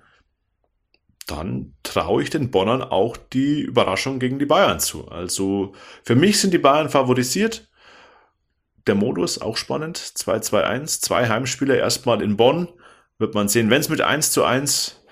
dann 1.30 1.76
traue 1.84 2.24
ich 2.24 2.30
den 2.30 2.52
Bonnern 2.52 2.82
auch 2.82 3.18
die 3.18 3.62
Überraschung 3.62 4.20
gegen 4.20 4.40
die 4.40 4.46
Bayern 4.46 4.80
zu. 4.80 5.08
Also 5.10 5.74
für 6.04 6.16
mich 6.16 6.40
sind 6.40 6.54
die 6.54 6.58
Bayern 6.58 6.90
favorisiert. 6.90 7.70
Der 8.88 8.96
Modus 8.96 9.40
auch 9.40 9.58
spannend. 9.58 9.98
2-2-1, 9.98 11.02
zwei 11.02 11.30
Heimspiele 11.30 11.78
erstmal 11.78 12.22
in 12.22 12.38
Bonn. 12.38 12.68
Wird 13.20 13.36
man 13.36 13.50
sehen. 13.50 13.70
Wenn 13.70 13.82
es 13.82 13.90
mit 13.90 14.02
1 14.02 14.32
zu 14.32 14.44
1 14.44 15.04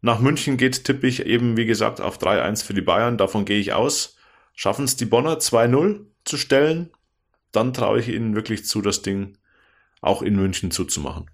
nach 0.00 0.18
München 0.18 0.56
geht, 0.56 0.84
tippe 0.84 1.06
ich 1.06 1.26
eben, 1.26 1.56
wie 1.56 1.66
gesagt, 1.66 2.00
auf 2.00 2.18
3-1 2.18 2.64
für 2.64 2.74
die 2.74 2.80
Bayern. 2.80 3.18
Davon 3.18 3.44
gehe 3.44 3.60
ich 3.60 3.72
aus. 3.72 4.16
Schaffen 4.54 4.84
es 4.84 4.96
die 4.96 5.04
Bonner 5.04 5.38
2-0 5.38 6.06
zu 6.24 6.36
stellen, 6.36 6.90
dann 7.52 7.72
traue 7.72 8.00
ich 8.00 8.08
ihnen 8.08 8.34
wirklich 8.34 8.64
zu, 8.64 8.80
das 8.82 9.02
Ding 9.02 9.36
auch 10.00 10.22
in 10.22 10.36
München 10.36 10.70
zuzumachen. 10.70 11.30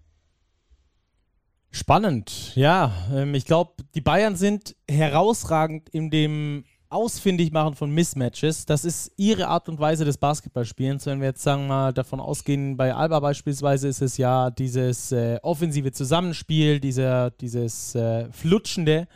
Spannend, 1.71 2.55
ja. 2.57 2.93
Ähm, 3.13 3.35
ich 3.35 3.45
glaube, 3.45 3.73
die 3.95 4.01
Bayern 4.01 4.37
sind 4.37 4.75
herausragend 4.89 5.89
in 5.91 6.11
dem 6.11 6.65
Ausfindigmachen 6.89 7.77
von 7.77 7.93
Mismatches. 7.93 8.67
Das 8.67 8.85
ist 8.85 9.13
ihre 9.17 9.47
Art 9.47 9.69
und 9.69 9.79
Weise 9.79 10.05
des 10.05 10.19
Basketballspielens. 10.19 11.07
Wenn 11.07 11.21
wir 11.21 11.29
jetzt 11.29 11.43
sagen 11.43 11.69
mal 11.69 11.93
davon 11.93 12.19
ausgehen, 12.19 12.77
bei 12.77 12.93
Alba 12.93 13.21
beispielsweise 13.21 13.87
ist 13.87 14.03
es 14.03 14.17
ja 14.17 14.51
dieses 14.51 15.13
äh, 15.13 15.39
offensive 15.43 15.93
Zusammenspiel, 15.93 16.81
dieser, 16.81 17.31
dieses 17.31 17.95
äh, 17.95 18.31
Flutschende. 18.33 19.07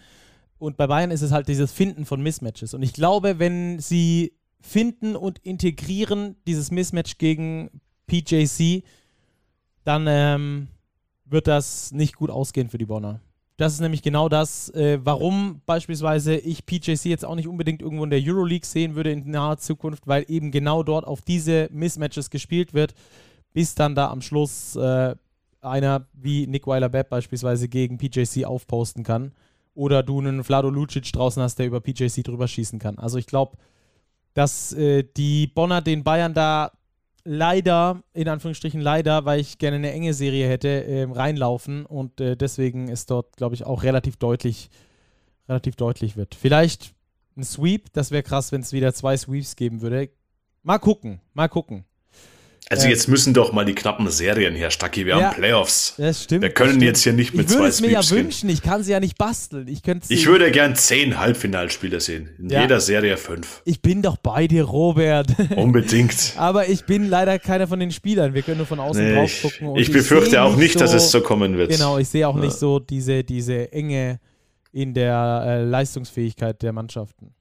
Und 0.58 0.76
bei 0.76 0.86
Bayern 0.86 1.10
ist 1.10 1.22
es 1.22 1.32
halt 1.32 1.48
dieses 1.48 1.72
Finden 1.72 2.04
von 2.06 2.22
Mismatches. 2.22 2.74
Und 2.74 2.84
ich 2.84 2.92
glaube, 2.92 3.40
wenn 3.40 3.80
sie 3.80 4.34
finden 4.60 5.16
und 5.16 5.40
integrieren 5.40 6.36
dieses 6.46 6.70
Mismatch 6.70 7.18
gegen 7.18 7.80
PJC, 8.06 8.84
dann 9.82 10.06
ähm, 10.08 10.68
wird 11.34 11.46
das 11.46 11.92
nicht 11.92 12.16
gut 12.16 12.30
ausgehen 12.30 12.70
für 12.70 12.78
die 12.78 12.86
Bonner. 12.86 13.20
Das 13.56 13.74
ist 13.74 13.80
nämlich 13.80 14.02
genau 14.02 14.28
das, 14.28 14.70
äh, 14.70 14.98
warum 15.04 15.60
beispielsweise 15.66 16.36
ich 16.36 16.64
PJC 16.64 17.04
jetzt 17.04 17.24
auch 17.24 17.36
nicht 17.36 17.46
unbedingt 17.46 17.82
irgendwo 17.82 18.02
in 18.04 18.10
der 18.10 18.22
Euroleague 18.24 18.66
sehen 18.66 18.96
würde 18.96 19.12
in 19.12 19.30
naher 19.30 19.58
Zukunft, 19.58 20.06
weil 20.06 20.24
eben 20.28 20.50
genau 20.50 20.82
dort 20.82 21.06
auf 21.06 21.20
diese 21.20 21.68
Mismatches 21.70 22.30
gespielt 22.30 22.74
wird, 22.74 22.94
bis 23.52 23.74
dann 23.74 23.94
da 23.94 24.10
am 24.10 24.22
Schluss 24.22 24.74
äh, 24.74 25.14
einer 25.60 26.06
wie 26.14 26.46
Nick 26.46 26.66
Weiler-Bepp 26.66 27.10
beispielsweise 27.10 27.68
gegen 27.68 27.98
PJC 27.98 28.44
aufposten 28.44 29.04
kann 29.04 29.32
oder 29.74 30.02
du 30.02 30.18
einen 30.18 30.42
Vlado 30.42 30.70
Lucic 30.70 31.12
draußen 31.12 31.42
hast, 31.42 31.58
der 31.58 31.66
über 31.66 31.80
PJC 31.80 32.24
drüber 32.24 32.48
schießen 32.48 32.78
kann. 32.78 32.98
Also 32.98 33.18
ich 33.18 33.26
glaube, 33.26 33.56
dass 34.34 34.72
äh, 34.72 35.04
die 35.16 35.46
Bonner 35.46 35.80
den 35.80 36.02
Bayern 36.02 36.34
da 36.34 36.72
leider, 37.24 38.02
in 38.12 38.28
Anführungsstrichen 38.28 38.80
leider, 38.80 39.24
weil 39.24 39.40
ich 39.40 39.58
gerne 39.58 39.76
eine 39.76 39.92
enge 39.92 40.14
Serie 40.14 40.48
hätte, 40.48 40.68
äh, 40.84 41.04
reinlaufen 41.04 41.86
und 41.86 42.20
äh, 42.20 42.36
deswegen 42.36 42.88
ist 42.88 43.10
dort, 43.10 43.36
glaube 43.36 43.54
ich, 43.54 43.64
auch 43.64 43.82
relativ 43.82 44.16
deutlich, 44.16 44.70
relativ 45.48 45.76
deutlich 45.76 46.16
wird. 46.16 46.34
Vielleicht 46.34 46.94
ein 47.36 47.44
Sweep, 47.44 47.92
das 47.92 48.10
wäre 48.10 48.22
krass, 48.22 48.52
wenn 48.52 48.60
es 48.60 48.72
wieder 48.72 48.94
zwei 48.94 49.16
Sweeps 49.16 49.56
geben 49.56 49.80
würde. 49.80 50.10
Mal 50.62 50.78
gucken, 50.78 51.20
mal 51.32 51.48
gucken. 51.48 51.84
Also 52.70 52.88
jetzt 52.88 53.08
müssen 53.08 53.34
doch 53.34 53.52
mal 53.52 53.64
die 53.66 53.74
knappen 53.74 54.08
Serien 54.08 54.54
her, 54.54 54.70
Stacki. 54.70 55.04
Wir 55.04 55.18
ja, 55.18 55.22
haben 55.24 55.36
Playoffs. 55.36 55.94
Das 55.98 56.24
stimmt. 56.24 56.42
Wir 56.42 56.50
können 56.50 56.70
stimmt. 56.70 56.84
jetzt 56.84 57.02
hier 57.02 57.12
nicht 57.12 57.34
mit 57.34 57.42
ich 57.42 57.48
zwei 57.48 57.54
Ich 57.54 57.60
würde 57.60 57.68
es 57.68 57.80
mir 57.82 57.90
ja 57.90 58.10
wünschen. 58.10 58.48
Ich 58.48 58.62
kann 58.62 58.82
sie 58.82 58.92
ja 58.92 59.00
nicht 59.00 59.18
basteln. 59.18 59.68
Ich, 59.68 59.82
ich 60.08 60.26
würde 60.26 60.50
gern 60.50 60.74
zehn 60.74 61.18
Halbfinalspiele 61.18 62.00
sehen. 62.00 62.30
In 62.38 62.48
ja. 62.48 62.62
jeder 62.62 62.80
Serie 62.80 63.18
fünf. 63.18 63.60
Ich 63.66 63.82
bin 63.82 64.00
doch 64.00 64.16
bei 64.16 64.46
dir, 64.46 64.64
Robert. 64.64 65.28
Unbedingt. 65.56 66.34
Aber 66.36 66.68
ich 66.68 66.86
bin 66.86 67.08
leider 67.10 67.38
keiner 67.38 67.68
von 67.68 67.80
den 67.80 67.90
Spielern. 67.90 68.32
Wir 68.32 68.40
können 68.40 68.58
nur 68.58 68.66
von 68.66 68.80
außen 68.80 69.04
nee, 69.04 69.14
drauf 69.14 69.30
gucken. 69.42 69.76
ich 69.76 69.92
befürchte 69.92 70.40
auch 70.42 70.56
nicht, 70.56 70.74
so, 70.74 70.78
dass 70.80 70.94
es 70.94 71.10
so 71.10 71.20
kommen 71.20 71.58
wird. 71.58 71.70
Genau, 71.70 71.98
ich 71.98 72.08
sehe 72.08 72.26
auch 72.26 72.36
ja. 72.36 72.40
nicht 72.40 72.56
so 72.56 72.78
diese, 72.78 73.24
diese 73.24 73.72
Enge 73.72 74.20
in 74.72 74.94
der 74.94 75.44
äh, 75.46 75.64
Leistungsfähigkeit 75.64 76.62
der 76.62 76.72
Mannschaften. 76.72 77.34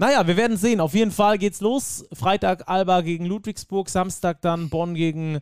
Naja, 0.00 0.26
wir 0.26 0.38
werden 0.38 0.56
sehen. 0.56 0.80
Auf 0.80 0.94
jeden 0.94 1.10
Fall 1.10 1.36
geht's 1.36 1.60
los. 1.60 2.06
Freitag 2.14 2.70
Alba 2.70 3.02
gegen 3.02 3.26
Ludwigsburg, 3.26 3.90
Samstag 3.90 4.40
dann 4.40 4.70
Bonn 4.70 4.94
gegen 4.94 5.40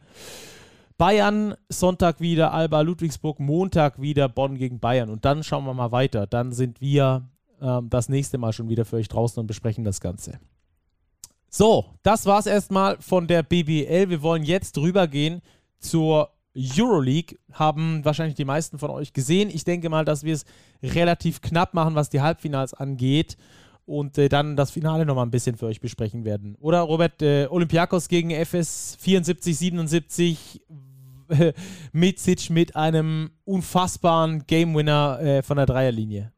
Bayern, 0.97 1.55
Sonntag 1.69 2.19
wieder 2.19 2.53
Alba 2.53 2.81
Ludwigsburg, 2.81 3.39
Montag 3.39 4.03
wieder 4.03 4.29
Bonn 4.29 4.59
gegen 4.59 4.81
Bayern. 4.81 5.11
Und 5.11 5.25
dann 5.25 5.45
schauen 5.45 5.65
wir 5.65 5.75
mal 5.75 5.93
weiter. 5.93 6.27
Dann 6.27 6.51
sind 6.51 6.81
wir 6.81 7.29
ähm, 7.63 7.89
das 7.89 8.09
nächste 8.09 8.37
Mal 8.37 8.53
schon 8.53 8.69
wieder 8.69 8.85
für 8.85 8.97
euch 8.97 9.07
draußen 9.07 9.41
und 9.41 9.47
besprechen 9.47 9.85
das 9.85 10.01
Ganze. 10.01 10.41
So, 11.49 11.85
das 12.03 12.27
war's 12.27 12.47
erstmal 12.47 13.01
von 13.01 13.29
der 13.29 13.45
BBL. 13.45 14.11
Wir 14.11 14.23
wollen 14.23 14.43
jetzt 14.43 14.77
rübergehen 14.77 15.41
zur 15.79 16.31
Euroleague. 16.57 17.39
Haben 17.53 18.05
wahrscheinlich 18.05 18.35
die 18.35 18.45
meisten 18.45 18.81
von 18.81 18.91
euch 18.91 19.13
gesehen. 19.13 19.51
Ich 19.51 19.63
denke 19.63 19.89
mal, 19.89 20.05
dass 20.05 20.25
wir 20.25 20.35
es 20.35 20.45
relativ 20.83 21.43
knapp 21.43 21.75
machen, 21.75 21.95
was 21.95 22.11
die 22.11 22.23
Halbfinals 22.23 22.75
angeht 22.75 23.37
und 23.89 24.19
äh, 24.19 24.29
dann 24.29 24.55
das 24.55 24.71
Finale 24.71 25.07
nochmal 25.07 25.27
ein 25.27 25.31
bisschen 25.31 25.57
für 25.57 25.67
euch 25.67 25.81
besprechen 25.81 26.25
werden. 26.25 26.57
Oder 26.61 26.81
Robert, 26.81 27.23
äh, 27.23 27.47
Olympiakos 27.49 28.09
gegen 28.09 28.31
FS 28.31 28.97
74, 29.01 29.57
77, 29.57 30.61
äh, 31.31 31.53
Mitsic 31.93 32.51
mit 32.51 32.77
einem 32.77 33.31
unfassbaren 33.45 34.47
Game 34.47 34.75
Winner 34.75 35.19
äh, 35.21 35.43
von 35.43 35.57
der 35.57 35.67
Dreierlinie. 35.67 36.33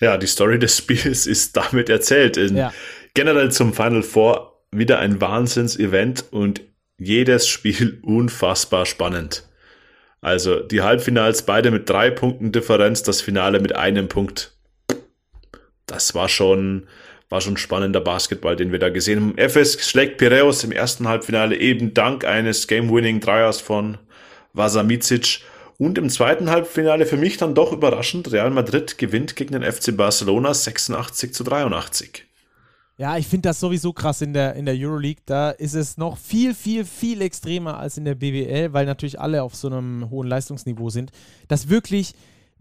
Ja, 0.00 0.16
die 0.16 0.26
Story 0.26 0.58
des 0.58 0.76
Spiels 0.76 1.26
ist 1.26 1.56
damit 1.56 1.88
erzählt. 1.88 2.36
Ja. 2.36 2.72
Generell 3.14 3.52
zum 3.52 3.72
Final 3.72 4.02
Four 4.02 4.64
wieder 4.72 4.98
ein 4.98 5.20
Wahnsinns-Event 5.20 6.24
und 6.32 6.62
jedes 6.98 7.46
Spiel 7.46 8.00
unfassbar 8.02 8.86
spannend. 8.86 9.46
Also 10.22 10.60
die 10.60 10.82
Halbfinals 10.82 11.42
beide 11.42 11.70
mit 11.70 11.90
drei 11.90 12.10
Punkten 12.10 12.52
Differenz, 12.52 13.02
das 13.02 13.20
Finale 13.20 13.60
mit 13.60 13.76
einem 13.76 14.08
Punkt 14.08 14.51
das 15.92 16.14
war 16.14 16.28
schon, 16.28 16.86
war 17.28 17.40
schon 17.40 17.56
spannender 17.56 18.00
Basketball, 18.00 18.56
den 18.56 18.72
wir 18.72 18.78
da 18.78 18.88
gesehen 18.88 19.20
haben. 19.20 19.38
FS 19.38 19.88
schlägt 19.88 20.18
Piraeus 20.18 20.64
im 20.64 20.72
ersten 20.72 21.08
Halbfinale 21.08 21.56
eben 21.56 21.94
dank 21.94 22.24
eines 22.24 22.66
Game-Winning-Dreiers 22.66 23.60
von 23.60 23.98
Vasamicic. 24.52 25.40
Und 25.78 25.98
im 25.98 26.10
zweiten 26.10 26.50
Halbfinale 26.50 27.06
für 27.06 27.16
mich 27.16 27.36
dann 27.36 27.54
doch 27.54 27.72
überraschend, 27.72 28.30
Real 28.32 28.50
Madrid 28.50 28.98
gewinnt 28.98 29.36
gegen 29.36 29.52
den 29.52 29.70
FC 29.70 29.96
Barcelona 29.96 30.54
86 30.54 31.34
zu 31.34 31.44
83. 31.44 32.26
Ja, 32.98 33.16
ich 33.16 33.26
finde 33.26 33.48
das 33.48 33.58
sowieso 33.58 33.92
krass 33.92 34.20
in 34.20 34.32
der, 34.32 34.54
in 34.54 34.66
der 34.66 34.76
Euroleague. 34.76 35.22
Da 35.26 35.50
ist 35.50 35.74
es 35.74 35.96
noch 35.96 36.18
viel, 36.18 36.54
viel, 36.54 36.84
viel 36.84 37.20
extremer 37.22 37.78
als 37.78 37.96
in 37.96 38.04
der 38.04 38.14
BWL, 38.14 38.72
weil 38.72 38.86
natürlich 38.86 39.18
alle 39.18 39.42
auf 39.42 39.56
so 39.56 39.68
einem 39.68 40.08
hohen 40.10 40.28
Leistungsniveau 40.28 40.90
sind. 40.90 41.10
Dass 41.48 41.68
wirklich 41.68 42.14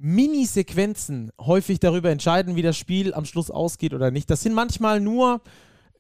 Mini-Sequenzen 0.04 1.32
häufig 1.39 1.80
darüber 1.80 2.10
entscheiden, 2.10 2.56
wie 2.56 2.64
das 2.64 2.76
Spiel 2.76 3.14
am 3.14 3.26
Schluss 3.26 3.52
ausgeht 3.52 3.93
oder 3.93 4.10
nicht. 4.10 4.30
Das 4.32 4.41
sind 4.41 4.54
manchmal 4.54 4.99
nur 4.99 5.41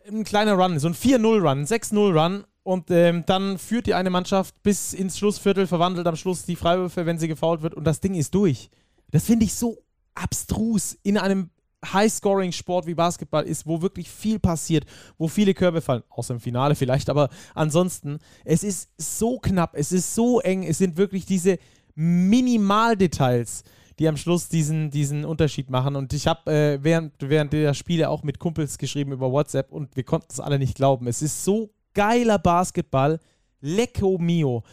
ein 0.07 0.23
kleiner 0.23 0.53
Run, 0.53 0.79
so 0.79 0.87
ein 0.87 0.95
4-0-Run, 0.95 1.59
ein 1.59 1.65
6-0-Run 1.65 2.43
Und 2.63 2.89
ähm, 2.89 3.23
dann 3.27 3.59
führt 3.59 3.85
die 3.85 3.93
eine 3.93 4.09
Mannschaft 4.09 4.61
bis 4.63 4.93
ins 4.93 5.19
Schlussviertel, 5.19 5.67
verwandelt 5.67 6.07
am 6.07 6.15
Schluss 6.15 6.45
die 6.45 6.55
Freiwürfe, 6.55 7.05
wenn 7.05 7.19
sie 7.19 7.27
gefault 7.27 7.61
wird 7.61 7.75
und 7.75 7.83
das 7.83 7.99
Ding 7.99 8.15
ist 8.15 8.33
durch. 8.33 8.71
Das 9.11 9.25
finde 9.25 9.45
ich 9.45 9.53
so 9.53 9.77
abstrus 10.15 10.97
in 11.03 11.19
einem 11.19 11.51
High-Scoring-Sport 11.85 12.87
wie 12.87 12.95
Basketball 12.95 13.43
ist, 13.43 13.67
wo 13.67 13.81
wirklich 13.83 14.09
viel 14.09 14.39
passiert, 14.39 14.85
wo 15.17 15.27
viele 15.27 15.53
Körbe 15.53 15.81
fallen, 15.81 16.03
außer 16.09 16.33
im 16.35 16.39
Finale 16.39 16.75
vielleicht, 16.75 17.09
aber 17.09 17.29
ansonsten, 17.53 18.19
es 18.45 18.63
ist 18.63 18.89
so 18.97 19.39
knapp, 19.39 19.75
es 19.75 19.91
ist 19.91 20.15
so 20.15 20.39
eng, 20.41 20.63
es 20.63 20.77
sind 20.77 20.97
wirklich 20.97 21.25
diese 21.25 21.57
Minimaldetails, 21.95 23.63
die 24.01 24.07
am 24.07 24.17
Schluss 24.17 24.49
diesen, 24.49 24.89
diesen 24.89 25.25
Unterschied 25.25 25.69
machen. 25.69 25.95
Und 25.95 26.11
ich 26.11 26.25
habe 26.25 26.51
äh, 26.51 26.79
während, 26.81 27.13
während 27.19 27.53
der 27.53 27.75
Spiele 27.75 28.09
auch 28.09 28.23
mit 28.23 28.39
Kumpels 28.39 28.79
geschrieben 28.79 29.11
über 29.11 29.31
WhatsApp 29.31 29.71
und 29.71 29.95
wir 29.95 30.03
konnten 30.03 30.29
es 30.31 30.39
alle 30.39 30.57
nicht 30.57 30.73
glauben. 30.73 31.05
Es 31.05 31.21
ist 31.21 31.45
so 31.45 31.69
geiler 31.93 32.39
Basketball. 32.39 33.19
Lecco 33.59 34.17
mio. 34.17 34.63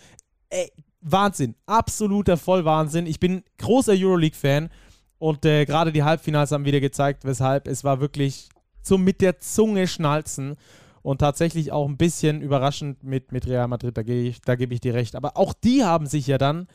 Ey, 0.49 0.73
Wahnsinn. 1.03 1.55
Absoluter 1.67 2.39
Vollwahnsinn. 2.39 3.05
Ich 3.07 3.21
bin 3.21 3.43
großer 3.59 3.93
Euroleague-Fan 3.95 4.71
und 5.19 5.45
äh, 5.45 5.67
gerade 5.67 5.93
die 5.93 6.05
Halbfinals 6.05 6.51
haben 6.51 6.65
wieder 6.65 6.81
gezeigt, 6.81 7.27
weshalb 7.27 7.69
es 7.69 7.85
war 7.85 8.01
wirklich 8.01 8.49
zum 8.81 9.05
mit 9.05 9.21
der 9.21 9.41
Zunge 9.41 9.89
schnalzen 9.89 10.57
und 11.03 11.19
tatsächlich 11.19 11.71
auch 11.71 11.87
ein 11.87 11.99
bisschen 11.99 12.41
überraschend 12.41 13.03
mit, 13.03 13.31
mit 13.31 13.47
Real 13.47 13.69
Madrid, 13.69 13.95
da 13.95 14.03
gebe 14.03 14.27
ich, 14.27 14.41
geb 14.41 14.73
ich 14.73 14.81
dir 14.81 14.95
recht. 14.95 15.17
Aber 15.17 15.37
auch 15.37 15.53
die 15.53 15.85
haben 15.85 16.07
sich 16.07 16.27
ja 16.27 16.39
dann 16.39 16.67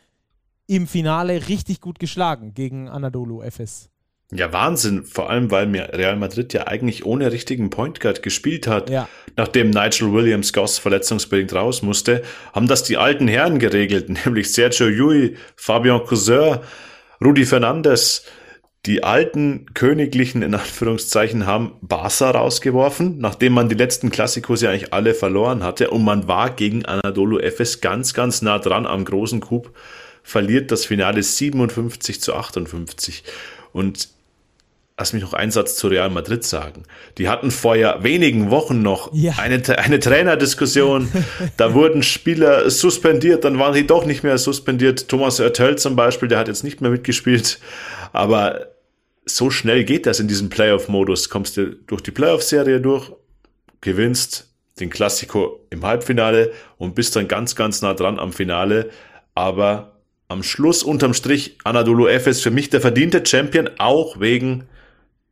im 0.68 0.88
Finale 0.88 1.48
richtig 1.50 1.82
gut 1.82 2.00
geschlagen 2.00 2.54
gegen 2.54 2.90
Anadolu 2.90 3.42
Efes. 3.42 3.90
Ja, 4.32 4.52
Wahnsinn. 4.52 5.04
Vor 5.04 5.30
allem, 5.30 5.52
weil 5.52 5.68
mir 5.68 5.90
Real 5.94 6.16
Madrid 6.16 6.54
ja 6.54 6.68
eigentlich 6.68 7.06
ohne 7.06 7.32
richtigen 7.32 7.70
Point 7.70 8.00
Guard 8.00 8.24
gespielt 8.24 8.68
hat. 8.68 8.90
Ja. 8.90 9.08
Nachdem 9.36 9.70
Nigel 9.70 10.12
Williams 10.12 10.54
Goss 10.54 10.80
verletzungsbedingt 10.80 11.54
raus 11.54 11.82
musste, 11.82 12.24
haben 12.54 12.68
das 12.68 12.84
die 12.84 12.98
alten 12.98 13.28
Herren 13.28 13.60
geregelt, 13.60 14.10
nämlich 14.26 14.52
Sergio 14.52 14.88
Yui, 14.88 15.38
Fabian 15.56 16.04
Cousin, 16.06 16.60
Rudi 17.24 17.46
Fernandes, 17.46 18.26
die 18.86 19.04
alten 19.04 19.68
Königlichen 19.74 20.42
in 20.42 20.56
Anführungszeichen 20.56 21.46
haben 21.46 21.76
Barca 21.82 22.32
rausgeworfen, 22.32 23.18
nachdem 23.18 23.54
man 23.54 23.70
die 23.70 23.76
letzten 23.76 24.10
Klassikos 24.10 24.62
ja 24.62 24.72
eigentlich 24.72 24.92
alle 24.92 25.14
verloren 25.14 25.64
hatte 25.64 25.90
und 25.90 26.04
man 26.04 26.28
war 26.28 26.50
gegen 26.50 26.84
Anadolu 26.84 27.40
Efes 27.40 27.80
ganz, 27.80 28.14
ganz 28.14 28.42
nah 28.42 28.60
dran 28.60 28.86
am 28.86 29.06
großen 29.06 29.40
Coup, 29.40 29.72
verliert 30.24 30.72
das 30.72 30.86
Finale 30.86 31.22
57 31.22 32.22
zu 32.22 32.34
58. 32.34 33.24
Und 33.74 34.10
lass 34.98 35.14
mich 35.14 35.22
noch 35.22 35.34
einen 35.34 35.52
Satz 35.52 35.76
zu 35.76 35.88
Real 35.88 36.10
Madrid 36.10 36.44
sagen. 36.44 36.84
Die 37.18 37.28
hatten 37.28 37.52
vor 37.52 37.76
ja 37.76 38.04
wenigen 38.04 38.52
Wochen 38.52 38.82
noch 38.82 39.14
ja. 39.14 39.34
eine, 39.38 39.62
eine 39.78 40.00
Trainerdiskussion. 40.00 41.12
da 41.58 41.74
wurden 41.74 42.04
Spieler 42.04 42.70
suspendiert, 42.70 43.44
dann 43.44 43.60
waren 43.60 43.74
sie 43.74 43.86
doch 43.86 44.06
nicht 44.06 44.24
mehr 44.24 44.38
suspendiert. 44.38 45.10
Thomas 45.10 45.40
Oertel 45.40 45.78
zum 45.78 45.96
Beispiel, 45.96 46.30
der 46.30 46.40
hat 46.40 46.48
jetzt 46.48 46.64
nicht 46.64 46.82
mehr 46.82 46.92
mitgespielt. 46.92 47.60
Aber 48.14 48.68
so 49.26 49.50
schnell 49.50 49.84
geht 49.84 50.06
das 50.06 50.20
in 50.20 50.28
diesem 50.28 50.50
Playoff-Modus. 50.50 51.30
Kommst 51.30 51.58
du 51.58 51.76
durch 51.88 52.02
die 52.02 52.12
Playoff-Serie 52.12 52.80
durch, 52.80 53.12
gewinnst 53.82 54.50
den 54.80 54.90
Klassiko 54.90 55.66
im 55.70 55.86
Halbfinale 55.86 56.52
und 56.78 56.96
bist 56.96 57.16
dann 57.16 57.28
ganz, 57.28 57.56
ganz 57.56 57.82
nah 57.82 57.94
dran 57.94 58.20
am 58.20 58.34
Finale. 58.34 58.90
Aber 59.36 59.93
am 60.28 60.44
Schluss 60.44 60.84
unterm 60.84 61.14
Strich 61.14 61.58
Anadolu 61.64 62.08
Efes 62.08 62.42
für 62.42 62.52
mich 62.52 62.70
der 62.70 62.82
verdiente 62.82 63.26
Champion, 63.26 63.70
auch 63.78 64.20
wegen 64.20 64.66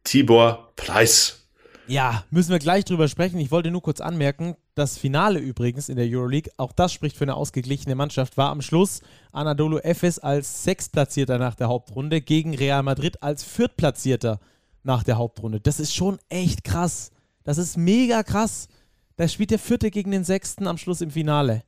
Tibor 0.03 0.71
Pleiss. 0.75 1.41
Ja, 1.87 2.23
müssen 2.29 2.51
wir 2.51 2.59
gleich 2.59 2.85
drüber 2.85 3.07
sprechen. 3.07 3.39
Ich 3.39 3.51
wollte 3.51 3.69
nur 3.71 3.81
kurz 3.81 3.99
anmerken, 3.99 4.55
das 4.75 4.97
Finale 4.97 5.39
übrigens 5.39 5.89
in 5.89 5.97
der 5.97 6.07
Euroleague, 6.07 6.51
auch 6.55 6.71
das 6.71 6.93
spricht 6.93 7.17
für 7.17 7.25
eine 7.25 7.35
ausgeglichene 7.35 7.95
Mannschaft, 7.95 8.37
war 8.37 8.49
am 8.49 8.61
Schluss 8.61 9.01
Anadolu 9.33 9.77
Efes 9.79 10.19
als 10.19 10.63
Sechstplatzierter 10.63 11.37
nach 11.37 11.55
der 11.55 11.67
Hauptrunde 11.67 12.21
gegen 12.21 12.55
Real 12.55 12.83
Madrid 12.83 13.21
als 13.21 13.43
Viertplatzierter 13.43 14.39
nach 14.83 15.03
der 15.03 15.17
Hauptrunde. 15.17 15.59
Das 15.59 15.79
ist 15.79 15.93
schon 15.93 16.17
echt 16.29 16.63
krass. 16.63 17.11
Das 17.43 17.57
ist 17.57 17.77
mega 17.77 18.23
krass. 18.23 18.69
Da 19.17 19.27
spielt 19.27 19.51
der 19.51 19.59
Vierte 19.59 19.91
gegen 19.91 20.11
den 20.11 20.23
Sechsten 20.23 20.67
am 20.67 20.77
Schluss 20.77 21.01
im 21.01 21.11
Finale. 21.11 21.63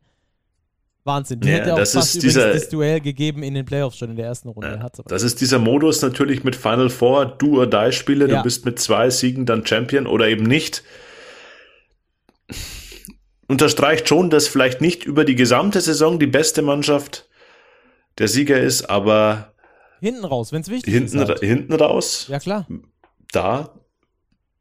Wahnsinn. 1.05 1.41
Die 1.41 1.49
ja, 1.49 1.55
hätte 1.55 1.73
auch 1.73 1.77
das 1.77 1.93
fast 1.93 2.15
ist 2.15 2.23
dieser, 2.23 2.53
das 2.53 2.69
Duell 2.69 3.01
gegeben 3.01 3.43
in 3.43 3.53
den 3.53 3.65
Playoffs 3.65 3.97
schon 3.97 4.09
in 4.11 4.15
der 4.15 4.25
ersten 4.25 4.49
Runde. 4.49 4.79
Ja, 4.81 5.03
das 5.05 5.23
ist 5.23 5.41
dieser 5.41 5.59
Modus 5.59 6.01
natürlich 6.01 6.43
mit 6.43 6.55
Final 6.55 6.89
Four, 6.89 7.25
do 7.25 7.59
or 7.59 7.67
die 7.67 7.91
Spiele. 7.91 8.29
Ja. 8.29 8.37
Du 8.37 8.43
bist 8.43 8.65
mit 8.65 8.79
zwei 8.79 9.09
Siegen 9.09 9.45
dann 9.45 9.65
Champion 9.65 10.07
oder 10.07 10.27
eben 10.27 10.43
nicht. 10.43 10.83
Unterstreicht 13.47 14.07
schon, 14.07 14.29
dass 14.29 14.47
vielleicht 14.47 14.81
nicht 14.81 15.03
über 15.03 15.25
die 15.25 15.35
gesamte 15.35 15.81
Saison 15.81 16.19
die 16.19 16.27
beste 16.27 16.61
Mannschaft 16.61 17.27
der 18.17 18.27
Sieger 18.27 18.59
ist, 18.59 18.89
aber 18.89 19.53
hinten 19.99 20.25
raus, 20.25 20.51
wenn 20.51 20.61
es 20.61 20.69
wichtig 20.69 20.93
hinten, 20.93 21.19
ist. 21.19 21.27
Halt. 21.27 21.39
Hinten 21.39 21.73
raus. 21.73 22.27
Ja, 22.29 22.39
klar. 22.39 22.67
Da 23.31 23.73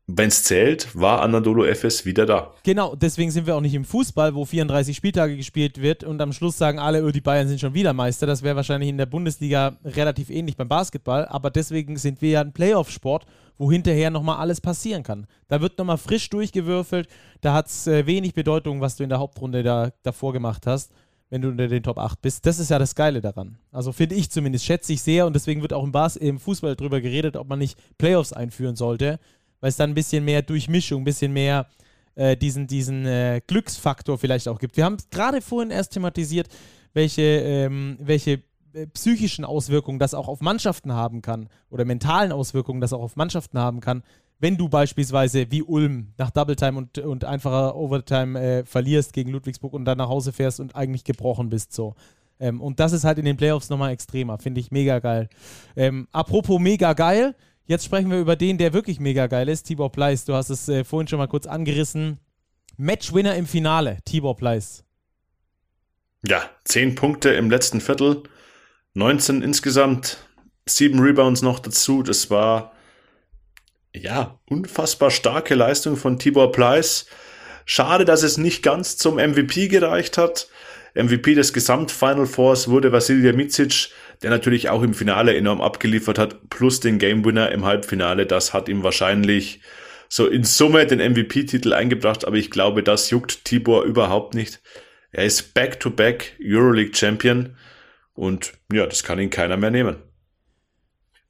wenn 0.09 0.28
es 0.28 0.42
zählt, 0.42 0.88
war 0.98 1.22
Anadolu 1.22 1.64
Efes 1.64 2.05
wieder 2.05 2.26
da. 2.26 2.53
Genau, 2.64 2.96
deswegen 2.96 3.30
sind 3.30 3.46
wir 3.46 3.55
auch 3.55 3.61
nicht 3.61 3.74
im 3.74 3.84
Fußball, 3.84 4.34
wo 4.34 4.44
34 4.44 4.96
Spieltage 4.96 5.36
gespielt 5.36 5.80
wird 5.80 6.03
und 6.03 6.20
am 6.20 6.32
Schluss 6.32 6.59
sagen 6.59 6.80
alle, 6.80 7.05
oh, 7.05 7.11
die 7.11 7.20
Bayern 7.20 7.46
sind 7.46 7.61
schon 7.61 7.74
wieder 7.74 7.92
Meister. 7.92 8.26
Das 8.26 8.42
wäre 8.42 8.57
wahrscheinlich 8.57 8.90
in 8.90 8.98
der 8.98 9.07
Bundesliga 9.07 9.76
relativ 9.84 10.28
ähnlich 10.28 10.57
beim 10.57 10.68
Basketball, 10.68 11.26
aber 11.26 11.50
deswegen 11.50 11.96
sind 11.96 12.20
wir 12.20 12.30
ja 12.30 12.40
ein 12.40 12.53
Playoff-Sport, 12.53 13.26
wo 13.59 13.70
hinterher 13.70 14.11
nochmal 14.11 14.38
alles 14.38 14.61
passieren 14.61 15.05
kann. 15.05 15.26
Da 15.46 15.61
wird 15.61 15.78
nochmal 15.78 15.98
frisch 15.98 16.28
durchgewürfelt, 16.30 17.09
da 17.40 17.55
hat 17.55 17.68
es 17.68 17.86
äh, 17.86 18.05
wenig 18.05 18.34
Bedeutung, 18.34 18.80
was 18.80 18.96
du 18.96 19.05
in 19.05 19.09
der 19.09 19.20
Hauptrunde 19.20 19.62
da, 19.62 19.92
davor 20.03 20.32
gemacht 20.32 20.66
hast, 20.66 20.90
wenn 21.30 21.42
du 21.42 21.48
unter 21.48 21.68
den 21.68 21.84
Top 21.84 21.98
8 21.98 22.20
bist. 22.20 22.44
Das 22.44 22.59
ist 22.59 22.70
ja 22.70 22.80
das 22.80 22.96
Geile 22.96 23.20
daran. 23.20 23.57
Also 23.70 23.92
finde 23.92 24.16
ich 24.16 24.30
zumindest, 24.30 24.64
schätze 24.64 24.92
ich 24.92 25.03
sehr 25.03 25.26
und 25.26 25.34
deswegen 25.34 25.62
wird 25.62 25.72
auch 25.72 25.84
im, 25.84 25.92
Bas 25.92 26.16
im 26.16 26.40
Fußball 26.40 26.74
darüber 26.74 27.00
geredet, 27.00 27.36
ob 27.36 27.48
man 27.48 27.61
nicht 27.61 27.78
Playoffs 27.98 28.32
einführen 28.32 28.74
sollte 28.74 29.20
weil 29.63 29.71
es 29.71 29.77
dann 29.77 29.93
ein 29.93 29.95
bisschen 29.95 30.27
mehr 30.27 30.43
Durchmischung, 30.43 31.01
ein 31.01 31.05
bisschen 31.05 31.33
mehr 31.33 31.67
äh, 32.15 32.37
diesen, 32.37 32.67
diesen 32.67 33.07
äh, 33.07 33.41
Glücksfaktor 33.47 34.19
vielleicht 34.19 34.49
auch 34.49 34.59
gibt. 34.59 34.77
Wir 34.77 34.85
haben 34.85 34.99
gerade 35.11 35.41
vorhin 35.41 35.71
erst 35.71 35.93
thematisiert, 35.93 36.49
welche, 36.93 37.23
ähm, 37.23 37.97
welche 38.01 38.43
äh, 38.75 38.87
psychischen 38.89 39.47
Auswirkungen 39.47 39.99
das 39.99 40.13
auch 40.13 40.29
auf 40.29 40.41
Mannschaften 40.41 40.93
haben 40.93 41.23
kann 41.23 41.49
oder 41.71 41.85
mentalen 41.85 42.33
Auswirkungen 42.33 42.81
das 42.81 42.93
auch 42.93 43.01
auf 43.01 43.17
Mannschaften 43.17 43.59
haben 43.59 43.81
kann, 43.81 44.03
wenn 44.41 44.57
du 44.57 44.69
beispielsweise 44.69 45.51
wie 45.51 45.63
Ulm 45.63 46.09
nach 46.19 46.31
Double 46.31 46.57
Time 46.57 46.77
und, 46.77 46.99
und 46.99 47.25
einfacher 47.25 47.77
Overtime 47.77 48.41
äh, 48.41 48.65
verlierst 48.65 49.13
gegen 49.13 49.31
Ludwigsburg 49.31 49.73
und 49.73 49.85
dann 49.85 49.99
nach 49.99 50.09
Hause 50.09 50.33
fährst 50.33 50.59
und 50.59 50.75
eigentlich 50.75 51.05
gebrochen 51.05 51.49
bist 51.49 51.73
so. 51.73 51.95
Ähm, 52.41 52.61
und 52.61 52.81
das 52.81 52.93
ist 52.93 53.05
halt 53.05 53.19
in 53.19 53.25
den 53.25 53.37
Playoffs 53.37 53.71
nochmal 53.71 53.93
extremer, 53.93 54.39
finde 54.39 54.61
ich 54.61 54.73
mega 54.73 54.99
geil. 54.99 55.29
Ähm, 55.77 56.09
apropos 56.11 56.61
mega 56.61 56.93
geil, 56.93 57.37
Jetzt 57.65 57.85
sprechen 57.85 58.11
wir 58.11 58.19
über 58.19 58.37
den, 58.37 58.59
der 58.59 58.73
wirklich 58.73 58.99
mega 58.99 59.27
geil 59.29 59.49
ist, 59.49 59.65
Tibor 59.65 59.93
Pleiss. 59.93 60.25
Du 60.25 60.35
hast 60.35 60.51
es 60.51 60.69
äh, 60.69 60.85
vorhin 60.85 61.09
schon 61.09 61.19
mal 61.19 61.29
kurz 61.29 61.47
angerissen. 61.47 62.19
Matchwinner 62.77 63.37
im 63.37 63.47
Finale, 63.47 63.99
Tibor 64.05 64.37
Pleiss. 64.37 64.85
Ja, 66.27 66.49
10 66.65 66.95
Punkte 66.95 67.31
im 67.31 67.51
letzten 67.51 67.81
Viertel, 67.81 68.23
19 68.95 69.43
insgesamt, 69.43 70.19
7 70.67 70.99
Rebounds 71.01 71.43
noch 71.43 71.59
dazu. 71.59 72.03
Das 72.03 72.31
war 72.31 72.73
ja 73.95 74.39
unfassbar 74.49 75.11
starke 75.11 75.55
Leistung 75.55 75.97
von 75.97 76.19
Tibor 76.19 76.53
Pleiss. 76.53 77.07
Schade, 77.65 78.05
dass 78.05 78.23
es 78.23 78.39
nicht 78.39 78.63
ganz 78.63 78.97
zum 78.97 79.17
MVP 79.17 79.69
gereicht 79.69 80.19
hat. 80.19 80.49
MVP 80.95 81.35
des 81.35 81.53
Gesamt-Final 81.53 82.27
Fours 82.27 82.69
wurde 82.69 82.93
Vasilija 82.93 83.33
Micic, 83.33 83.91
der 84.23 84.31
natürlich 84.31 84.68
auch 84.68 84.83
im 84.83 84.95
Finale 84.95 85.37
enorm 85.37 85.61
abgeliefert 85.61 86.18
hat, 86.18 86.49
plus 86.51 86.81
den 86.81 86.99
Game 86.99 87.25
Winner 87.25 87.51
im 87.51 87.64
Halbfinale. 87.64 88.27
Das 88.27 88.55
hat 88.55 88.68
ihm 88.68 88.83
wahrscheinlich 88.83 89.61
so 90.09 90.27
in 90.27 90.45
Summe 90.45 90.87
den 90.87 90.99
MVP-Titel 90.99 91.73
eingebracht, 91.73 92.27
aber 92.27 92.37
ich 92.37 92.51
glaube, 92.51 92.83
das 92.83 93.11
juckt 93.11 93.45
Tibor 93.45 93.85
überhaupt 93.85 94.35
nicht. 94.35 94.61
Er 95.11 95.25
ist 95.25 95.55
Back-to-Back 95.55 96.37
-back 96.39 96.55
Euroleague 96.55 96.95
Champion 96.95 97.57
und 98.14 98.53
ja, 98.73 98.87
das 98.87 99.03
kann 99.03 99.18
ihn 99.18 99.31
keiner 99.31 99.57
mehr 99.57 99.70
nehmen. 99.70 99.97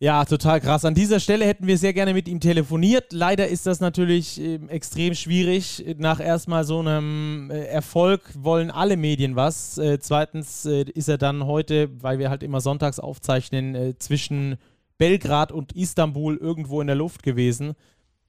Ja, 0.03 0.25
total 0.25 0.61
krass. 0.61 0.85
An 0.85 0.95
dieser 0.95 1.21
Stelle 1.21 1.45
hätten 1.45 1.69
wir 1.69 1.79
sehr 1.79 1.93
gerne 1.93 2.13
mit 2.13 2.27
ihm 2.27 2.41
telefoniert. 2.41 3.13
Leider 3.13 3.47
ist 3.47 3.67
das 3.67 3.79
natürlich 3.79 4.41
äh, 4.41 4.57
extrem 4.67 5.15
schwierig. 5.15 5.95
Nach 5.97 6.19
erstmal 6.19 6.65
so 6.65 6.81
einem 6.81 7.53
äh, 7.53 7.67
Erfolg 7.67 8.23
wollen 8.35 8.73
alle 8.73 8.97
Medien 8.97 9.37
was. 9.37 9.79
Äh, 9.79 10.01
zweitens 10.01 10.67
äh, 10.67 10.83
ist 10.93 11.09
er 11.09 11.19
dann 11.19 11.47
heute, 11.47 11.89
weil 12.03 12.19
wir 12.19 12.31
halt 12.31 12.43
immer 12.43 12.61
sonntags 12.61 12.99
aufzeichnen, 12.99 13.77
äh, 13.77 13.97
zwischen 13.97 14.57
Belgrad 14.99 15.53
und 15.53 15.71
Istanbul 15.77 16.37
irgendwo 16.37 16.81
in 16.81 16.89
der 16.89 16.97
Luft 16.97 17.23
gewesen. 17.23 17.75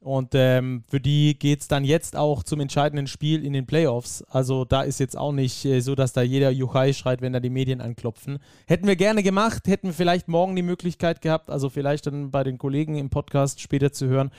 Und 0.04 0.32
ähm, 0.34 0.84
für 0.90 1.00
die 1.00 1.40
geht 1.40 1.62
es 1.62 1.70
dann 1.70 1.86
jetzt 1.86 2.18
auch 2.18 2.44
zum 2.44 2.60
entscheidenden 2.60 3.08
Spiel 3.08 3.46
in 3.46 3.54
den 3.54 3.66
Playoffs. 3.66 4.22
Also 4.24 4.66
da 4.66 4.82
ist 4.82 5.00
jetzt 5.00 5.18
auch 5.18 5.32
nicht 5.32 5.64
äh, 5.64 5.80
so, 5.80 5.96
dass 5.96 6.12
da 6.12 6.22
jeder 6.22 6.52
Juchai 6.52 6.92
schreit, 6.92 7.22
wenn 7.22 7.32
da 7.32 7.40
die 7.40 7.50
Medien 7.50 7.80
anklopfen. 7.80 8.40
Hätten 8.68 8.86
wir 8.86 8.98
gerne 8.98 9.24
gemacht, 9.24 9.66
hätten 9.66 9.88
wir 9.88 9.94
vielleicht 9.94 10.28
morgen 10.28 10.58
die 10.58 10.62
Möglichkeit 10.62 11.22
gehabt, 11.22 11.50
also 11.50 11.70
vielleicht 11.70 12.06
dann 12.06 12.32
bei 12.32 12.44
den 12.44 12.58
Kollegen 12.58 12.96
im 12.96 13.10
Podcast 13.10 13.62
später 13.62 13.94
zu 13.94 14.08
hören, 14.08 14.32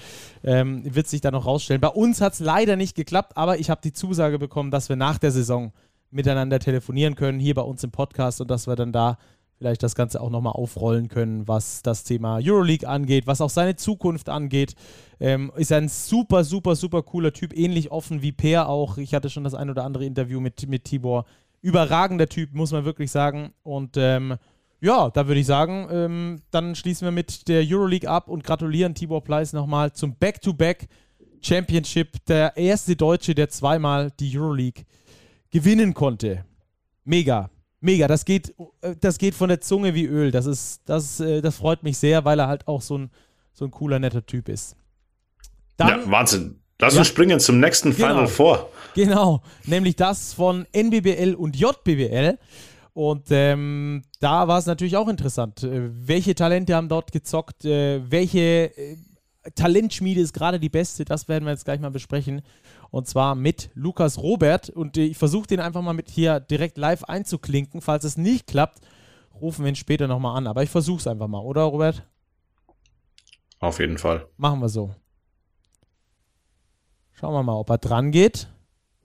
ähm, 0.43 0.83
wird 0.85 1.09
sich 1.09 1.23
da 1.23 1.31
noch 1.31 1.47
rausstellen. 1.47 1.81
Bei 1.81 1.89
uns 1.89 2.21
hat 2.21 2.35
es 2.35 2.41
leider 2.41 2.77
nicht 2.77 2.95
geklappt, 2.95 3.35
aber 3.39 3.59
ich 3.59 3.71
habe 3.71 3.81
die 3.83 3.95
Zusage 3.95 4.39
bekommen, 4.39 4.71
dass 4.71 4.91
wir 4.91 4.97
nach 4.97 5.17
der 5.17 5.31
Saison 5.31 5.73
miteinander 6.11 6.59
telefonieren 6.59 7.15
können, 7.15 7.41
hier 7.41 7.55
bei 7.55 7.63
uns 7.63 7.83
im 7.83 7.91
Podcast 7.91 8.43
und 8.43 8.51
dass 8.51 8.67
wir 8.67 8.77
dann 8.77 8.93
da 8.93 9.17
vielleicht 9.65 9.83
das 9.83 9.95
Ganze 9.95 10.21
auch 10.21 10.29
nochmal 10.29 10.53
aufrollen 10.53 11.09
können, 11.09 11.49
was 11.49 11.81
das 11.81 12.05
Thema 12.05 12.39
Euroleague 12.43 12.87
angeht, 12.87 13.27
was 13.27 13.41
auch 13.41 13.49
seine 13.49 13.77
Zukunft 13.77 14.29
angeht. 14.29 14.75
Ähm, 15.21 15.51
ist 15.57 15.73
ein 15.73 15.89
super, 15.89 16.45
super, 16.45 16.77
super 16.77 17.03
cooler 17.03 17.33
Typ, 17.33 17.57
ähnlich 17.57 17.91
offen 17.91 18.21
wie 18.21 18.33
Per 18.33 18.69
auch. 18.69 18.99
Ich 18.99 19.15
hatte 19.15 19.31
schon 19.31 19.43
das 19.43 19.55
ein 19.55 19.71
oder 19.71 19.85
andere 19.85 20.05
Interview 20.05 20.39
mit, 20.39 20.69
mit 20.69 20.85
Tibor. 20.85 21.25
Überragender 21.63 22.29
Typ, 22.29 22.53
muss 22.53 22.73
man 22.73 22.85
wirklich 22.85 23.11
sagen. 23.11 23.55
Und 23.63 23.97
ähm, 23.97 24.37
ja, 24.83 25.09
da 25.09 25.27
würde 25.29 25.41
ich 25.41 25.47
sagen, 25.47 25.89
ähm, 25.91 26.43
dann 26.51 26.75
schließen 26.75 27.07
wir 27.07 27.13
mit 27.13 27.49
der 27.49 27.65
Euroleague 27.67 28.11
ab 28.11 28.29
und 28.29 28.45
gratulieren 28.45 28.95
Tibor 28.95 29.25
Pleiss 29.25 29.55
nochmal 29.55 29.95
zum 29.95 30.15
Back-to-Back 30.17 30.89
Championship. 31.41 32.23
Der 32.27 32.55
erste 32.55 32.97
Deutsche, 32.97 33.35
der 33.35 33.49
zweimal 33.49 34.11
die 34.21 34.39
Euroleague 34.39 34.85
gewinnen 35.51 35.95
konnte. 35.95 36.45
Mega. 37.05 37.49
Mega, 37.85 38.09
das 38.09 38.25
geht, 38.25 38.55
äh, 38.81 38.97
das 38.99 39.19
geht 39.19 39.35
von 39.35 39.51
der 39.51 39.61
Zunge 39.61 39.95
wie 39.95 40.07
Öl. 40.07 40.31
Das 40.31 40.47
ist, 40.47 40.81
das, 40.87 41.21
äh, 41.21 41.43
das 41.43 41.57
freut 41.57 41.83
mich 41.83 41.99
sehr, 41.99 42.25
weil 42.25 42.39
er 42.39 42.49
halt 42.49 42.67
auch 42.67 42.81
so 42.81 42.97
ein, 42.97 43.11
so 43.53 43.67
ein 43.67 43.71
cooler, 43.71 43.99
netter 43.99 44.25
Typ 44.25 44.49
ist. 44.49 44.75
Dann, 45.77 45.89
ja, 45.89 46.11
Wahnsinn. 46.11 46.61
Lass 46.81 46.95
ja, 46.95 47.01
uns 47.01 47.09
springen 47.09 47.39
zum 47.41 47.61
nächsten 47.61 47.95
genau, 47.95 48.09
Final 48.09 48.27
Four. 48.27 48.71
Genau, 48.95 49.43
nämlich 49.67 49.97
das 49.97 50.33
von 50.33 50.67
NBBL 50.73 51.35
und 51.35 51.57
JBBL. 51.57 52.39
Und 52.95 53.27
ähm, 53.31 54.03
da 54.19 54.49
war 54.49 54.59
es 54.59 54.65
natürlich 54.65 54.97
auch 54.97 55.09
interessant. 55.09 55.63
Äh, 55.63 55.91
welche 55.93 56.35
Talente 56.35 56.75
haben 56.75 56.89
dort 56.89 57.13
gezockt? 57.13 57.65
Welche 57.65 58.73
Talentschmiede 59.55 60.21
ist 60.21 60.33
gerade 60.33 60.59
die 60.59 60.69
beste? 60.69 61.05
Das 61.05 61.29
werden 61.29 61.45
wir 61.45 61.53
jetzt 61.53 61.65
gleich 61.65 61.81
mal 61.81 61.91
besprechen 61.91 62.43
und 62.91 63.09
zwar 63.09 63.35
mit 63.35 63.71
Lukas 63.75 64.19
Robert. 64.19 64.71
Und 64.71 64.97
ich 64.97 65.17
versuche 65.17 65.47
den 65.47 65.61
einfach 65.61 65.83
mal 65.83 65.93
mit 65.93 66.11
hier 66.11 66.41
direkt 66.41 66.79
live 66.79 67.05
einzuklinken. 67.05 67.81
Falls 67.81 68.05
es 68.05 68.17
nicht 68.17 68.47
klappt, 68.47 68.81
rufen 69.41 69.65
wir 69.65 69.71
ihn 69.71 69.77
später 69.77 70.07
nochmal 70.07 70.37
an. 70.37 70.47
Aber 70.47 70.63
ich 70.63 70.71
versuche 70.71 71.01
es 71.01 71.07
einfach 71.07 71.29
mal, 71.29 71.41
oder 71.41 71.63
Robert? 71.63 72.07
Auf 73.59 73.81
jeden 73.81 73.99
Fall. 73.99 74.27
Machen 74.37 74.61
wir 74.61 74.69
so. 74.69 74.95
Schauen 77.13 77.33
wir 77.33 77.43
mal, 77.43 77.55
ob 77.55 77.71
er 77.71 77.79
dran 77.79 78.11
geht. 78.11 78.49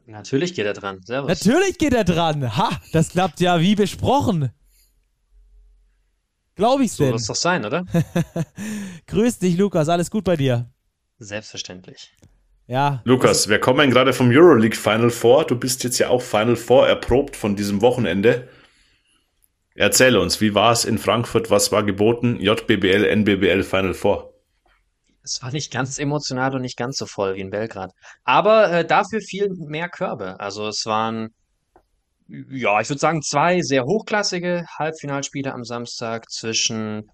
Natürlich 0.06 0.56
geht 0.56 0.66
er 0.66 0.74
dran. 0.74 1.02
Servus. 1.06 1.30
Natürlich 1.30 1.78
geht 1.78 1.94
er 1.94 2.04
dran. 2.04 2.58
Ha, 2.58 2.70
das 2.92 3.10
klappt 3.10 3.40
ja 3.40 3.60
wie 3.62 3.76
besprochen. 3.76 4.52
Glaube 6.60 6.84
ich's 6.84 6.98
so 6.98 7.06
denn? 7.06 7.12
So 7.12 7.14
muss 7.14 7.28
doch 7.28 7.36
sein, 7.36 7.66
oder? 7.66 7.86
Grüß 9.08 9.40
dich, 9.40 9.58
Lukas. 9.58 9.88
Alles 9.88 10.12
gut 10.12 10.26
bei 10.26 10.36
dir? 10.36 10.70
Selbstverständlich. 11.18 12.12
Ja. 12.68 13.02
Lukas, 13.06 13.48
wir 13.48 13.60
kommen 13.60 13.90
gerade 13.90 14.12
vom 14.12 14.30
Euroleague 14.30 14.76
Final 14.76 15.10
Four. 15.10 15.46
Du 15.46 15.56
bist 15.56 15.86
jetzt 15.86 16.00
ja 16.00 16.10
auch 16.10 16.22
Final 16.22 16.58
Four 16.58 16.86
erprobt 16.86 17.38
von 17.38 17.56
diesem 17.56 17.82
Wochenende. 17.82 18.50
Erzähl 19.74 20.18
uns, 20.18 20.42
wie 20.42 20.54
war 20.54 20.74
es 20.74 20.84
in 20.84 20.98
Frankfurt? 20.98 21.50
Was 21.50 21.72
war 21.72 21.84
geboten? 21.84 22.38
JBBL, 22.42 23.06
NBBL 23.06 23.64
Final 23.64 23.94
Four. 23.94 24.34
Es 25.24 25.42
war 25.42 25.54
nicht 25.54 25.72
ganz 25.72 25.98
emotional 25.98 26.54
und 26.56 26.62
nicht 26.62 26.78
ganz 26.78 26.98
so 26.98 27.06
voll 27.06 27.36
wie 27.36 27.40
in 27.40 27.52
Belgrad. 27.52 27.94
Aber 28.26 28.70
äh, 28.70 28.86
dafür 28.86 29.22
viel 29.22 29.48
mehr 29.56 29.88
Körbe. 29.88 30.38
Also 30.42 30.68
es 30.68 30.86
waren, 30.86 31.30
ja, 32.30 32.80
ich 32.80 32.90
würde 32.90 33.00
sagen, 33.00 33.22
zwei 33.22 33.62
sehr 33.62 33.86
hochklassige 33.86 34.66
Halbfinalspiele 34.78 35.54
am 35.54 35.64
Samstag 35.64 36.30
zwischen 36.30 37.10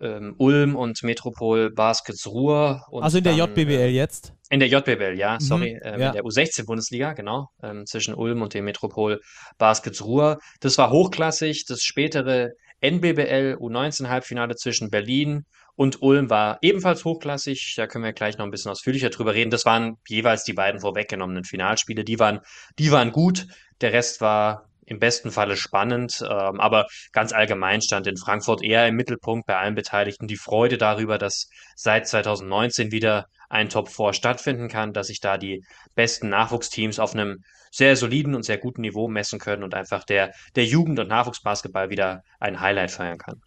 ähm, 0.00 0.34
Ulm 0.38 0.76
und 0.76 1.02
Metropol 1.02 1.70
Baskets 1.70 2.26
Ruhr. 2.26 2.82
also 2.90 3.18
in 3.18 3.24
der 3.24 3.36
dann, 3.36 3.50
JBBL 3.50 3.70
äh, 3.70 3.88
jetzt? 3.88 4.34
In 4.50 4.60
der 4.60 4.68
JBL, 4.68 5.16
ja, 5.16 5.34
mhm, 5.34 5.40
sorry, 5.40 5.80
ähm, 5.82 6.00
ja. 6.00 6.08
in 6.08 6.12
der 6.14 6.22
U16-Bundesliga, 6.24 7.14
genau, 7.14 7.48
ähm, 7.62 7.86
zwischen 7.86 8.14
Ulm 8.14 8.42
und 8.42 8.52
dem 8.52 8.64
Metropol 8.64 9.20
Baskets 9.58 10.04
Ruhr. 10.04 10.38
Das 10.60 10.76
war 10.76 10.90
hochklassig. 10.90 11.64
Das 11.66 11.80
spätere 11.82 12.50
NBBL 12.80 13.58
U19-Halbfinale 13.60 14.56
zwischen 14.56 14.90
Berlin 14.90 15.44
und 15.74 16.02
Ulm 16.02 16.28
war 16.28 16.58
ebenfalls 16.62 17.04
hochklassig. 17.04 17.74
Da 17.76 17.86
können 17.86 18.04
wir 18.04 18.12
gleich 18.12 18.36
noch 18.36 18.44
ein 18.44 18.50
bisschen 18.50 18.70
ausführlicher 18.70 19.10
drüber 19.10 19.34
reden. 19.34 19.50
Das 19.50 19.64
waren 19.64 19.96
jeweils 20.06 20.44
die 20.44 20.52
beiden 20.52 20.80
vorweggenommenen 20.80 21.44
Finalspiele. 21.44 22.04
Die 22.04 22.18
waren, 22.18 22.40
die 22.78 22.90
waren 22.90 23.12
gut. 23.12 23.46
Der 23.82 23.92
Rest 23.92 24.20
war 24.20 24.68
im 24.84 24.98
besten 24.98 25.30
Falle 25.30 25.56
spannend, 25.56 26.22
ähm, 26.22 26.60
aber 26.60 26.86
ganz 27.12 27.32
allgemein 27.32 27.82
stand 27.82 28.06
in 28.06 28.16
Frankfurt 28.16 28.62
eher 28.62 28.86
im 28.88 28.96
Mittelpunkt 28.96 29.46
bei 29.46 29.56
allen 29.56 29.74
Beteiligten 29.74 30.26
die 30.26 30.36
Freude 30.36 30.78
darüber, 30.78 31.18
dass 31.18 31.48
seit 31.76 32.06
2019 32.08 32.90
wieder 32.90 33.26
ein 33.48 33.68
Top 33.68 33.88
4 33.88 34.12
stattfinden 34.12 34.68
kann, 34.68 34.92
dass 34.92 35.08
sich 35.08 35.20
da 35.20 35.38
die 35.38 35.64
besten 35.94 36.28
Nachwuchsteams 36.28 36.98
auf 36.98 37.14
einem 37.14 37.38
sehr 37.70 37.96
soliden 37.96 38.34
und 38.34 38.44
sehr 38.44 38.58
guten 38.58 38.82
Niveau 38.82 39.08
messen 39.08 39.38
können 39.38 39.62
und 39.62 39.74
einfach 39.74 40.04
der, 40.04 40.32
der 40.56 40.64
Jugend- 40.64 40.98
und 40.98 41.08
Nachwuchsbasketball 41.08 41.90
wieder 41.90 42.22
ein 42.38 42.60
Highlight 42.60 42.90
feiern 42.90 43.18
kann. 43.18 43.40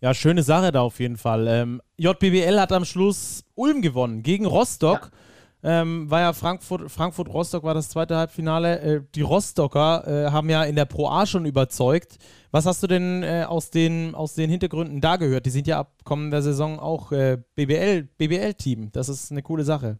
Ja, 0.00 0.14
schöne 0.14 0.42
Sache 0.42 0.72
da 0.72 0.80
auf 0.80 0.98
jeden 0.98 1.16
Fall. 1.16 1.46
Ähm, 1.46 1.82
JBBL 1.98 2.58
hat 2.58 2.72
am 2.72 2.84
Schluss 2.84 3.44
Ulm 3.54 3.82
gewonnen 3.82 4.22
gegen 4.22 4.46
Rostock. 4.46 5.10
Ja 5.12 5.18
ähm, 5.62 6.10
war 6.10 6.20
ja 6.20 6.32
Frankfurt, 6.32 6.90
Frankfurt-Rostock 6.90 7.62
war 7.64 7.74
das 7.74 7.90
zweite 7.90 8.16
Halbfinale. 8.16 8.80
Äh, 8.80 9.00
die 9.14 9.22
Rostocker 9.22 10.06
äh, 10.06 10.30
haben 10.30 10.48
ja 10.48 10.64
in 10.64 10.76
der 10.76 10.86
Pro 10.86 11.08
A 11.08 11.26
schon 11.26 11.44
überzeugt. 11.44 12.18
Was 12.50 12.66
hast 12.66 12.82
du 12.82 12.86
denn 12.86 13.22
äh, 13.22 13.44
aus, 13.46 13.70
den, 13.70 14.14
aus 14.14 14.34
den 14.34 14.50
Hintergründen 14.50 15.00
da 15.00 15.16
gehört? 15.16 15.46
Die 15.46 15.50
sind 15.50 15.66
ja 15.66 15.78
ab 15.78 15.92
kommender 16.04 16.42
Saison 16.42 16.78
auch 16.78 17.12
äh, 17.12 17.38
BBL, 17.54 18.08
BBL-Team. 18.16 18.90
Das 18.92 19.08
ist 19.08 19.30
eine 19.30 19.42
coole 19.42 19.64
Sache. 19.64 19.98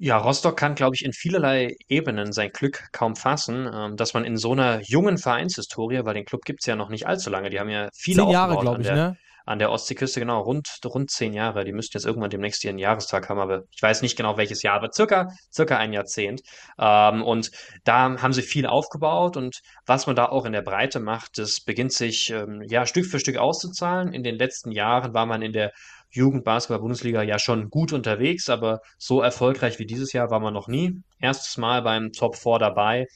Ja, 0.00 0.16
Rostock 0.18 0.56
kann, 0.56 0.76
glaube 0.76 0.94
ich, 0.94 1.04
in 1.04 1.12
vielerlei 1.12 1.74
Ebenen 1.88 2.32
sein 2.32 2.50
Glück 2.52 2.84
kaum 2.92 3.16
fassen, 3.16 3.68
ähm, 3.72 3.96
dass 3.96 4.14
man 4.14 4.24
in 4.24 4.36
so 4.36 4.52
einer 4.52 4.80
jungen 4.82 5.18
Vereinshistorie, 5.18 6.04
weil 6.04 6.14
den 6.14 6.24
Club 6.24 6.44
gibt 6.44 6.60
es 6.60 6.66
ja 6.66 6.76
noch 6.76 6.88
nicht 6.88 7.06
allzu 7.08 7.30
lange, 7.30 7.50
die 7.50 7.58
haben 7.58 7.68
ja 7.68 7.88
viele 7.92 8.22
Zehn 8.22 8.30
Jahre, 8.30 8.60
glaube 8.60 8.82
ich, 8.82 8.88
ne? 8.88 9.16
An 9.48 9.58
der 9.58 9.70
Ostseeküste, 9.70 10.20
genau, 10.20 10.42
rund, 10.42 10.68
rund 10.84 11.10
zehn 11.10 11.32
Jahre. 11.32 11.64
Die 11.64 11.72
müssten 11.72 11.96
jetzt 11.96 12.04
irgendwann 12.04 12.28
demnächst 12.28 12.62
ihren 12.64 12.76
Jahrestag 12.76 13.30
haben, 13.30 13.40
aber 13.40 13.62
ich 13.74 13.80
weiß 13.80 14.02
nicht 14.02 14.14
genau 14.14 14.36
welches 14.36 14.62
Jahr, 14.62 14.74
aber 14.74 14.92
circa, 14.92 15.28
circa 15.50 15.78
ein 15.78 15.94
Jahrzehnt. 15.94 16.42
Ähm, 16.78 17.22
und 17.22 17.50
da 17.84 18.20
haben 18.20 18.34
sie 18.34 18.42
viel 18.42 18.66
aufgebaut 18.66 19.38
und 19.38 19.60
was 19.86 20.06
man 20.06 20.16
da 20.16 20.26
auch 20.26 20.44
in 20.44 20.52
der 20.52 20.60
Breite 20.60 21.00
macht, 21.00 21.38
das 21.38 21.60
beginnt 21.64 21.94
sich 21.94 22.28
ähm, 22.28 22.62
ja 22.68 22.84
Stück 22.84 23.06
für 23.06 23.18
Stück 23.18 23.38
auszuzahlen. 23.38 24.12
In 24.12 24.22
den 24.22 24.36
letzten 24.36 24.70
Jahren 24.70 25.14
war 25.14 25.24
man 25.24 25.40
in 25.40 25.54
der 25.54 25.72
Jugendbasketball-Bundesliga 26.10 27.22
ja 27.22 27.38
schon 27.38 27.70
gut 27.70 27.94
unterwegs, 27.94 28.50
aber 28.50 28.80
so 28.98 29.22
erfolgreich 29.22 29.78
wie 29.78 29.86
dieses 29.86 30.12
Jahr 30.12 30.30
war 30.30 30.40
man 30.40 30.52
noch 30.52 30.68
nie. 30.68 30.92
Erstes 31.20 31.56
Mal 31.56 31.80
beim 31.80 32.12
Top 32.12 32.36
4 32.36 32.58
dabei 32.58 33.06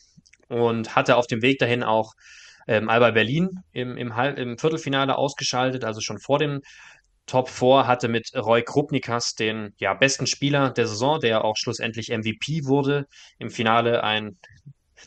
und 0.48 0.96
hatte 0.96 1.16
auf 1.16 1.26
dem 1.26 1.42
Weg 1.42 1.58
dahin 1.58 1.82
auch 1.82 2.12
ähm, 2.66 2.88
Alba 2.88 3.10
Berlin 3.10 3.48
im, 3.72 3.96
im, 3.96 4.12
im 4.12 4.58
Viertelfinale 4.58 5.16
ausgeschaltet, 5.16 5.84
also 5.84 6.00
schon 6.00 6.18
vor 6.18 6.38
dem 6.38 6.60
Top 7.26 7.48
4 7.48 7.86
hatte 7.86 8.08
mit 8.08 8.32
Roy 8.34 8.62
Krupnikas 8.62 9.34
den 9.34 9.74
ja, 9.78 9.94
besten 9.94 10.26
Spieler 10.26 10.70
der 10.70 10.88
Saison, 10.88 11.20
der 11.20 11.44
auch 11.44 11.56
schlussendlich 11.56 12.08
MVP 12.08 12.64
wurde. 12.64 13.06
Im 13.38 13.50
Finale 13.50 14.02
ein 14.02 14.38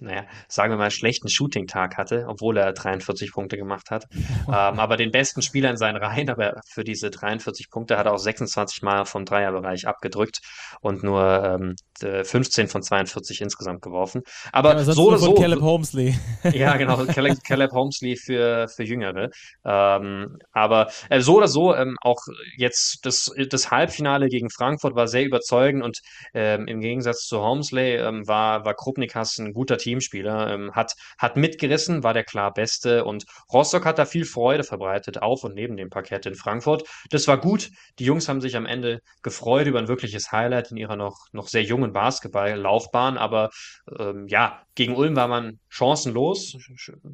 naja, 0.02 0.26
sagen 0.48 0.72
wir 0.72 0.78
mal, 0.78 0.92
schlechten 0.92 1.30
Shooting-Tag 1.30 1.98
hatte, 1.98 2.26
obwohl 2.28 2.58
er 2.58 2.74
43 2.74 3.32
Punkte 3.32 3.58
gemacht 3.58 3.92
hat. 3.92 4.06
ähm, 4.12 4.80
aber 4.80 4.98
den 4.98 5.12
besten 5.12 5.42
Spieler 5.42 5.70
in 5.70 5.78
seinen 5.78 5.98
Reihen, 5.98 6.30
aber 6.30 6.62
für 6.68 6.84
diese 6.84 7.10
43 7.10 7.70
Punkte 7.70 7.98
hat 7.98 8.06
er 8.06 8.14
auch 8.14 8.20
26 8.20 8.82
Mal 8.82 9.06
vom 9.06 9.26
Dreierbereich 9.26 9.88
abgedrückt 9.88 10.40
und 10.82 11.04
nur 11.04 11.44
ähm, 11.44 11.76
15 12.00 12.68
von 12.68 12.82
42 12.82 13.42
insgesamt 13.42 13.82
geworfen. 13.82 14.22
Aber 14.52 14.76
ja, 14.76 14.84
so 14.84 15.08
oder 15.08 15.18
so. 15.18 15.34
Caleb 15.34 15.62
Holmesley. 15.62 16.16
ja, 16.54 16.76
genau, 16.78 17.06
Caleb, 17.06 17.44
Caleb 17.44 17.72
Holmesley 17.72 18.16
für, 18.16 18.68
für 18.68 18.84
Jüngere. 18.84 19.30
Ähm, 19.64 20.38
aber 20.52 20.90
äh, 21.10 21.22
so 21.22 21.38
oder 21.38 21.48
so, 21.48 21.76
ähm, 21.76 21.98
auch 22.02 22.22
jetzt 22.58 23.06
das, 23.06 23.32
das 23.50 23.72
Halbfinale 23.72 24.28
gegen 24.28 24.50
Frankfurt 24.50 24.96
war 24.96 25.08
sehr 25.08 25.24
überzeugend 25.26 25.84
und 25.84 26.00
ähm, 26.34 26.68
im 26.68 26.82
Gegensatz 26.82 27.26
zu 27.26 27.40
Holmesley 27.40 27.96
ähm, 27.98 28.28
war, 28.28 28.66
war 28.66 28.74
Krupnikas 28.74 29.38
ein 29.38 29.54
guter 29.54 29.78
Teamspieler, 29.78 30.54
ähm, 30.54 30.72
hat, 30.74 30.94
hat 31.18 31.38
mitgerissen, 31.38 32.04
war 32.04 32.14
der 32.14 32.24
klar 32.24 32.54
Beste 32.54 33.06
und 33.06 33.26
Rostock 33.52 33.86
hat 33.86 34.00
da 34.00 34.06
viel 34.06 34.26
Freude 34.26 34.64
verbreitet, 34.64 35.22
auf 35.22 35.44
und 35.44 35.56
neben 35.56 35.78
dem 35.78 35.90
Parkett 35.90 36.26
in 36.26 36.36
Frankfurt. 36.36 36.84
Das 37.10 37.28
war 37.28 37.40
gut. 37.40 37.70
Die 38.00 38.06
Jungs 38.06 38.28
haben 38.28 38.42
sich 38.42 38.56
am 38.56 38.66
Ende 38.66 39.00
gefreut 39.24 39.68
über 39.68 39.80
ein 39.80 39.88
wirkliches 39.88 40.32
Highlight 40.32 40.72
in 40.72 40.78
ihrer 40.78 40.96
noch, 40.96 41.18
noch 41.32 41.48
sehr 41.48 41.64
jungen 41.64 41.85
Basketballlaufbahn, 41.94 43.18
aber 43.18 43.50
ähm, 43.98 44.28
ja, 44.28 44.62
gegen 44.76 44.96
Ulm 44.96 45.16
war 45.16 45.28
man 45.28 45.60
chancenlos. 45.70 46.58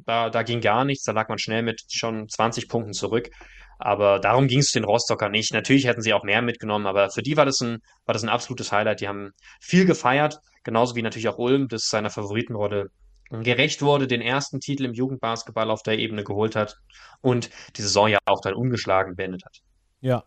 Da, 0.06 0.30
da 0.30 0.42
ging 0.42 0.60
gar 0.60 0.84
nichts, 0.84 1.04
da 1.04 1.12
lag 1.12 1.28
man 1.28 1.38
schnell 1.38 1.62
mit 1.62 1.82
schon 1.90 2.28
20 2.28 2.68
Punkten 2.68 2.92
zurück. 2.92 3.30
Aber 3.78 4.20
darum 4.20 4.46
ging 4.46 4.60
es 4.60 4.70
den 4.70 4.84
Rostocker 4.84 5.28
nicht. 5.28 5.52
Natürlich 5.52 5.86
hätten 5.86 6.02
sie 6.02 6.14
auch 6.14 6.22
mehr 6.22 6.40
mitgenommen, 6.40 6.86
aber 6.86 7.10
für 7.10 7.22
die 7.22 7.36
war 7.36 7.44
das 7.44 7.60
ein, 7.60 7.78
war 8.06 8.12
das 8.12 8.22
ein 8.22 8.28
absolutes 8.28 8.70
Highlight. 8.70 9.00
Die 9.00 9.08
haben 9.08 9.32
viel 9.60 9.86
gefeiert, 9.86 10.38
genauso 10.62 10.94
wie 10.94 11.02
natürlich 11.02 11.28
auch 11.28 11.38
Ulm, 11.38 11.66
das 11.66 11.88
seiner 11.88 12.10
Favoritenrolle 12.10 12.90
gerecht 13.30 13.82
wurde, 13.82 14.06
den 14.06 14.20
ersten 14.20 14.60
Titel 14.60 14.84
im 14.84 14.92
Jugendbasketball 14.92 15.70
auf 15.70 15.82
der 15.82 15.98
Ebene 15.98 16.22
geholt 16.22 16.54
hat 16.54 16.76
und 17.22 17.50
die 17.76 17.82
Saison 17.82 18.08
ja 18.08 18.18
auch 18.26 18.40
dann 18.42 18.54
ungeschlagen 18.54 19.16
beendet 19.16 19.44
hat. 19.44 19.58
Ja. 20.00 20.24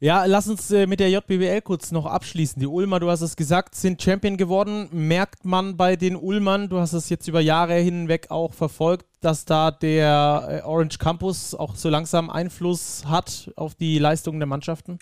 Ja, 0.00 0.26
lass 0.26 0.46
uns 0.46 0.70
äh, 0.70 0.86
mit 0.86 1.00
der 1.00 1.10
JBWL 1.10 1.60
kurz 1.60 1.90
noch 1.90 2.06
abschließen. 2.06 2.60
Die 2.60 2.68
Ulmer, 2.68 3.00
du 3.00 3.10
hast 3.10 3.20
es 3.20 3.34
gesagt, 3.34 3.74
sind 3.74 4.00
Champion 4.00 4.36
geworden. 4.36 4.88
Merkt 4.92 5.44
man 5.44 5.76
bei 5.76 5.96
den 5.96 6.14
Ulmern, 6.14 6.68
du 6.68 6.78
hast 6.78 6.92
es 6.92 7.08
jetzt 7.08 7.26
über 7.26 7.40
Jahre 7.40 7.74
hinweg 7.74 8.30
auch 8.30 8.54
verfolgt, 8.54 9.06
dass 9.20 9.44
da 9.44 9.72
der 9.72 10.62
äh, 10.62 10.66
Orange 10.66 10.98
Campus 10.98 11.52
auch 11.52 11.74
so 11.74 11.88
langsam 11.88 12.30
Einfluss 12.30 13.06
hat 13.06 13.50
auf 13.56 13.74
die 13.74 13.98
Leistungen 13.98 14.38
der 14.38 14.46
Mannschaften? 14.46 15.00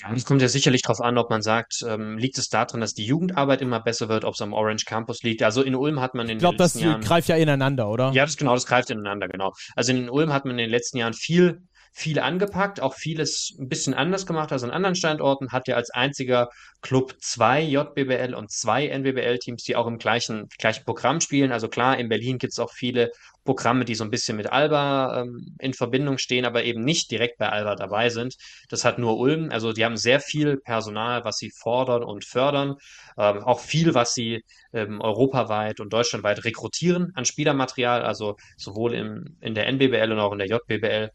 Ja, 0.00 0.10
es 0.14 0.24
kommt 0.24 0.40
ja 0.40 0.48
sicherlich 0.48 0.80
darauf 0.80 1.02
an, 1.02 1.18
ob 1.18 1.28
man 1.28 1.42
sagt, 1.42 1.84
ähm, 1.86 2.16
liegt 2.16 2.38
es 2.38 2.48
daran, 2.48 2.80
dass 2.80 2.94
die 2.94 3.04
Jugendarbeit 3.04 3.60
immer 3.60 3.80
besser 3.80 4.08
wird, 4.08 4.24
ob 4.24 4.32
es 4.32 4.40
am 4.40 4.54
Orange 4.54 4.86
Campus 4.86 5.22
liegt. 5.22 5.42
Also 5.42 5.60
in 5.60 5.74
Ulm 5.74 6.00
hat 6.00 6.14
man 6.14 6.26
in 6.26 6.38
ich 6.38 6.38
glaub, 6.38 6.56
den 6.56 6.60
letzten 6.60 6.78
Jahren. 6.78 6.88
Ich 6.88 6.90
glaube, 6.92 7.00
das 7.00 7.08
greift 7.08 7.28
ja 7.28 7.36
ineinander, 7.36 7.90
oder? 7.90 8.12
Ja, 8.12 8.24
das 8.24 8.38
genau, 8.38 8.54
das 8.54 8.64
greift 8.64 8.88
ineinander, 8.88 9.28
genau. 9.28 9.52
Also 9.76 9.92
in 9.92 10.08
Ulm 10.08 10.32
hat 10.32 10.46
man 10.46 10.52
in 10.52 10.64
den 10.64 10.70
letzten 10.70 10.96
Jahren 10.96 11.12
viel 11.12 11.60
viel 11.92 12.18
angepackt, 12.18 12.80
auch 12.80 12.94
vieles 12.94 13.54
ein 13.58 13.68
bisschen 13.68 13.92
anders 13.92 14.26
gemacht 14.26 14.50
als 14.50 14.64
an 14.64 14.70
anderen 14.70 14.94
Standorten, 14.94 15.52
hat 15.52 15.68
ja 15.68 15.76
als 15.76 15.90
einziger 15.90 16.48
Club 16.80 17.14
zwei 17.20 17.60
JBBL 17.60 18.34
und 18.34 18.50
zwei 18.50 18.88
NBBL-Teams, 18.88 19.62
die 19.62 19.76
auch 19.76 19.86
im 19.86 19.98
gleichen, 19.98 20.48
gleichen 20.58 20.84
Programm 20.84 21.20
spielen. 21.20 21.52
Also 21.52 21.68
klar, 21.68 21.98
in 21.98 22.08
Berlin 22.08 22.38
gibt 22.38 22.54
es 22.54 22.58
auch 22.58 22.72
viele 22.72 23.10
Programme, 23.44 23.84
die 23.84 23.94
so 23.94 24.04
ein 24.04 24.10
bisschen 24.10 24.36
mit 24.36 24.50
Alba 24.50 25.22
ähm, 25.22 25.54
in 25.58 25.74
Verbindung 25.74 26.16
stehen, 26.16 26.44
aber 26.44 26.64
eben 26.64 26.82
nicht 26.82 27.10
direkt 27.10 27.38
bei 27.38 27.48
Alba 27.50 27.76
dabei 27.76 28.08
sind. 28.08 28.36
Das 28.68 28.84
hat 28.84 28.98
nur 28.98 29.18
Ulm. 29.18 29.50
Also 29.50 29.72
die 29.72 29.84
haben 29.84 29.96
sehr 29.96 30.20
viel 30.20 30.58
Personal, 30.58 31.24
was 31.24 31.36
sie 31.36 31.50
fordern 31.50 32.04
und 32.04 32.24
fördern. 32.24 32.76
Ähm, 33.18 33.42
auch 33.44 33.60
viel, 33.60 33.94
was 33.94 34.14
sie 34.14 34.42
ähm, 34.72 35.00
europaweit 35.00 35.78
und 35.80 35.92
deutschlandweit 35.92 36.44
rekrutieren 36.44 37.12
an 37.14 37.24
Spielermaterial, 37.24 38.02
also 38.02 38.36
sowohl 38.56 38.94
im, 38.94 39.36
in 39.40 39.54
der 39.54 39.66
NBBL 39.66 40.12
und 40.12 40.20
auch 40.20 40.32
in 40.32 40.38
der 40.38 40.48
JBBL. 40.48 41.10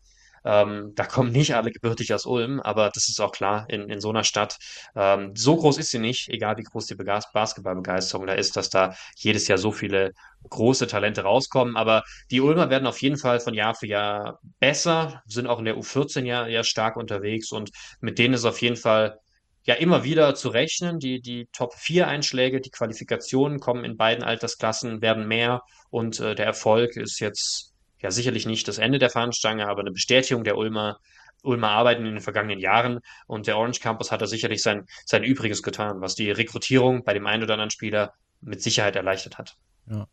Ähm, 0.47 0.93
da 0.95 1.05
kommen 1.05 1.33
nicht 1.33 1.55
alle 1.55 1.71
gebürtig 1.71 2.13
aus 2.13 2.25
Ulm, 2.25 2.61
aber 2.61 2.89
das 2.89 3.09
ist 3.09 3.19
auch 3.19 3.33
klar 3.33 3.65
in, 3.69 3.89
in 3.89 3.99
so 3.99 4.09
einer 4.09 4.23
Stadt. 4.23 4.57
Ähm, 4.95 5.35
so 5.35 5.57
groß 5.57 5.77
ist 5.77 5.91
sie 5.91 5.99
nicht, 5.99 6.29
egal 6.29 6.57
wie 6.57 6.63
groß 6.63 6.85
die 6.85 6.95
Basketballbegeisterung 6.95 8.25
da 8.27 8.33
ist, 8.33 8.55
dass 8.55 8.69
da 8.69 8.95
jedes 9.17 9.49
Jahr 9.49 9.57
so 9.57 9.73
viele 9.73 10.13
große 10.49 10.87
Talente 10.87 11.23
rauskommen. 11.23 11.75
Aber 11.75 12.03
die 12.31 12.39
Ulmer 12.39 12.69
werden 12.69 12.87
auf 12.87 13.01
jeden 13.01 13.17
Fall 13.17 13.41
von 13.41 13.53
Jahr 13.55 13.75
für 13.75 13.87
Jahr 13.87 14.39
besser, 14.61 15.21
sind 15.25 15.47
auch 15.47 15.59
in 15.59 15.65
der 15.65 15.77
U14 15.77 16.23
ja, 16.23 16.47
ja 16.47 16.63
stark 16.63 16.95
unterwegs 16.95 17.51
und 17.51 17.71
mit 17.99 18.17
denen 18.17 18.33
ist 18.33 18.45
auf 18.45 18.61
jeden 18.61 18.77
Fall 18.77 19.19
ja 19.63 19.75
immer 19.75 20.05
wieder 20.05 20.33
zu 20.33 20.47
rechnen. 20.47 20.99
Die, 20.99 21.19
die 21.19 21.49
Top 21.51 21.73
4 21.73 22.07
Einschläge, 22.07 22.61
die 22.61 22.71
Qualifikationen 22.71 23.59
kommen 23.59 23.83
in 23.83 23.97
beiden 23.97 24.23
Altersklassen, 24.23 25.01
werden 25.01 25.27
mehr 25.27 25.61
und 25.89 26.21
äh, 26.21 26.35
der 26.35 26.45
Erfolg 26.45 26.95
ist 26.95 27.19
jetzt 27.19 27.73
ja 27.99 28.11
sicherlich 28.11 28.45
nicht 28.45 28.67
das 28.67 28.77
Ende 28.77 28.99
der 28.99 29.09
Fahnenstange, 29.09 29.67
aber 29.67 29.81
eine 29.81 29.91
Bestätigung 29.91 30.43
der 30.43 30.57
Ulmer, 30.57 30.99
Ulmer 31.43 31.69
Arbeiten 31.69 32.05
in 32.05 32.13
den 32.13 32.21
vergangenen 32.21 32.59
Jahren. 32.59 32.99
Und 33.27 33.47
der 33.47 33.57
Orange 33.57 33.79
Campus 33.79 34.11
hat 34.11 34.21
da 34.21 34.27
sicherlich 34.27 34.61
sein, 34.61 34.85
sein 35.05 35.23
Übriges 35.23 35.63
getan, 35.63 36.01
was 36.01 36.15
die 36.15 36.31
Rekrutierung 36.31 37.03
bei 37.03 37.13
dem 37.13 37.27
einen 37.27 37.43
oder 37.43 37.53
anderen 37.53 37.71
Spieler 37.71 38.13
mit 38.41 38.61
Sicherheit 38.61 38.95
erleichtert 38.95 39.37
hat. 39.37 39.57
Ja. 39.89 40.07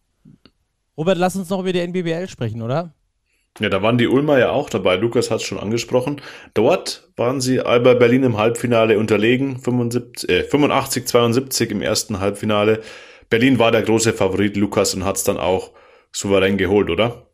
Robert, 0.97 1.18
lass 1.18 1.37
uns 1.37 1.51
noch 1.51 1.61
über 1.61 1.72
die 1.72 1.80
NBBL 1.80 2.28
sprechen, 2.28 2.62
oder? 2.62 2.95
Ja, 3.61 3.68
da 3.68 3.82
waren 3.82 3.99
die 3.99 4.09
Ulmer 4.09 4.39
ja 4.39 4.51
auch 4.51 4.68
dabei. 4.68 4.97
Lukas 4.97 5.30
hat 5.30 5.41
es 5.41 5.45
schon 5.45 5.61
angesprochen. 5.61 6.20
Dort 6.55 7.09
waren 7.16 7.41
sie 7.41 7.61
Alba 7.61 7.95
Berlin 7.95 8.24
im 8.24 8.37
Halbfinale 8.37 8.99
unterlegen, 8.99 9.59
75, 9.61 10.28
äh, 10.28 10.43
85, 10.43 11.07
72 11.07 11.70
im 11.70 11.80
ersten 11.80 12.18
Halbfinale. 12.18 12.80
Berlin 13.30 13.59
war 13.61 13.70
der 13.70 13.82
große 13.82 14.12
Favorit 14.12 14.57
Lukas 14.57 14.95
und 14.95 15.05
hat 15.05 15.16
es 15.16 15.24
dann 15.24 15.37
auch 15.39 15.70
souverän 16.11 16.59
geholt, 16.59 16.91
oder? 16.91 17.26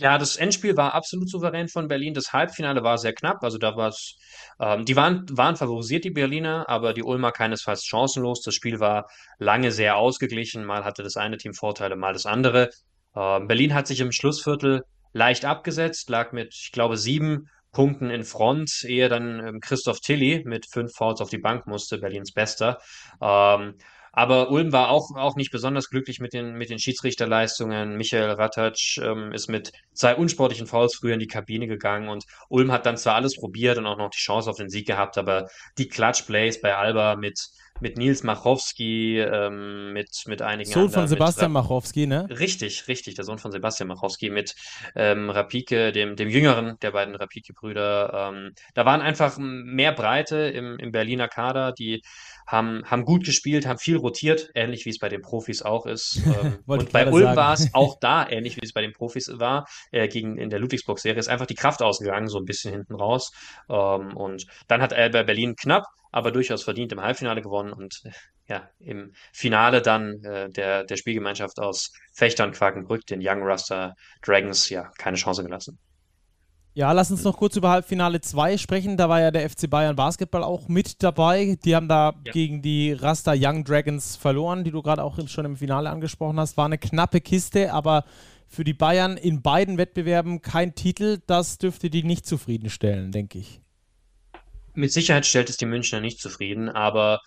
Ja, 0.00 0.16
das 0.16 0.36
Endspiel 0.36 0.78
war 0.78 0.94
absolut 0.94 1.28
souverän 1.28 1.68
von 1.68 1.86
Berlin. 1.86 2.14
Das 2.14 2.32
Halbfinale 2.32 2.82
war 2.82 2.96
sehr 2.96 3.12
knapp. 3.12 3.44
Also 3.44 3.58
da 3.58 3.76
war 3.76 3.88
es, 3.88 4.16
ähm, 4.58 4.86
die 4.86 4.96
waren, 4.96 5.26
waren 5.30 5.56
favorisiert, 5.56 6.04
die 6.04 6.10
Berliner, 6.10 6.66
aber 6.70 6.94
die 6.94 7.02
Ulmer 7.02 7.32
keinesfalls 7.32 7.84
chancenlos. 7.84 8.40
Das 8.40 8.54
Spiel 8.54 8.80
war 8.80 9.10
lange 9.38 9.72
sehr 9.72 9.96
ausgeglichen. 9.96 10.64
Mal 10.64 10.84
hatte 10.84 11.02
das 11.02 11.18
eine 11.18 11.36
Team 11.36 11.52
Vorteile, 11.52 11.96
mal 11.96 12.14
das 12.14 12.24
andere. 12.24 12.70
Ähm, 13.14 13.46
Berlin 13.46 13.74
hat 13.74 13.86
sich 13.86 14.00
im 14.00 14.10
Schlussviertel 14.10 14.84
leicht 15.12 15.44
abgesetzt, 15.44 16.08
lag 16.08 16.32
mit, 16.32 16.54
ich 16.54 16.72
glaube, 16.72 16.96
sieben 16.96 17.50
Punkten 17.70 18.08
in 18.08 18.24
Front, 18.24 18.84
ehe 18.84 19.10
dann 19.10 19.46
ähm, 19.46 19.60
Christoph 19.60 20.00
Tilly 20.00 20.44
mit 20.46 20.64
fünf 20.66 20.92
Fouls 20.94 21.20
auf 21.20 21.28
die 21.28 21.38
Bank 21.38 21.66
musste, 21.66 21.98
Berlins 21.98 22.32
Bester. 22.32 22.78
Ähm, 23.20 23.74
aber 24.12 24.50
Ulm 24.50 24.72
war 24.72 24.90
auch, 24.90 25.14
auch 25.16 25.36
nicht 25.36 25.52
besonders 25.52 25.88
glücklich 25.88 26.20
mit 26.20 26.32
den, 26.32 26.54
mit 26.54 26.70
den 26.70 26.78
Schiedsrichterleistungen. 26.78 27.96
Michael 27.96 28.30
Ratatsch 28.30 28.98
ähm, 28.98 29.32
ist 29.32 29.48
mit 29.48 29.72
zwei 29.92 30.14
unsportlichen 30.14 30.66
Fouls 30.66 30.96
früher 30.96 31.14
in 31.14 31.20
die 31.20 31.26
Kabine 31.26 31.66
gegangen 31.66 32.08
und 32.08 32.24
Ulm 32.48 32.72
hat 32.72 32.86
dann 32.86 32.96
zwar 32.96 33.14
alles 33.14 33.36
probiert 33.36 33.78
und 33.78 33.86
auch 33.86 33.98
noch 33.98 34.10
die 34.10 34.18
Chance 34.18 34.50
auf 34.50 34.56
den 34.56 34.68
Sieg 34.68 34.86
gehabt, 34.86 35.18
aber 35.18 35.48
die 35.78 35.88
Clutch-Plays 35.88 36.60
bei 36.60 36.76
Alba 36.76 37.16
mit, 37.16 37.38
mit 37.80 37.96
Nils 37.96 38.22
Machowski, 38.22 39.18
ähm, 39.18 39.92
mit, 39.92 40.24
mit 40.26 40.42
einigen 40.42 40.70
Sohn 40.70 40.84
anderen, 40.84 41.02
von 41.02 41.08
Sebastian 41.08 41.52
mit, 41.52 41.62
Machowski, 41.62 42.06
ne? 42.06 42.26
Richtig, 42.30 42.88
richtig, 42.88 43.14
der 43.14 43.24
Sohn 43.24 43.38
von 43.38 43.52
Sebastian 43.52 43.88
Machowski 43.88 44.30
mit 44.30 44.54
ähm, 44.94 45.30
Rapike, 45.30 45.92
dem, 45.92 46.16
dem 46.16 46.28
jüngeren 46.28 46.78
der 46.80 46.92
beiden 46.92 47.14
Rapike-Brüder. 47.14 48.32
Ähm, 48.32 48.52
da 48.74 48.84
waren 48.84 49.00
einfach 49.00 49.38
mehr 49.38 49.92
Breite 49.92 50.36
im, 50.36 50.78
im 50.78 50.92
Berliner 50.92 51.28
Kader, 51.28 51.72
die 51.72 52.02
haben, 52.46 52.82
haben 52.84 53.04
gut 53.04 53.24
gespielt, 53.24 53.66
haben 53.66 53.78
viel 53.78 53.96
rotiert, 53.96 54.50
ähnlich 54.54 54.84
wie 54.84 54.90
es 54.90 54.98
bei 54.98 55.08
den 55.08 55.22
Profis 55.22 55.62
auch 55.62 55.86
ist. 55.86 56.20
Ähm, 56.30 56.58
und 56.66 56.92
bei 56.92 57.10
Ulm 57.10 57.34
war 57.34 57.54
es 57.54 57.70
auch 57.74 57.98
da, 57.98 58.28
ähnlich 58.28 58.56
wie 58.56 58.64
es 58.64 58.72
bei 58.72 58.82
den 58.82 58.92
Profis 58.92 59.30
war, 59.34 59.66
äh, 59.90 60.06
gegen 60.06 60.38
in 60.38 60.48
der 60.48 60.60
Ludwigsburg-Serie, 60.60 61.18
ist 61.18 61.28
einfach 61.28 61.46
die 61.46 61.56
Kraft 61.56 61.82
ausgegangen, 61.82 62.28
so 62.28 62.38
ein 62.38 62.44
bisschen 62.44 62.72
hinten 62.72 62.94
raus. 62.94 63.32
Ähm, 63.68 64.16
und 64.16 64.46
dann 64.68 64.80
hat 64.80 64.92
Alba 64.92 65.24
Berlin 65.24 65.56
knapp, 65.56 65.86
aber 66.10 66.32
durchaus 66.32 66.62
verdient 66.62 66.92
im 66.92 67.00
Halbfinale 67.00 67.42
gewonnen 67.42 67.72
und 67.72 68.02
ja, 68.46 68.68
im 68.80 69.12
Finale 69.32 69.80
dann 69.80 70.24
äh, 70.24 70.50
der, 70.50 70.84
der 70.84 70.96
Spielgemeinschaft 70.96 71.58
aus 71.58 71.92
Fechter 72.12 72.50
Quakenbrück, 72.50 73.06
den 73.06 73.20
Young 73.22 73.42
Ruster 73.42 73.94
Dragons, 74.22 74.68
ja, 74.68 74.90
keine 74.98 75.16
Chance 75.16 75.44
gelassen. 75.44 75.78
Ja, 76.72 76.92
lass 76.92 77.10
uns 77.10 77.24
noch 77.24 77.36
kurz 77.36 77.56
über 77.56 77.70
Halbfinale 77.70 78.20
2 78.20 78.56
sprechen. 78.56 78.96
Da 78.96 79.08
war 79.08 79.20
ja 79.20 79.30
der 79.32 79.48
FC 79.48 79.68
Bayern 79.68 79.96
Basketball 79.96 80.44
auch 80.44 80.68
mit 80.68 81.02
dabei. 81.02 81.58
Die 81.64 81.74
haben 81.74 81.88
da 81.88 82.14
ja. 82.24 82.32
gegen 82.32 82.62
die 82.62 82.92
Rasta 82.92 83.34
Young 83.36 83.64
Dragons 83.64 84.14
verloren, 84.14 84.62
die 84.62 84.70
du 84.70 84.80
gerade 84.80 85.02
auch 85.02 85.18
schon 85.28 85.44
im 85.44 85.56
Finale 85.56 85.90
angesprochen 85.90 86.38
hast. 86.38 86.56
War 86.56 86.66
eine 86.66 86.78
knappe 86.78 87.20
Kiste, 87.20 87.72
aber 87.72 88.04
für 88.46 88.62
die 88.62 88.72
Bayern 88.72 89.16
in 89.16 89.42
beiden 89.42 89.78
Wettbewerben 89.78 90.42
kein 90.42 90.74
Titel. 90.76 91.18
Das 91.26 91.58
dürfte 91.58 91.90
die 91.90 92.04
nicht 92.04 92.24
zufriedenstellen, 92.24 93.10
denke 93.10 93.38
ich. 93.38 93.60
Mit 94.80 94.92
Sicherheit 94.92 95.26
stellt 95.26 95.50
es 95.50 95.58
die 95.58 95.66
Münchner 95.66 96.00
nicht 96.00 96.20
zufrieden, 96.20 96.70
aber 96.70 97.20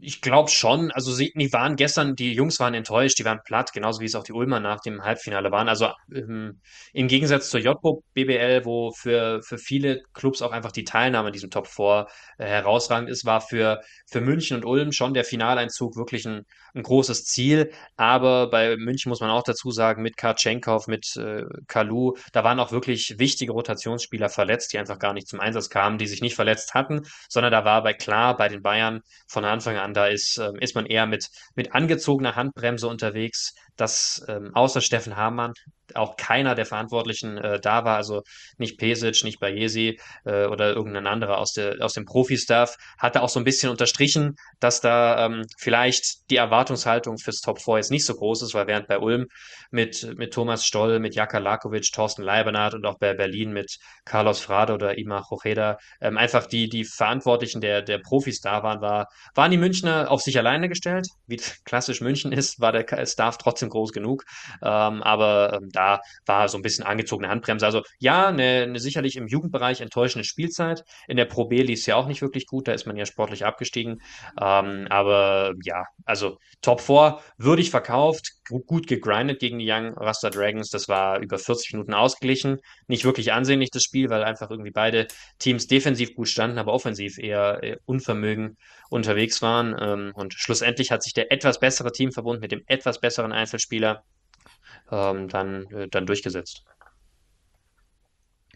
ich 0.00 0.20
glaube 0.20 0.50
schon. 0.50 0.90
Also 0.92 1.12
sie, 1.12 1.32
die 1.34 1.52
waren 1.52 1.76
gestern, 1.76 2.14
die 2.14 2.32
Jungs 2.32 2.60
waren 2.60 2.74
enttäuscht, 2.74 3.18
die 3.18 3.24
waren 3.24 3.40
platt, 3.44 3.72
genauso 3.72 4.00
wie 4.00 4.04
es 4.04 4.14
auch 4.14 4.22
die 4.22 4.32
Ulmer 4.32 4.60
nach 4.60 4.80
dem 4.80 5.02
Halbfinale 5.02 5.50
waren. 5.50 5.68
Also 5.68 5.88
ähm, 6.14 6.60
im 6.92 7.08
Gegensatz 7.08 7.50
zur 7.50 7.60
JBO 7.60 8.02
BBL, 8.14 8.64
wo 8.64 8.92
für, 8.92 9.42
für 9.42 9.58
viele 9.58 10.02
Clubs 10.14 10.42
auch 10.42 10.52
einfach 10.52 10.72
die 10.72 10.84
Teilnahme 10.84 11.28
in 11.28 11.32
diesem 11.32 11.50
Top 11.50 11.66
4 11.66 12.06
äh, 12.38 12.46
herausragend 12.46 13.10
ist, 13.10 13.24
war 13.24 13.40
für, 13.40 13.80
für 14.06 14.20
München 14.20 14.56
und 14.56 14.64
Ulm 14.64 14.92
schon 14.92 15.14
der 15.14 15.24
Finaleinzug 15.24 15.96
wirklich 15.96 16.26
ein, 16.26 16.44
ein 16.74 16.82
großes 16.82 17.24
Ziel. 17.24 17.72
Aber 17.96 18.50
bei 18.50 18.76
München 18.76 19.10
muss 19.10 19.20
man 19.20 19.30
auch 19.30 19.42
dazu 19.42 19.70
sagen, 19.70 20.02
mit 20.02 20.16
Karchenkov, 20.16 20.86
mit 20.86 21.16
äh, 21.16 21.42
Kalu, 21.66 22.14
da 22.32 22.44
waren 22.44 22.60
auch 22.60 22.72
wirklich 22.72 23.16
wichtige 23.18 23.52
Rotationsspieler 23.52 24.28
verletzt, 24.28 24.72
die 24.72 24.78
einfach 24.78 24.98
gar 24.98 25.12
nicht 25.12 25.28
zum 25.28 25.40
Einsatz 25.40 25.70
kamen, 25.70 25.98
die 25.98 26.06
sich 26.06 26.22
nicht 26.22 26.36
verletzt 26.36 26.74
hatten, 26.74 27.02
sondern 27.28 27.52
da 27.52 27.64
war 27.64 27.82
bei 27.82 27.94
klar 27.94 28.36
bei 28.36 28.48
den 28.48 28.62
Bayern 28.62 29.00
von 29.26 29.44
Anfang 29.44 29.76
an, 29.76 29.87
da 29.94 30.06
ist, 30.06 30.38
äh, 30.38 30.52
ist 30.60 30.74
man 30.74 30.86
eher 30.86 31.06
mit, 31.06 31.28
mit 31.54 31.74
angezogener 31.74 32.36
Handbremse 32.36 32.88
unterwegs 32.88 33.54
dass 33.78 34.24
ähm, 34.28 34.54
außer 34.54 34.80
Steffen 34.80 35.16
Hamann 35.16 35.54
auch 35.94 36.16
keiner 36.16 36.54
der 36.54 36.66
Verantwortlichen 36.66 37.38
äh, 37.38 37.60
da 37.60 37.84
war, 37.84 37.96
also 37.96 38.22
nicht 38.58 38.78
Pesic, 38.78 39.24
nicht 39.24 39.40
Bayesi 39.40 39.98
äh, 40.24 40.46
oder 40.46 40.74
irgendein 40.74 41.06
anderer 41.06 41.38
aus, 41.38 41.52
der, 41.52 41.76
aus 41.80 41.94
dem 41.94 42.04
Profi-Staff, 42.04 42.76
hatte 42.98 43.22
auch 43.22 43.28
so 43.28 43.40
ein 43.40 43.44
bisschen 43.44 43.70
unterstrichen, 43.70 44.36
dass 44.60 44.80
da 44.80 45.26
ähm, 45.26 45.44
vielleicht 45.58 46.30
die 46.30 46.36
Erwartungshaltung 46.36 47.18
fürs 47.18 47.40
Top 47.40 47.60
4 47.60 47.76
jetzt 47.76 47.90
nicht 47.90 48.04
so 48.04 48.14
groß 48.14 48.42
ist, 48.42 48.54
weil 48.54 48.66
während 48.66 48.88
bei 48.88 48.98
Ulm 48.98 49.26
mit, 49.70 50.14
mit 50.16 50.32
Thomas 50.34 50.64
Stoll, 50.64 50.98
mit 50.98 51.14
Jaka 51.14 51.38
Lakovic, 51.38 51.90
Thorsten 51.92 52.22
Leibernath 52.22 52.74
und 52.74 52.86
auch 52.86 52.98
bei 52.98 53.14
Berlin 53.14 53.52
mit 53.52 53.78
Carlos 54.04 54.40
Frade 54.40 54.74
oder 54.74 54.98
Ima 54.98 55.24
Hocheda 55.30 55.78
ähm, 56.00 56.18
einfach 56.18 56.46
die, 56.46 56.68
die 56.68 56.84
Verantwortlichen 56.84 57.60
der, 57.60 57.82
der 57.82 57.98
Profis 57.98 58.40
da 58.40 58.62
waren, 58.62 58.80
war, 58.80 59.08
waren 59.34 59.50
die 59.50 59.58
Münchner 59.58 60.10
auf 60.10 60.22
sich 60.22 60.38
alleine 60.38 60.68
gestellt, 60.68 61.08
wie 61.26 61.36
klassisch 61.64 62.00
München 62.00 62.32
ist, 62.32 62.60
war 62.60 62.72
der 62.72 63.06
Staff 63.06 63.38
trotzdem 63.38 63.67
schon 63.68 63.70
groß 63.70 63.92
genug. 63.92 64.24
Ähm, 64.62 65.02
aber 65.02 65.58
ähm, 65.60 65.68
da 65.72 66.00
war 66.26 66.48
so 66.48 66.58
ein 66.58 66.62
bisschen 66.62 66.84
angezogene 66.84 67.28
Handbremse. 67.28 67.66
Also 67.66 67.82
ja, 67.98 68.28
eine, 68.28 68.62
eine 68.62 68.80
sicherlich 68.80 69.16
im 69.16 69.28
Jugendbereich 69.28 69.80
enttäuschende 69.80 70.24
Spielzeit. 70.24 70.84
In 71.06 71.16
der 71.16 71.26
Pro 71.26 71.46
B 71.46 71.62
lief 71.62 71.80
es 71.80 71.86
ja 71.86 71.96
auch 71.96 72.06
nicht 72.06 72.22
wirklich 72.22 72.46
gut, 72.46 72.68
da 72.68 72.72
ist 72.72 72.86
man 72.86 72.96
ja 72.96 73.06
sportlich 73.06 73.44
abgestiegen. 73.44 74.00
Ähm, 74.40 74.86
aber 74.90 75.54
ja, 75.62 75.84
also 76.04 76.38
Top 76.62 76.80
4 76.80 77.18
würdig 77.36 77.70
verkauft, 77.70 78.32
gut 78.48 78.86
gegrindet 78.86 79.40
gegen 79.40 79.58
die 79.58 79.70
Young 79.70 79.94
Rasta 79.96 80.30
Dragons. 80.30 80.70
Das 80.70 80.88
war 80.88 81.18
über 81.20 81.38
40 81.38 81.72
Minuten 81.74 81.94
ausgeglichen. 81.94 82.58
Nicht 82.86 83.04
wirklich 83.04 83.32
ansehnlich 83.32 83.70
das 83.70 83.82
Spiel, 83.82 84.08
weil 84.10 84.24
einfach 84.24 84.50
irgendwie 84.50 84.70
beide 84.70 85.06
Teams 85.38 85.66
defensiv 85.66 86.14
gut 86.14 86.28
standen, 86.28 86.58
aber 86.58 86.72
offensiv 86.72 87.18
eher, 87.18 87.62
eher 87.62 87.78
Unvermögen 87.84 88.56
unterwegs 88.88 89.42
waren. 89.42 89.76
Ähm, 89.80 90.12
und 90.14 90.34
schlussendlich 90.34 90.90
hat 90.90 91.02
sich 91.02 91.14
der 91.14 91.32
etwas 91.32 91.60
bessere 91.60 91.92
Teamverbund 91.92 92.40
mit 92.40 92.52
dem 92.52 92.62
etwas 92.66 93.00
besseren 93.00 93.32
Einzelspieler 93.32 94.04
ähm, 94.90 95.28
dann, 95.28 95.66
äh, 95.70 95.88
dann 95.88 96.06
durchgesetzt. 96.06 96.64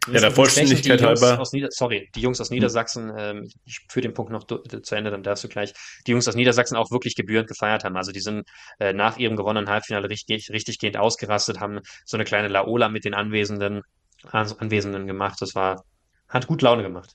Ja, 0.08 0.20
der 0.20 0.32
Vollständigkeit 0.32 1.00
halber. 1.00 1.40
Nieder 1.52 1.68
sorry, 1.70 2.10
die 2.16 2.20
Jungs 2.20 2.40
aus. 2.40 2.50
Niedersachsen, 2.50 3.12
ähm, 3.16 3.48
ich 3.64 3.80
führe 3.88 4.02
den 4.02 4.14
Punkt 4.14 4.32
noch 4.32 4.44
zu 4.44 4.94
Ende, 4.96 5.12
dann 5.12 5.22
darfst 5.22 5.44
du 5.44 5.48
gleich, 5.48 5.72
die 6.06 6.10
Jungs 6.10 6.26
aus 6.26 6.34
Niedersachsen 6.34 6.76
auch 6.76 6.90
wirklich 6.90 7.14
gebührend 7.14 7.48
gefeiert 7.48 7.84
haben. 7.84 7.96
Also 7.96 8.10
die 8.10 8.20
sind 8.20 8.48
äh, 8.80 8.92
nach 8.92 9.16
ihrem 9.18 9.36
gewonnenen 9.36 9.68
Halbfinale 9.68 10.10
richtig, 10.10 10.50
richtig 10.50 10.80
gehend 10.80 10.96
ausgerastet, 10.96 11.60
haben 11.60 11.78
so 12.04 12.16
eine 12.16 12.24
kleine 12.24 12.48
Laola 12.48 12.88
mit 12.88 13.04
den 13.04 13.14
Anwesenden, 13.14 13.82
Anwesenden 14.24 15.06
gemacht. 15.06 15.40
Das 15.40 15.54
war, 15.54 15.84
hat 16.28 16.48
gut 16.48 16.62
Laune 16.62 16.82
gemacht. 16.82 17.14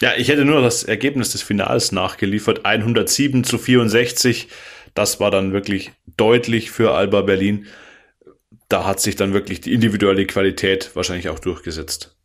Ja, 0.00 0.12
ich 0.16 0.28
hätte 0.28 0.44
nur 0.44 0.62
das 0.62 0.84
Ergebnis 0.84 1.32
des 1.32 1.42
Finals 1.42 1.90
nachgeliefert. 1.90 2.64
107 2.64 3.42
zu 3.42 3.58
64. 3.58 4.48
Das 4.94 5.18
war 5.18 5.30
dann 5.30 5.52
wirklich 5.52 5.92
deutlich 6.16 6.70
für 6.70 6.92
Alba 6.94 7.22
Berlin. 7.22 7.66
Da 8.68 8.84
hat 8.84 9.00
sich 9.00 9.16
dann 9.16 9.32
wirklich 9.32 9.60
die 9.60 9.72
individuelle 9.72 10.26
Qualität 10.26 10.94
wahrscheinlich 10.94 11.28
auch 11.28 11.40
durchgesetzt. 11.40 12.18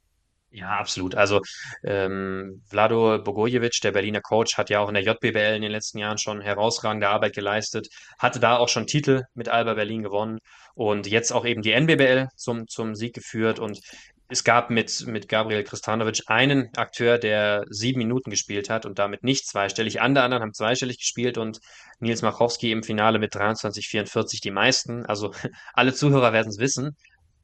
Ja, 0.55 0.77
absolut. 0.77 1.15
Also 1.15 1.41
ähm, 1.83 2.61
Vlado 2.69 3.17
Bogojevic, 3.23 3.79
der 3.81 3.91
Berliner 3.91 4.21
Coach, 4.21 4.55
hat 4.55 4.69
ja 4.69 4.81
auch 4.81 4.87
in 4.87 4.93
der 4.93 5.03
JBL 5.03 5.55
in 5.55 5.63
den 5.63 5.71
letzten 5.71 5.97
Jahren 5.97 6.19
schon 6.19 6.41
herausragende 6.41 7.09
Arbeit 7.09 7.33
geleistet, 7.33 7.87
hatte 8.19 8.39
da 8.39 8.57
auch 8.57 8.69
schon 8.69 8.85
Titel 8.85 9.23
mit 9.33 9.49
Alba 9.49 9.73
Berlin 9.73 10.03
gewonnen 10.03 10.37
und 10.75 11.07
jetzt 11.07 11.31
auch 11.31 11.45
eben 11.45 11.63
die 11.63 11.71
NBBL 11.71 12.27
zum, 12.35 12.67
zum 12.67 12.93
Sieg 12.93 13.15
geführt. 13.15 13.57
Und 13.57 13.79
es 14.29 14.43
gab 14.43 14.69
mit, 14.69 15.05
mit 15.05 15.27
Gabriel 15.27 15.63
Kristanovic 15.63 16.23
einen 16.27 16.69
Akteur, 16.75 17.17
der 17.17 17.65
sieben 17.69 17.99
Minuten 17.99 18.29
gespielt 18.29 18.69
hat 18.69 18.85
und 18.85 18.97
damit 18.99 19.23
nicht 19.23 19.47
zweistellig. 19.47 20.01
Andere 20.01 20.23
anderen 20.23 20.43
haben 20.43 20.53
zweistellig 20.53 20.99
gespielt 20.99 21.37
und 21.37 21.59
Nils 21.99 22.21
Machowski 22.21 22.71
im 22.71 22.83
Finale 22.83 23.19
mit 23.19 23.35
23, 23.35 23.87
44 23.87 24.41
die 24.41 24.51
meisten. 24.51 25.05
Also 25.05 25.33
alle 25.73 25.93
Zuhörer 25.93 26.33
werden 26.33 26.49
es 26.49 26.57
wissen 26.57 26.95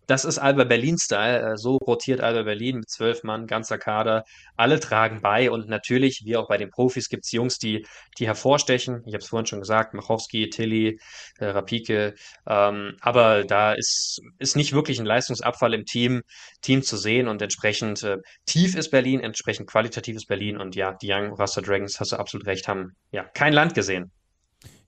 das 0.10 0.26
ist 0.26 0.40
Alba 0.40 0.64
Berlin-Style. 0.64 1.54
Äh, 1.54 1.58
so 1.58 1.78
rotiert 1.78 2.22
Alba 2.22 2.42
Berlin 2.44 2.78
mit 2.78 2.90
zwölf 2.90 3.24
Mann, 3.24 3.46
ganzer 3.46 3.78
Kader. 3.78 4.24
Alle 4.58 4.80
tragen 4.80 5.22
bei 5.22 5.52
und 5.52 5.70
natürlich, 5.70 6.24
wie 6.26 6.36
auch 6.36 6.48
bei 6.48 6.58
den 6.58 6.72
Profis, 6.72 7.10
gibt 7.10 7.26
es 7.26 7.32
Jungs, 7.32 7.60
die, 7.60 7.86
die 8.18 8.26
hervorstechen. 8.26 9.04
Ich 9.06 9.14
habe 9.14 9.24
es 9.24 9.30
vorhin 9.30 9.46
schon 9.46 9.60
gesagt, 9.60 9.94
Machowski, 9.94 10.50
Tilly, 10.50 11.00
äh, 11.38 11.46
Rapike. 11.46 12.16
Ähm, 12.48 12.98
aber 13.02 13.44
da 13.44 13.74
ist, 13.74 14.20
ist 14.40 14.56
nicht 14.56 14.74
wirklich 14.74 15.00
ein 15.00 15.06
Leistungsabfall 15.06 15.76
im 15.76 15.86
Team, 15.86 16.22
Team 16.62 16.82
zu 16.82 16.98
sehen 16.98 17.28
und 17.28 17.42
entsprechend 17.42 18.02
äh, 18.04 18.18
tief 18.48 18.76
ist 18.76 18.90
Berlin, 18.90 19.20
entsprechend 19.20 19.70
qualitativ 19.70 20.16
ist 20.16 20.28
Berlin 20.28 20.58
und 20.58 20.76
ja, 20.76 20.94
die 20.94 21.12
Young 21.12 21.34
Rasta 21.34 21.62
Dragons, 21.62 22.00
hast 22.00 22.14
du 22.14 22.18
absolut 22.18 22.48
recht, 22.48 22.68
haben 22.68 22.96
ja 23.12 23.24
kein 23.24 23.54
Land 23.54 23.76
gesehen. 23.76 24.12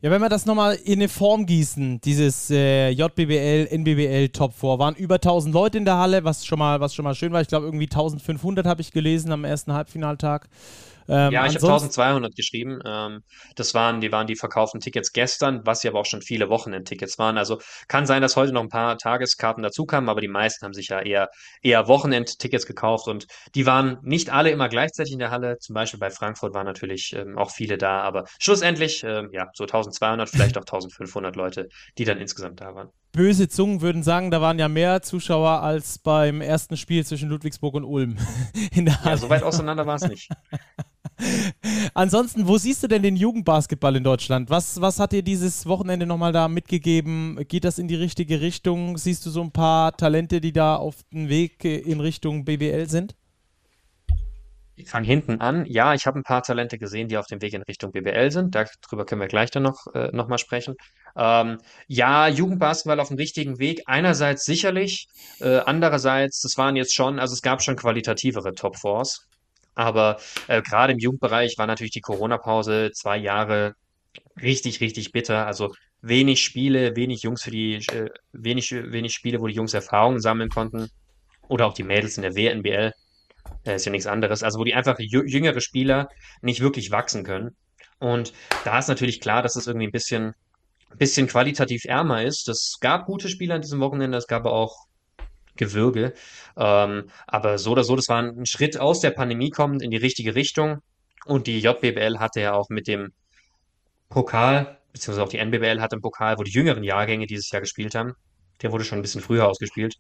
Ja, 0.04 0.10
wenn 0.10 0.20
wir 0.20 0.30
das 0.30 0.48
nochmal 0.48 0.80
in 0.84 0.94
eine 0.94 1.08
Form 1.08 1.46
gießen, 1.46 2.02
dieses 2.02 2.50
äh, 2.50 2.90
JBBL, 2.90 3.68
NBBL 3.72 4.30
Top 4.30 4.56
4, 4.56 4.80
waren 4.80 4.96
über 4.96 5.16
1000 5.16 5.54
Leute 5.54 5.78
in 5.78 5.86
der 5.86 5.98
Halle, 5.98 6.24
was 6.24 6.44
schon 6.44 6.58
mal, 6.58 6.80
was 6.80 6.96
schon 6.96 7.04
mal 7.04 7.14
schön 7.14 7.32
war. 7.32 7.42
Ich 7.42 7.48
glaube, 7.48 7.68
irgendwie 7.68 7.86
1500 7.86 8.66
habe 8.66 8.82
ich 8.82 8.92
gelesen 8.92 9.32
am 9.32 9.44
ersten 9.44 9.74
Halbfinaltag. 9.74 10.50
Ähm, 11.08 11.32
ja, 11.32 11.46
ich 11.46 11.56
habe 11.56 11.66
1200 11.66 12.36
geschrieben. 12.36 12.80
Ähm, 12.86 13.24
das 13.56 13.74
waren 13.74 14.02
die, 14.02 14.12
waren 14.12 14.28
die 14.28 14.36
verkauften 14.36 14.80
Tickets 14.80 15.12
gestern, 15.12 15.62
was 15.66 15.84
ja 15.84 15.92
aber 15.92 16.00
auch 16.00 16.06
schon 16.06 16.22
viele 16.22 16.50
Wochenendtickets 16.50 17.18
waren. 17.20 17.38
Also 17.38 17.60
kann 17.88 18.06
sein, 18.06 18.22
dass 18.22 18.36
heute 18.36 18.54
noch 18.54 18.62
ein 18.62 18.70
paar 18.70 18.98
Tageskarten 18.98 19.64
dazukamen, 19.64 20.10
aber 20.10 20.22
die 20.22 20.28
meisten 20.28 20.66
haben 20.66 20.74
sich 20.74 20.90
ja 20.90 21.00
eher, 21.02 21.30
eher 21.62 21.88
Wochenendtickets 21.88 22.66
gekauft 22.66 23.08
und 23.08 23.28
die 23.56 23.66
waren 23.66 23.98
nicht 24.04 24.32
alle 24.32 24.52
immer 24.52 24.70
gleichzeitig 24.70 25.14
in 25.14 25.20
der 25.20 25.32
Halle. 25.32 25.58
Zum 25.60 25.74
Beispiel 25.74 26.00
bei 26.00 26.10
Frankfurt 26.10 26.54
waren 26.54 26.66
natürlich 26.66 27.14
ähm, 27.16 27.38
auch 27.38 27.52
viele 27.52 27.78
da, 27.78 28.02
aber 28.02 28.26
schlussendlich, 28.40 29.04
ähm, 29.04 29.30
ja, 29.32 29.48
so 29.54 29.64
1200, 29.64 30.30
vielleicht 30.30 30.58
auch 30.58 30.62
1500 30.62 31.36
Leute, 31.36 31.68
die 31.98 32.06
dann 32.06 32.18
insgesamt 32.18 32.62
da 32.62 32.76
waren 32.76 32.90
böse 33.12 33.50
Zungen 33.50 33.82
würden 33.82 34.04
sagen, 34.04 34.32
da 34.32 34.42
waren 34.42 34.60
ja 34.60 34.68
mehr 34.68 35.02
Zuschauer 35.02 35.62
als 35.62 36.00
beim 36.00 36.42
ersten 36.42 36.78
Spiel 36.78 37.06
zwischen 37.06 37.30
Ludwigsburg 37.30 37.76
und 37.76 37.84
Ulm. 37.84 38.18
In 38.72 38.86
der 38.86 39.00
ja, 39.04 39.18
so 39.18 39.30
weit 39.30 39.44
auseinander 39.44 39.86
war 39.86 39.96
es 39.96 40.08
nicht. 40.08 40.30
Ansonsten, 41.94 42.48
wo 42.48 42.58
siehst 42.58 42.84
du 42.84 42.88
denn 42.88 43.04
den 43.04 43.16
Jugendbasketball 43.16 43.96
in 43.96 44.04
Deutschland? 44.04 44.50
Was, 44.50 44.82
was 44.82 45.00
hat 45.00 45.12
dir 45.12 45.24
dieses 45.24 45.66
Wochenende 45.66 46.06
nochmal 46.06 46.32
da 46.32 46.48
mitgegeben? 46.48 47.40
Geht 47.48 47.64
das 47.64 47.80
in 47.80 47.88
die 47.88 47.96
richtige 47.96 48.42
Richtung? 48.42 48.98
Siehst 48.98 49.26
du 49.26 49.30
so 49.30 49.42
ein 49.42 49.52
paar 49.52 49.96
Talente, 49.96 50.42
die 50.42 50.54
da 50.54 50.76
auf 50.76 50.98
dem 51.12 51.30
Weg 51.30 51.64
in 51.66 52.00
Richtung 52.00 52.46
BWL 52.46 52.90
sind? 52.90 53.16
Ich 54.82 54.90
fange 54.90 55.06
hinten 55.06 55.42
an. 55.42 55.66
Ja, 55.66 55.94
ich 55.94 56.08
habe 56.08 56.20
ein 56.20 56.24
paar 56.24 56.42
Talente 56.42 56.78
gesehen, 56.78 57.08
die 57.08 57.18
auf 57.18 57.28
dem 57.28 57.42
Weg 57.42 57.54
in 57.54 57.62
Richtung 57.62 57.92
BWL 57.92 58.32
sind. 58.32 58.56
Darüber 58.56 59.06
können 59.06 59.22
wir 59.22 59.28
gleich 59.28 59.52
dann 59.52 59.64
noch, 59.64 59.86
äh, 59.94 60.10
noch 60.12 60.36
sprechen. 60.40 60.76
Ähm, 61.16 61.60
ja, 61.88 62.28
Jugendbasketball 62.28 63.00
auf 63.00 63.10
dem 63.10 63.18
richtigen 63.18 63.60
Weg. 63.60 63.84
Einerseits 63.86 64.44
sicherlich, 64.46 65.08
äh, 65.40 65.60
andererseits, 65.60 66.42
das 66.42 66.58
waren 66.58 66.76
jetzt 66.76 66.96
schon, 66.96 67.20
also 67.20 67.34
es 67.34 67.42
gab 67.42 67.62
schon 67.62 67.76
qualitativere 67.76 68.54
Top 68.54 68.78
Fours. 68.78 69.28
Aber 69.76 70.20
äh, 70.48 70.62
gerade 70.62 70.94
im 70.94 71.00
Jugendbereich 71.00 71.58
war 71.58 71.68
natürlich 71.68 71.92
die 71.92 72.02
Corona-Pause 72.02 72.92
zwei 72.94 73.18
Jahre 73.18 73.76
richtig, 74.42 74.82
richtig 74.82 75.12
bitter. 75.12 75.48
Also 75.48 75.74
wenig 76.02 76.42
Spiele, 76.42 76.96
wenig 76.96 77.24
Jungs 77.24 77.44
für 77.44 77.52
die, 77.52 77.76
äh, 77.76 78.10
wenig, 78.34 78.72
wenig 78.72 79.14
Spiele, 79.14 79.40
wo 79.40 79.48
die 79.48 79.56
Jungs 79.56 79.74
Erfahrungen 79.74 80.20
sammeln 80.20 80.50
konnten. 80.50 80.90
Oder 81.48 81.68
auch 81.68 81.74
die 81.74 81.84
Mädels 81.84 82.18
in 82.18 82.24
der 82.24 82.36
WNBL. 82.36 82.94
Äh, 83.66 83.76
ist 83.76 83.86
ja 83.86 83.92
nichts 83.92 84.08
anderes. 84.08 84.44
Also 84.44 84.60
wo 84.60 84.64
die 84.64 84.74
einfach 84.74 84.98
jüngere 85.00 85.62
Spieler 85.62 86.10
nicht 86.42 86.62
wirklich 86.62 86.92
wachsen 86.92 87.24
können. 87.24 87.56
Und 88.00 88.34
da 88.66 88.80
ist 88.80 88.88
natürlich 88.88 89.22
klar, 89.22 89.44
dass 89.44 89.56
es 89.56 89.68
irgendwie 89.68 89.88
ein 89.88 89.92
bisschen, 89.92 90.34
ein 90.90 90.98
bisschen 90.98 91.28
qualitativ 91.28 91.86
ärmer 91.86 92.24
ist. 92.24 92.50
Es 92.50 92.78
gab 92.82 93.06
gute 93.06 93.30
Spieler 93.30 93.56
an 93.56 93.62
diesem 93.62 93.80
Wochenende, 93.80 94.18
es 94.18 94.28
gab 94.28 94.46
auch 94.46 94.76
Gewürge. 95.56 96.14
Ähm, 96.58 97.10
aber 97.28 97.58
so 97.58 97.72
oder 97.72 97.84
so, 97.84 97.96
das 97.96 98.08
war 98.10 98.22
ein 98.22 98.46
Schritt 98.46 98.80
aus 98.80 99.00
der 99.00 99.12
Pandemie 99.12 99.50
kommend 99.50 99.82
in 99.82 99.92
die 99.92 99.98
richtige 99.98 100.36
Richtung. 100.36 100.80
Und 101.26 101.48
die 101.48 101.60
JBL 101.60 102.20
hatte 102.20 102.42
ja 102.42 102.54
auch 102.54 102.70
mit 102.70 102.88
dem 102.88 103.14
Pokal, 104.10 104.80
beziehungsweise 104.92 105.24
auch 105.24 105.30
die 105.30 105.38
NBBL 105.38 105.82
hatte 105.82 105.96
einen 105.96 106.02
Pokal, 106.02 106.38
wo 106.38 106.44
die 106.44 106.52
jüngeren 106.52 106.84
Jahrgänge 106.84 107.28
dieses 107.28 107.50
Jahr 107.52 107.62
gespielt 107.62 107.96
haben. 107.96 108.14
Der 108.62 108.72
wurde 108.72 108.84
schon 108.84 109.00
ein 109.00 109.02
bisschen 109.02 109.22
früher 109.22 109.48
ausgespielt. 109.48 109.96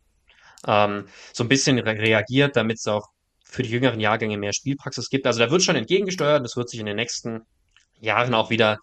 Ähm, 0.68 1.06
so 1.34 1.44
ein 1.44 1.50
bisschen 1.50 1.80
re 1.80 1.98
reagiert, 1.98 2.56
damit 2.56 2.78
es 2.78 2.88
auch 2.88 3.08
für 3.44 3.64
die 3.64 3.70
jüngeren 3.70 4.00
Jahrgänge 4.00 4.38
mehr 4.38 4.54
Spielpraxis 4.54 5.10
gibt. 5.10 5.28
Also 5.28 5.40
da 5.40 5.52
wird 5.52 5.64
schon 5.64 5.76
entgegengesteuert. 5.76 6.44
Das 6.44 6.56
wird 6.56 6.70
sich 6.70 6.80
in 6.80 6.86
den 6.86 6.96
nächsten 6.96 7.42
Jahren 8.00 8.34
auch 8.34 8.50
wieder 8.50 8.80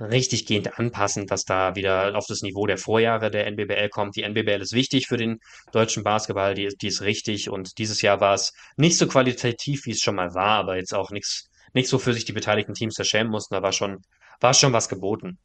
richtig 0.00 0.46
gehend 0.46 0.78
anpassen, 0.78 1.26
dass 1.26 1.44
da 1.44 1.74
wieder 1.74 2.16
auf 2.16 2.26
das 2.26 2.42
Niveau 2.42 2.66
der 2.66 2.78
Vorjahre 2.78 3.30
der 3.30 3.46
NBBL 3.46 3.88
kommt. 3.88 4.16
Die 4.16 4.22
NBBL 4.22 4.60
ist 4.60 4.72
wichtig 4.72 5.06
für 5.06 5.16
den 5.16 5.40
deutschen 5.72 6.04
Basketball, 6.04 6.54
die, 6.54 6.68
die 6.80 6.88
ist 6.88 7.02
richtig 7.02 7.50
und 7.50 7.78
dieses 7.78 8.02
Jahr 8.02 8.20
war 8.20 8.34
es 8.34 8.52
nicht 8.76 8.96
so 8.96 9.06
qualitativ, 9.06 9.86
wie 9.86 9.92
es 9.92 10.00
schon 10.00 10.14
mal 10.16 10.34
war, 10.34 10.58
aber 10.58 10.76
jetzt 10.76 10.94
auch 10.94 11.10
nichts, 11.10 11.48
nicht 11.72 11.88
so 11.88 11.98
für 11.98 12.14
sich 12.14 12.24
die 12.24 12.32
beteiligten 12.32 12.74
Teams 12.74 12.96
verschämen 12.96 13.30
mussten, 13.30 13.54
da 13.54 13.62
war 13.62 13.72
schon, 13.72 13.98
war 14.40 14.54
schon 14.54 14.72
was 14.72 14.88
geboten. 14.88 15.38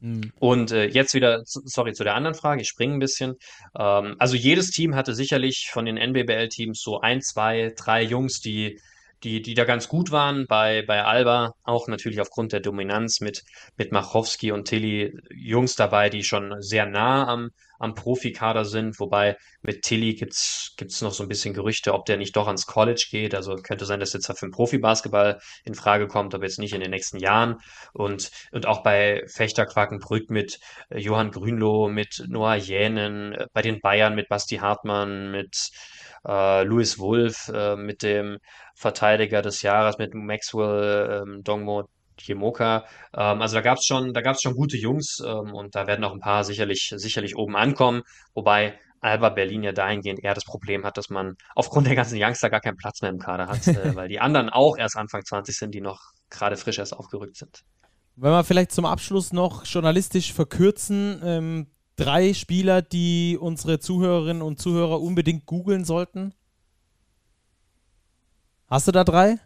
Mhm. 0.00 0.32
Und 0.38 0.72
äh, 0.72 0.86
jetzt 0.86 1.14
wieder, 1.14 1.42
sorry, 1.44 1.92
zu 1.92 2.04
der 2.04 2.14
anderen 2.14 2.34
Frage, 2.34 2.62
ich 2.62 2.68
springe 2.68 2.94
ein 2.94 3.00
bisschen. 3.00 3.34
Ähm, 3.78 4.16
also 4.18 4.34
jedes 4.34 4.70
Team 4.70 4.94
hatte 4.94 5.14
sicherlich 5.14 5.68
von 5.70 5.84
den 5.84 5.96
NBBL-Teams 5.96 6.80
so 6.80 7.00
ein, 7.00 7.20
zwei, 7.20 7.72
drei 7.76 8.02
Jungs, 8.02 8.40
die 8.40 8.80
die, 9.22 9.42
die 9.42 9.54
da 9.54 9.64
ganz 9.64 9.88
gut 9.88 10.10
waren. 10.10 10.46
Bei, 10.46 10.82
bei 10.82 11.04
Alba 11.04 11.54
auch 11.62 11.88
natürlich 11.88 12.20
aufgrund 12.20 12.52
der 12.52 12.60
Dominanz 12.60 13.20
mit, 13.20 13.44
mit 13.76 13.92
Machowski 13.92 14.52
und 14.52 14.66
Tilly 14.66 15.16
Jungs 15.34 15.76
dabei, 15.76 16.10
die 16.10 16.24
schon 16.24 16.60
sehr 16.60 16.86
nah 16.86 17.26
am, 17.28 17.50
am 17.78 17.94
Profikader 17.94 18.64
sind. 18.64 18.98
Wobei 19.00 19.36
mit 19.62 19.82
Tilly 19.82 20.14
gibt's 20.14 20.74
gibt's 20.76 21.02
noch 21.02 21.12
so 21.12 21.22
ein 21.22 21.28
bisschen 21.28 21.54
Gerüchte, 21.54 21.92
ob 21.94 22.06
der 22.06 22.16
nicht 22.16 22.36
doch 22.36 22.46
ans 22.46 22.66
College 22.66 23.08
geht. 23.10 23.34
Also 23.34 23.56
könnte 23.56 23.86
sein, 23.86 24.00
dass 24.00 24.12
jetzt 24.12 24.26
für 24.26 24.46
den 24.46 24.52
Profibasketball 24.52 25.40
in 25.64 25.74
Frage 25.74 26.06
kommt, 26.08 26.34
aber 26.34 26.44
jetzt 26.44 26.58
nicht 26.58 26.74
in 26.74 26.80
den 26.80 26.90
nächsten 26.90 27.18
Jahren. 27.18 27.56
Und, 27.92 28.30
und 28.52 28.66
auch 28.66 28.82
bei 28.82 29.24
Fechter 29.26 29.66
Quakenbrück 29.66 30.30
mit 30.30 30.60
äh, 30.88 30.98
Johann 30.98 31.30
Grünloh, 31.30 31.88
mit 31.88 32.24
Noah 32.28 32.56
Jänen, 32.56 33.34
äh, 33.34 33.46
bei 33.52 33.62
den 33.62 33.80
Bayern 33.80 34.14
mit 34.14 34.28
Basti 34.28 34.56
Hartmann, 34.56 35.30
mit 35.30 35.70
äh, 36.26 36.62
Louis 36.64 36.98
Wolf, 36.98 37.50
äh, 37.54 37.76
mit 37.76 38.02
dem 38.02 38.38
Verteidiger 38.74 39.42
des 39.42 39.62
Jahres 39.62 39.98
mit 39.98 40.14
Maxwell 40.14 41.22
ähm, 41.22 41.42
Dongmo 41.44 41.88
Jemoka. 42.18 42.84
Ähm, 43.14 43.40
also 43.42 43.56
da 43.56 43.60
gab 43.62 43.78
es 43.78 43.86
schon, 43.86 44.12
da 44.12 44.20
gab 44.20 44.36
es 44.36 44.42
schon 44.42 44.54
gute 44.54 44.76
Jungs 44.76 45.22
ähm, 45.24 45.54
und 45.54 45.74
da 45.74 45.86
werden 45.86 46.04
auch 46.04 46.12
ein 46.12 46.20
paar 46.20 46.44
sicherlich, 46.44 46.92
sicherlich 46.96 47.36
oben 47.36 47.56
ankommen. 47.56 48.02
Wobei 48.34 48.78
Alba 49.00 49.30
Berlin 49.30 49.62
ja 49.62 49.72
dahingehend 49.72 50.22
eher 50.22 50.34
das 50.34 50.44
Problem 50.44 50.84
hat, 50.84 50.96
dass 50.96 51.08
man 51.08 51.36
aufgrund 51.54 51.86
der 51.86 51.94
ganzen 51.94 52.18
Youngster 52.20 52.50
gar 52.50 52.60
keinen 52.60 52.76
Platz 52.76 53.00
mehr 53.00 53.10
im 53.10 53.18
Kader 53.18 53.48
hat, 53.48 53.66
äh, 53.66 53.94
weil 53.94 54.08
die 54.08 54.20
anderen 54.20 54.50
auch 54.50 54.76
erst 54.76 54.96
Anfang 54.96 55.24
20 55.24 55.56
sind, 55.56 55.74
die 55.74 55.80
noch 55.80 56.12
gerade 56.28 56.56
frisch 56.56 56.78
erst 56.78 56.94
aufgerückt 56.94 57.36
sind. 57.36 57.62
Wenn 58.16 58.32
wir 58.32 58.44
vielleicht 58.44 58.72
zum 58.72 58.84
Abschluss 58.84 59.32
noch 59.32 59.64
journalistisch 59.64 60.34
verkürzen, 60.34 61.20
ähm, 61.24 61.66
drei 62.00 62.32
Spieler, 62.32 62.80
die 62.80 63.36
unsere 63.38 63.78
Zuhörerinnen 63.78 64.42
und 64.42 64.58
Zuhörer 64.58 65.00
unbedingt 65.00 65.44
googeln 65.44 65.84
sollten? 65.84 66.32
Hast 68.68 68.88
du 68.88 68.92
da 68.92 69.04
drei? 69.04 69.36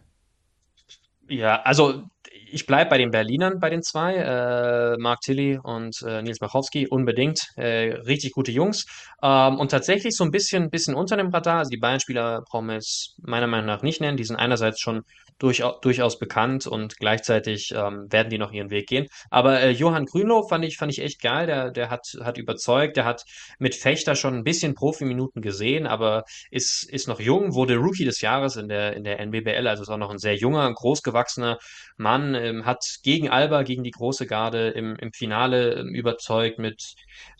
Ja, 1.27 1.61
also 1.63 2.03
ich 2.51 2.65
bleibe 2.65 2.91
bei 2.91 2.97
den 2.97 3.11
Berlinern, 3.11 3.59
bei 3.59 3.69
den 3.69 3.81
zwei, 3.83 4.15
äh, 4.15 4.97
Mark 4.97 5.19
Tilly 5.21 5.59
und 5.61 6.01
äh, 6.03 6.21
Nils 6.21 6.39
Machowski, 6.39 6.87
unbedingt. 6.87 7.49
Äh, 7.57 7.95
richtig 8.05 8.31
gute 8.31 8.51
Jungs. 8.51 8.85
Ähm, 9.21 9.59
und 9.59 9.71
tatsächlich 9.71 10.15
so 10.15 10.23
ein 10.23 10.31
bisschen, 10.31 10.69
bisschen 10.69 10.95
unter 10.95 11.17
dem 11.17 11.29
Radar. 11.29 11.57
Also 11.57 11.71
die 11.71 11.77
Bayern-Spieler 11.77 12.43
brauchen 12.49 12.67
wir 12.67 12.75
jetzt 12.75 13.15
meiner 13.21 13.47
Meinung 13.47 13.65
nach 13.65 13.81
nicht 13.81 13.99
nennen. 13.99 14.15
Die 14.15 14.23
sind 14.23 14.37
einerseits 14.37 14.79
schon 14.79 15.03
durchaus, 15.39 15.79
durchaus 15.81 16.19
bekannt 16.19 16.67
und 16.67 16.97
gleichzeitig 16.97 17.73
ähm, 17.75 18.11
werden 18.11 18.29
die 18.29 18.37
noch 18.37 18.51
ihren 18.51 18.69
Weg 18.69 18.87
gehen. 18.87 19.07
Aber 19.29 19.59
äh, 19.59 19.71
Johann 19.71 20.05
Grünloh 20.05 20.47
fand 20.47 20.65
ich, 20.65 20.77
fand 20.77 20.91
ich 20.91 21.01
echt 21.01 21.21
geil. 21.21 21.45
Der, 21.47 21.71
der 21.71 21.89
hat, 21.89 22.17
hat 22.21 22.37
überzeugt. 22.37 22.97
Der 22.97 23.05
hat 23.05 23.23
mit 23.59 23.75
Fechter 23.75 24.15
schon 24.15 24.35
ein 24.35 24.43
bisschen 24.43 24.75
Profiminuten 24.75 25.41
gesehen, 25.41 25.87
aber 25.87 26.23
ist, 26.51 26.83
ist 26.89 27.07
noch 27.07 27.19
jung, 27.19 27.53
wurde 27.53 27.75
Rookie 27.75 28.05
des 28.05 28.21
Jahres 28.21 28.55
in 28.55 28.69
der, 28.69 28.95
in 28.95 29.03
der 29.03 29.19
NBBL, 29.19 29.67
also 29.67 29.83
ist 29.83 29.89
auch 29.89 29.97
noch 29.97 30.11
ein 30.11 30.17
sehr 30.17 30.35
junger, 30.35 30.71
großgewachsener 30.73 31.57
Mann, 31.97 32.35
ähm, 32.35 32.65
hat 32.65 32.83
gegen 33.03 33.29
Alba, 33.29 33.63
gegen 33.63 33.83
die 33.83 33.91
große 33.91 34.27
Garde 34.27 34.69
im, 34.69 34.95
im 34.95 35.11
Finale 35.11 35.75
ähm, 35.75 35.93
überzeugt 35.93 36.59
mit 36.59 36.95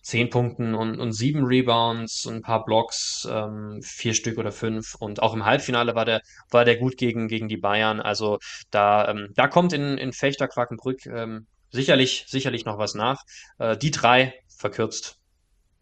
zehn 0.05 0.29
Punkten 0.29 0.75
und, 0.75 0.99
und 0.99 1.13
sieben 1.13 1.45
Rebounds 1.45 2.27
und 2.27 2.35
ein 2.35 2.41
paar 2.43 2.63
Blocks, 2.63 3.27
ähm, 3.29 3.79
vier 3.81 4.13
Stück 4.13 4.37
oder 4.37 4.51
fünf. 4.51 4.93
Und 4.99 5.21
auch 5.21 5.33
im 5.33 5.45
Halbfinale 5.45 5.95
war 5.95 6.05
der, 6.05 6.21
war 6.51 6.63
der 6.63 6.77
gut 6.77 6.97
gegen, 6.97 7.27
gegen 7.27 7.47
die 7.47 7.57
Bayern. 7.57 7.84
Also 7.85 8.39
da, 8.71 9.07
ähm, 9.09 9.29
da 9.35 9.47
kommt 9.47 9.73
in, 9.73 9.97
in 9.97 10.13
Fechter 10.13 10.47
Quakenbrück 10.47 11.05
ähm, 11.05 11.47
sicherlich, 11.69 12.25
sicherlich 12.27 12.65
noch 12.65 12.77
was 12.77 12.95
nach. 12.95 13.21
Äh, 13.59 13.77
die 13.77 13.91
drei 13.91 14.33
verkürzt. 14.47 15.19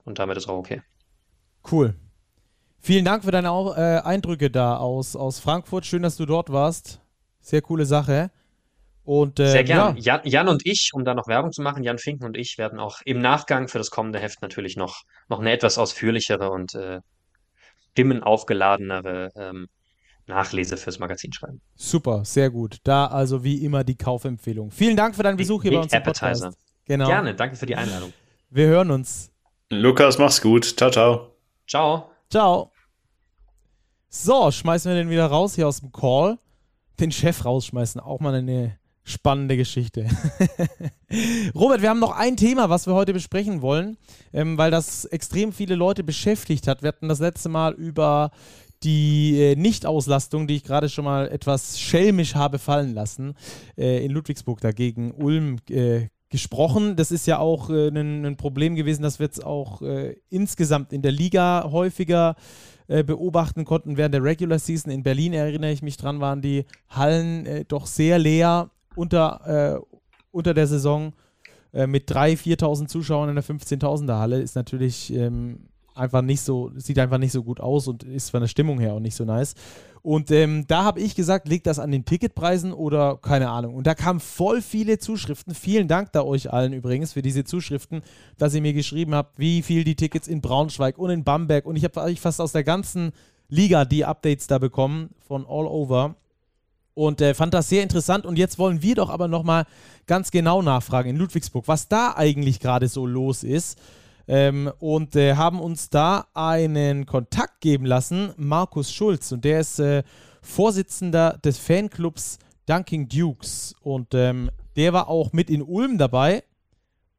Und 0.04 0.20
damit 0.20 0.38
ist 0.38 0.50
auch 0.50 0.58
okay. 0.58 0.82
Cool. 1.72 1.96
Vielen 2.80 3.06
Dank 3.06 3.24
für 3.24 3.32
deine 3.32 3.48
äh, 3.48 4.06
Eindrücke 4.06 4.52
da 4.52 4.76
aus, 4.76 5.16
aus 5.16 5.40
Frankfurt. 5.40 5.86
Schön, 5.86 6.04
dass 6.04 6.18
du 6.18 6.26
dort 6.26 6.52
warst. 6.52 7.00
Sehr 7.40 7.62
coole 7.62 7.86
Sache. 7.86 8.32
Und, 9.06 9.40
äh, 9.40 9.52
Sehr 9.52 9.64
gern. 9.64 9.98
Ja. 9.98 10.18
Jan, 10.18 10.22
Jan, 10.26 10.48
und 10.48 10.66
ich, 10.66 10.92
um 10.94 11.04
da 11.04 11.14
noch 11.14 11.28
Werbung 11.28 11.52
zu 11.52 11.62
machen, 11.62 11.84
Jan 11.84 11.98
Finken 11.98 12.26
und 12.26 12.38
ich 12.38 12.58
werden 12.58 12.80
auch 12.80 13.00
im 13.06 13.20
Nachgang 13.20 13.68
für 13.68 13.78
das 13.78 13.90
kommende 13.90 14.20
Heft 14.20 14.42
natürlich 14.42 14.78
noch, 14.78 15.04
noch 15.28 15.40
eine 15.40 15.52
etwas 15.52 15.78
ausführlichere 15.78 16.50
und 16.50 16.74
äh, 16.76 17.00
stimmenaufgeladenere 17.92 19.32
ähm, 19.36 19.68
Nachlese 20.28 20.78
fürs 20.78 21.00
Magazin 21.00 21.34
schreiben. 21.34 21.62
Super, 21.76 22.24
sehr 22.26 22.50
gut. 22.50 22.78
Da 22.84 23.08
also 23.08 23.44
wie 23.44 23.64
immer 23.64 23.84
die 23.84 23.96
Kaufempfehlung. 23.96 24.72
Vielen 24.72 24.96
Dank 24.96 25.16
für 25.16 25.24
deinen 25.24 25.38
Besuch 25.38 25.62
hier 25.64 25.72
bei 25.72 25.80
uns 25.80 25.94
im 25.94 26.04
Podcast. 26.04 26.48
Genau. 26.86 27.08
Gerne, 27.08 27.36
danke 27.36 27.56
für 27.56 27.66
die 27.66 27.76
Einladung. 27.76 28.14
Wir 28.50 28.68
hören 28.68 28.92
uns. 28.92 29.32
Lukas, 29.70 30.18
mach's 30.18 30.42
gut. 30.42 30.66
Ciao, 30.78 30.92
ciao. 30.92 31.32
Ciao. 31.68 32.10
Ciao. 32.30 32.72
So, 34.10 34.52
schmeißen 34.52 34.92
wir 34.92 34.96
den 34.96 35.10
wieder 35.10 35.26
raus 35.26 35.56
hier 35.56 35.68
aus 35.68 35.80
dem 35.80 35.92
Call. 35.92 36.38
Den 37.00 37.12
Chef 37.12 37.44
rausschmeißen, 37.46 38.00
auch 38.00 38.20
mal 38.20 38.36
eine 38.36 38.78
Spannende 39.06 39.58
Geschichte. 39.58 40.08
Robert, 41.56 41.82
wir 41.82 41.90
haben 41.90 42.00
noch 42.00 42.16
ein 42.16 42.38
Thema, 42.38 42.70
was 42.70 42.88
wir 42.88 42.94
heute 42.94 43.12
besprechen 43.12 43.62
wollen, 43.62 43.98
ähm, 44.32 44.58
weil 44.58 44.72
das 44.72 45.04
extrem 45.04 45.52
viele 45.52 45.76
Leute 45.76 46.06
beschäftigt 46.06 46.68
hat. 46.68 46.84
Wir 46.84 46.88
hatten 46.88 47.10
das 47.10 47.20
letzte 47.20 47.50
Mal 47.50 47.74
über 47.74 48.32
die 48.84 49.40
äh, 49.40 49.56
Nichtauslastung, 49.56 50.48
die 50.48 50.58
ich 50.58 50.64
gerade 50.64 50.90
schon 50.90 51.06
mal 51.06 51.28
etwas 51.30 51.80
schelmisch 51.80 52.36
habe 52.36 52.60
fallen 52.60 52.94
lassen, 52.94 53.36
äh, 53.78 54.04
in 54.06 54.12
Ludwigsburg 54.12 54.62
dagegen 54.62 55.12
Ulm 55.12 55.58
äh, 55.70 56.08
gesprochen. 56.30 56.96
Das 56.96 57.12
ist 57.12 57.28
ja 57.28 57.38
auch 57.40 57.70
ein 57.70 58.26
äh, 58.26 58.36
Problem 58.36 58.76
gewesen, 58.76 59.04
das 59.04 59.20
wir 59.20 59.26
jetzt 59.26 59.46
auch 59.46 59.82
äh, 59.82 60.16
insgesamt 60.30 60.92
in 60.92 61.02
der 61.02 61.12
Liga 61.12 61.70
häufiger 61.72 62.36
äh, 62.88 63.04
beobachten 63.04 63.66
konnten 63.66 63.98
während 63.98 64.14
der 64.14 64.24
Regular 64.24 64.60
Season. 64.60 64.92
In 64.92 65.04
Berlin 65.04 65.34
erinnere 65.34 65.72
ich 65.72 65.82
mich 65.82 65.96
dran, 65.96 66.20
waren 66.20 66.42
die 66.42 66.66
Hallen 66.90 67.46
äh, 67.46 67.66
doch 67.66 67.86
sehr 67.86 68.20
leer 68.20 68.72
unter, 68.96 69.80
äh, 69.80 69.98
unter 70.32 70.54
der 70.54 70.68
Saison 70.68 71.14
äh, 71.72 71.88
mit 71.88 72.12
3.000, 72.12 72.60
4.000 72.60 72.88
Zuschauern 72.88 73.30
in 73.30 73.36
der 73.36 73.44
15.000er 73.44 74.18
Halle 74.20 74.42
ist 74.42 74.56
natürlich 74.56 75.14
ähm, 75.14 75.70
einfach 75.96 76.22
nicht 76.22 76.42
so, 76.42 76.72
sieht 76.76 77.00
einfach 77.00 77.18
nicht 77.18 77.32
so 77.32 77.44
gut 77.44 77.60
aus 77.60 77.88
und 77.88 78.04
ist 78.04 78.32
von 78.32 78.42
der 78.42 78.48
Stimmung 78.48 78.80
her 78.80 78.94
auch 78.94 79.00
nicht 79.00 79.16
so 79.16 79.26
nice. 79.26 79.56
Und 80.02 80.32
ähm, 80.32 80.66
da 80.68 80.84
habe 80.84 81.00
ich 81.00 81.16
gesagt, 81.16 81.48
liegt 81.48 81.66
das 81.66 81.80
an 81.80 81.92
den 81.92 82.04
Ticketpreisen 82.04 82.74
oder 82.74 83.18
keine 83.22 83.50
Ahnung. 83.50 83.74
Und 83.74 83.88
da 83.88 83.96
kamen 83.96 84.20
voll 84.20 84.62
viele 84.62 85.00
Zuschriften. 85.00 85.56
Vielen 85.56 85.88
Dank 85.88 86.12
da 86.12 86.24
euch 86.24 86.52
allen 86.52 86.74
übrigens 86.74 87.14
für 87.14 87.22
diese 87.22 87.46
Zuschriften, 87.46 88.02
dass 88.38 88.54
ihr 88.54 88.62
mir 88.62 88.74
geschrieben 88.74 89.16
habt, 89.16 89.40
wie 89.40 89.62
viel 89.62 89.86
die 89.86 89.96
Tickets 89.96 90.28
in 90.28 90.42
Braunschweig 90.42 90.98
und 90.98 91.10
in 91.10 91.24
Bamberg. 91.24 91.66
Und 91.66 91.78
ich 91.78 91.86
habe 91.86 92.02
eigentlich 92.02 92.20
fast 92.20 92.42
aus 92.42 92.52
der 92.52 92.66
ganzen 92.66 93.14
Liga 93.48 93.86
die 93.86 94.04
Updates 94.04 94.48
da 94.48 94.58
bekommen 94.58 95.12
von 95.26 95.46
all 95.48 95.68
over 95.68 96.16
und 96.96 97.22
äh, 97.22 97.34
fand 97.34 97.54
das 97.54 97.70
sehr 97.70 97.84
interessant. 97.84 98.26
Und 98.26 98.38
jetzt 98.38 98.60
wollen 98.60 98.82
wir 98.82 98.96
doch 98.96 99.10
aber 99.10 99.28
nochmal 99.28 99.66
ganz 100.06 100.32
genau 100.32 100.62
nachfragen 100.62 101.12
in 101.12 101.18
Ludwigsburg, 101.18 101.68
was 101.68 101.88
da 101.88 102.14
eigentlich 102.16 102.60
gerade 102.60 102.88
so 102.88 103.06
los 103.06 103.44
ist. 103.44 103.80
Ähm, 104.28 104.72
und 104.80 105.16
äh, 105.16 105.36
haben 105.36 105.60
uns 105.60 105.90
da 105.90 106.28
einen 106.34 107.06
Kontakt 107.06 107.62
geben 107.62 107.86
lassen, 107.86 108.34
Markus 108.38 108.92
Schulz. 108.92 109.32
Und 109.32 109.44
der 109.44 109.60
ist 109.60 109.80
äh, 109.80 110.04
Vorsitzender 110.42 111.38
des 111.44 111.58
Fanclubs 111.58 112.40
Dunking 112.66 113.10
Dukes. 113.10 113.76
Und 113.82 114.14
ähm, 114.14 114.50
der 114.76 114.94
war 114.94 115.10
auch 115.10 115.34
mit 115.34 115.50
in 115.50 115.62
Ulm 115.62 115.98
dabei. 115.98 116.44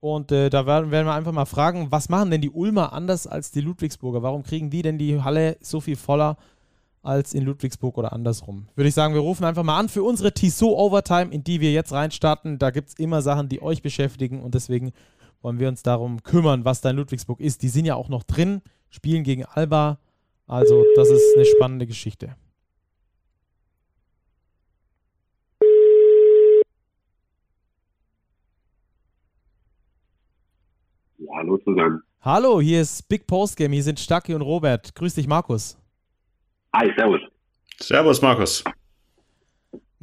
Und 0.00 0.32
äh, 0.32 0.50
da 0.50 0.66
werden, 0.66 0.90
werden 0.90 1.06
wir 1.06 1.14
einfach 1.14 1.32
mal 1.32 1.46
fragen, 1.46 1.90
was 1.90 2.08
machen 2.08 2.30
denn 2.30 2.40
die 2.40 2.50
Ulmer 2.50 2.92
anders 2.92 3.26
als 3.26 3.50
die 3.50 3.60
Ludwigsburger? 3.60 4.22
Warum 4.22 4.42
kriegen 4.42 4.70
die 4.70 4.82
denn 4.82 4.98
die 4.98 5.22
Halle 5.22 5.56
so 5.60 5.80
viel 5.80 5.96
voller? 5.96 6.36
als 7.04 7.34
in 7.34 7.44
Ludwigsburg 7.44 7.98
oder 7.98 8.12
andersrum. 8.12 8.66
Würde 8.74 8.88
ich 8.88 8.94
sagen, 8.94 9.14
wir 9.14 9.20
rufen 9.20 9.44
einfach 9.44 9.62
mal 9.62 9.78
an 9.78 9.88
für 9.88 10.02
unsere 10.02 10.32
Tissot 10.32 10.76
Overtime, 10.76 11.32
in 11.32 11.44
die 11.44 11.60
wir 11.60 11.70
jetzt 11.70 11.92
reinstarten. 11.92 12.58
Da 12.58 12.70
gibt 12.70 12.88
es 12.88 12.94
immer 12.94 13.22
Sachen, 13.22 13.48
die 13.48 13.62
euch 13.62 13.82
beschäftigen 13.82 14.42
und 14.42 14.54
deswegen 14.54 14.92
wollen 15.44 15.60
wir 15.60 15.68
uns 15.68 15.82
darum 15.82 16.22
kümmern, 16.22 16.64
was 16.64 16.80
da 16.80 16.90
in 16.90 16.96
Ludwigsburg 16.96 17.38
ist. 17.38 17.62
Die 17.62 17.68
sind 17.68 17.84
ja 17.84 17.94
auch 17.94 18.08
noch 18.08 18.22
drin, 18.22 18.62
spielen 18.88 19.22
gegen 19.22 19.44
Alba. 19.44 19.98
Also, 20.46 20.84
das 20.96 21.10
ist 21.10 21.36
eine 21.36 21.44
spannende 21.44 21.86
Geschichte. 21.86 22.34
hallo 31.34 31.58
zusammen. 31.58 32.02
Hallo, 32.20 32.60
hier 32.60 32.80
ist 32.80 33.08
Big 33.08 33.26
Postgame. 33.26 33.74
Hier 33.74 33.82
sind 33.82 33.98
Stacki 33.98 34.34
und 34.34 34.42
Robert. 34.42 34.94
Grüß 34.94 35.14
dich, 35.14 35.26
Markus. 35.26 35.76
Hi, 36.74 36.90
servus. 36.96 37.20
Servus, 37.80 38.22
Markus. 38.22 38.64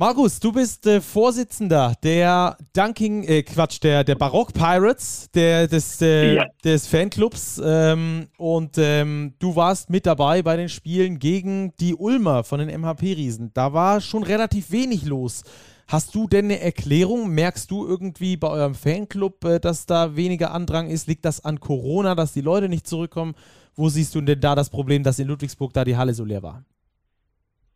Markus, 0.02 0.40
du 0.40 0.52
bist 0.52 0.88
äh, 0.88 1.00
Vorsitzender 1.00 1.94
der 2.02 2.58
Dunking, 2.74 3.24
äh, 3.24 3.44
Quatsch, 3.44 3.78
der, 3.84 4.04
der 4.04 4.16
Barock 4.16 4.52
Pirates, 4.52 5.30
der, 5.32 5.68
des, 5.68 6.02
äh, 6.02 6.38
ja. 6.38 6.46
des 6.64 6.88
Fanclubs. 6.88 7.62
Ähm, 7.64 8.26
und 8.40 8.80
ähm, 8.80 9.36
du 9.38 9.56
warst 9.56 9.92
mit 9.92 10.08
dabei 10.08 10.42
bei 10.42 10.58
den 10.58 10.70
Spielen 10.70 11.20
gegen 11.20 11.76
die 11.80 11.94
Ulmer 11.94 12.44
von 12.44 12.60
den 12.60 12.82
MHP-Riesen. 12.82 13.52
Da 13.54 13.74
war 13.74 14.02
schon 14.02 14.24
relativ 14.24 14.72
wenig 14.72 15.06
los. 15.06 15.44
Hast 15.88 16.16
du 16.16 16.28
denn 16.28 16.46
eine 16.46 16.60
Erklärung? 16.60 17.30
Merkst 17.30 17.70
du 17.70 17.86
irgendwie 17.86 18.38
bei 18.38 18.48
eurem 18.48 18.74
Fanclub, 18.74 19.46
äh, 19.46 19.60
dass 19.60 19.86
da 19.86 20.16
weniger 20.16 20.52
Andrang 20.52 20.90
ist? 20.90 21.06
Liegt 21.06 21.26
das 21.26 21.46
an 21.46 21.60
Corona, 21.60 22.16
dass 22.16 22.34
die 22.34 22.42
Leute 22.42 22.70
nicht 22.70 22.88
zurückkommen? 22.88 23.36
Wo 23.76 23.88
siehst 23.88 24.16
du 24.16 24.22
denn 24.22 24.40
da 24.40 24.56
das 24.56 24.72
Problem, 24.72 25.04
dass 25.04 25.20
in 25.20 25.28
Ludwigsburg 25.28 25.74
da 25.74 25.86
die 25.86 25.96
Halle 25.96 26.16
so 26.16 26.26
leer 26.26 26.42
war? 26.42 26.64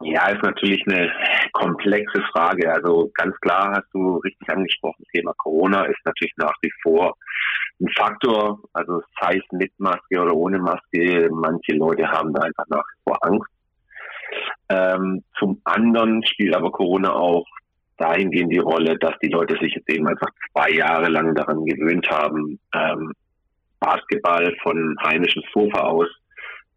Ja, 0.01 0.27
ist 0.27 0.43
natürlich 0.43 0.83
eine 0.87 1.11
komplexe 1.53 2.21
Frage. 2.33 2.71
Also 2.71 3.09
ganz 3.13 3.35
klar 3.39 3.71
hast 3.71 3.87
du 3.93 4.17
richtig 4.17 4.49
angesprochen, 4.49 5.05
Thema 5.13 5.33
Corona 5.37 5.85
ist 5.85 5.99
natürlich 6.05 6.33
nach 6.37 6.53
wie 6.61 6.71
vor 6.83 7.15
ein 7.79 7.87
Faktor. 7.95 8.59
Also 8.73 9.01
sei 9.19 9.37
es 9.37 9.51
mit 9.51 9.71
Maske 9.77 10.21
oder 10.21 10.33
ohne 10.33 10.59
Maske, 10.59 11.29
manche 11.31 11.73
Leute 11.73 12.07
haben 12.09 12.33
da 12.33 12.41
einfach 12.41 12.65
nach 12.69 12.83
wie 12.83 13.09
vor 13.09 13.17
Angst. 13.21 13.49
Ähm, 14.69 15.23
zum 15.37 15.61
anderen 15.63 16.25
spielt 16.25 16.55
aber 16.55 16.71
Corona 16.71 17.13
auch 17.13 17.45
dahingehend 17.97 18.51
die 18.51 18.59
Rolle, 18.59 18.97
dass 18.97 19.13
die 19.21 19.29
Leute 19.29 19.57
sich 19.61 19.73
jetzt 19.73 19.89
eben 19.89 20.07
einfach 20.07 20.29
zwei 20.51 20.71
Jahre 20.71 21.07
lang 21.07 21.33
daran 21.35 21.65
gewöhnt 21.65 22.09
haben, 22.09 22.59
ähm, 22.73 23.13
Basketball 23.79 24.53
von 24.61 24.95
heimischem 25.03 25.43
Sofa 25.53 25.81
aus 25.81 26.07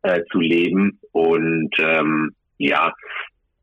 äh, 0.02 0.20
zu 0.30 0.38
leben. 0.38 1.00
Und 1.12 1.70
ähm, 1.80 2.34
ja, 2.58 2.92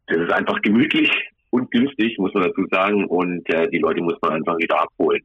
das 0.08 0.18
ist 0.18 0.32
einfach 0.32 0.62
gemütlich 0.62 1.12
und 1.50 1.72
günstig, 1.72 2.18
muss 2.18 2.34
man 2.34 2.44
dazu 2.44 2.66
sagen. 2.70 3.06
Und 3.06 3.48
äh, 3.54 3.70
die 3.70 3.80
Leute 3.80 4.02
muss 4.02 4.18
man 4.22 4.34
einfach 4.34 4.58
wieder 4.58 4.82
abholen. 4.82 5.22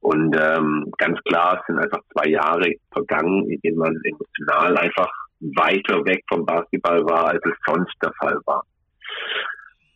Und 0.00 0.36
ähm, 0.38 0.92
ganz 0.98 1.18
klar, 1.24 1.58
es 1.60 1.66
sind 1.66 1.78
einfach 1.78 2.00
zwei 2.12 2.28
Jahre 2.28 2.74
vergangen, 2.92 3.48
in 3.50 3.58
denen 3.60 3.78
man 3.78 3.98
emotional 4.04 4.76
einfach 4.76 5.10
weiter 5.40 6.04
weg 6.04 6.22
vom 6.28 6.44
Basketball 6.44 7.04
war, 7.06 7.28
als 7.28 7.42
es 7.44 7.54
sonst 7.66 7.94
der 8.02 8.12
Fall 8.20 8.38
war. 8.44 8.64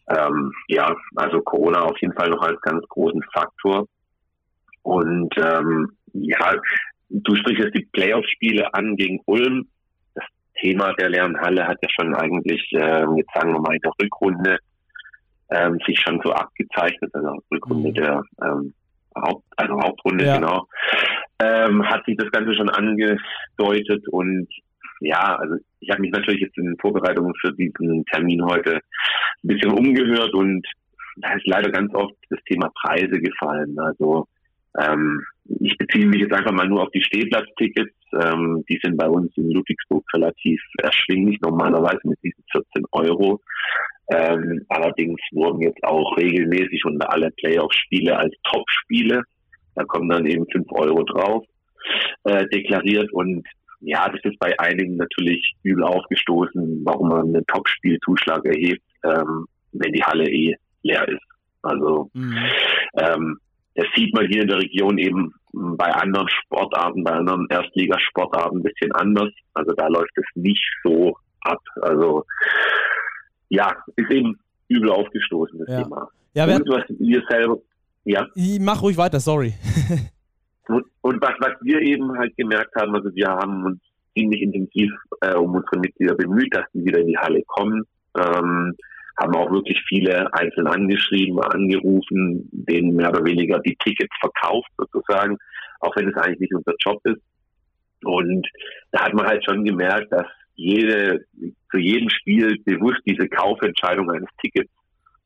Ähm, 0.08 0.52
ja, 0.68 0.94
also 1.16 1.40
Corona 1.42 1.82
auf 1.82 1.98
jeden 2.00 2.14
Fall 2.14 2.30
noch 2.30 2.42
als 2.42 2.60
ganz 2.62 2.86
großen 2.88 3.22
Faktor. 3.34 3.86
Und 4.82 5.34
ähm, 5.36 5.92
ja, 6.14 6.54
du 7.10 7.34
sprichst 7.36 7.64
jetzt 7.64 7.76
die 7.76 7.88
Playoff-Spiele 7.92 8.72
an 8.72 8.96
gegen 8.96 9.20
Ulm. 9.26 9.68
Thema 10.60 10.92
der 10.94 11.10
leeren 11.10 11.40
Halle 11.40 11.66
hat 11.66 11.78
ja 11.82 11.88
schon 11.90 12.14
eigentlich, 12.14 12.62
ähm, 12.72 13.16
jetzt 13.16 13.32
sagen 13.34 13.52
wir 13.52 13.60
mal, 13.60 13.74
in 13.74 13.80
der 13.80 13.92
Rückrunde 14.02 14.58
ähm, 15.50 15.78
sich 15.86 15.98
schon 16.00 16.20
so 16.22 16.32
abgezeichnet, 16.32 17.10
also 17.14 17.38
Rückrunde 17.52 17.90
mhm. 17.90 17.94
der 17.94 18.22
ähm, 18.42 18.74
Haupt, 19.16 19.44
also 19.56 19.80
Hauptrunde, 19.80 20.24
ja. 20.24 20.36
genau, 20.36 20.66
ähm, 21.40 21.84
hat 21.88 22.04
sich 22.04 22.16
das 22.16 22.30
Ganze 22.30 22.54
schon 22.54 22.68
angedeutet 22.68 24.06
und 24.10 24.48
ja, 25.00 25.36
also 25.36 25.54
ich 25.80 25.90
habe 25.90 26.00
mich 26.00 26.10
natürlich 26.10 26.40
jetzt 26.40 26.58
in 26.58 26.76
Vorbereitungen 26.80 27.32
für 27.40 27.52
diesen 27.52 28.04
Termin 28.06 28.44
heute 28.44 28.74
ein 28.76 29.48
bisschen 29.48 29.70
umgehört 29.70 30.34
und 30.34 30.66
da 31.16 31.32
ist 31.34 31.46
leider 31.46 31.70
ganz 31.70 31.94
oft 31.94 32.14
das 32.30 32.40
Thema 32.44 32.70
Preise 32.82 33.20
gefallen. 33.20 33.76
Also 33.78 34.26
ähm, 34.78 35.22
ich 35.60 35.76
beziehe 35.78 36.06
mich 36.06 36.20
jetzt 36.20 36.32
einfach 36.32 36.52
mal 36.52 36.68
nur 36.68 36.82
auf 36.82 36.90
die 36.90 37.02
Stehplatztickets. 37.02 37.94
Ähm, 38.12 38.64
die 38.68 38.78
sind 38.82 38.96
bei 38.96 39.08
uns 39.08 39.34
in 39.36 39.50
Ludwigsburg 39.50 40.04
relativ 40.14 40.60
erschwinglich, 40.82 41.40
normalerweise 41.40 42.00
mit 42.04 42.18
diesen 42.22 42.44
14 42.52 42.84
Euro. 42.92 43.40
Ähm, 44.10 44.64
allerdings 44.68 45.20
wurden 45.32 45.60
jetzt 45.62 45.82
auch 45.84 46.16
regelmäßig 46.16 46.84
unter 46.84 47.12
alle 47.12 47.30
Playoff-Spiele 47.32 48.16
als 48.16 48.34
Top-Spiele, 48.44 49.22
da 49.74 49.84
kommen 49.84 50.08
dann 50.08 50.26
eben 50.26 50.46
5 50.50 50.66
Euro 50.72 51.02
drauf, 51.04 51.44
äh, 52.24 52.46
deklariert. 52.48 53.12
Und 53.12 53.46
ja, 53.80 54.08
das 54.08 54.20
ist 54.24 54.38
bei 54.38 54.58
einigen 54.58 54.96
natürlich 54.96 55.54
übel 55.62 55.84
aufgestoßen, 55.84 56.82
warum 56.84 57.08
man 57.08 57.28
einen 57.28 57.46
Top-Spielzuschlag 57.46 58.44
erhebt, 58.44 58.82
ähm, 59.04 59.46
wenn 59.72 59.92
die 59.92 60.02
Halle 60.02 60.28
eh 60.28 60.54
leer 60.82 61.06
ist. 61.08 61.22
Also 61.62 62.10
mhm. 62.14 62.38
ähm, 62.98 63.38
das 63.78 63.86
sieht 63.94 64.12
man 64.12 64.26
hier 64.26 64.42
in 64.42 64.48
der 64.48 64.58
Region 64.58 64.98
eben 64.98 65.32
bei 65.52 65.86
anderen 65.86 66.28
Sportarten, 66.28 67.04
bei 67.04 67.12
anderen 67.12 67.46
Erstligasportarten 67.48 68.58
ein 68.58 68.62
bisschen 68.64 68.90
anders. 68.92 69.30
Also 69.54 69.72
da 69.74 69.86
läuft 69.86 70.10
es 70.16 70.24
nicht 70.34 70.64
so 70.82 71.16
ab. 71.42 71.60
Also 71.82 72.24
ja, 73.50 73.72
ist 73.94 74.10
eben 74.10 74.36
übel 74.66 74.90
aufgestoßen, 74.90 75.60
das 75.60 75.68
ja. 75.68 75.82
Thema. 75.84 76.08
Ja, 76.34 76.44
und 76.44 76.68
was 76.68 76.84
wir 76.88 77.22
selber, 77.28 77.58
ja. 78.02 78.26
Ich 78.34 78.58
mach 78.58 78.82
ruhig 78.82 78.96
weiter, 78.96 79.20
sorry. 79.20 79.54
und, 80.66 80.84
und 81.02 81.22
was, 81.22 81.34
was 81.38 81.52
wir 81.62 81.80
eben 81.80 82.18
halt 82.18 82.36
gemerkt 82.36 82.74
haben, 82.74 82.96
also 82.96 83.14
wir 83.14 83.28
haben 83.28 83.64
uns 83.64 83.80
ziemlich 84.12 84.42
intensiv 84.42 84.90
äh, 85.20 85.34
um 85.34 85.54
unsere 85.54 85.78
Mitglieder 85.78 86.16
bemüht, 86.16 86.52
dass 86.52 86.64
die 86.74 86.84
wieder 86.84 86.98
in 86.98 87.06
die 87.06 87.18
Halle 87.18 87.44
kommen. 87.46 87.84
Ähm, 88.16 88.74
haben 89.20 89.34
auch 89.34 89.50
wirklich 89.50 89.80
viele 89.88 90.32
einzeln 90.32 90.66
angeschrieben, 90.66 91.40
angerufen, 91.40 92.48
denen 92.52 92.94
mehr 92.94 93.10
oder 93.10 93.24
weniger 93.24 93.58
die 93.60 93.76
Tickets 93.84 94.14
verkauft 94.20 94.70
sozusagen, 94.76 95.36
auch 95.80 95.94
wenn 95.96 96.08
es 96.08 96.16
eigentlich 96.16 96.40
nicht 96.40 96.54
unser 96.54 96.74
Job 96.78 97.00
ist. 97.04 97.20
Und 98.04 98.46
da 98.92 99.04
hat 99.04 99.14
man 99.14 99.26
halt 99.26 99.44
schon 99.44 99.64
gemerkt, 99.64 100.12
dass 100.12 100.26
jede, 100.54 101.24
zu 101.70 101.78
jedem 101.78 102.08
Spiel 102.10 102.56
bewusst 102.64 103.00
diese 103.06 103.28
Kaufentscheidung 103.28 104.10
eines 104.10 104.28
Tickets, 104.40 104.70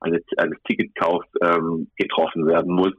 eines, 0.01 0.23
eines 0.37 0.59
Ticketkaufs 0.65 1.29
ähm, 1.43 1.89
getroffen 1.97 2.47
werden 2.47 2.75
muss, 2.75 2.93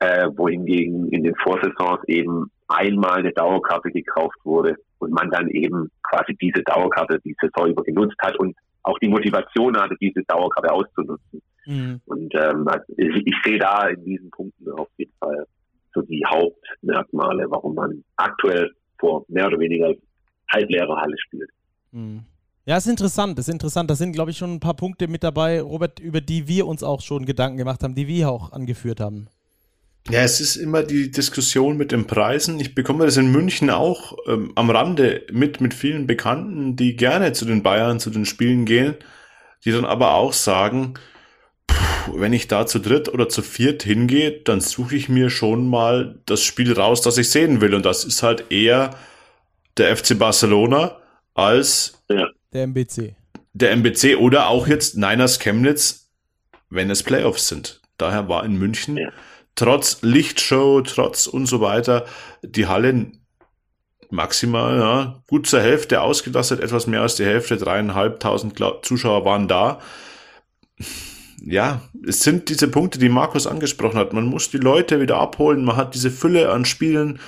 äh, 0.00 0.28
wohingegen 0.36 1.08
in 1.08 1.22
den 1.22 1.34
Vorsaisons 1.36 2.00
eben 2.08 2.50
einmal 2.68 3.18
eine 3.18 3.32
Dauerkarte 3.32 3.90
gekauft 3.90 4.36
wurde 4.44 4.76
und 4.98 5.12
man 5.12 5.30
dann 5.30 5.48
eben 5.50 5.90
quasi 6.02 6.36
diese 6.40 6.62
Dauerkarte 6.64 7.20
die 7.24 7.36
Saison 7.40 7.70
über 7.70 7.82
genutzt 7.82 8.16
hat 8.20 8.36
und 8.38 8.56
auch 8.86 8.98
die 9.00 9.08
Motivation 9.08 9.76
hatte, 9.76 9.96
diese 10.00 10.22
Dauerkarte 10.22 10.72
auszunutzen. 10.72 11.42
Mhm. 11.66 12.00
Und 12.06 12.34
ähm, 12.34 12.66
also 12.68 12.84
ich, 12.96 13.26
ich 13.26 13.34
sehe 13.44 13.58
da 13.58 13.88
in 13.88 14.04
diesen 14.04 14.30
Punkten 14.30 14.70
auf 14.70 14.88
jeden 14.96 15.12
Fall 15.18 15.44
so 15.92 16.02
die 16.02 16.22
Hauptmerkmale, 16.26 17.46
warum 17.50 17.74
man 17.74 18.04
aktuell 18.16 18.70
vor 18.98 19.24
mehr 19.28 19.48
oder 19.48 19.58
weniger 19.58 19.92
halbleerer 20.52 20.96
Halle 21.00 21.16
spielt. 21.18 21.50
Mhm. 21.90 22.22
Ja, 22.64 22.76
ist 22.76 22.86
interessant, 22.86 23.38
ist 23.38 23.48
interessant. 23.48 23.90
Da 23.90 23.94
sind, 23.94 24.12
glaube 24.12 24.30
ich, 24.30 24.38
schon 24.38 24.54
ein 24.54 24.60
paar 24.60 24.74
Punkte 24.74 25.08
mit 25.08 25.22
dabei, 25.22 25.60
Robert, 25.60 26.00
über 26.00 26.20
die 26.20 26.48
wir 26.48 26.66
uns 26.66 26.82
auch 26.82 27.00
schon 27.00 27.24
Gedanken 27.24 27.58
gemacht 27.58 27.82
haben, 27.82 27.94
die 27.94 28.08
wir 28.08 28.30
auch 28.30 28.52
angeführt 28.52 29.00
haben. 29.00 29.28
Ja, 30.08 30.20
es 30.20 30.40
ist 30.40 30.54
immer 30.54 30.84
die 30.84 31.10
Diskussion 31.10 31.76
mit 31.76 31.90
den 31.90 32.06
Preisen. 32.06 32.60
Ich 32.60 32.76
bekomme 32.76 33.04
das 33.04 33.16
in 33.16 33.32
München 33.32 33.70
auch 33.70 34.16
ähm, 34.28 34.52
am 34.54 34.70
Rande 34.70 35.26
mit, 35.32 35.60
mit 35.60 35.74
vielen 35.74 36.06
Bekannten, 36.06 36.76
die 36.76 36.94
gerne 36.94 37.32
zu 37.32 37.44
den 37.44 37.64
Bayern, 37.64 37.98
zu 37.98 38.10
den 38.10 38.24
Spielen 38.24 38.66
gehen, 38.66 38.94
die 39.64 39.72
dann 39.72 39.84
aber 39.84 40.14
auch 40.14 40.32
sagen, 40.32 40.94
pff, 41.68 42.12
wenn 42.14 42.32
ich 42.32 42.46
da 42.46 42.66
zu 42.66 42.78
dritt 42.78 43.08
oder 43.08 43.28
zu 43.28 43.42
viert 43.42 43.82
hingehe, 43.82 44.30
dann 44.30 44.60
suche 44.60 44.94
ich 44.94 45.08
mir 45.08 45.28
schon 45.28 45.68
mal 45.68 46.20
das 46.26 46.42
Spiel 46.42 46.72
raus, 46.72 47.00
das 47.00 47.18
ich 47.18 47.30
sehen 47.30 47.60
will. 47.60 47.74
Und 47.74 47.84
das 47.84 48.04
ist 48.04 48.22
halt 48.22 48.52
eher 48.52 48.90
der 49.76 49.96
FC 49.96 50.16
Barcelona 50.16 50.98
als 51.34 52.00
ja. 52.08 52.28
der 52.52 52.62
MBC. 52.68 53.16
Der 53.54 53.72
MBC 53.72 54.16
oder 54.18 54.50
auch 54.50 54.68
jetzt 54.68 54.96
Niners 54.96 55.40
Chemnitz, 55.40 56.12
wenn 56.70 56.90
es 56.90 57.02
Playoffs 57.02 57.48
sind. 57.48 57.80
Daher 57.98 58.28
war 58.28 58.44
in 58.44 58.56
München 58.56 58.98
ja 58.98 59.10
trotz 59.56 60.02
Lichtshow, 60.02 60.82
trotz 60.82 61.26
und 61.26 61.46
so 61.46 61.60
weiter, 61.60 62.06
die 62.42 62.66
Halle 62.66 63.10
maximal 64.10 64.78
ja, 64.78 65.22
gut 65.26 65.46
zur 65.46 65.60
Hälfte 65.60 66.00
ausgelastet, 66.00 66.60
etwas 66.60 66.86
mehr 66.86 67.02
als 67.02 67.16
die 67.16 67.24
Hälfte, 67.24 67.56
dreieinhalbtausend 67.56 68.56
Zuschauer 68.82 69.24
waren 69.24 69.48
da. 69.48 69.80
Ja, 71.42 71.82
es 72.06 72.20
sind 72.20 72.48
diese 72.48 72.68
Punkte, 72.68 72.98
die 72.98 73.08
Markus 73.08 73.46
angesprochen 73.46 73.98
hat. 73.98 74.12
Man 74.12 74.26
muss 74.26 74.50
die 74.50 74.58
Leute 74.58 75.00
wieder 75.00 75.18
abholen, 75.18 75.64
man 75.64 75.76
hat 75.76 75.94
diese 75.94 76.10
Fülle 76.10 76.50
an 76.50 76.64
Spielen. 76.64 77.18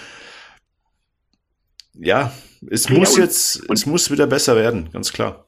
Ja, 1.95 2.33
es 2.71 2.89
ja, 2.89 2.99
muss 2.99 3.15
und, 3.15 3.23
jetzt, 3.23 3.69
und, 3.69 3.77
es 3.77 3.87
muss 3.87 4.11
wieder 4.11 4.27
besser 4.27 4.57
werden, 4.57 4.91
ganz 4.93 5.13
klar. 5.13 5.47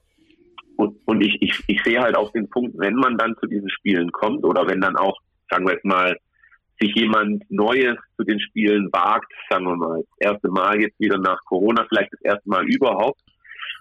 Und, 0.76 0.96
und 1.06 1.20
ich, 1.20 1.36
ich, 1.40 1.62
ich 1.66 1.82
sehe 1.82 2.00
halt 2.00 2.16
auch 2.16 2.32
den 2.32 2.48
Punkt, 2.48 2.78
wenn 2.78 2.94
man 2.94 3.18
dann 3.18 3.36
zu 3.40 3.46
diesen 3.46 3.70
Spielen 3.70 4.10
kommt 4.12 4.44
oder 4.44 4.66
wenn 4.66 4.80
dann 4.80 4.96
auch, 4.96 5.18
sagen 5.50 5.66
wir 5.66 5.74
jetzt 5.74 5.84
mal, 5.84 6.16
sich 6.80 6.94
jemand 6.94 7.48
Neues 7.50 7.96
zu 8.16 8.24
den 8.24 8.40
Spielen 8.40 8.88
wagt, 8.92 9.32
sagen 9.50 9.66
wir 9.66 9.76
mal, 9.76 10.02
das 10.18 10.32
erste 10.32 10.48
Mal 10.48 10.80
jetzt 10.80 10.98
wieder 10.98 11.18
nach 11.18 11.38
Corona, 11.44 11.84
vielleicht 11.88 12.12
das 12.12 12.22
erste 12.22 12.48
Mal 12.48 12.64
überhaupt, 12.66 13.20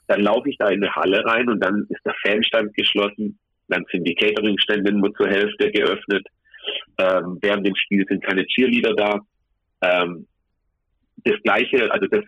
dann 0.08 0.22
laufe 0.22 0.50
ich 0.50 0.58
da 0.58 0.68
in 0.70 0.84
eine 0.84 0.94
Halle 0.96 1.24
rein 1.26 1.50
und 1.50 1.64
dann 1.64 1.86
ist 1.90 2.06
der 2.06 2.16
Fanstand 2.26 2.74
geschlossen, 2.76 3.40
dann 3.68 3.86
sind 3.92 4.04
die 4.06 4.16
Cateringstände 4.16 4.92
nur 4.92 5.14
zur 5.14 5.28
Hälfte 5.28 5.72
geöffnet, 5.72 6.28
ähm, 6.98 7.38
während 7.42 7.66
dem 7.66 7.76
Spiel 7.76 8.06
sind 8.08 8.24
keine 8.24 8.46
Cheerleader 8.46 8.94
da. 8.96 9.20
Ähm, 9.82 10.28
das 11.24 11.42
gleiche, 11.44 11.92
also 11.92 12.08
das 12.08 12.24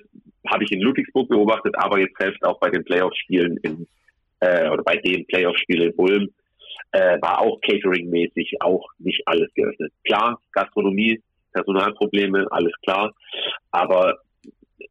habe 0.48 0.64
ich 0.64 0.72
in 0.72 0.82
Ludwigsburg 0.82 1.30
beobachtet, 1.30 1.76
aber 1.78 2.00
jetzt 2.00 2.18
selbst 2.18 2.44
auch 2.44 2.60
bei 2.60 2.70
den 2.70 2.84
Playoff-Spielen 2.84 3.58
in 3.64 3.88
äh, 4.40 4.70
oder 4.70 4.84
bei 4.84 4.98
den 4.98 5.26
Playoff-Spielen 5.28 5.92
in 5.92 5.94
Ulm 5.98 6.30
äh, 6.92 7.22
war 7.22 7.42
auch 7.42 7.60
Catering-mäßig 7.62 8.58
auch 8.62 8.86
nicht 9.00 9.22
alles 9.26 9.54
geöffnet. 9.54 9.92
Klar, 10.04 10.40
Gastronomie, 10.52 11.22
Personalprobleme, 11.54 12.48
alles 12.52 12.74
klar, 12.84 13.14
aber 13.72 14.20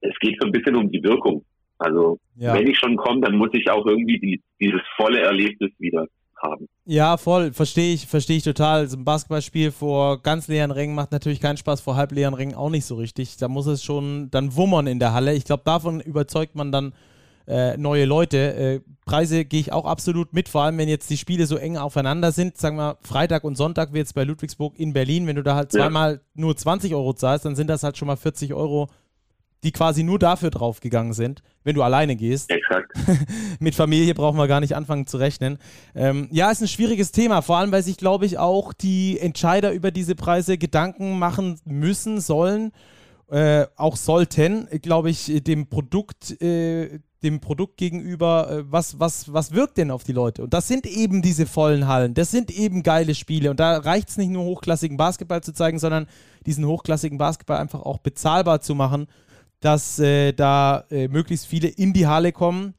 es 0.00 0.14
geht 0.20 0.36
so 0.40 0.46
ein 0.46 0.52
bisschen 0.52 0.76
um 0.76 0.90
die 0.90 1.02
Wirkung. 1.02 1.44
Also 1.78 2.18
ja. 2.36 2.54
wenn 2.54 2.68
ich 2.68 2.78
schon 2.78 2.96
komme, 2.96 3.22
dann 3.22 3.36
muss 3.36 3.50
ich 3.52 3.70
auch 3.70 3.86
irgendwie 3.86 4.18
die, 4.18 4.42
dieses 4.60 4.82
volle 4.96 5.20
Erlebnis 5.20 5.72
wieder 5.78 6.06
haben. 6.42 6.68
Ja, 6.84 7.16
voll, 7.16 7.52
verstehe 7.52 7.94
ich, 7.94 8.06
verstehe 8.06 8.38
ich 8.38 8.44
total. 8.44 8.86
So 8.86 8.98
ein 8.98 9.04
Basketballspiel 9.04 9.70
vor 9.70 10.22
ganz 10.22 10.48
leeren 10.48 10.70
Rängen 10.70 10.94
macht 10.94 11.12
natürlich 11.12 11.40
keinen 11.40 11.56
Spaß, 11.56 11.80
vor 11.80 11.96
halb 11.96 12.12
leeren 12.12 12.34
Rängen 12.34 12.54
auch 12.54 12.70
nicht 12.70 12.84
so 12.84 12.96
richtig. 12.96 13.36
Da 13.36 13.48
muss 13.48 13.66
es 13.66 13.82
schon 13.82 14.30
dann 14.30 14.56
wummern 14.56 14.86
in 14.86 14.98
der 14.98 15.12
Halle. 15.12 15.34
Ich 15.34 15.44
glaube, 15.44 15.62
davon 15.64 16.00
überzeugt 16.00 16.54
man 16.54 16.72
dann 16.72 16.92
äh, 17.50 17.76
neue 17.76 18.04
Leute. 18.04 18.36
Äh, 18.54 18.80
Preise 19.04 19.44
gehe 19.44 19.60
ich 19.60 19.72
auch 19.72 19.86
absolut 19.86 20.32
mit, 20.32 20.48
vor 20.48 20.62
allem 20.62 20.78
wenn 20.78 20.88
jetzt 20.88 21.10
die 21.10 21.16
Spiele 21.16 21.46
so 21.46 21.56
eng 21.56 21.76
aufeinander 21.76 22.30
sind. 22.30 22.56
Sagen 22.56 22.76
wir 22.76 22.98
Freitag 23.02 23.42
und 23.42 23.56
Sonntag 23.56 23.92
wie 23.92 23.98
jetzt 23.98 24.14
bei 24.14 24.22
Ludwigsburg 24.22 24.78
in 24.78 24.92
Berlin. 24.92 25.26
Wenn 25.26 25.36
du 25.36 25.42
da 25.42 25.56
halt 25.56 25.72
zweimal 25.72 26.14
ja. 26.14 26.20
nur 26.34 26.56
20 26.56 26.94
Euro 26.94 27.12
zahlst, 27.12 27.44
dann 27.44 27.56
sind 27.56 27.66
das 27.66 27.82
halt 27.82 27.96
schon 27.96 28.06
mal 28.06 28.16
40 28.16 28.54
Euro, 28.54 28.88
die 29.64 29.72
quasi 29.72 30.04
nur 30.04 30.20
dafür 30.20 30.50
draufgegangen 30.50 31.12
sind, 31.12 31.42
wenn 31.64 31.74
du 31.74 31.82
alleine 31.82 32.14
gehst. 32.14 32.50
Exakt. 32.50 32.92
mit 33.58 33.74
Familie 33.74 34.14
brauchen 34.14 34.38
wir 34.38 34.46
gar 34.46 34.60
nicht 34.60 34.76
anfangen 34.76 35.08
zu 35.08 35.16
rechnen. 35.16 35.58
Ähm, 35.96 36.28
ja, 36.30 36.50
ist 36.52 36.62
ein 36.62 36.68
schwieriges 36.68 37.10
Thema, 37.10 37.42
vor 37.42 37.56
allem 37.56 37.72
weil 37.72 37.82
sich, 37.82 37.96
glaube 37.96 38.26
ich, 38.26 38.38
auch 38.38 38.72
die 38.72 39.18
Entscheider 39.18 39.72
über 39.72 39.90
diese 39.90 40.14
Preise 40.14 40.56
Gedanken 40.56 41.18
machen 41.18 41.58
müssen, 41.64 42.20
sollen. 42.20 42.70
Äh, 43.28 43.66
auch 43.76 43.96
sollten, 43.96 44.68
glaube 44.82 45.10
ich, 45.10 45.42
dem 45.44 45.68
Produkt 45.68 46.40
äh, 46.42 47.00
dem 47.22 47.40
Produkt 47.40 47.76
gegenüber, 47.76 48.50
äh, 48.50 48.64
was, 48.70 48.98
was, 48.98 49.32
was 49.32 49.52
wirkt 49.52 49.78
denn 49.78 49.90
auf 49.90 50.04
die 50.04 50.12
Leute? 50.12 50.42
Und 50.42 50.54
das 50.54 50.68
sind 50.68 50.86
eben 50.86 51.22
diese 51.22 51.46
vollen 51.46 51.86
Hallen, 51.86 52.14
das 52.14 52.30
sind 52.30 52.50
eben 52.50 52.82
geile 52.82 53.14
Spiele. 53.14 53.50
Und 53.50 53.60
da 53.60 53.78
reicht 53.78 54.10
es 54.10 54.16
nicht 54.16 54.30
nur 54.30 54.44
hochklassigen 54.44 54.96
Basketball 54.96 55.42
zu 55.42 55.52
zeigen, 55.52 55.78
sondern 55.78 56.06
diesen 56.46 56.66
hochklassigen 56.66 57.18
Basketball 57.18 57.58
einfach 57.58 57.82
auch 57.82 57.98
bezahlbar 57.98 58.60
zu 58.60 58.74
machen, 58.74 59.06
dass 59.60 59.98
äh, 59.98 60.32
da 60.32 60.84
äh, 60.90 61.08
möglichst 61.08 61.46
viele 61.46 61.68
in 61.68 61.92
die 61.92 62.06
Halle 62.06 62.32
kommen 62.32 62.74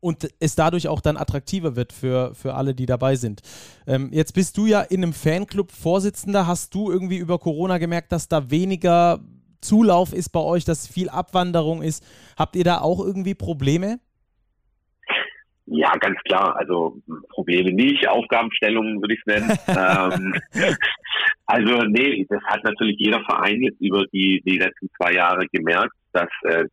und 0.00 0.28
es 0.40 0.54
dadurch 0.54 0.88
auch 0.88 1.00
dann 1.00 1.16
attraktiver 1.16 1.76
wird 1.76 1.92
für, 1.92 2.34
für 2.34 2.54
alle, 2.54 2.74
die 2.74 2.86
dabei 2.86 3.16
sind. 3.16 3.42
Ähm, 3.86 4.10
jetzt 4.12 4.34
bist 4.34 4.56
du 4.56 4.66
ja 4.66 4.80
in 4.80 5.02
einem 5.02 5.12
Fanclub 5.12 5.72
Vorsitzender. 5.72 6.46
Hast 6.46 6.74
du 6.74 6.90
irgendwie 6.90 7.18
über 7.18 7.38
Corona 7.38 7.78
gemerkt, 7.78 8.12
dass 8.12 8.28
da 8.28 8.50
weniger 8.50 9.20
Zulauf 9.60 10.12
ist 10.12 10.30
bei 10.30 10.40
euch, 10.40 10.64
dass 10.64 10.86
viel 10.86 11.08
Abwanderung 11.08 11.82
ist? 11.82 12.04
Habt 12.38 12.56
ihr 12.56 12.64
da 12.64 12.80
auch 12.80 13.04
irgendwie 13.04 13.34
Probleme? 13.34 13.98
Ja, 15.66 15.92
ganz 15.98 16.18
klar. 16.24 16.56
Also 16.56 17.00
Probleme 17.28 17.72
nicht, 17.72 18.08
Aufgabenstellungen 18.08 19.00
würde 19.00 19.14
ich 19.14 19.20
es 19.24 19.26
nennen. 19.26 19.50
ähm, 19.68 20.34
also 21.46 21.82
nee, 21.84 22.26
das 22.28 22.42
hat 22.44 22.64
natürlich 22.64 22.96
jeder 22.98 23.22
Verein 23.24 23.62
jetzt 23.62 23.80
über 23.80 24.04
die, 24.12 24.42
die 24.44 24.58
letzten 24.58 24.88
zwei 24.96 25.12
Jahre 25.12 25.46
gemerkt, 25.52 25.94
dass 26.12 26.28
äh, 26.42 26.64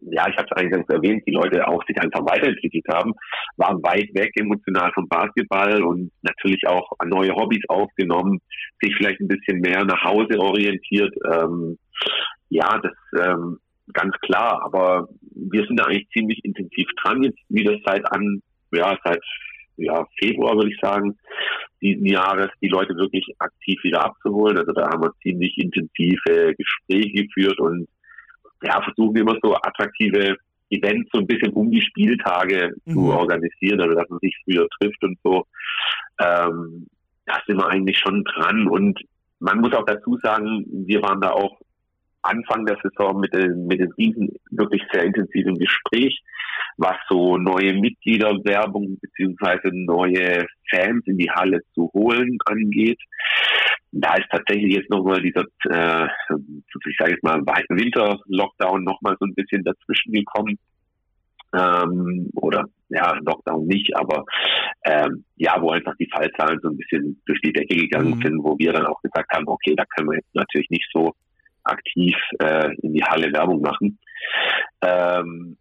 ja, 0.00 0.28
ich 0.28 0.36
habe 0.36 0.46
es 0.50 0.56
eigentlich 0.56 0.88
erwähnt, 0.88 1.24
die 1.26 1.32
Leute 1.32 1.66
auch 1.66 1.84
sich 1.86 2.00
einfach 2.00 2.24
weiterentwickelt 2.24 2.84
haben, 2.88 3.14
waren 3.56 3.82
weit 3.82 4.08
weg 4.14 4.30
emotional 4.36 4.92
vom 4.92 5.08
Basketball 5.08 5.82
und 5.82 6.12
natürlich 6.22 6.66
auch 6.66 6.92
neue 7.04 7.34
Hobbys 7.34 7.64
aufgenommen, 7.68 8.40
sich 8.80 8.94
vielleicht 8.96 9.20
ein 9.20 9.28
bisschen 9.28 9.60
mehr 9.60 9.84
nach 9.84 10.04
Hause 10.04 10.38
orientiert. 10.38 11.14
Ähm, 11.30 11.78
ja, 12.48 12.80
das 12.82 12.92
ähm, 13.20 13.58
ganz 13.92 14.14
klar, 14.20 14.62
aber 14.64 15.08
wir 15.34 15.64
sind 15.66 15.78
da 15.78 15.84
eigentlich 15.84 16.08
ziemlich 16.10 16.44
intensiv 16.44 16.86
dran 17.02 17.22
jetzt 17.22 17.38
wieder 17.48 17.76
seit 17.84 18.10
an, 18.12 18.42
ja, 18.72 18.98
seit 19.04 19.22
ja, 19.76 20.04
Februar 20.18 20.56
würde 20.56 20.70
ich 20.70 20.80
sagen, 20.80 21.16
diesen 21.80 22.06
Jahres 22.06 22.50
die 22.60 22.68
Leute 22.68 22.96
wirklich 22.96 23.24
aktiv 23.38 23.78
wieder 23.84 24.04
abzuholen. 24.04 24.58
Also 24.58 24.72
da 24.72 24.88
haben 24.88 25.02
wir 25.02 25.12
ziemlich 25.22 25.56
intensive 25.56 26.54
Gespräche 26.56 27.24
geführt 27.24 27.58
und 27.60 27.88
ja, 28.62 28.82
versuchen 28.82 29.16
immer 29.16 29.36
so 29.40 29.54
attraktive 29.54 30.36
Events 30.70 31.08
so 31.12 31.20
ein 31.20 31.26
bisschen 31.26 31.52
um 31.52 31.70
die 31.70 31.80
Spieltage 31.80 32.74
mhm. 32.84 32.92
zu 32.92 33.12
organisieren, 33.12 33.80
also 33.80 33.94
dass 33.94 34.08
man 34.08 34.18
sich 34.18 34.36
früher 34.44 34.66
trifft 34.80 35.02
und 35.02 35.18
so. 35.22 35.46
Ähm, 36.20 36.86
da 37.24 37.40
sind 37.46 37.56
wir 37.56 37.68
eigentlich 37.68 37.98
schon 37.98 38.24
dran 38.24 38.68
und 38.68 38.98
man 39.38 39.60
muss 39.60 39.72
auch 39.72 39.84
dazu 39.86 40.18
sagen, 40.22 40.64
wir 40.66 41.00
waren 41.02 41.20
da 41.20 41.30
auch 41.30 41.58
Anfang 42.28 42.66
der 42.66 42.78
Saison 42.82 43.20
mit 43.20 43.34
den, 43.34 43.66
mit 43.66 43.80
den 43.80 43.92
Riesen 43.92 44.28
wirklich 44.50 44.82
sehr 44.92 45.04
intensiv 45.04 45.46
im 45.46 45.54
Gespräch, 45.54 46.20
was 46.76 46.96
so 47.08 47.36
neue 47.36 47.74
Mitgliederwerbung 47.74 48.98
beziehungsweise 49.00 49.70
neue 49.72 50.46
Fans 50.70 51.06
in 51.06 51.18
die 51.18 51.30
Halle 51.30 51.60
zu 51.74 51.90
holen 51.94 52.38
angeht. 52.44 53.00
Da 53.90 54.14
ist 54.14 54.28
tatsächlich 54.30 54.74
jetzt 54.74 54.90
nochmal 54.90 55.22
dieser, 55.22 55.44
äh, 55.70 56.06
ich 56.88 56.96
sage 56.98 57.12
jetzt 57.12 57.24
mal, 57.24 57.40
Winter-Lockdown 57.40 58.84
nochmal 58.84 59.16
so 59.18 59.26
ein 59.26 59.34
bisschen 59.34 59.64
dazwischen 59.64 60.12
gekommen. 60.12 60.58
Ähm, 61.54 62.28
oder 62.34 62.66
ja, 62.90 63.14
Lockdown 63.22 63.66
nicht, 63.66 63.96
aber 63.96 64.24
ähm, 64.84 65.24
ja, 65.36 65.56
wo 65.60 65.70
einfach 65.70 65.94
die 65.98 66.08
Fallzahlen 66.12 66.60
so 66.62 66.68
ein 66.68 66.76
bisschen 66.76 67.20
durch 67.24 67.40
die 67.40 67.54
Decke 67.54 67.74
gegangen 67.74 68.18
mhm. 68.18 68.22
sind, 68.22 68.44
wo 68.44 68.58
wir 68.58 68.72
dann 68.74 68.86
auch 68.86 69.00
gesagt 69.00 69.32
haben, 69.34 69.48
okay, 69.48 69.74
da 69.74 69.84
können 69.86 70.10
wir 70.10 70.16
jetzt 70.16 70.34
natürlich 70.34 70.68
nicht 70.68 70.86
so 70.92 71.14
aktiv 71.68 72.14
äh, 72.40 72.70
in 72.82 72.94
die 72.94 73.04
Halle 73.04 73.32
Werbung 73.32 73.60
machen. 73.60 73.98
Ähm, 74.82 75.56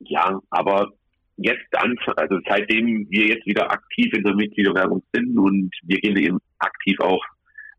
ja, 0.00 0.40
aber 0.50 0.92
jetzt 1.36 1.76
an, 1.76 1.96
also 2.16 2.38
seitdem 2.48 3.06
wir 3.10 3.26
jetzt 3.26 3.46
wieder 3.46 3.70
aktiv 3.70 4.12
in 4.12 4.24
der 4.24 4.34
Mitgliederwerbung 4.34 5.02
sind 5.12 5.38
und 5.38 5.70
wir 5.82 5.98
gehen 5.98 6.16
eben 6.16 6.38
aktiv 6.58 6.96
auch 7.00 7.22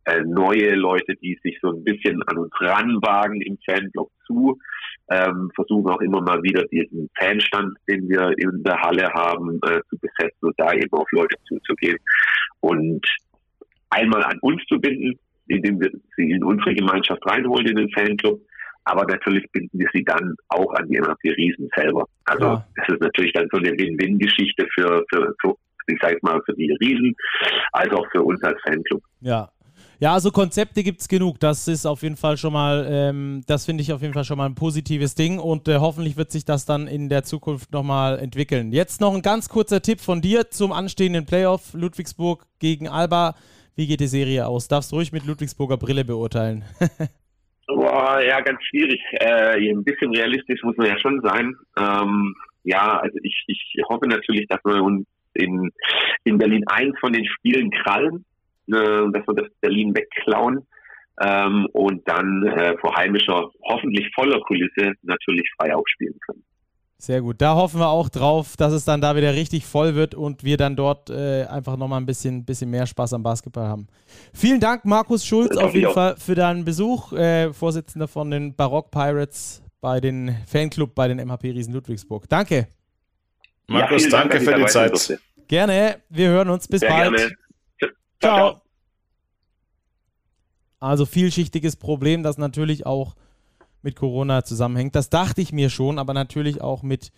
äh, 0.05 0.21
neue 0.21 0.75
Leute, 0.75 1.15
die 1.21 1.39
sich 1.43 1.57
so 1.61 1.69
ein 1.69 1.83
bisschen 1.83 2.21
an 2.23 2.37
uns 2.37 2.51
ranwagen 2.59 3.41
im 3.41 3.57
Fanblog 3.65 4.11
zu, 4.27 4.59
ähm, 5.09 5.49
versuchen 5.55 5.91
auch 5.91 6.01
immer 6.01 6.21
mal 6.21 6.41
wieder 6.43 6.63
diesen 6.65 7.09
Fanstand, 7.17 7.77
den 7.87 8.09
wir 8.09 8.33
in 8.37 8.63
der 8.63 8.81
Halle 8.81 9.09
haben, 9.13 9.59
äh, 9.63 9.79
zu 9.89 9.97
besetzen 9.97 10.41
und 10.41 10.55
da 10.57 10.73
eben 10.73 10.91
auf 10.91 11.09
Leute 11.11 11.37
zuzugehen 11.47 11.97
und 12.59 13.05
einmal 13.89 14.23
an 14.23 14.39
uns 14.41 14.61
zu 14.65 14.79
binden, 14.79 15.17
indem 15.47 15.79
wir 15.79 15.91
sie 16.15 16.31
in 16.31 16.43
unsere 16.43 16.73
Gemeinschaft 16.73 17.25
reinholen 17.25 17.67
in 17.67 17.75
den 17.75 17.89
Fanclub. 17.91 18.41
Aber 18.85 19.05
natürlich 19.05 19.49
binden 19.51 19.79
wir 19.79 19.87
sie 19.93 20.03
dann 20.03 20.35
auch 20.49 20.73
an 20.73 20.87
die 20.89 20.99
MHP 20.99 21.31
Riesen 21.37 21.69
selber. 21.75 22.05
Also 22.25 22.45
ja. 22.45 22.67
das 22.75 22.89
ist 22.89 23.01
natürlich 23.01 23.33
dann 23.33 23.47
so 23.51 23.57
eine 23.57 23.71
Win-Win-Geschichte 23.71 24.67
für, 24.73 25.05
für, 25.09 25.33
für, 25.41 25.55
ich 25.87 25.97
sag 26.01 26.21
mal, 26.21 26.41
für 26.45 26.53
die 26.53 26.71
Riesen, 26.81 27.15
als 27.71 27.91
auch 27.93 28.05
für 28.11 28.21
uns 28.21 28.43
als 28.43 28.59
Fanclub. 28.63 29.01
Ja, 29.21 29.49
ja, 30.03 30.11
also 30.11 30.31
Konzepte 30.31 30.83
gibt 30.83 30.99
es 30.99 31.07
genug. 31.07 31.39
Das 31.39 31.65
ist 31.69 31.85
auf 31.85 32.01
jeden 32.03 32.17
Fall 32.17 32.35
schon 32.35 32.51
mal, 32.51 32.85
ähm, 32.89 33.41
das 33.47 33.63
finde 33.63 33.83
ich 33.83 33.93
auf 33.93 34.01
jeden 34.01 34.13
Fall 34.13 34.25
schon 34.25 34.37
mal 34.37 34.47
ein 34.47 34.53
positives 34.53 35.15
Ding 35.15 35.39
und 35.39 35.69
äh, 35.69 35.77
hoffentlich 35.77 36.17
wird 36.17 36.29
sich 36.29 36.43
das 36.43 36.65
dann 36.65 36.87
in 36.87 37.07
der 37.07 37.23
Zukunft 37.23 37.71
nochmal 37.71 38.19
entwickeln. 38.19 38.73
Jetzt 38.73 38.99
noch 38.99 39.15
ein 39.15 39.21
ganz 39.21 39.47
kurzer 39.47 39.81
Tipp 39.81 40.01
von 40.01 40.19
dir 40.19 40.49
zum 40.49 40.73
anstehenden 40.73 41.25
Playoff 41.25 41.73
Ludwigsburg 41.73 42.45
gegen 42.59 42.89
Alba. 42.89 43.35
Wie 43.75 43.87
geht 43.87 43.99
die 43.99 44.07
Serie 44.07 44.45
aus? 44.45 44.67
Darfst 44.67 44.91
du 44.91 44.97
ruhig 44.97 45.11
mit 45.11 45.25
Ludwigsburger 45.25 45.77
Brille 45.77 46.05
beurteilen. 46.05 46.63
Boah, 47.67 48.21
ja, 48.21 48.39
ganz 48.41 48.59
schwierig. 48.65 49.01
Äh, 49.13 49.71
ein 49.71 49.83
bisschen 49.83 50.11
realistisch 50.11 50.61
muss 50.63 50.77
man 50.77 50.87
ja 50.87 50.99
schon 50.99 51.21
sein. 51.21 51.55
Ähm, 51.77 52.35
ja, 52.63 52.99
also 52.99 53.17
ich, 53.23 53.43
ich 53.47 53.75
hoffe 53.89 54.07
natürlich, 54.07 54.47
dass 54.47 54.63
wir 54.63 54.83
uns 54.83 55.07
in, 55.33 55.71
in 56.23 56.37
Berlin 56.37 56.63
eins 56.67 56.93
von 56.99 57.13
den 57.13 57.25
Spielen 57.25 57.71
krallen, 57.71 58.25
äh, 58.67 58.73
dass 59.11 59.27
wir 59.27 59.35
das 59.35 59.49
Berlin 59.61 59.95
wegklauen 59.95 60.67
ähm, 61.21 61.67
und 61.73 62.07
dann 62.07 62.43
äh, 62.43 62.77
vor 62.79 62.95
heimischer, 62.95 63.49
hoffentlich 63.63 64.11
voller 64.13 64.39
Kulisse 64.41 64.93
natürlich 65.01 65.49
frei 65.57 65.73
aufspielen 65.75 66.19
können. 66.25 66.43
Sehr 67.03 67.19
gut. 67.19 67.41
Da 67.41 67.55
hoffen 67.55 67.81
wir 67.81 67.89
auch 67.89 68.07
drauf, 68.07 68.55
dass 68.55 68.71
es 68.71 68.85
dann 68.85 69.01
da 69.01 69.17
wieder 69.17 69.33
richtig 69.33 69.65
voll 69.65 69.93
wird 69.93 70.15
und 70.15 70.45
wir 70.45 70.55
dann 70.55 70.77
dort 70.77 71.09
äh, 71.09 71.43
einfach 71.49 71.75
nochmal 71.75 71.99
ein 71.99 72.05
bisschen, 72.05 72.45
bisschen 72.45 72.69
mehr 72.69 72.87
Spaß 72.87 73.11
am 73.11 73.23
Basketball 73.23 73.67
haben. 73.67 73.87
Vielen 74.33 74.61
Dank, 74.61 74.85
Markus 74.85 75.25
Schulz, 75.25 75.57
auf 75.57 75.73
jeden 75.73 75.91
Fall 75.91 76.15
für 76.15 76.33
deinen 76.33 76.63
Besuch, 76.63 77.11
äh, 77.11 77.51
Vorsitzender 77.51 78.07
von 78.07 78.31
den 78.31 78.55
Barock 78.55 78.89
Pirates 78.89 79.61
bei 79.81 79.99
den 79.99 80.37
Fanclub 80.47 80.95
bei 80.95 81.09
den 81.09 81.17
MHP 81.17 81.51
Riesen 81.51 81.73
Ludwigsburg. 81.73 82.29
Danke. 82.29 82.69
Markus, 83.67 84.05
ja, 84.05 84.09
danke 84.09 84.37
Dank, 84.37 84.49
für 84.49 84.55
die 84.55 84.65
Zeit. 84.67 85.19
Gerne. 85.49 85.97
Wir 86.07 86.29
hören 86.29 86.47
uns. 86.51 86.69
Bis 86.69 86.79
Sehr 86.79 86.89
bald. 86.89 87.17
Gerne. 87.17 87.35
Ciao. 88.21 88.49
Ciao. 88.49 88.61
Also 90.79 91.05
vielschichtiges 91.05 91.75
Problem, 91.75 92.23
das 92.23 92.37
natürlich 92.37 92.85
auch 92.85 93.15
mit 93.83 93.95
Corona 93.95 94.43
zusammenhängt. 94.43 94.95
Das 94.95 95.09
dachte 95.09 95.41
ich 95.41 95.53
mir 95.53 95.69
schon, 95.69 95.99
aber 95.99 96.13
natürlich 96.13 96.61
auch 96.61 96.83
mit 96.83 97.11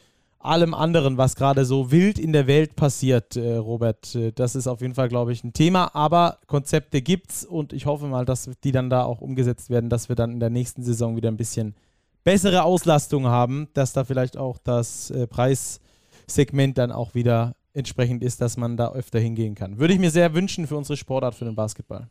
allem 0.45 0.73
anderen, 0.73 1.17
was 1.17 1.35
gerade 1.35 1.65
so 1.65 1.91
wild 1.91 2.19
in 2.19 2.31
der 2.31 2.47
Welt 2.47 2.75
passiert, 2.75 3.35
äh, 3.35 3.55
Robert. 3.55 4.13
Äh, 4.15 4.31
das 4.31 4.55
ist 4.55 4.67
auf 4.67 4.81
jeden 4.81 4.93
Fall, 4.93 5.09
glaube 5.09 5.33
ich, 5.33 5.43
ein 5.43 5.53
Thema. 5.53 5.93
Aber 5.95 6.39
Konzepte 6.47 7.01
gibt's 7.01 7.43
und 7.43 7.73
ich 7.73 7.85
hoffe 7.85 8.05
mal, 8.05 8.25
dass 8.25 8.49
die 8.63 8.71
dann 8.71 8.89
da 8.89 9.03
auch 9.03 9.21
umgesetzt 9.21 9.69
werden, 9.69 9.89
dass 9.89 10.09
wir 10.09 10.15
dann 10.15 10.31
in 10.31 10.39
der 10.39 10.51
nächsten 10.51 10.83
Saison 10.83 11.15
wieder 11.15 11.29
ein 11.29 11.37
bisschen 11.37 11.75
bessere 12.23 12.63
Auslastung 12.63 13.25
haben, 13.25 13.67
dass 13.73 13.93
da 13.93 14.03
vielleicht 14.03 14.37
auch 14.37 14.57
das 14.57 15.09
äh, 15.11 15.27
Preissegment 15.27 16.77
dann 16.77 16.91
auch 16.91 17.15
wieder 17.15 17.55
entsprechend 17.73 18.23
ist, 18.23 18.39
dass 18.41 18.55
man 18.55 18.77
da 18.77 18.91
öfter 18.93 19.19
hingehen 19.19 19.55
kann. 19.55 19.79
Würde 19.79 19.93
ich 19.93 19.99
mir 19.99 20.11
sehr 20.11 20.33
wünschen 20.33 20.65
für 20.65 20.77
unsere 20.77 20.95
Sportart, 20.95 21.35
für 21.35 21.45
den 21.45 21.55
Basketball. 21.55 22.07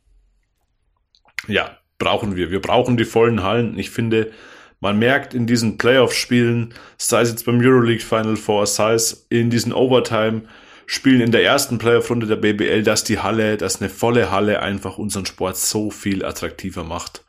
Ja, 1.48 1.78
brauchen 1.98 2.36
wir. 2.36 2.50
Wir 2.50 2.60
brauchen 2.60 2.96
die 2.96 3.04
vollen 3.04 3.42
Hallen. 3.42 3.78
Ich 3.78 3.90
finde, 3.90 4.32
man 4.80 4.98
merkt 4.98 5.34
in 5.34 5.46
diesen 5.46 5.78
Playoff-Spielen, 5.78 6.74
sei 6.98 7.22
es 7.22 7.30
jetzt 7.30 7.46
beim 7.46 7.60
Euroleague 7.60 8.04
Final 8.04 8.36
Four, 8.36 8.66
sei 8.66 8.94
es 8.94 9.26
in 9.30 9.50
diesen 9.50 9.72
Overtime-Spielen 9.72 11.20
in 11.20 11.32
der 11.32 11.44
ersten 11.44 11.78
Playoff-Runde 11.78 12.26
der 12.26 12.36
BBL, 12.36 12.82
dass 12.82 13.04
die 13.04 13.18
Halle, 13.18 13.56
dass 13.56 13.80
eine 13.80 13.88
volle 13.88 14.30
Halle 14.30 14.60
einfach 14.60 14.98
unseren 14.98 15.26
Sport 15.26 15.56
so 15.56 15.90
viel 15.90 16.24
attraktiver 16.24 16.84
macht. 16.84 17.24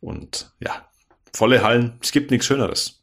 Und 0.00 0.52
ja, 0.60 0.88
volle 1.32 1.62
Hallen, 1.62 1.98
es 2.02 2.12
gibt 2.12 2.30
nichts 2.30 2.46
Schöneres. 2.46 3.02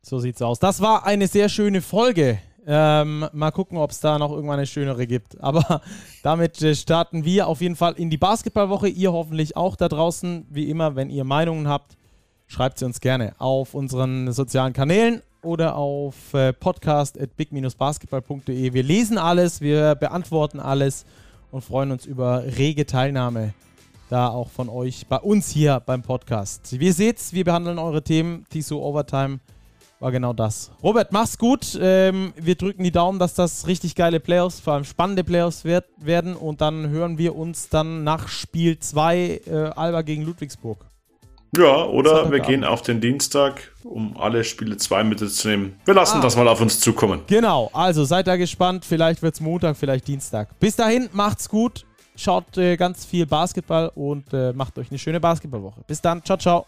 So 0.00 0.18
sieht's 0.18 0.42
aus. 0.42 0.58
Das 0.58 0.80
war 0.80 1.06
eine 1.06 1.28
sehr 1.28 1.48
schöne 1.48 1.80
Folge. 1.80 2.38
Ähm, 2.66 3.26
mal 3.32 3.50
gucken, 3.50 3.78
ob 3.78 3.90
es 3.90 4.00
da 4.00 4.18
noch 4.18 4.32
irgendwann 4.32 4.58
eine 4.58 4.66
schönere 4.66 5.06
gibt. 5.06 5.42
Aber 5.42 5.82
damit 6.22 6.60
äh, 6.62 6.74
starten 6.74 7.24
wir 7.24 7.46
auf 7.46 7.60
jeden 7.60 7.76
Fall 7.76 7.92
in 7.94 8.10
die 8.10 8.16
Basketballwoche. 8.16 8.88
Ihr 8.88 9.12
hoffentlich 9.12 9.56
auch 9.56 9.76
da 9.76 9.88
draußen. 9.88 10.46
Wie 10.50 10.68
immer, 10.70 10.96
wenn 10.96 11.10
ihr 11.10 11.24
Meinungen 11.24 11.68
habt, 11.68 11.98
schreibt 12.46 12.78
sie 12.78 12.86
uns 12.86 13.00
gerne 13.00 13.34
auf 13.38 13.74
unseren 13.74 14.32
sozialen 14.32 14.72
Kanälen 14.72 15.22
oder 15.42 15.76
auf 15.76 16.32
äh, 16.32 16.52
podcast.big-basketball.de. 16.52 18.72
Wir 18.72 18.82
lesen 18.82 19.18
alles, 19.18 19.60
wir 19.60 19.94
beantworten 19.94 20.60
alles 20.60 21.04
und 21.50 21.62
freuen 21.62 21.92
uns 21.92 22.06
über 22.06 22.44
rege 22.44 22.86
Teilnahme 22.86 23.52
da 24.08 24.28
auch 24.28 24.50
von 24.50 24.68
euch 24.68 25.06
bei 25.08 25.18
uns 25.18 25.50
hier 25.50 25.80
beim 25.84 26.02
Podcast. 26.02 26.78
Wie 26.78 26.86
ihr 26.86 26.92
seht, 26.92 27.32
wir 27.32 27.44
behandeln 27.44 27.78
eure 27.78 28.02
Themen, 28.02 28.44
Tiso 28.50 28.82
Overtime 28.82 29.40
war 30.00 30.12
genau 30.12 30.32
das. 30.32 30.70
Robert, 30.82 31.12
mach's 31.12 31.38
gut. 31.38 31.78
Ähm, 31.80 32.32
wir 32.36 32.54
drücken 32.56 32.84
die 32.84 32.90
Daumen, 32.90 33.18
dass 33.18 33.34
das 33.34 33.66
richtig 33.66 33.94
geile 33.94 34.20
Playoffs, 34.20 34.60
vor 34.60 34.74
allem 34.74 34.84
spannende 34.84 35.24
Playoffs 35.24 35.64
wird, 35.64 35.86
werden. 35.98 36.36
Und 36.36 36.60
dann 36.60 36.90
hören 36.90 37.18
wir 37.18 37.36
uns 37.36 37.68
dann 37.68 38.04
nach 38.04 38.28
Spiel 38.28 38.78
2 38.78 39.16
äh, 39.46 39.54
Alba 39.76 40.02
gegen 40.02 40.24
Ludwigsburg. 40.24 40.84
Ja, 41.56 41.84
oder 41.84 42.30
wir 42.32 42.40
gehen 42.40 42.64
auf 42.64 42.82
den 42.82 43.00
Dienstag, 43.00 43.72
um 43.84 44.16
alle 44.16 44.42
Spiele 44.42 44.76
2 44.76 45.04
mitzunehmen. 45.04 45.78
Wir 45.84 45.94
lassen 45.94 46.18
ah. 46.18 46.20
das 46.20 46.36
mal 46.36 46.48
auf 46.48 46.60
uns 46.60 46.80
zukommen. 46.80 47.20
Genau, 47.28 47.70
also 47.72 48.04
seid 48.04 48.26
da 48.26 48.36
gespannt. 48.36 48.84
Vielleicht 48.84 49.22
wird's 49.22 49.40
Montag, 49.40 49.76
vielleicht 49.76 50.08
Dienstag. 50.08 50.58
Bis 50.58 50.74
dahin, 50.74 51.08
macht's 51.12 51.48
gut. 51.48 51.84
Schaut 52.16 52.56
äh, 52.58 52.76
ganz 52.76 53.04
viel 53.04 53.26
Basketball 53.26 53.90
und 53.94 54.32
äh, 54.32 54.52
macht 54.52 54.78
euch 54.78 54.90
eine 54.90 54.98
schöne 54.98 55.20
Basketballwoche. 55.20 55.82
Bis 55.86 56.00
dann. 56.00 56.24
Ciao, 56.24 56.38
ciao. 56.38 56.66